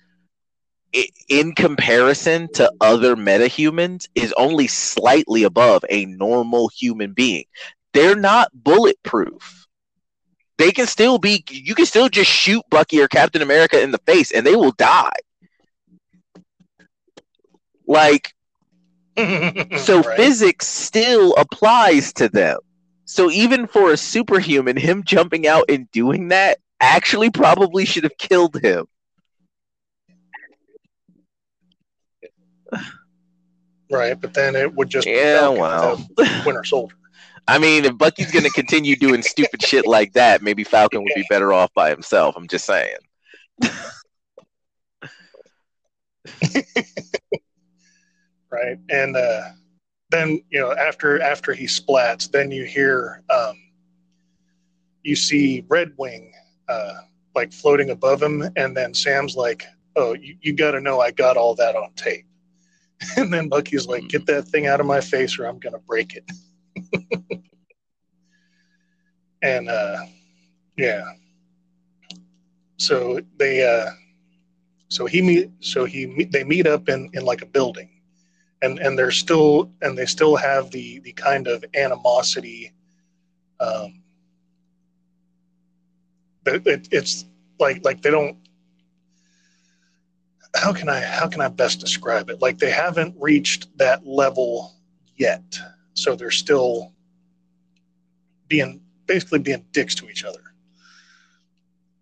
in 1.28 1.54
comparison 1.54 2.48
to 2.54 2.72
other 2.82 3.16
metahumans 3.16 4.08
is 4.16 4.34
only 4.38 4.68
slightly 4.68 5.44
above 5.44 5.86
a 5.90 6.06
normal 6.06 6.70
human 6.70 7.14
being. 7.14 7.46
They're 7.94 8.16
not 8.16 8.50
bulletproof 8.54 9.68
they 10.60 10.72
can 10.72 10.86
still 10.86 11.18
be 11.18 11.44
you 11.50 11.74
can 11.74 11.88
still 11.88 12.10
just 12.10 12.30
shoot 12.30 12.64
bucky 12.70 13.02
or 13.02 13.08
captain 13.08 13.42
america 13.42 13.82
in 13.82 13.90
the 13.90 13.98
face 14.06 14.32
and 14.32 14.46
they 14.46 14.56
will 14.56 14.74
die 14.74 15.10
like 17.88 18.34
so 19.78 20.02
right. 20.02 20.18
physics 20.18 20.66
still 20.68 21.34
applies 21.36 22.14
to 22.14 22.30
them. 22.30 22.60
So 23.06 23.30
even 23.32 23.68
for 23.68 23.92
a 23.92 23.98
superhuman, 23.98 24.78
him 24.78 25.04
jumping 25.04 25.48
out 25.48 25.66
and 25.70 25.90
doing 25.92 26.30
that 26.30 26.60
actually 26.80 27.30
probably 27.30 27.86
should 27.86 28.04
have 28.04 28.18
killed 28.18 28.56
him. 28.62 28.86
Right, 33.92 34.20
but 34.20 34.36
then 34.36 34.56
it 34.56 34.74
would 34.76 34.90
just 34.90 35.08
yeah, 35.08 35.50
well, 35.50 36.08
Winter 36.46 36.64
Soldier. 36.64 36.96
I 37.50 37.58
mean, 37.58 37.84
if 37.84 37.98
Bucky's 37.98 38.32
going 38.32 38.46
to 38.46 38.52
continue 38.52 38.96
doing 38.96 39.24
stupid 39.24 39.64
shit 39.64 39.88
like 39.88 40.14
that, 40.14 40.44
maybe 40.44 40.64
Falcon 40.64 41.02
would 41.02 41.14
be 41.16 41.26
better 41.32 41.52
off 41.52 41.74
by 41.74 41.90
himself. 41.90 42.36
I'm 42.38 42.48
just 42.48 42.66
saying. 42.66 42.96
right? 48.52 48.78
And 48.90 49.18
uh, 49.18 49.50
then 50.12 50.44
you 50.52 50.60
know 50.60 50.74
after 50.74 51.20
after 51.22 51.54
he 51.54 51.66
splats, 51.66 52.30
then 52.30 52.52
you 52.52 52.66
hear 52.66 53.24
um, 53.32 53.56
you 55.04 55.16
see 55.16 55.66
Red 55.68 55.94
Wing 55.98 56.32
uh, 56.68 57.00
like 57.34 57.52
floating 57.52 57.90
above 57.90 58.22
him, 58.22 58.44
and 58.58 58.78
then 58.78 58.94
Sam's 58.94 59.36
like, 59.36 59.66
"Oh, 59.96 60.14
you, 60.14 60.38
you 60.42 60.54
got 60.54 60.72
to 60.72 60.82
know 60.82 61.00
I 61.02 61.10
got 61.10 61.36
all 61.36 61.56
that 61.56 61.76
on 61.76 61.92
tape." 61.96 62.26
And 63.18 63.34
then 63.34 63.50
Bucky's 63.50 63.88
like, 63.88 64.08
"Get 64.08 64.28
that 64.28 64.48
thing 64.50 64.68
out 64.68 64.80
of 64.80 64.86
my 64.86 65.02
face, 65.02 65.40
or 65.40 65.46
I'm 65.46 65.58
gonna 65.58 65.80
break 65.80 66.16
it." 66.16 66.30
and 69.42 69.70
uh, 69.70 69.98
yeah, 70.78 71.04
so 72.78 73.20
they 73.38 73.64
uh, 73.64 73.92
so 74.90 75.06
he 75.06 75.22
meet 75.22 75.52
so 75.60 75.86
he 75.86 76.26
they 76.32 76.44
meet 76.44 76.68
up 76.68 76.90
in 76.90 77.10
in 77.14 77.26
like 77.26 77.42
a 77.42 77.48
building. 77.48 77.90
And 78.62 78.78
and 78.80 79.00
they're 79.00 79.12
still 79.12 79.72
and 79.82 79.98
they 79.98 80.06
still 80.06 80.36
have 80.36 80.70
the 80.72 81.00
the 81.00 81.14
kind 81.14 81.48
of 81.48 81.64
animosity 81.76 82.74
um, 83.60 84.02
it, 86.46 86.68
it, 86.68 86.88
it's 86.92 87.26
like 87.60 87.84
like 87.84 88.02
they 88.02 88.12
don't 88.12 88.38
how 90.56 90.74
can 90.74 90.90
i 90.90 91.00
how 91.00 91.28
can 91.28 91.42
i 91.42 91.48
best 91.48 91.80
describe 91.80 92.30
it? 92.30 92.42
Like 92.42 92.58
they 92.58 92.72
haven't 92.72 93.16
reached 93.20 93.78
that 93.78 94.06
level 94.06 94.74
yet 95.16 95.44
so 96.04 96.16
they're 96.16 96.32
still 96.32 96.94
being 98.48 98.82
basically 99.06 99.40
being 99.40 99.66
dicks 99.72 99.96
to 99.96 100.10
each 100.10 100.24
other. 100.24 100.42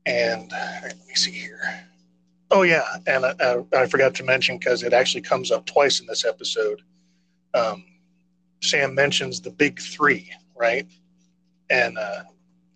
And 0.06 0.52
let 0.84 0.98
me 1.08 1.16
see 1.16 1.32
here. 1.32 1.60
Oh 2.50 2.62
yeah 2.62 2.86
and 3.08 3.26
i, 3.26 3.34
I, 3.42 3.82
I 3.82 3.88
forgot 3.88 4.16
to 4.16 4.24
mention 4.24 4.58
because 4.58 4.82
it 4.82 4.94
actually 4.94 5.22
comes 5.22 5.52
up 5.52 5.66
twice 5.66 6.00
in 6.00 6.08
this 6.08 6.24
episode. 6.24 6.82
Um, 7.54 7.84
sam 8.62 8.96
mentions 8.96 9.42
the 9.42 9.52
big 9.52 9.80
three 9.80 10.32
right? 10.58 10.88
And 11.70 11.98
uh, 11.98 12.24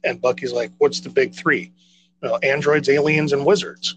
and 0.04 0.22
bucky's 0.22 0.54
like 0.54 0.72
what's 0.78 1.00
the 1.00 1.10
big 1.10 1.34
three? 1.34 1.72
Well, 2.22 2.40
androids 2.44 2.90
aliens 2.90 3.34
and 3.34 3.46
wizards. 3.46 3.96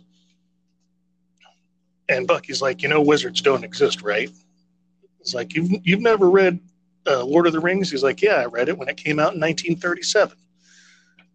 And 2.09 2.27
Bucky's 2.27 2.61
like, 2.61 2.83
you 2.83 2.89
know, 2.89 3.01
wizards 3.01 3.41
don't 3.41 3.65
exist, 3.65 4.03
right? 4.03 4.31
It's 5.21 5.35
like, 5.35 5.55
you've 5.55 5.71
you've 5.85 6.01
never 6.03 6.29
read 6.29 6.61
uh, 7.07 7.25
Lord 7.25 7.47
of 7.47 7.53
the 7.53 7.61
Rings? 7.61 7.91
He's 7.91 8.03
like, 8.03 8.23
yeah, 8.23 8.37
I 8.37 8.47
read 8.47 8.69
it 8.69 8.79
when 8.79 8.89
it 8.89 8.97
came 8.97 9.19
out 9.19 9.35
in 9.35 9.41
1937. 9.41 10.37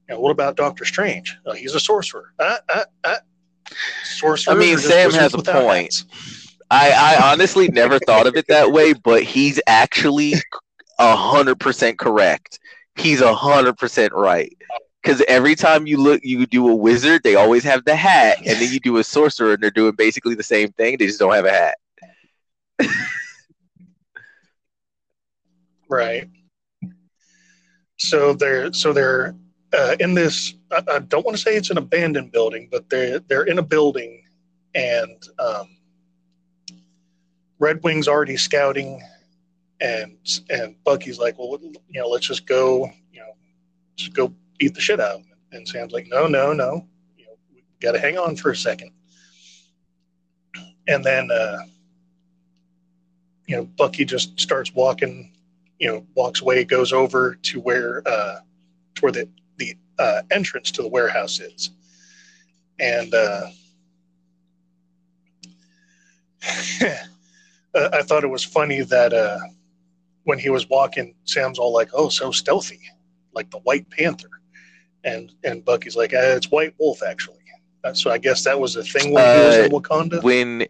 You 0.08 0.16
know, 0.16 0.22
what 0.22 0.32
about 0.32 0.56
Doctor 0.56 0.86
Strange? 0.86 1.38
Oh, 1.46 1.54
he's 1.54 1.76
a 1.76 1.80
sorcerer. 1.80 2.34
Uh, 2.40 2.58
uh, 2.68 2.84
uh. 3.04 3.18
Sorcerer. 4.04 4.56
I 4.56 4.58
mean, 4.58 4.78
Sam 4.78 5.12
has 5.12 5.34
a 5.34 5.38
point. 5.38 6.04
I, 6.72 6.92
I 6.92 7.32
honestly 7.32 7.68
never 7.68 8.00
thought 8.00 8.28
of 8.28 8.36
it 8.36 8.48
that 8.48 8.72
way, 8.72 8.94
but 8.94 9.24
he's 9.24 9.60
actually 9.68 10.34
a 11.00 11.16
hundred 11.16 11.60
percent 11.60 11.98
correct. 11.98 12.60
He's 12.96 13.22
a 13.22 13.34
hundred 13.34 13.78
percent 13.78 14.14
right 14.14 14.56
because 15.02 15.24
every 15.28 15.56
time 15.56 15.88
you 15.88 15.98
look, 15.98 16.22
you 16.24 16.46
do 16.46 16.70
a 16.70 16.76
wizard, 16.76 17.24
they 17.24 17.36
always 17.36 17.64
have 17.64 17.86
the 17.86 17.96
hat, 17.96 18.38
and 18.40 18.60
then 18.60 18.72
you 18.72 18.80
do 18.80 18.98
a 18.98 19.04
sorcerer, 19.04 19.54
and 19.54 19.64
they're 19.64 19.72
doing 19.72 19.96
basically 19.96 20.36
the 20.36 20.44
same 20.44 20.72
thing. 20.74 20.98
They 20.98 21.08
just 21.08 21.20
don't 21.20 21.34
have 21.34 21.46
a 21.46 21.52
hat. 21.52 21.78
right. 25.90 26.30
So 27.98 28.34
they're 28.34 28.72
so 28.74 28.94
they're 28.94 29.36
uh, 29.74 29.96
in 30.00 30.14
this. 30.14 30.54
I, 30.72 30.84
I, 30.88 31.00
don't 31.00 31.26
want 31.26 31.38
to 31.38 31.44
say 31.44 31.56
it's 31.56 31.70
an 31.70 31.78
abandoned 31.78 32.32
building, 32.32 32.70
but 32.72 32.90
they're 32.90 33.20
they're 33.20 33.44
in 33.44 33.60
a 33.60 33.64
building, 33.64 34.24
and 34.74 35.22
um, 35.38 35.78
Red 37.60 37.84
Wing's 37.84 38.08
already 38.08 38.38
scouting, 38.38 39.02
and 39.82 40.18
and 40.50 40.76
Bucky's 40.84 41.20
like, 41.20 41.38
well, 41.38 41.60
you 41.62 42.02
know, 42.02 42.08
let's 42.08 42.28
just 42.28 42.46
go, 42.46 42.90
you 43.12 43.20
know, 43.20 43.34
just 43.96 44.14
go 44.14 44.34
beat 44.58 44.74
the 44.74 44.82
shit 44.82 45.00
out. 45.00 45.22
And 45.52 45.68
Sam's 45.68 45.94
like, 45.94 46.08
no, 46.08 46.28
no, 46.28 46.54
no, 46.54 46.88
you 47.18 47.26
know, 47.26 47.32
we 47.54 47.64
got 47.80 47.94
to 47.94 48.00
hang 48.00 48.18
on 48.18 48.36
for 48.36 48.52
a 48.52 48.56
second. 48.56 48.92
And 50.88 51.04
then, 51.04 51.30
uh, 51.32 51.60
you 53.48 53.56
know, 53.56 53.66
Bucky 53.66 54.06
just 54.06 54.40
starts 54.40 54.74
walking, 54.74 55.34
you 55.80 55.88
know, 55.88 56.06
walks 56.16 56.42
away, 56.42 56.64
goes 56.64 56.94
over 56.94 57.36
to 57.36 57.60
where, 57.60 58.04
uh, 58.08 58.40
to 58.96 59.02
where 59.02 59.12
the, 59.12 59.30
the 59.58 59.76
uh, 59.98 60.22
entrance 60.32 60.72
to 60.72 60.82
the 60.82 60.88
warehouse 60.88 61.40
is. 61.40 61.72
And 62.80 63.14
uh, 63.14 63.48
I 67.76 68.02
thought 68.04 68.24
it 68.24 68.30
was 68.30 68.44
funny 68.44 68.82
that 68.82 69.14
uh, 69.14 69.40
when 70.24 70.40
he 70.40 70.50
was 70.50 70.70
walking, 70.70 71.16
Sam's 71.26 71.60
all 71.60 71.74
like, 71.74 71.90
oh, 71.94 72.10
so 72.10 72.32
stealthy, 72.32 72.80
like 73.34 73.50
the 73.52 73.60
White 73.60 73.90
Panther 73.90 74.30
and 75.04 75.32
and 75.44 75.64
Bucky's 75.64 75.96
like, 75.96 76.14
eh, 76.14 76.36
it's 76.36 76.52
White 76.52 76.74
Wolf 76.78 77.02
actually. 77.04 77.38
Uh, 77.84 77.94
so 77.94 78.12
I 78.12 78.18
guess 78.18 78.44
that 78.44 78.60
was 78.60 78.76
a 78.76 78.84
thing 78.84 79.12
when 79.14 79.24
he 79.24 79.46
was 79.46 79.58
in 79.58 79.66
uh, 79.66 79.70
Wakanda. 79.70 80.22
When 80.22 80.68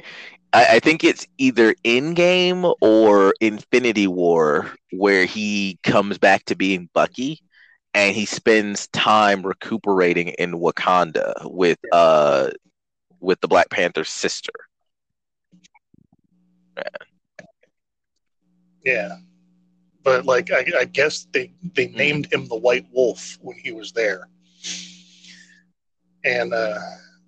I, 0.53 0.75
I 0.75 0.79
think 0.79 1.03
it's 1.03 1.27
either 1.37 1.73
Endgame 1.85 2.73
or 2.81 3.33
Infinity 3.39 4.07
War 4.07 4.71
where 4.91 5.25
he 5.25 5.79
comes 5.83 6.17
back 6.17 6.45
to 6.45 6.55
being 6.55 6.89
Bucky 6.93 7.41
and 7.93 8.15
he 8.15 8.25
spends 8.25 8.87
time 8.87 9.45
recuperating 9.45 10.29
in 10.29 10.53
Wakanda 10.53 11.33
with 11.51 11.79
uh 11.91 12.49
with 13.19 13.39
the 13.41 13.47
Black 13.47 13.69
Panther's 13.69 14.09
sister. 14.09 14.53
Yeah. 16.77 16.83
yeah 18.85 19.15
but 20.03 20.25
like 20.25 20.51
I, 20.51 20.65
I 20.79 20.85
guess 20.85 21.27
they 21.31 21.53
they 21.75 21.87
hmm. 21.87 21.97
named 21.97 22.33
him 22.33 22.47
the 22.47 22.55
White 22.55 22.87
Wolf 22.91 23.37
when 23.41 23.57
he 23.57 23.71
was 23.71 23.91
there, 23.91 24.27
and 26.23 26.53
uh, 26.53 26.79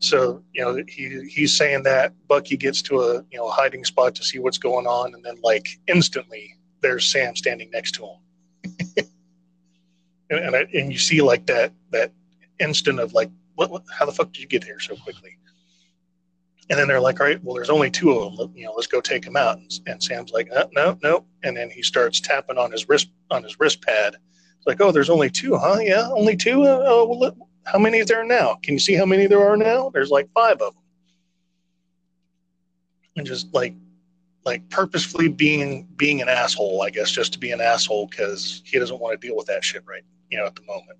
so 0.02 0.44
you 0.53 0.64
know 0.64 0.84
he 0.88 1.30
he's 1.30 1.56
saying 1.56 1.84
that 1.84 2.14
Bucky 2.28 2.57
gets 2.57 2.82
to 2.84 3.02
a 3.02 3.14
you 3.32 3.38
know 3.38 3.49
hiding 3.49 3.86
spot 3.86 4.15
to 4.15 4.23
see 4.23 4.40
what's 4.40 4.57
going 4.57 4.88
on, 4.88 5.14
and 5.14 5.23
then 5.23 5.36
like 5.44 5.68
instantly 5.88 6.57
there's 6.82 7.11
Sam 7.11 7.36
standing 7.36 7.69
next 7.72 7.94
to 7.95 8.06
him, 8.06 8.76
and 10.30 10.40
and, 10.40 10.56
I, 10.56 10.65
and 10.73 10.91
you 10.91 10.98
see 10.98 11.22
like 11.22 11.45
that 11.45 11.72
that 11.91 12.11
instant 12.60 12.99
of 12.99 13.14
like 13.14 13.30
what, 13.56 13.69
what 13.69 13.84
how 13.95 14.06
the 14.06 14.11
fuck 14.11 14.32
did 14.34 14.41
you 14.41 14.48
get 14.48 14.64
here 14.64 14.80
so 14.80 14.95
quickly? 14.95 15.38
And 16.69 16.80
then 16.80 16.88
they're 16.88 17.02
like, 17.02 17.19
all 17.19 17.26
right, 17.28 17.44
well, 17.44 17.53
there's 17.53 17.69
only 17.69 17.91
two 17.91 18.18
of 18.18 18.38
them. 18.38 18.53
You 18.56 18.65
know, 18.65 18.73
let's 18.73 18.88
go 18.88 19.02
take 19.02 19.26
them 19.26 19.36
out. 19.36 19.57
And, 19.57 19.69
and 19.88 20.02
Sam's 20.02 20.32
like, 20.32 20.49
uh, 20.56 20.68
no, 20.72 20.98
no. 21.03 21.26
And 21.44 21.56
then 21.56 21.69
he 21.69 21.84
starts 21.84 22.22
tapping 22.22 22.57
on 22.57 22.72
his 22.72 22.88
wrist 22.88 23.10
on 23.30 23.44
his 23.44 23.60
wrist 23.60 23.82
pad. 23.82 24.15
It's 24.15 24.68
like, 24.68 24.80
oh, 24.80 24.91
there's 24.91 25.10
only 25.10 25.30
two, 25.30 25.57
huh? 25.57 25.80
Yeah, 25.82 26.07
only 26.10 26.38
two. 26.38 26.64
Uh, 26.64 26.84
oh, 26.86 27.18
well, 27.19 27.36
how 27.66 27.80
many 27.80 28.00
is 28.00 28.08
there 28.08 28.24
now? 28.24 28.58
Can 28.64 28.74
you 28.74 28.80
see 28.80 28.94
how 28.94 29.06
many 29.06 29.28
there 29.28 29.48
are 29.48 29.58
now? 29.58 29.90
There's 29.90 30.10
like 30.10 30.30
five 30.34 30.62
of 30.62 30.74
them. 30.74 30.84
And 33.18 33.26
just 33.26 33.54
like, 33.54 33.74
like 34.46 34.68
purposefully 34.70 35.28
being 35.28 35.88
being 35.98 36.22
an 36.22 36.30
asshole, 36.30 36.82
I 36.82 36.90
guess, 36.90 37.12
just 37.12 37.34
to 37.34 37.40
be 37.40 37.52
an 37.52 37.62
asshole 37.62 38.08
because 38.08 38.64
he 38.66 38.80
doesn't 38.80 39.00
want 39.00 39.20
to 39.20 39.28
deal 39.28 39.36
with 39.36 39.46
that 39.48 39.64
shit 39.64 39.84
right, 39.86 40.04
you 40.30 40.38
know, 40.38 40.46
at 40.46 40.56
the 40.56 40.64
moment. 40.64 40.98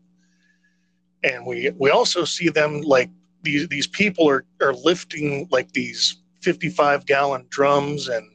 And 1.24 1.46
we 1.46 1.72
we 1.78 1.90
also 1.90 2.24
see 2.24 2.50
them 2.50 2.82
like 2.82 3.10
these 3.42 3.68
these 3.70 3.88
people 3.88 4.30
are 4.30 4.46
are 4.62 4.74
lifting 4.74 5.48
like 5.52 5.72
these 5.72 6.18
55 6.42 7.06
gallon 7.06 7.46
drums 7.50 8.08
and 8.08 8.28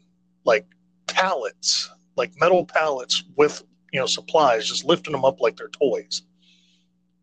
like 0.44 0.66
pallets 1.06 1.90
like 2.16 2.32
metal 2.40 2.64
pallets 2.64 3.24
with 3.36 3.62
you 3.92 4.00
know 4.00 4.06
supplies 4.06 4.68
just 4.68 4.84
lifting 4.84 5.12
them 5.12 5.24
up 5.24 5.40
like 5.40 5.56
they're 5.56 5.68
toys 5.68 6.22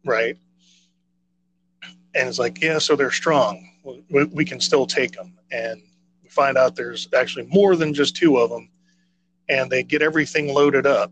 right 0.06 0.38
and 2.16 2.28
it's 2.28 2.40
like 2.40 2.62
yeah 2.62 2.78
so 2.78 2.96
they're 2.96 3.12
strong 3.12 3.70
we, 4.10 4.24
we 4.26 4.46
can 4.46 4.60
still 4.60 4.86
take 4.86 5.12
them 5.14 5.38
and 5.52 5.82
we 6.22 6.30
find 6.30 6.58
out 6.58 6.76
there's 6.76 7.08
actually 7.14 7.46
more 7.48 7.76
than 7.76 7.94
just 7.94 8.16
two 8.16 8.38
of 8.38 8.50
them 8.50 8.70
and 9.50 9.70
they 9.70 9.84
get 9.84 10.02
everything 10.02 10.54
loaded 10.54 10.86
up 10.86 11.12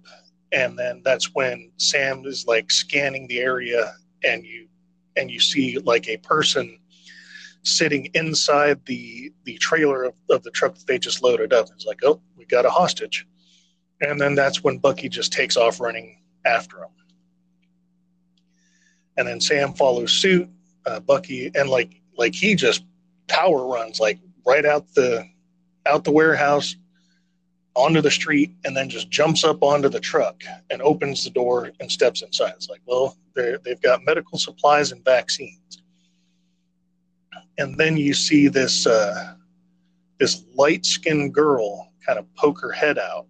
and 0.51 0.77
then 0.77 1.01
that's 1.03 1.33
when 1.33 1.71
sam 1.77 2.25
is 2.25 2.45
like 2.47 2.71
scanning 2.71 3.27
the 3.27 3.39
area 3.39 3.93
and 4.23 4.45
you 4.45 4.67
and 5.15 5.29
you 5.29 5.39
see 5.39 5.77
like 5.79 6.07
a 6.07 6.17
person 6.17 6.77
sitting 7.63 8.09
inside 8.13 8.83
the 8.85 9.31
the 9.43 9.57
trailer 9.57 10.03
of, 10.03 10.13
of 10.29 10.43
the 10.43 10.51
truck 10.51 10.75
that 10.75 10.87
they 10.87 10.97
just 10.99 11.23
loaded 11.23 11.53
up. 11.53 11.67
It's 11.73 11.85
like, 11.85 11.99
oh, 12.03 12.21
we 12.35 12.45
got 12.45 12.65
a 12.65 12.69
hostage. 12.69 13.27
And 14.01 14.19
then 14.19 14.35
that's 14.35 14.63
when 14.63 14.79
Bucky 14.79 15.09
just 15.09 15.31
takes 15.31 15.57
off 15.57 15.79
running 15.79 16.21
after 16.45 16.79
him. 16.79 16.89
And 19.17 19.27
then 19.27 19.39
Sam 19.39 19.73
follows 19.73 20.11
suit. 20.11 20.49
Uh, 20.85 20.99
Bucky 20.99 21.51
and 21.53 21.69
like 21.69 22.01
like 22.17 22.33
he 22.33 22.55
just 22.55 22.83
power 23.27 23.67
runs 23.67 23.99
like 23.99 24.19
right 24.45 24.65
out 24.65 24.91
the 24.95 25.23
out 25.85 26.03
the 26.03 26.11
warehouse 26.11 26.75
onto 27.75 28.01
the 28.01 28.11
street 28.11 28.53
and 28.65 28.75
then 28.75 28.89
just 28.89 29.09
jumps 29.09 29.43
up 29.43 29.63
onto 29.63 29.89
the 29.89 29.99
truck 29.99 30.43
and 30.69 30.81
opens 30.81 31.23
the 31.23 31.29
door 31.29 31.71
and 31.79 31.91
steps 31.91 32.21
inside. 32.21 32.53
It's 32.55 32.69
like, 32.69 32.81
well, 32.85 33.17
they've 33.35 33.81
got 33.81 34.03
medical 34.05 34.37
supplies 34.37 34.91
and 34.91 35.03
vaccines. 35.05 35.81
And 37.57 37.77
then 37.77 37.95
you 37.97 38.13
see 38.13 38.47
this 38.47 38.85
uh, 38.87 39.35
this 40.19 40.43
light 40.55 40.85
skinned 40.85 41.33
girl 41.33 41.91
kind 42.05 42.19
of 42.19 42.33
poke 42.35 42.59
her 42.61 42.71
head 42.71 42.97
out, 42.97 43.27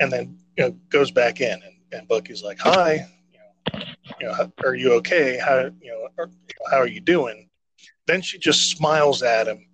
and 0.00 0.12
then 0.12 0.38
you 0.56 0.64
know 0.64 0.70
goes 0.90 1.10
back 1.10 1.40
in, 1.40 1.52
and, 1.52 1.74
and 1.92 2.08
Bucky's 2.08 2.42
like, 2.42 2.58
"Hi, 2.60 3.06
you 4.20 4.26
know, 4.26 4.52
are 4.64 4.74
you 4.74 4.92
okay? 4.94 5.38
How 5.38 5.70
you 5.80 6.10
know, 6.18 6.26
how 6.70 6.78
are 6.78 6.88
you 6.88 7.00
doing?" 7.00 7.48
Then 8.06 8.22
she 8.22 8.38
just 8.38 8.70
smiles 8.70 9.22
at 9.22 9.46
him 9.46 9.68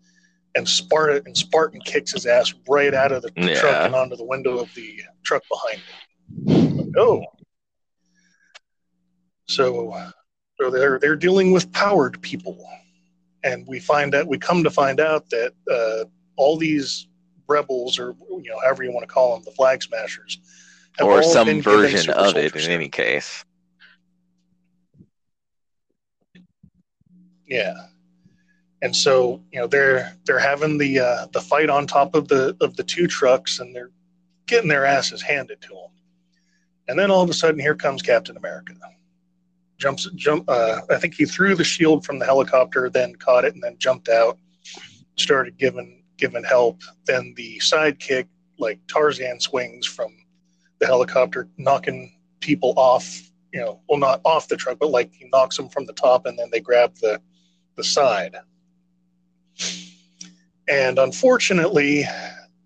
and 0.54 0.68
Sparta 0.68 1.22
and 1.26 1.36
Spartan 1.36 1.80
kicks 1.80 2.12
his 2.12 2.26
ass 2.26 2.54
right 2.68 2.94
out 2.94 3.12
of 3.12 3.22
the 3.22 3.32
yeah. 3.36 3.60
truck 3.60 3.86
and 3.86 3.94
onto 3.94 4.16
the 4.16 4.24
window 4.24 4.58
of 4.58 4.72
the 4.74 5.00
truck 5.24 5.42
behind 5.48 5.82
him. 5.82 6.92
oh, 6.96 7.24
so 9.46 10.12
so 10.60 10.70
they're 10.70 10.98
they're 10.98 11.16
dealing 11.16 11.52
with 11.52 11.72
powered 11.72 12.20
people, 12.22 12.64
and 13.42 13.66
we 13.66 13.80
find 13.80 14.12
that 14.12 14.26
we 14.26 14.38
come 14.38 14.62
to 14.62 14.70
find 14.70 15.00
out 15.00 15.28
that 15.30 15.52
uh, 15.70 16.04
all 16.36 16.56
these 16.56 17.08
rebels, 17.48 17.98
or 17.98 18.14
you 18.30 18.50
know, 18.50 18.60
however 18.62 18.84
you 18.84 18.92
want 18.92 19.06
to 19.06 19.12
call 19.12 19.34
them, 19.34 19.44
the 19.44 19.52
flag 19.52 19.82
smashers, 19.82 20.38
or 21.00 21.22
some 21.22 21.60
version 21.60 22.10
of 22.10 22.36
it 22.36 22.54
in 22.54 22.70
any 22.70 22.88
case. 22.88 23.44
Yeah. 27.46 27.74
And 28.82 28.94
so 28.94 29.40
you 29.50 29.60
know 29.60 29.66
they're 29.66 30.14
they're 30.24 30.38
having 30.38 30.76
the 30.76 31.00
uh, 31.00 31.26
the 31.32 31.40
fight 31.40 31.70
on 31.70 31.86
top 31.86 32.14
of 32.14 32.28
the 32.28 32.54
of 32.60 32.76
the 32.76 32.84
two 32.84 33.06
trucks, 33.06 33.58
and 33.58 33.74
they're 33.74 33.90
getting 34.46 34.68
their 34.68 34.84
asses 34.84 35.22
handed 35.22 35.60
to 35.62 35.68
them. 35.68 35.90
And 36.88 36.98
then 36.98 37.10
all 37.10 37.22
of 37.22 37.30
a 37.30 37.34
sudden, 37.34 37.58
here 37.58 37.74
comes 37.74 38.02
Captain 38.02 38.36
America. 38.36 38.74
Jumps, 39.78 40.08
jump. 40.14 40.44
Uh, 40.48 40.82
I 40.90 40.98
think 40.98 41.14
he 41.14 41.24
threw 41.24 41.54
the 41.54 41.64
shield 41.64 42.04
from 42.04 42.18
the 42.18 42.26
helicopter, 42.26 42.90
then 42.90 43.14
caught 43.16 43.44
it, 43.44 43.54
and 43.54 43.62
then 43.62 43.76
jumped 43.78 44.08
out. 44.08 44.38
Started 45.16 45.56
giving 45.56 46.02
giving 46.16 46.44
help. 46.44 46.82
Then 47.06 47.32
the 47.36 47.58
sidekick, 47.58 48.26
like 48.58 48.80
Tarzan, 48.86 49.40
swings 49.40 49.86
from 49.86 50.14
the 50.78 50.86
helicopter, 50.86 51.48
knocking 51.56 52.14
people 52.40 52.74
off. 52.76 53.30
You 53.52 53.60
know, 53.60 53.80
well, 53.88 53.98
not 53.98 54.20
off 54.24 54.48
the 54.48 54.56
truck, 54.56 54.78
but 54.78 54.90
like 54.90 55.12
he 55.14 55.28
knocks 55.32 55.56
them 55.56 55.68
from 55.68 55.86
the 55.86 55.92
top, 55.94 56.26
and 56.26 56.38
then 56.38 56.48
they 56.52 56.60
grab 56.60 56.94
the 57.00 57.20
the 57.76 57.84
side. 57.84 58.36
And 60.68 60.98
unfortunately, 60.98 62.04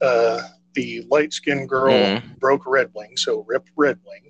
uh, 0.00 0.40
the 0.74 1.06
light 1.10 1.32
skinned 1.32 1.68
girl 1.68 1.94
mm. 1.94 2.38
broke 2.38 2.66
Red 2.66 2.90
Wing, 2.94 3.16
so 3.16 3.44
rip 3.48 3.66
Red 3.76 3.98
Wing. 4.06 4.28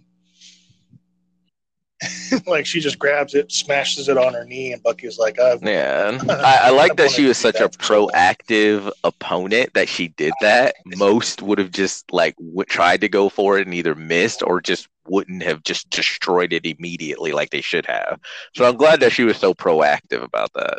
like 2.47 2.65
she 2.65 2.81
just 2.81 2.99
grabs 2.99 3.35
it, 3.35 3.51
smashes 3.51 4.09
it 4.09 4.17
on 4.17 4.33
her 4.33 4.45
knee, 4.45 4.73
and 4.73 4.83
Bucky's 4.83 5.19
like, 5.19 5.39
I've, 5.41 5.63
"Yeah." 5.63 6.19
I, 6.29 6.59
I 6.65 6.71
like 6.71 6.97
that 6.97 7.11
she 7.11 7.27
was 7.27 7.37
such 7.37 7.61
a 7.61 7.69
proactive 7.69 8.85
so 8.85 8.93
opponent 9.05 9.75
that 9.75 9.89
she 9.89 10.09
did 10.09 10.33
that. 10.41 10.77
Most 10.97 11.43
would 11.43 11.59
have 11.59 11.73
just 11.73 12.13
like 12.13 12.37
w- 12.37 12.65
tried 12.65 13.01
to 13.01 13.09
go 13.09 13.29
for 13.29 13.59
it 13.59 13.67
and 13.67 13.75
either 13.75 13.95
missed 13.95 14.43
or 14.43 14.61
just 14.61 14.89
wouldn't 15.09 15.43
have 15.43 15.62
just 15.62 15.89
destroyed 15.90 16.52
it 16.52 16.66
immediately 16.66 17.32
like 17.32 17.51
they 17.51 17.60
should 17.60 17.86
have. 17.86 18.20
So 18.55 18.64
I'm 18.64 18.76
glad 18.76 19.01
that 19.01 19.12
she 19.12 19.24
was 19.24 19.36
so 19.36 19.55
proactive 19.55 20.22
about 20.22 20.52
that. 20.55 20.78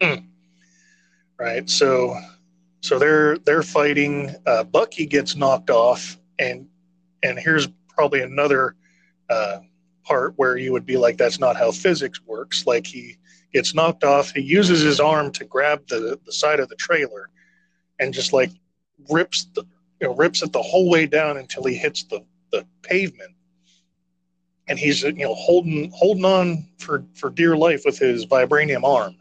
Mm 0.00 0.32
right? 1.42 1.68
So, 1.68 2.16
so 2.80 2.98
they're 2.98 3.38
they're 3.38 3.64
fighting. 3.64 4.34
Uh, 4.46 4.64
Bucky 4.64 5.06
gets 5.06 5.34
knocked 5.34 5.70
off, 5.70 6.16
and 6.38 6.68
and 7.22 7.38
here's 7.38 7.68
probably 7.88 8.22
another 8.22 8.76
uh, 9.28 9.58
part 10.04 10.34
where 10.36 10.56
you 10.56 10.72
would 10.72 10.86
be 10.86 10.96
like, 10.96 11.16
that's 11.16 11.40
not 11.40 11.56
how 11.56 11.72
physics 11.72 12.20
works. 12.24 12.66
Like 12.66 12.86
he 12.86 13.16
gets 13.52 13.74
knocked 13.74 14.04
off, 14.04 14.30
he 14.30 14.40
uses 14.40 14.80
his 14.80 15.00
arm 15.00 15.32
to 15.32 15.44
grab 15.44 15.86
the 15.88 16.18
the 16.24 16.32
side 16.32 16.60
of 16.60 16.68
the 16.68 16.76
trailer, 16.76 17.28
and 17.98 18.14
just 18.14 18.32
like 18.32 18.50
rips 19.10 19.46
the 19.54 19.64
you 20.02 20.08
know, 20.08 20.14
rips 20.14 20.42
it 20.42 20.52
the 20.52 20.62
whole 20.62 20.90
way 20.90 21.06
down 21.06 21.38
until 21.38 21.64
he 21.64 21.74
hits 21.74 22.02
the 22.04 22.22
the 22.50 22.66
pavement 22.82 23.34
and 24.68 24.78
he's 24.78 25.02
you 25.02 25.12
know 25.14 25.34
holding 25.34 25.90
holding 25.94 26.26
on 26.26 26.68
for 26.78 27.02
for 27.14 27.30
dear 27.30 27.56
life 27.56 27.82
with 27.86 27.98
his 27.98 28.26
vibranium 28.26 28.84
arm 28.84 29.16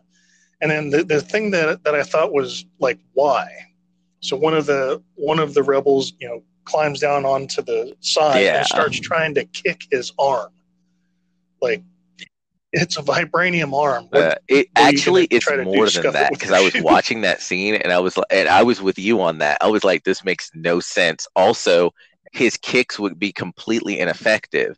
and 0.61 0.69
then 0.69 0.89
the, 0.91 1.03
the 1.03 1.21
thing 1.21 1.51
that, 1.51 1.83
that 1.83 1.95
I 1.95 2.03
thought 2.03 2.31
was 2.31 2.65
like, 2.79 2.99
why? 3.13 3.49
So 4.19 4.37
one 4.37 4.53
of 4.53 4.67
the 4.67 5.01
one 5.15 5.39
of 5.39 5.55
the 5.55 5.63
rebels, 5.63 6.13
you 6.19 6.27
know, 6.29 6.43
climbs 6.65 6.99
down 6.99 7.25
onto 7.25 7.63
the 7.63 7.95
side 8.01 8.43
yeah. 8.43 8.59
and 8.59 8.67
starts 8.67 8.99
trying 8.99 9.33
to 9.33 9.45
kick 9.45 9.87
his 9.89 10.13
arm. 10.19 10.51
Like 11.59 11.81
it's 12.73 12.98
a 12.98 13.02
vibranium 13.02 13.73
arm. 13.73 14.07
Uh, 14.14 14.35
it 14.48 14.68
actually 14.76 15.26
it's 15.26 15.49
more 15.49 15.89
than 15.89 16.14
that 16.14 16.31
because 16.31 16.52
I 16.52 16.61
was 16.61 16.73
watching 16.81 17.22
that 17.22 17.41
scene 17.41 17.76
and 17.76 17.91
I 17.91 17.99
was 17.99 18.18
and 18.30 18.48
I 18.48 18.64
was 18.64 18.81
with 18.81 18.98
you 18.98 19.22
on 19.22 19.39
that. 19.39 19.57
I 19.61 19.68
was 19.68 19.84
like, 19.84 20.03
this 20.03 20.23
makes 20.23 20.52
no 20.53 20.80
sense. 20.80 21.27
Also, 21.35 21.93
his 22.31 22.57
kicks 22.57 22.98
would 22.99 23.19
be 23.19 23.31
completely 23.31 23.99
ineffective 23.99 24.77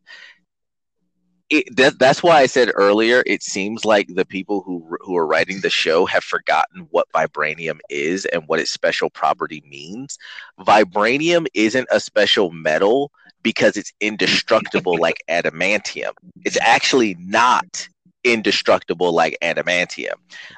it, 1.54 1.76
that, 1.76 2.00
that's 2.00 2.24
why 2.24 2.40
I 2.40 2.48
said 2.48 2.72
earlier. 2.74 3.22
It 3.26 3.44
seems 3.44 3.86
like 3.86 4.08
the 4.08 4.26
people 4.26 4.62
who 4.62 4.98
who 5.02 5.16
are 5.16 5.28
writing 5.28 5.62
the 5.62 5.70
show 5.70 6.06
have 6.06 6.24
forgotten 6.24 6.88
what 6.90 7.12
vibranium 7.14 7.80
is 7.90 8.26
and 8.26 8.44
what 8.48 8.60
its 8.60 8.72
special 8.72 9.10
property 9.10 9.64
means. 9.70 10.18
Vibranium 10.60 11.46
isn't 11.54 11.88
a 11.92 12.00
special 12.00 12.52
metal 12.52 13.12
because 13.44 13.78
it's 13.78 13.94
indestructible 14.00 14.98
like 14.98 15.24
adamantium. 15.30 16.14
It's 16.46 16.58
actually 16.62 17.16
not 17.20 17.88
indestructible 18.24 19.14
like 19.14 19.38
adamantium. 19.42 20.14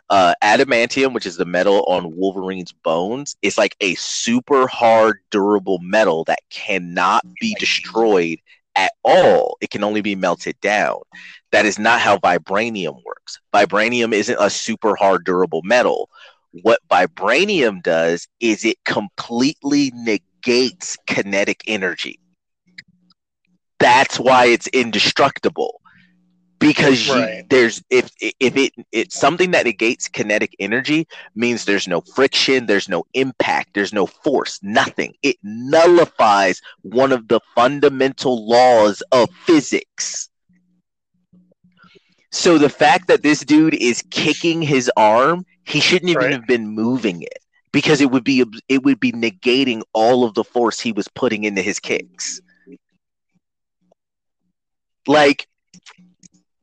Uh, 0.10 0.34
adamantium, 0.44 1.14
which 1.14 1.26
is 1.26 1.38
the 1.38 1.46
metal 1.46 1.84
on 1.86 2.16
Wolverine's 2.16 2.72
bones, 2.72 3.36
is 3.42 3.58
like 3.58 3.76
a 3.82 3.96
super 3.96 4.68
hard, 4.68 5.20
durable 5.32 5.80
metal 5.80 6.24
that 6.26 6.40
cannot 6.50 7.24
be 7.40 7.56
destroyed 7.60 8.40
at 8.76 8.92
all. 9.04 9.58
It 9.62 9.70
can 9.70 9.84
only 9.84 10.02
be 10.02 10.16
melted 10.16 10.60
down. 10.62 11.00
That 11.52 11.66
is 11.66 11.80
not 11.80 12.02
how 12.02 12.18
vibranium 12.18 13.02
works. 13.04 13.40
Vibranium 13.54 14.14
isn't 14.14 14.38
a 14.40 14.50
super 14.50 14.96
hard, 14.96 15.24
durable 15.26 15.62
metal. 15.64 16.10
What 16.52 16.80
vibranium 16.90 17.82
does 17.82 18.28
is 18.40 18.64
it 18.64 18.78
completely 18.86 19.92
negates 19.96 20.98
kinetic 21.08 21.64
energy. 21.68 22.20
That's 23.86 24.20
why 24.20 24.46
it's 24.46 24.66
indestructible. 24.70 25.80
Because 26.58 27.08
right. 27.08 27.38
you, 27.38 27.44
there's 27.52 27.84
if 27.92 28.10
if 28.20 28.58
it 28.58 28.74
it's 28.92 29.16
something 29.16 29.52
that 29.52 29.66
negates 29.66 30.08
kinetic 30.08 30.56
energy 30.58 31.08
means 31.36 31.66
there's 31.66 31.88
no 31.88 32.02
friction 32.02 32.66
there's 32.66 32.90
no 32.90 33.06
impact 33.14 33.76
there's 33.76 33.94
no 33.94 34.08
force 34.08 34.60
nothing. 34.64 35.14
It 35.22 35.36
nullifies 35.44 36.62
one 36.82 37.12
of 37.12 37.28
the 37.28 37.40
fundamental 37.54 38.50
laws 38.50 39.04
of 39.12 39.30
physics. 39.46 40.30
So 42.32 42.58
the 42.58 42.70
fact 42.70 43.08
that 43.08 43.22
this 43.22 43.42
dude 43.42 43.76
is 43.76 44.04
kicking 44.10 44.64
his 44.64 44.90
arm 44.98 45.46
he 45.64 45.80
shouldn't 45.80 46.10
even 46.10 46.24
right. 46.24 46.32
have 46.32 46.48
been 46.48 46.68
moving 46.68 47.22
it. 47.22 47.38
Because 47.72 48.02
it 48.02 48.10
would 48.10 48.24
be 48.24 48.44
it 48.68 48.82
would 48.82 49.00
be 49.00 49.12
negating 49.12 49.84
all 49.94 50.24
of 50.24 50.34
the 50.34 50.44
force 50.44 50.80
he 50.80 50.92
was 50.92 51.08
putting 51.10 51.44
into 51.44 51.62
his 51.62 51.80
kicks 51.80 52.42
like 55.08 55.48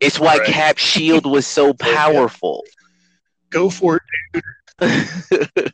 it's 0.00 0.18
why 0.18 0.38
right. 0.38 0.46
Cap 0.46 0.78
Shield 0.78 1.26
was 1.26 1.46
so 1.46 1.72
powerful. 1.78 2.64
Go 3.50 3.70
for 3.70 3.96
it, 3.96 4.02
dude. 4.32 4.42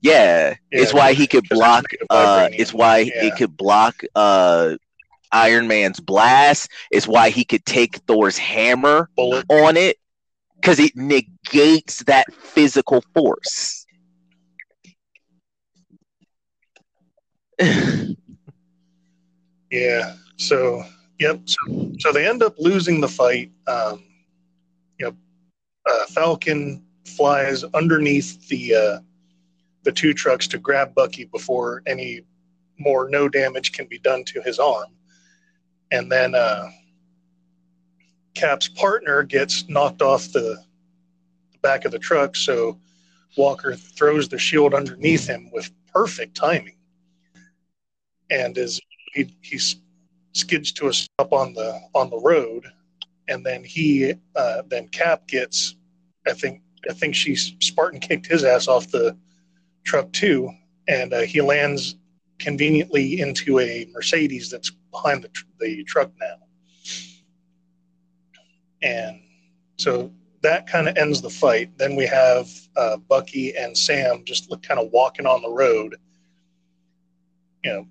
yeah, 0.00 0.50
yeah, 0.50 0.54
it's 0.70 0.92
why 0.92 1.12
he 1.12 1.26
could 1.26 1.48
block. 1.48 1.84
Uh, 2.10 2.48
it's 2.52 2.72
why 2.74 2.98
yeah. 2.98 3.26
it 3.26 3.36
could 3.36 3.56
block 3.56 4.02
uh, 4.14 4.76
Iron 5.30 5.68
Man's 5.68 6.00
blast. 6.00 6.70
It's 6.90 7.06
why 7.06 7.30
he 7.30 7.44
could 7.44 7.64
take 7.64 7.96
Thor's 7.98 8.38
hammer 8.38 9.10
Bullet. 9.16 9.44
on 9.48 9.76
it 9.76 9.98
because 10.56 10.78
it 10.80 10.96
negates 10.96 12.02
that 12.04 12.32
physical 12.32 13.04
force. 13.14 13.84
yeah. 19.70 20.16
So 20.36 20.84
Yep. 21.18 21.40
So, 21.44 21.92
so 22.00 22.12
they 22.12 22.28
end 22.28 22.42
up 22.42 22.54
losing 22.58 23.00
the 23.00 23.08
fight. 23.08 23.52
Um, 23.66 24.02
know, 25.00 25.14
uh, 25.88 26.06
Falcon 26.06 26.82
flies 27.04 27.64
underneath 27.74 28.48
the 28.48 28.74
uh, 28.74 28.98
the 29.84 29.92
two 29.92 30.14
trucks 30.14 30.46
to 30.48 30.58
grab 30.58 30.94
Bucky 30.94 31.24
before 31.24 31.82
any 31.86 32.22
more 32.78 33.08
no 33.08 33.28
damage 33.28 33.72
can 33.72 33.86
be 33.86 33.98
done 33.98 34.24
to 34.24 34.42
his 34.42 34.58
arm, 34.58 34.88
and 35.92 36.10
then 36.10 36.34
uh, 36.34 36.68
Cap's 38.34 38.68
partner 38.68 39.22
gets 39.22 39.68
knocked 39.68 40.02
off 40.02 40.32
the, 40.32 40.58
the 41.52 41.58
back 41.62 41.84
of 41.84 41.92
the 41.92 41.98
truck. 41.98 42.34
So 42.34 42.80
Walker 43.36 43.76
throws 43.76 44.28
the 44.28 44.38
shield 44.38 44.74
underneath 44.74 45.26
him 45.26 45.50
with 45.52 45.70
perfect 45.92 46.34
timing, 46.36 46.76
and 48.30 48.58
is 48.58 48.80
he, 49.12 49.32
he's 49.42 49.76
skids 50.34 50.72
to 50.72 50.88
a 50.88 50.92
stop 50.92 51.32
on 51.32 51.54
the 51.54 51.80
on 51.94 52.10
the 52.10 52.18
road, 52.18 52.66
and 53.28 53.44
then 53.44 53.64
he 53.64 54.14
uh, 54.36 54.62
then 54.68 54.88
Cap 54.88 55.26
gets, 55.26 55.76
I 56.26 56.32
think 56.32 56.60
I 56.88 56.92
think 56.92 57.14
she 57.14 57.34
Spartan 57.36 58.00
kicked 58.00 58.26
his 58.26 58.44
ass 58.44 58.68
off 58.68 58.90
the 58.90 59.16
truck 59.84 60.12
too, 60.12 60.50
and 60.88 61.12
uh, 61.12 61.20
he 61.20 61.40
lands 61.40 61.96
conveniently 62.38 63.20
into 63.20 63.60
a 63.60 63.88
Mercedes 63.92 64.50
that's 64.50 64.70
behind 64.90 65.22
the, 65.22 65.28
tr- 65.28 65.44
the 65.60 65.84
truck 65.84 66.10
now, 66.20 66.36
and 68.82 69.20
so 69.76 70.12
that 70.42 70.66
kind 70.66 70.88
of 70.88 70.96
ends 70.98 71.22
the 71.22 71.30
fight. 71.30 71.70
Then 71.78 71.96
we 71.96 72.06
have 72.06 72.50
uh, 72.76 72.98
Bucky 72.98 73.56
and 73.56 73.76
Sam 73.76 74.24
just 74.24 74.50
kind 74.62 74.78
of 74.78 74.90
walking 74.92 75.26
on 75.26 75.40
the 75.40 75.50
road, 75.50 75.96
you 77.62 77.72
know, 77.72 77.86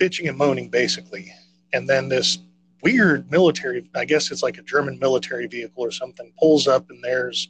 bitching 0.00 0.28
and 0.28 0.38
moaning 0.38 0.68
basically. 0.68 1.32
And 1.72 1.88
then 1.88 2.08
this 2.08 2.38
weird 2.82 3.30
military, 3.30 3.88
I 3.94 4.04
guess 4.04 4.30
it's 4.30 4.42
like 4.42 4.58
a 4.58 4.62
German 4.62 4.98
military 4.98 5.46
vehicle 5.46 5.84
or 5.84 5.90
something, 5.90 6.32
pulls 6.38 6.66
up 6.66 6.90
and 6.90 7.02
there's 7.04 7.48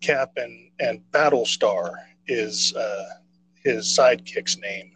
Cap 0.00 0.32
and, 0.36 0.70
and 0.80 1.00
Battlestar 1.12 1.92
is 2.26 2.74
uh, 2.74 3.04
his 3.64 3.86
sidekick's 3.86 4.56
name. 4.58 4.92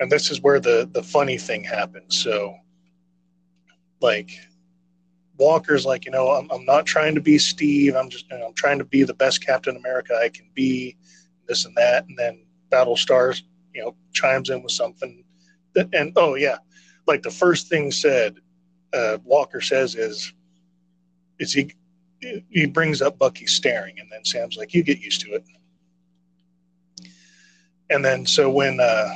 And 0.00 0.10
this 0.10 0.30
is 0.30 0.40
where 0.40 0.60
the, 0.60 0.88
the 0.92 1.02
funny 1.02 1.38
thing 1.38 1.64
happens. 1.64 2.22
So 2.22 2.56
like 4.00 4.30
Walker's 5.38 5.86
like, 5.86 6.04
you 6.04 6.10
know, 6.10 6.30
I'm, 6.30 6.50
I'm 6.50 6.64
not 6.64 6.86
trying 6.86 7.14
to 7.14 7.20
be 7.20 7.38
Steve. 7.38 7.94
I'm 7.94 8.10
just, 8.10 8.26
you 8.30 8.38
know, 8.38 8.46
I'm 8.46 8.54
trying 8.54 8.78
to 8.78 8.84
be 8.84 9.04
the 9.04 9.14
best 9.14 9.44
Captain 9.44 9.76
America 9.76 10.18
I 10.22 10.28
can 10.30 10.48
be, 10.54 10.96
this 11.46 11.64
and 11.64 11.74
that. 11.76 12.06
And 12.08 12.18
then 12.18 12.44
Battlestar, 12.70 13.40
you 13.74 13.82
know, 13.82 13.94
chimes 14.12 14.50
in 14.50 14.62
with 14.62 14.72
something. 14.72 15.24
And 15.92 16.12
oh 16.16 16.36
yeah, 16.36 16.58
like 17.06 17.22
the 17.22 17.30
first 17.30 17.68
thing 17.68 17.90
said, 17.90 18.36
uh, 18.92 19.18
Walker 19.24 19.60
says 19.60 19.94
is, 19.94 20.32
is 21.38 21.52
he, 21.52 21.74
he 22.48 22.66
brings 22.66 23.02
up 23.02 23.18
Bucky 23.18 23.46
staring, 23.46 24.00
and 24.00 24.10
then 24.10 24.24
Sam's 24.24 24.56
like, 24.56 24.72
you 24.72 24.82
get 24.82 25.00
used 25.00 25.20
to 25.22 25.34
it. 25.34 25.44
And 27.90 28.04
then 28.04 28.26
so 28.26 28.50
when 28.50 28.80
uh, 28.80 29.14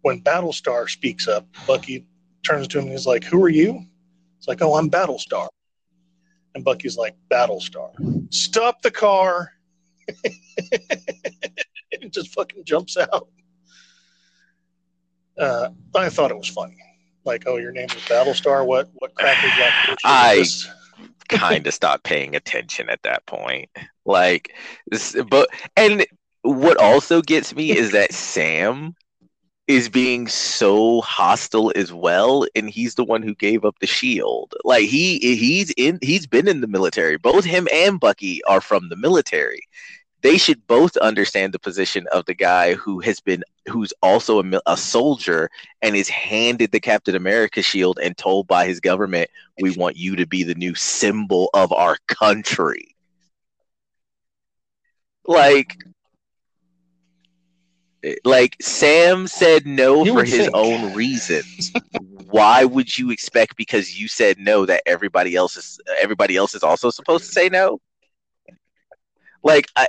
when 0.00 0.22
Battlestar 0.22 0.88
speaks 0.88 1.28
up, 1.28 1.46
Bucky 1.66 2.06
turns 2.42 2.68
to 2.68 2.78
him 2.78 2.84
and 2.84 2.92
he's 2.92 3.06
like, 3.06 3.24
"Who 3.24 3.42
are 3.44 3.48
you?" 3.48 3.86
It's 4.44 4.48
like, 4.48 4.60
oh, 4.60 4.76
I'm 4.76 4.90
Battlestar. 4.90 5.48
And 6.54 6.62
Bucky's 6.62 6.98
like, 6.98 7.16
Battlestar, 7.30 7.92
stop 8.30 8.82
the 8.82 8.90
car. 8.90 9.54
it 10.06 12.12
just 12.12 12.34
fucking 12.34 12.64
jumps 12.64 12.98
out. 12.98 13.28
Uh, 15.38 15.68
I 15.94 16.08
thought 16.08 16.30
it 16.30 16.36
was 16.36 16.48
funny. 16.48 16.76
Like, 17.24 17.44
oh, 17.46 17.56
your 17.56 17.72
name 17.72 17.86
is 17.86 18.02
Battlestar. 18.04 18.66
What 18.66 18.90
what 18.94 19.14
cracker 19.14 19.48
I 20.04 20.44
kind 21.28 21.66
of 21.66 21.74
stopped 21.74 22.04
paying 22.04 22.36
attention 22.36 22.88
at 22.90 23.02
that 23.02 23.24
point. 23.26 23.70
Like, 24.04 24.54
but 25.28 25.48
and 25.76 26.06
what 26.42 26.76
also 26.76 27.22
gets 27.22 27.54
me 27.54 27.76
is 27.76 27.92
that 27.92 28.12
Sam 28.12 28.94
is 29.66 29.88
being 29.88 30.28
so 30.28 31.00
hostile 31.00 31.72
as 31.74 31.90
well 31.90 32.46
and 32.54 32.68
he's 32.68 32.96
the 32.96 33.04
one 33.04 33.22
who 33.22 33.34
gave 33.34 33.64
up 33.64 33.74
the 33.80 33.86
shield 33.86 34.52
like 34.62 34.84
he 34.84 35.18
he's 35.18 35.72
in 35.78 35.98
he's 36.02 36.26
been 36.26 36.46
in 36.46 36.60
the 36.60 36.66
military 36.66 37.16
both 37.16 37.46
him 37.46 37.66
and 37.72 37.98
bucky 37.98 38.44
are 38.44 38.60
from 38.60 38.90
the 38.90 38.96
military 38.96 39.62
they 40.24 40.38
should 40.38 40.66
both 40.66 40.96
understand 40.96 41.52
the 41.52 41.58
position 41.58 42.06
of 42.10 42.24
the 42.24 42.34
guy 42.34 42.72
who 42.74 42.98
has 43.00 43.20
been 43.20 43.44
who's 43.68 43.92
also 44.02 44.42
a, 44.42 44.60
a 44.66 44.76
soldier 44.76 45.50
and 45.82 45.94
is 45.94 46.08
handed 46.08 46.72
the 46.72 46.80
captain 46.80 47.14
america 47.14 47.62
shield 47.62 47.98
and 48.02 48.16
told 48.16 48.48
by 48.48 48.66
his 48.66 48.80
government 48.80 49.30
we 49.60 49.70
want 49.76 49.96
you 49.96 50.16
to 50.16 50.26
be 50.26 50.42
the 50.42 50.54
new 50.56 50.74
symbol 50.74 51.50
of 51.54 51.72
our 51.72 51.98
country 52.08 52.96
like 55.26 55.76
like 58.24 58.56
Sam 58.60 59.26
said 59.26 59.66
no 59.66 60.04
you 60.04 60.12
for 60.12 60.24
his 60.24 60.44
think. 60.44 60.54
own 60.54 60.92
reasons. 60.94 61.72
Why 62.30 62.64
would 62.64 62.98
you 62.98 63.10
expect 63.10 63.56
because 63.56 63.98
you 63.98 64.08
said 64.08 64.38
no 64.38 64.66
that 64.66 64.82
everybody 64.86 65.34
else 65.34 65.56
is 65.56 65.80
everybody 66.02 66.36
else 66.36 66.54
is 66.54 66.62
also 66.62 66.90
supposed 66.90 67.24
to 67.24 67.32
say 67.32 67.48
no? 67.48 67.80
Like 69.42 69.68
I, 69.76 69.88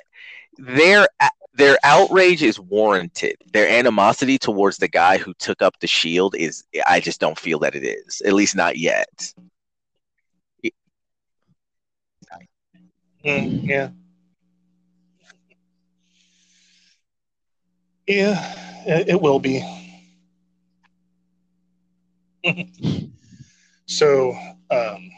their 0.58 1.08
their 1.54 1.78
outrage 1.84 2.44
is 2.44 2.60
warranted. 2.60 3.36
Their 3.54 3.68
animosity 3.68 4.38
towards 4.38 4.78
the 4.78 4.88
guy 4.88 5.18
who 5.18 5.34
took 5.36 5.62
up 5.62 5.80
the 5.80 5.88
shield 5.88 6.36
is 6.36 6.64
I 6.88 7.00
just 7.00 7.20
don't 7.20 7.40
feel 7.40 7.60
that 7.60 7.76
it 7.76 7.84
is. 7.84 8.22
At 8.26 8.34
least 8.34 8.56
not 8.56 8.78
yet. 8.78 9.34
Mm, 13.24 13.68
yeah. 13.68 13.90
Yeah, 18.08 18.54
it 18.86 19.20
will 19.20 19.40
be. 19.40 19.64
so, 23.88 24.38
um, 24.70 25.10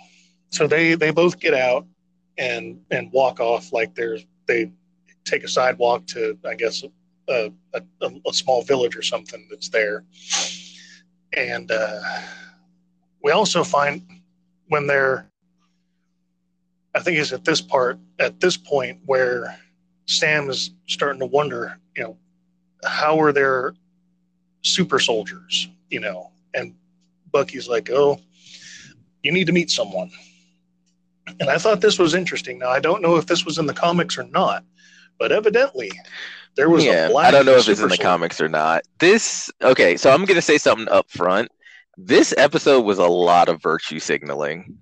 so 0.51 0.67
they 0.67 0.95
they 0.95 1.11
both 1.11 1.37
get 1.39 1.53
out 1.53 1.85
and 2.37 2.79
and 2.91 3.11
walk 3.11 3.41
off 3.41 3.73
like 3.73 3.93
there's 3.93 4.25
they 4.47 4.71
take 5.29 5.43
a 5.43 5.47
sidewalk 5.47 6.05
to 6.07 6.37
I 6.45 6.55
guess 6.55 6.83
a, 7.29 7.51
a, 7.73 7.81
a 8.01 8.33
small 8.33 8.63
village 8.63 8.95
or 8.95 9.01
something 9.01 9.47
that's 9.49 9.69
there, 9.69 10.03
and 11.33 11.71
uh, 11.71 11.99
we 13.21 13.31
also 13.31 13.63
find 13.63 14.01
when 14.67 14.87
they're 14.87 15.29
I 16.95 16.99
think 16.99 17.17
it's 17.17 17.31
at 17.31 17.45
this 17.45 17.61
part 17.61 17.99
at 18.19 18.39
this 18.39 18.57
point 18.57 18.99
where 19.05 19.57
Sam 20.07 20.49
is 20.49 20.71
starting 20.87 21.19
to 21.19 21.25
wonder, 21.25 21.79
you 21.95 22.03
know, 22.03 22.17
how 22.85 23.19
are 23.19 23.31
there 23.31 23.73
super 24.63 24.99
soldiers, 24.99 25.69
you 25.89 25.99
know? 25.99 26.31
And 26.53 26.73
Bucky's 27.31 27.67
like, 27.67 27.89
oh, 27.91 28.19
you 29.21 29.31
need 29.31 29.47
to 29.47 29.53
meet 29.53 29.69
someone. 29.69 30.09
And 31.39 31.49
I 31.49 31.57
thought 31.57 31.81
this 31.81 31.99
was 31.99 32.13
interesting. 32.13 32.57
Now, 32.57 32.69
I 32.69 32.79
don't 32.79 33.01
know 33.01 33.17
if 33.17 33.25
this 33.25 33.45
was 33.45 33.57
in 33.57 33.65
the 33.65 33.73
comics 33.73 34.17
or 34.17 34.23
not, 34.23 34.63
but 35.19 35.31
evidently 35.31 35.91
there 36.57 36.69
was 36.69 36.83
yeah, 36.83 37.07
a 37.07 37.09
black. 37.09 37.27
I 37.27 37.31
don't 37.31 37.45
know 37.45 37.55
if 37.55 37.69
it's 37.69 37.79
in 37.79 37.89
the 37.89 37.97
comics 37.97 38.41
or 38.41 38.49
not. 38.49 38.83
This, 38.99 39.49
okay, 39.61 39.95
so 39.95 40.11
I'm 40.11 40.25
going 40.25 40.35
to 40.35 40.41
say 40.41 40.57
something 40.57 40.89
up 40.89 41.09
front. 41.09 41.49
This 41.97 42.33
episode 42.37 42.81
was 42.81 42.99
a 42.99 43.07
lot 43.07 43.47
of 43.47 43.61
virtue 43.61 43.99
signaling. 43.99 44.79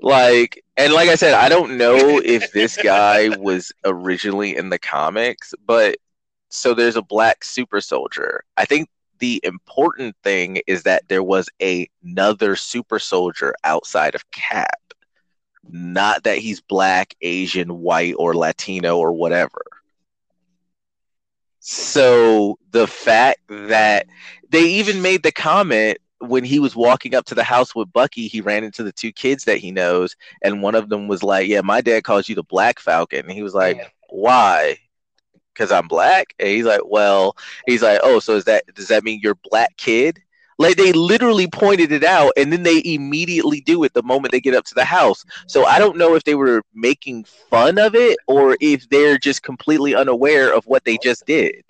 Like, 0.00 0.62
and 0.76 0.92
like 0.92 1.08
I 1.08 1.14
said, 1.14 1.34
I 1.34 1.48
don't 1.48 1.78
know 1.78 2.20
if 2.24 2.52
this 2.52 2.76
guy 2.76 3.28
was 3.38 3.72
originally 3.84 4.56
in 4.56 4.68
the 4.68 4.78
comics, 4.78 5.54
but 5.64 5.96
so 6.50 6.74
there's 6.74 6.96
a 6.96 7.02
black 7.02 7.44
super 7.44 7.80
soldier. 7.80 8.44
I 8.56 8.64
think 8.66 8.88
the 9.18 9.40
important 9.44 10.16
thing 10.24 10.60
is 10.66 10.82
that 10.82 11.08
there 11.08 11.22
was 11.22 11.48
a, 11.62 11.88
another 12.04 12.56
super 12.56 12.98
soldier 12.98 13.54
outside 13.64 14.14
of 14.14 14.30
Cap. 14.32 14.81
Not 15.68 16.24
that 16.24 16.38
he's 16.38 16.60
black, 16.60 17.14
Asian, 17.22 17.80
white, 17.80 18.14
or 18.18 18.34
Latino 18.34 18.98
or 18.98 19.12
whatever. 19.12 19.62
So 21.60 22.58
the 22.72 22.86
fact 22.86 23.40
that 23.48 24.06
they 24.48 24.64
even 24.64 25.02
made 25.02 25.22
the 25.22 25.32
comment 25.32 25.98
when 26.18 26.44
he 26.44 26.58
was 26.58 26.76
walking 26.76 27.14
up 27.14 27.24
to 27.26 27.34
the 27.34 27.44
house 27.44 27.74
with 27.74 27.92
Bucky, 27.92 28.28
he 28.28 28.40
ran 28.40 28.64
into 28.64 28.82
the 28.82 28.92
two 28.92 29.12
kids 29.12 29.44
that 29.44 29.58
he 29.58 29.70
knows, 29.70 30.16
and 30.42 30.62
one 30.62 30.74
of 30.74 30.88
them 30.88 31.08
was 31.08 31.22
like, 31.22 31.48
"Yeah, 31.48 31.60
my 31.60 31.80
dad 31.80 32.04
calls 32.04 32.28
you 32.28 32.34
the 32.34 32.42
Black 32.44 32.78
Falcon." 32.78 33.20
And 33.20 33.32
he 33.32 33.42
was 33.42 33.54
like, 33.54 33.76
yeah. 33.76 33.88
"Why?" 34.08 34.78
because 35.52 35.70
I'm 35.70 35.88
black. 35.88 36.34
And 36.38 36.48
he's 36.48 36.64
like, 36.64 36.80
well, 36.84 37.36
he's 37.66 37.82
like, 37.82 38.00
oh, 38.02 38.18
so 38.20 38.36
is 38.36 38.44
that 38.44 38.64
does 38.74 38.88
that 38.88 39.04
mean 39.04 39.20
you're 39.22 39.38
black 39.50 39.76
kid? 39.76 40.20
Like 40.62 40.76
they 40.76 40.92
literally 40.92 41.48
pointed 41.48 41.90
it 41.90 42.04
out, 42.04 42.32
and 42.36 42.52
then 42.52 42.62
they 42.62 42.80
immediately 42.84 43.60
do 43.62 43.82
it 43.82 43.92
the 43.94 44.02
moment 44.04 44.30
they 44.30 44.40
get 44.40 44.54
up 44.54 44.64
to 44.66 44.74
the 44.76 44.84
house. 44.84 45.24
So 45.48 45.64
I 45.66 45.80
don't 45.80 45.96
know 45.96 46.14
if 46.14 46.22
they 46.22 46.36
were 46.36 46.62
making 46.72 47.24
fun 47.24 47.78
of 47.78 47.96
it 47.96 48.16
or 48.28 48.56
if 48.60 48.88
they're 48.88 49.18
just 49.18 49.42
completely 49.42 49.96
unaware 49.96 50.54
of 50.54 50.64
what 50.66 50.84
they 50.84 50.98
just 51.02 51.26
did. 51.26 51.64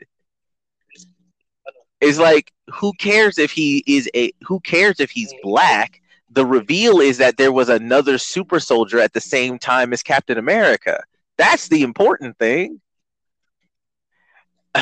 It's 2.03 2.19
like, 2.19 2.53
who 2.71 2.93
cares 2.99 3.39
if 3.39 3.51
he 3.51 3.83
is 3.87 4.11
a 4.15 4.31
who 4.43 4.61
cares 4.61 5.01
if 5.01 5.11
he's 5.11 5.33
black? 5.43 6.03
The 6.29 6.45
reveal 6.45 7.01
is 7.01 7.17
that 7.17 7.39
there 7.39 7.53
was 7.53 7.71
another 7.71 8.19
super 8.19 8.61
soldier 8.61 8.99
at 9.01 9.15
the 9.15 9.21
same 9.23 9.59
time 9.59 9.95
as 9.95 10.03
Captain 10.03 10.37
America. 10.37 11.03
That's 11.39 11.69
the 11.69 11.83
important 11.83 12.37
thing. 12.37 12.79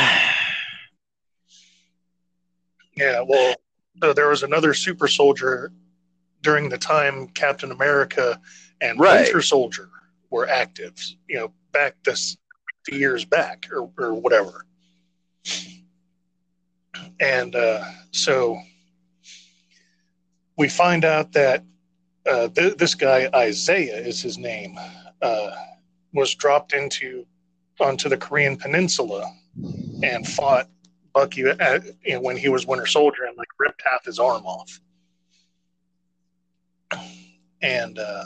yeah, 2.96 3.22
well, 3.24 3.54
so 4.02 4.12
there 4.12 4.28
was 4.28 4.42
another 4.42 4.74
super 4.74 5.08
soldier 5.08 5.72
during 6.42 6.68
the 6.68 6.78
time 6.78 7.28
Captain 7.28 7.70
America 7.70 8.40
and 8.80 8.98
right. 8.98 9.24
Winter 9.24 9.42
Soldier 9.42 9.90
were 10.30 10.48
active, 10.48 10.94
you 11.28 11.38
know, 11.38 11.52
back 11.72 11.96
this 12.04 12.36
years 12.90 13.24
back 13.24 13.68
or, 13.72 13.90
or 13.98 14.14
whatever. 14.14 14.64
And 17.20 17.54
uh, 17.54 17.84
so 18.10 18.58
we 20.56 20.68
find 20.68 21.04
out 21.04 21.32
that 21.32 21.62
uh, 22.26 22.48
th- 22.48 22.76
this 22.76 22.94
guy, 22.94 23.28
Isaiah 23.34 23.98
is 23.98 24.20
his 24.20 24.38
name, 24.38 24.78
uh, 25.22 25.50
was 26.12 26.34
dropped 26.34 26.72
into 26.72 27.26
onto 27.78 28.08
the 28.08 28.16
Korean 28.16 28.56
Peninsula 28.56 29.32
and 30.02 30.26
fought 30.26 30.68
Bucky 31.14 31.48
uh, 31.48 31.80
you 32.04 32.14
know, 32.14 32.20
when 32.20 32.36
he 32.36 32.48
was 32.48 32.66
Winter 32.66 32.86
Soldier 32.86 33.24
ripped 33.60 33.82
half 33.88 34.04
his 34.04 34.18
arm 34.18 34.44
off. 34.44 34.80
And 37.62 37.98
uh, 37.98 38.24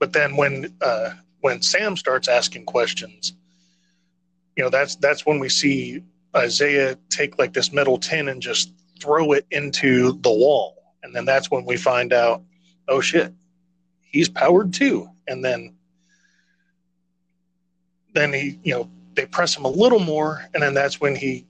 but 0.00 0.12
then 0.12 0.36
when 0.36 0.74
uh, 0.80 1.10
when 1.40 1.62
Sam 1.62 1.96
starts 1.96 2.28
asking 2.28 2.64
questions, 2.64 3.34
you 4.56 4.64
know 4.64 4.70
that's 4.70 4.96
that's 4.96 5.26
when 5.26 5.38
we 5.38 5.50
see 5.50 6.02
Isaiah 6.34 6.96
take 7.10 7.38
like 7.38 7.52
this 7.52 7.72
metal 7.72 7.98
tin 7.98 8.28
and 8.28 8.40
just 8.40 8.72
throw 9.00 9.32
it 9.32 9.46
into 9.50 10.18
the 10.22 10.30
wall, 10.30 10.94
and 11.02 11.14
then 11.14 11.26
that's 11.26 11.50
when 11.50 11.64
we 11.66 11.76
find 11.76 12.12
out, 12.12 12.42
oh 12.88 13.02
shit, 13.02 13.32
he's 14.00 14.30
powered 14.30 14.72
too. 14.72 15.08
And 15.28 15.44
then 15.44 15.76
then 18.14 18.32
he 18.32 18.58
you 18.64 18.74
know 18.74 18.90
they 19.12 19.26
press 19.26 19.56
him 19.56 19.66
a 19.66 19.70
little 19.70 20.00
more, 20.00 20.42
and 20.54 20.62
then 20.62 20.72
that's 20.72 21.00
when 21.00 21.14
he's 21.14 21.44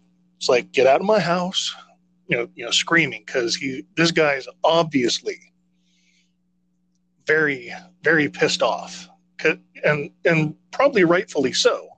like, 0.48 0.72
"Get 0.72 0.88
out 0.88 1.00
of 1.00 1.06
my 1.06 1.20
house! 1.20 1.74
You 2.26 2.36
know, 2.36 2.48
you 2.54 2.64
know, 2.64 2.70
screaming 2.70 3.22
because 3.24 3.54
he 3.54 3.84
this 3.96 4.10
guy 4.10 4.34
is 4.34 4.48
obviously 4.62 5.38
very, 7.26 7.72
very 8.02 8.28
pissed 8.28 8.62
off, 8.62 9.08
and 9.84 10.10
and 10.24 10.54
probably 10.70 11.04
rightfully 11.04 11.52
so, 11.52 11.88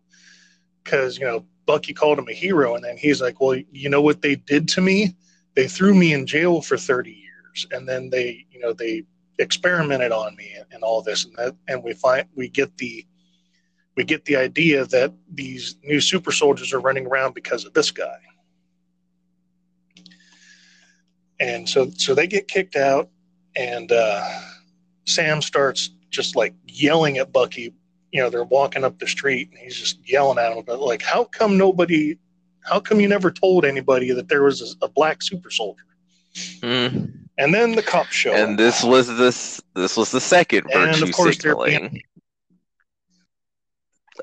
because 0.82 1.18
you 1.18 1.24
know 1.24 1.44
Bucky 1.66 1.92
called 1.92 2.18
him 2.18 2.28
a 2.28 2.32
hero, 2.32 2.74
and 2.74 2.84
then 2.84 2.96
he's 2.96 3.20
like, 3.20 3.40
well, 3.40 3.56
you 3.70 3.88
know 3.88 4.02
what 4.02 4.22
they 4.22 4.36
did 4.36 4.68
to 4.68 4.80
me? 4.80 5.14
They 5.54 5.68
threw 5.68 5.94
me 5.94 6.12
in 6.12 6.26
jail 6.26 6.60
for 6.62 6.76
thirty 6.76 7.12
years, 7.12 7.66
and 7.70 7.88
then 7.88 8.10
they, 8.10 8.46
you 8.50 8.60
know, 8.60 8.72
they 8.72 9.04
experimented 9.38 10.12
on 10.12 10.34
me 10.36 10.52
and, 10.56 10.66
and 10.72 10.82
all 10.82 11.02
this, 11.02 11.24
and 11.24 11.34
that, 11.36 11.54
and 11.68 11.82
we 11.82 11.92
find 11.92 12.26
we 12.34 12.48
get 12.48 12.76
the 12.78 13.06
we 13.96 14.04
get 14.04 14.24
the 14.26 14.36
idea 14.36 14.84
that 14.86 15.12
these 15.32 15.76
new 15.82 16.00
super 16.00 16.30
soldiers 16.30 16.72
are 16.72 16.80
running 16.80 17.06
around 17.06 17.34
because 17.34 17.64
of 17.64 17.72
this 17.72 17.90
guy. 17.90 18.18
And 21.40 21.68
so, 21.68 21.90
so 21.96 22.14
they 22.14 22.26
get 22.26 22.48
kicked 22.48 22.76
out, 22.76 23.10
and 23.56 23.92
uh, 23.92 24.40
Sam 25.06 25.42
starts 25.42 25.90
just 26.10 26.36
like 26.36 26.54
yelling 26.66 27.18
at 27.18 27.32
Bucky. 27.32 27.74
You 28.12 28.22
know, 28.22 28.30
they're 28.30 28.44
walking 28.44 28.84
up 28.84 28.98
the 28.98 29.06
street, 29.06 29.50
and 29.50 29.58
he's 29.58 29.76
just 29.76 29.98
yelling 30.08 30.38
at 30.38 30.56
him. 30.56 30.64
But 30.66 30.80
like, 30.80 31.02
how 31.02 31.24
come 31.24 31.58
nobody? 31.58 32.18
How 32.60 32.80
come 32.80 33.00
you 33.00 33.08
never 33.08 33.30
told 33.30 33.64
anybody 33.64 34.12
that 34.12 34.28
there 34.28 34.42
was 34.42 34.76
a, 34.80 34.86
a 34.86 34.88
black 34.88 35.22
super 35.22 35.50
soldier? 35.50 35.84
Mm. 36.34 37.26
And 37.38 37.54
then 37.54 37.72
the 37.72 37.82
cops 37.82 38.14
show. 38.14 38.32
And 38.32 38.52
up. 38.52 38.56
this 38.56 38.82
was 38.82 39.14
this 39.16 39.60
this 39.74 39.96
was 39.96 40.10
the 40.10 40.20
second 40.20 40.66
And 40.72 40.90
virtue 40.90 41.04
of 41.04 41.12
course, 41.12 41.38
they're 41.38 41.52
signaling. 41.52 42.02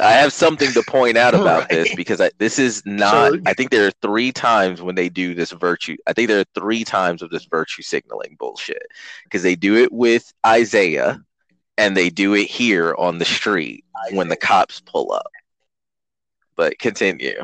I 0.02 0.14
have 0.14 0.34
something 0.34 0.72
to 0.74 0.84
point 0.84 1.18
out 1.18 1.34
about 1.36 1.61
Right. 1.61 1.70
this 1.70 1.95
because 1.95 2.20
I, 2.22 2.32
this 2.38 2.57
is 2.60 2.82
not. 2.86 3.34
So- 3.34 3.40
I 3.45 3.53
think 3.53 3.72
there 3.72 3.88
are 3.88 3.91
three 4.02 4.32
times 4.32 4.82
when 4.82 4.95
they 4.95 5.10
do 5.10 5.34
this 5.36 5.52
virtue. 5.52 5.98
I 6.07 6.14
think 6.14 6.28
there 6.30 6.40
are 6.40 6.45
three 6.56 6.84
times 6.84 7.22
of 7.22 7.30
this 7.30 7.45
virtue 7.45 7.82
signaling 7.82 8.36
bullshit 8.40 8.84
because 9.26 9.44
they 9.44 9.56
do 9.56 9.76
it 9.78 9.91
with 9.91 10.34
Isaiah, 10.45 11.22
and 11.78 11.95
they 11.98 12.10
do 12.10 12.34
it 12.36 12.45
here 12.49 12.95
on 12.98 13.18
the 13.20 13.26
street 13.26 13.84
when 14.11 14.28
the 14.30 14.36
cops 14.38 14.80
pull 14.82 15.11
up. 15.11 15.32
But 16.56 16.78
continue. 16.80 17.44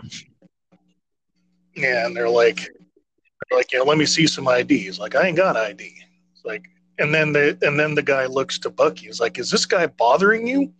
Yeah, 1.75 2.05
and 2.05 2.15
they're 2.15 2.29
like, 2.29 2.57
they're 2.57 3.57
like, 3.57 3.71
you 3.71 3.79
know, 3.79 3.85
let 3.85 3.97
me 3.97 4.05
see 4.05 4.27
some 4.27 4.47
IDs. 4.47 4.99
Like, 4.99 5.15
I 5.15 5.27
ain't 5.27 5.37
got 5.37 5.55
ID. 5.55 5.93
It's 6.33 6.43
like, 6.45 6.63
and 6.99 7.13
then 7.13 7.31
the 7.31 7.57
and 7.61 7.79
then 7.79 7.95
the 7.95 8.01
guy 8.03 8.25
looks 8.25 8.59
to 8.59 8.69
Bucky. 8.69 9.05
He's 9.07 9.19
like, 9.21 9.39
is 9.39 9.49
this 9.49 9.65
guy 9.65 9.87
bothering 9.87 10.45
you? 10.45 10.73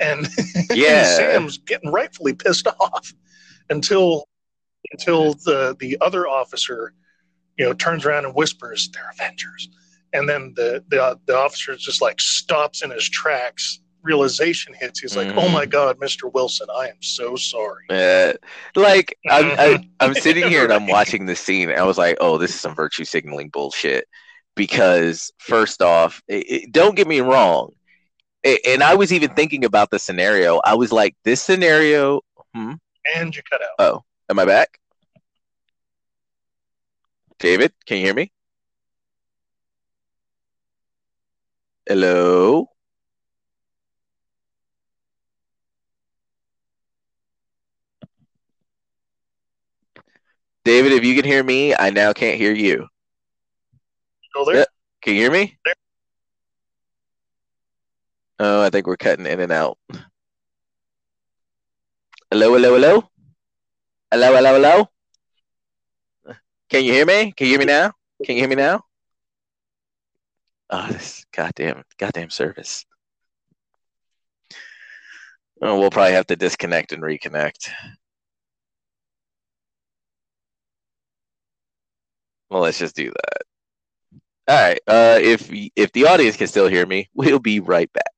And, 0.00 0.28
Yeah. 0.74 0.98
and 0.98 1.06
Sam's 1.06 1.58
getting 1.58 1.90
rightfully 1.92 2.34
pissed 2.34 2.66
off 2.66 3.12
until 3.70 4.28
until 4.92 5.34
the 5.34 5.76
the 5.80 5.96
other 6.00 6.26
officer, 6.28 6.92
you 7.56 7.64
know, 7.64 7.72
turns 7.72 8.04
around 8.04 8.26
and 8.26 8.34
whispers, 8.34 8.90
"They're 8.92 9.10
Avengers," 9.12 9.68
and 10.12 10.28
then 10.28 10.52
the 10.56 10.84
the 10.88 11.18
the 11.26 11.36
officer 11.36 11.74
just 11.76 12.02
like 12.02 12.20
stops 12.20 12.82
in 12.82 12.90
his 12.90 13.08
tracks. 13.08 13.80
Realization 14.02 14.74
hits. 14.74 15.00
He's 15.00 15.16
like, 15.16 15.28
"Oh 15.34 15.48
Mhm. 15.48 15.52
my 15.54 15.64
God, 15.64 15.98
Mr. 15.98 16.30
Wilson, 16.30 16.66
I 16.76 16.88
am 16.88 17.00
so 17.02 17.36
sorry." 17.36 17.84
Uh, 17.88 18.34
like 18.76 19.16
I'm, 19.30 19.46
I, 19.58 19.88
I'm 20.00 20.14
sitting 20.14 20.46
here 20.46 20.64
and 20.64 20.72
I'm 20.72 20.86
watching 20.86 21.24
the 21.24 21.34
scene, 21.34 21.70
and 21.70 21.80
I 21.80 21.84
was 21.84 21.96
like, 21.96 22.18
"Oh, 22.20 22.36
this 22.36 22.50
is 22.50 22.60
some 22.60 22.74
virtue 22.74 23.06
signaling 23.06 23.48
bullshit." 23.48 24.06
Because 24.56 25.32
first 25.38 25.80
off, 25.80 26.22
it, 26.28 26.44
it- 26.50 26.72
don't 26.72 26.94
get 26.94 27.08
me 27.08 27.20
wrong, 27.20 27.70
and 28.44 28.82
I 28.82 28.94
was 28.94 29.12
even 29.12 29.30
thinking 29.30 29.64
about 29.64 29.90
the 29.90 29.98
scenario. 29.98 30.60
I 30.64 30.74
was 30.74 30.92
like, 30.92 31.16
"This 31.24 31.42
scenario." 31.42 32.20
Hmm. 32.54 32.74
And 33.16 33.34
you 33.34 33.42
cut 33.50 33.60
out. 33.62 33.74
Oh, 33.78 34.04
am 34.28 34.38
I 34.38 34.44
back? 34.44 34.78
David, 37.38 37.72
can 37.86 37.98
you 37.98 38.04
hear 38.04 38.14
me? 38.14 38.32
Hello. 41.86 42.70
David, 50.64 50.92
if 50.92 51.04
you 51.04 51.14
can 51.14 51.24
hear 51.24 51.42
me, 51.42 51.74
I 51.74 51.90
now 51.90 52.14
can't 52.14 52.38
hear 52.38 52.54
you. 52.54 52.88
Still 54.30 54.46
there? 54.46 54.66
Can 55.02 55.14
you 55.14 55.20
hear 55.20 55.30
me? 55.30 55.58
There. 55.66 55.74
Oh, 58.46 58.60
I 58.60 58.68
think 58.68 58.86
we're 58.86 58.98
cutting 58.98 59.24
in 59.24 59.40
and 59.40 59.50
out. 59.50 59.78
Hello, 62.30 62.52
hello, 62.52 62.74
hello? 62.74 63.08
Hello, 64.12 64.34
hello, 64.34 64.52
hello? 64.52 66.36
Can 66.68 66.84
you 66.84 66.92
hear 66.92 67.06
me? 67.06 67.32
Can 67.32 67.46
you 67.46 67.52
hear 67.52 67.58
me 67.58 67.64
now? 67.64 67.92
Can 68.22 68.34
you 68.34 68.42
hear 68.42 68.50
me 68.50 68.56
now? 68.56 68.82
Oh, 70.68 70.88
this 70.88 71.24
goddamn, 71.32 71.84
goddamn 71.96 72.28
service. 72.28 72.84
Oh, 75.62 75.80
we'll 75.80 75.88
probably 75.88 76.12
have 76.12 76.26
to 76.26 76.36
disconnect 76.36 76.92
and 76.92 77.02
reconnect. 77.02 77.70
Well, 82.50 82.60
let's 82.60 82.78
just 82.78 82.94
do 82.94 83.10
that. 83.10 83.42
All 84.48 84.68
right. 84.68 84.80
Uh, 84.86 85.18
if 85.22 85.50
if 85.74 85.92
the 85.92 86.08
audience 86.08 86.36
can 86.36 86.46
still 86.46 86.68
hear 86.68 86.84
me, 86.84 87.08
we'll 87.14 87.38
be 87.38 87.60
right 87.60 87.90
back. 87.94 88.13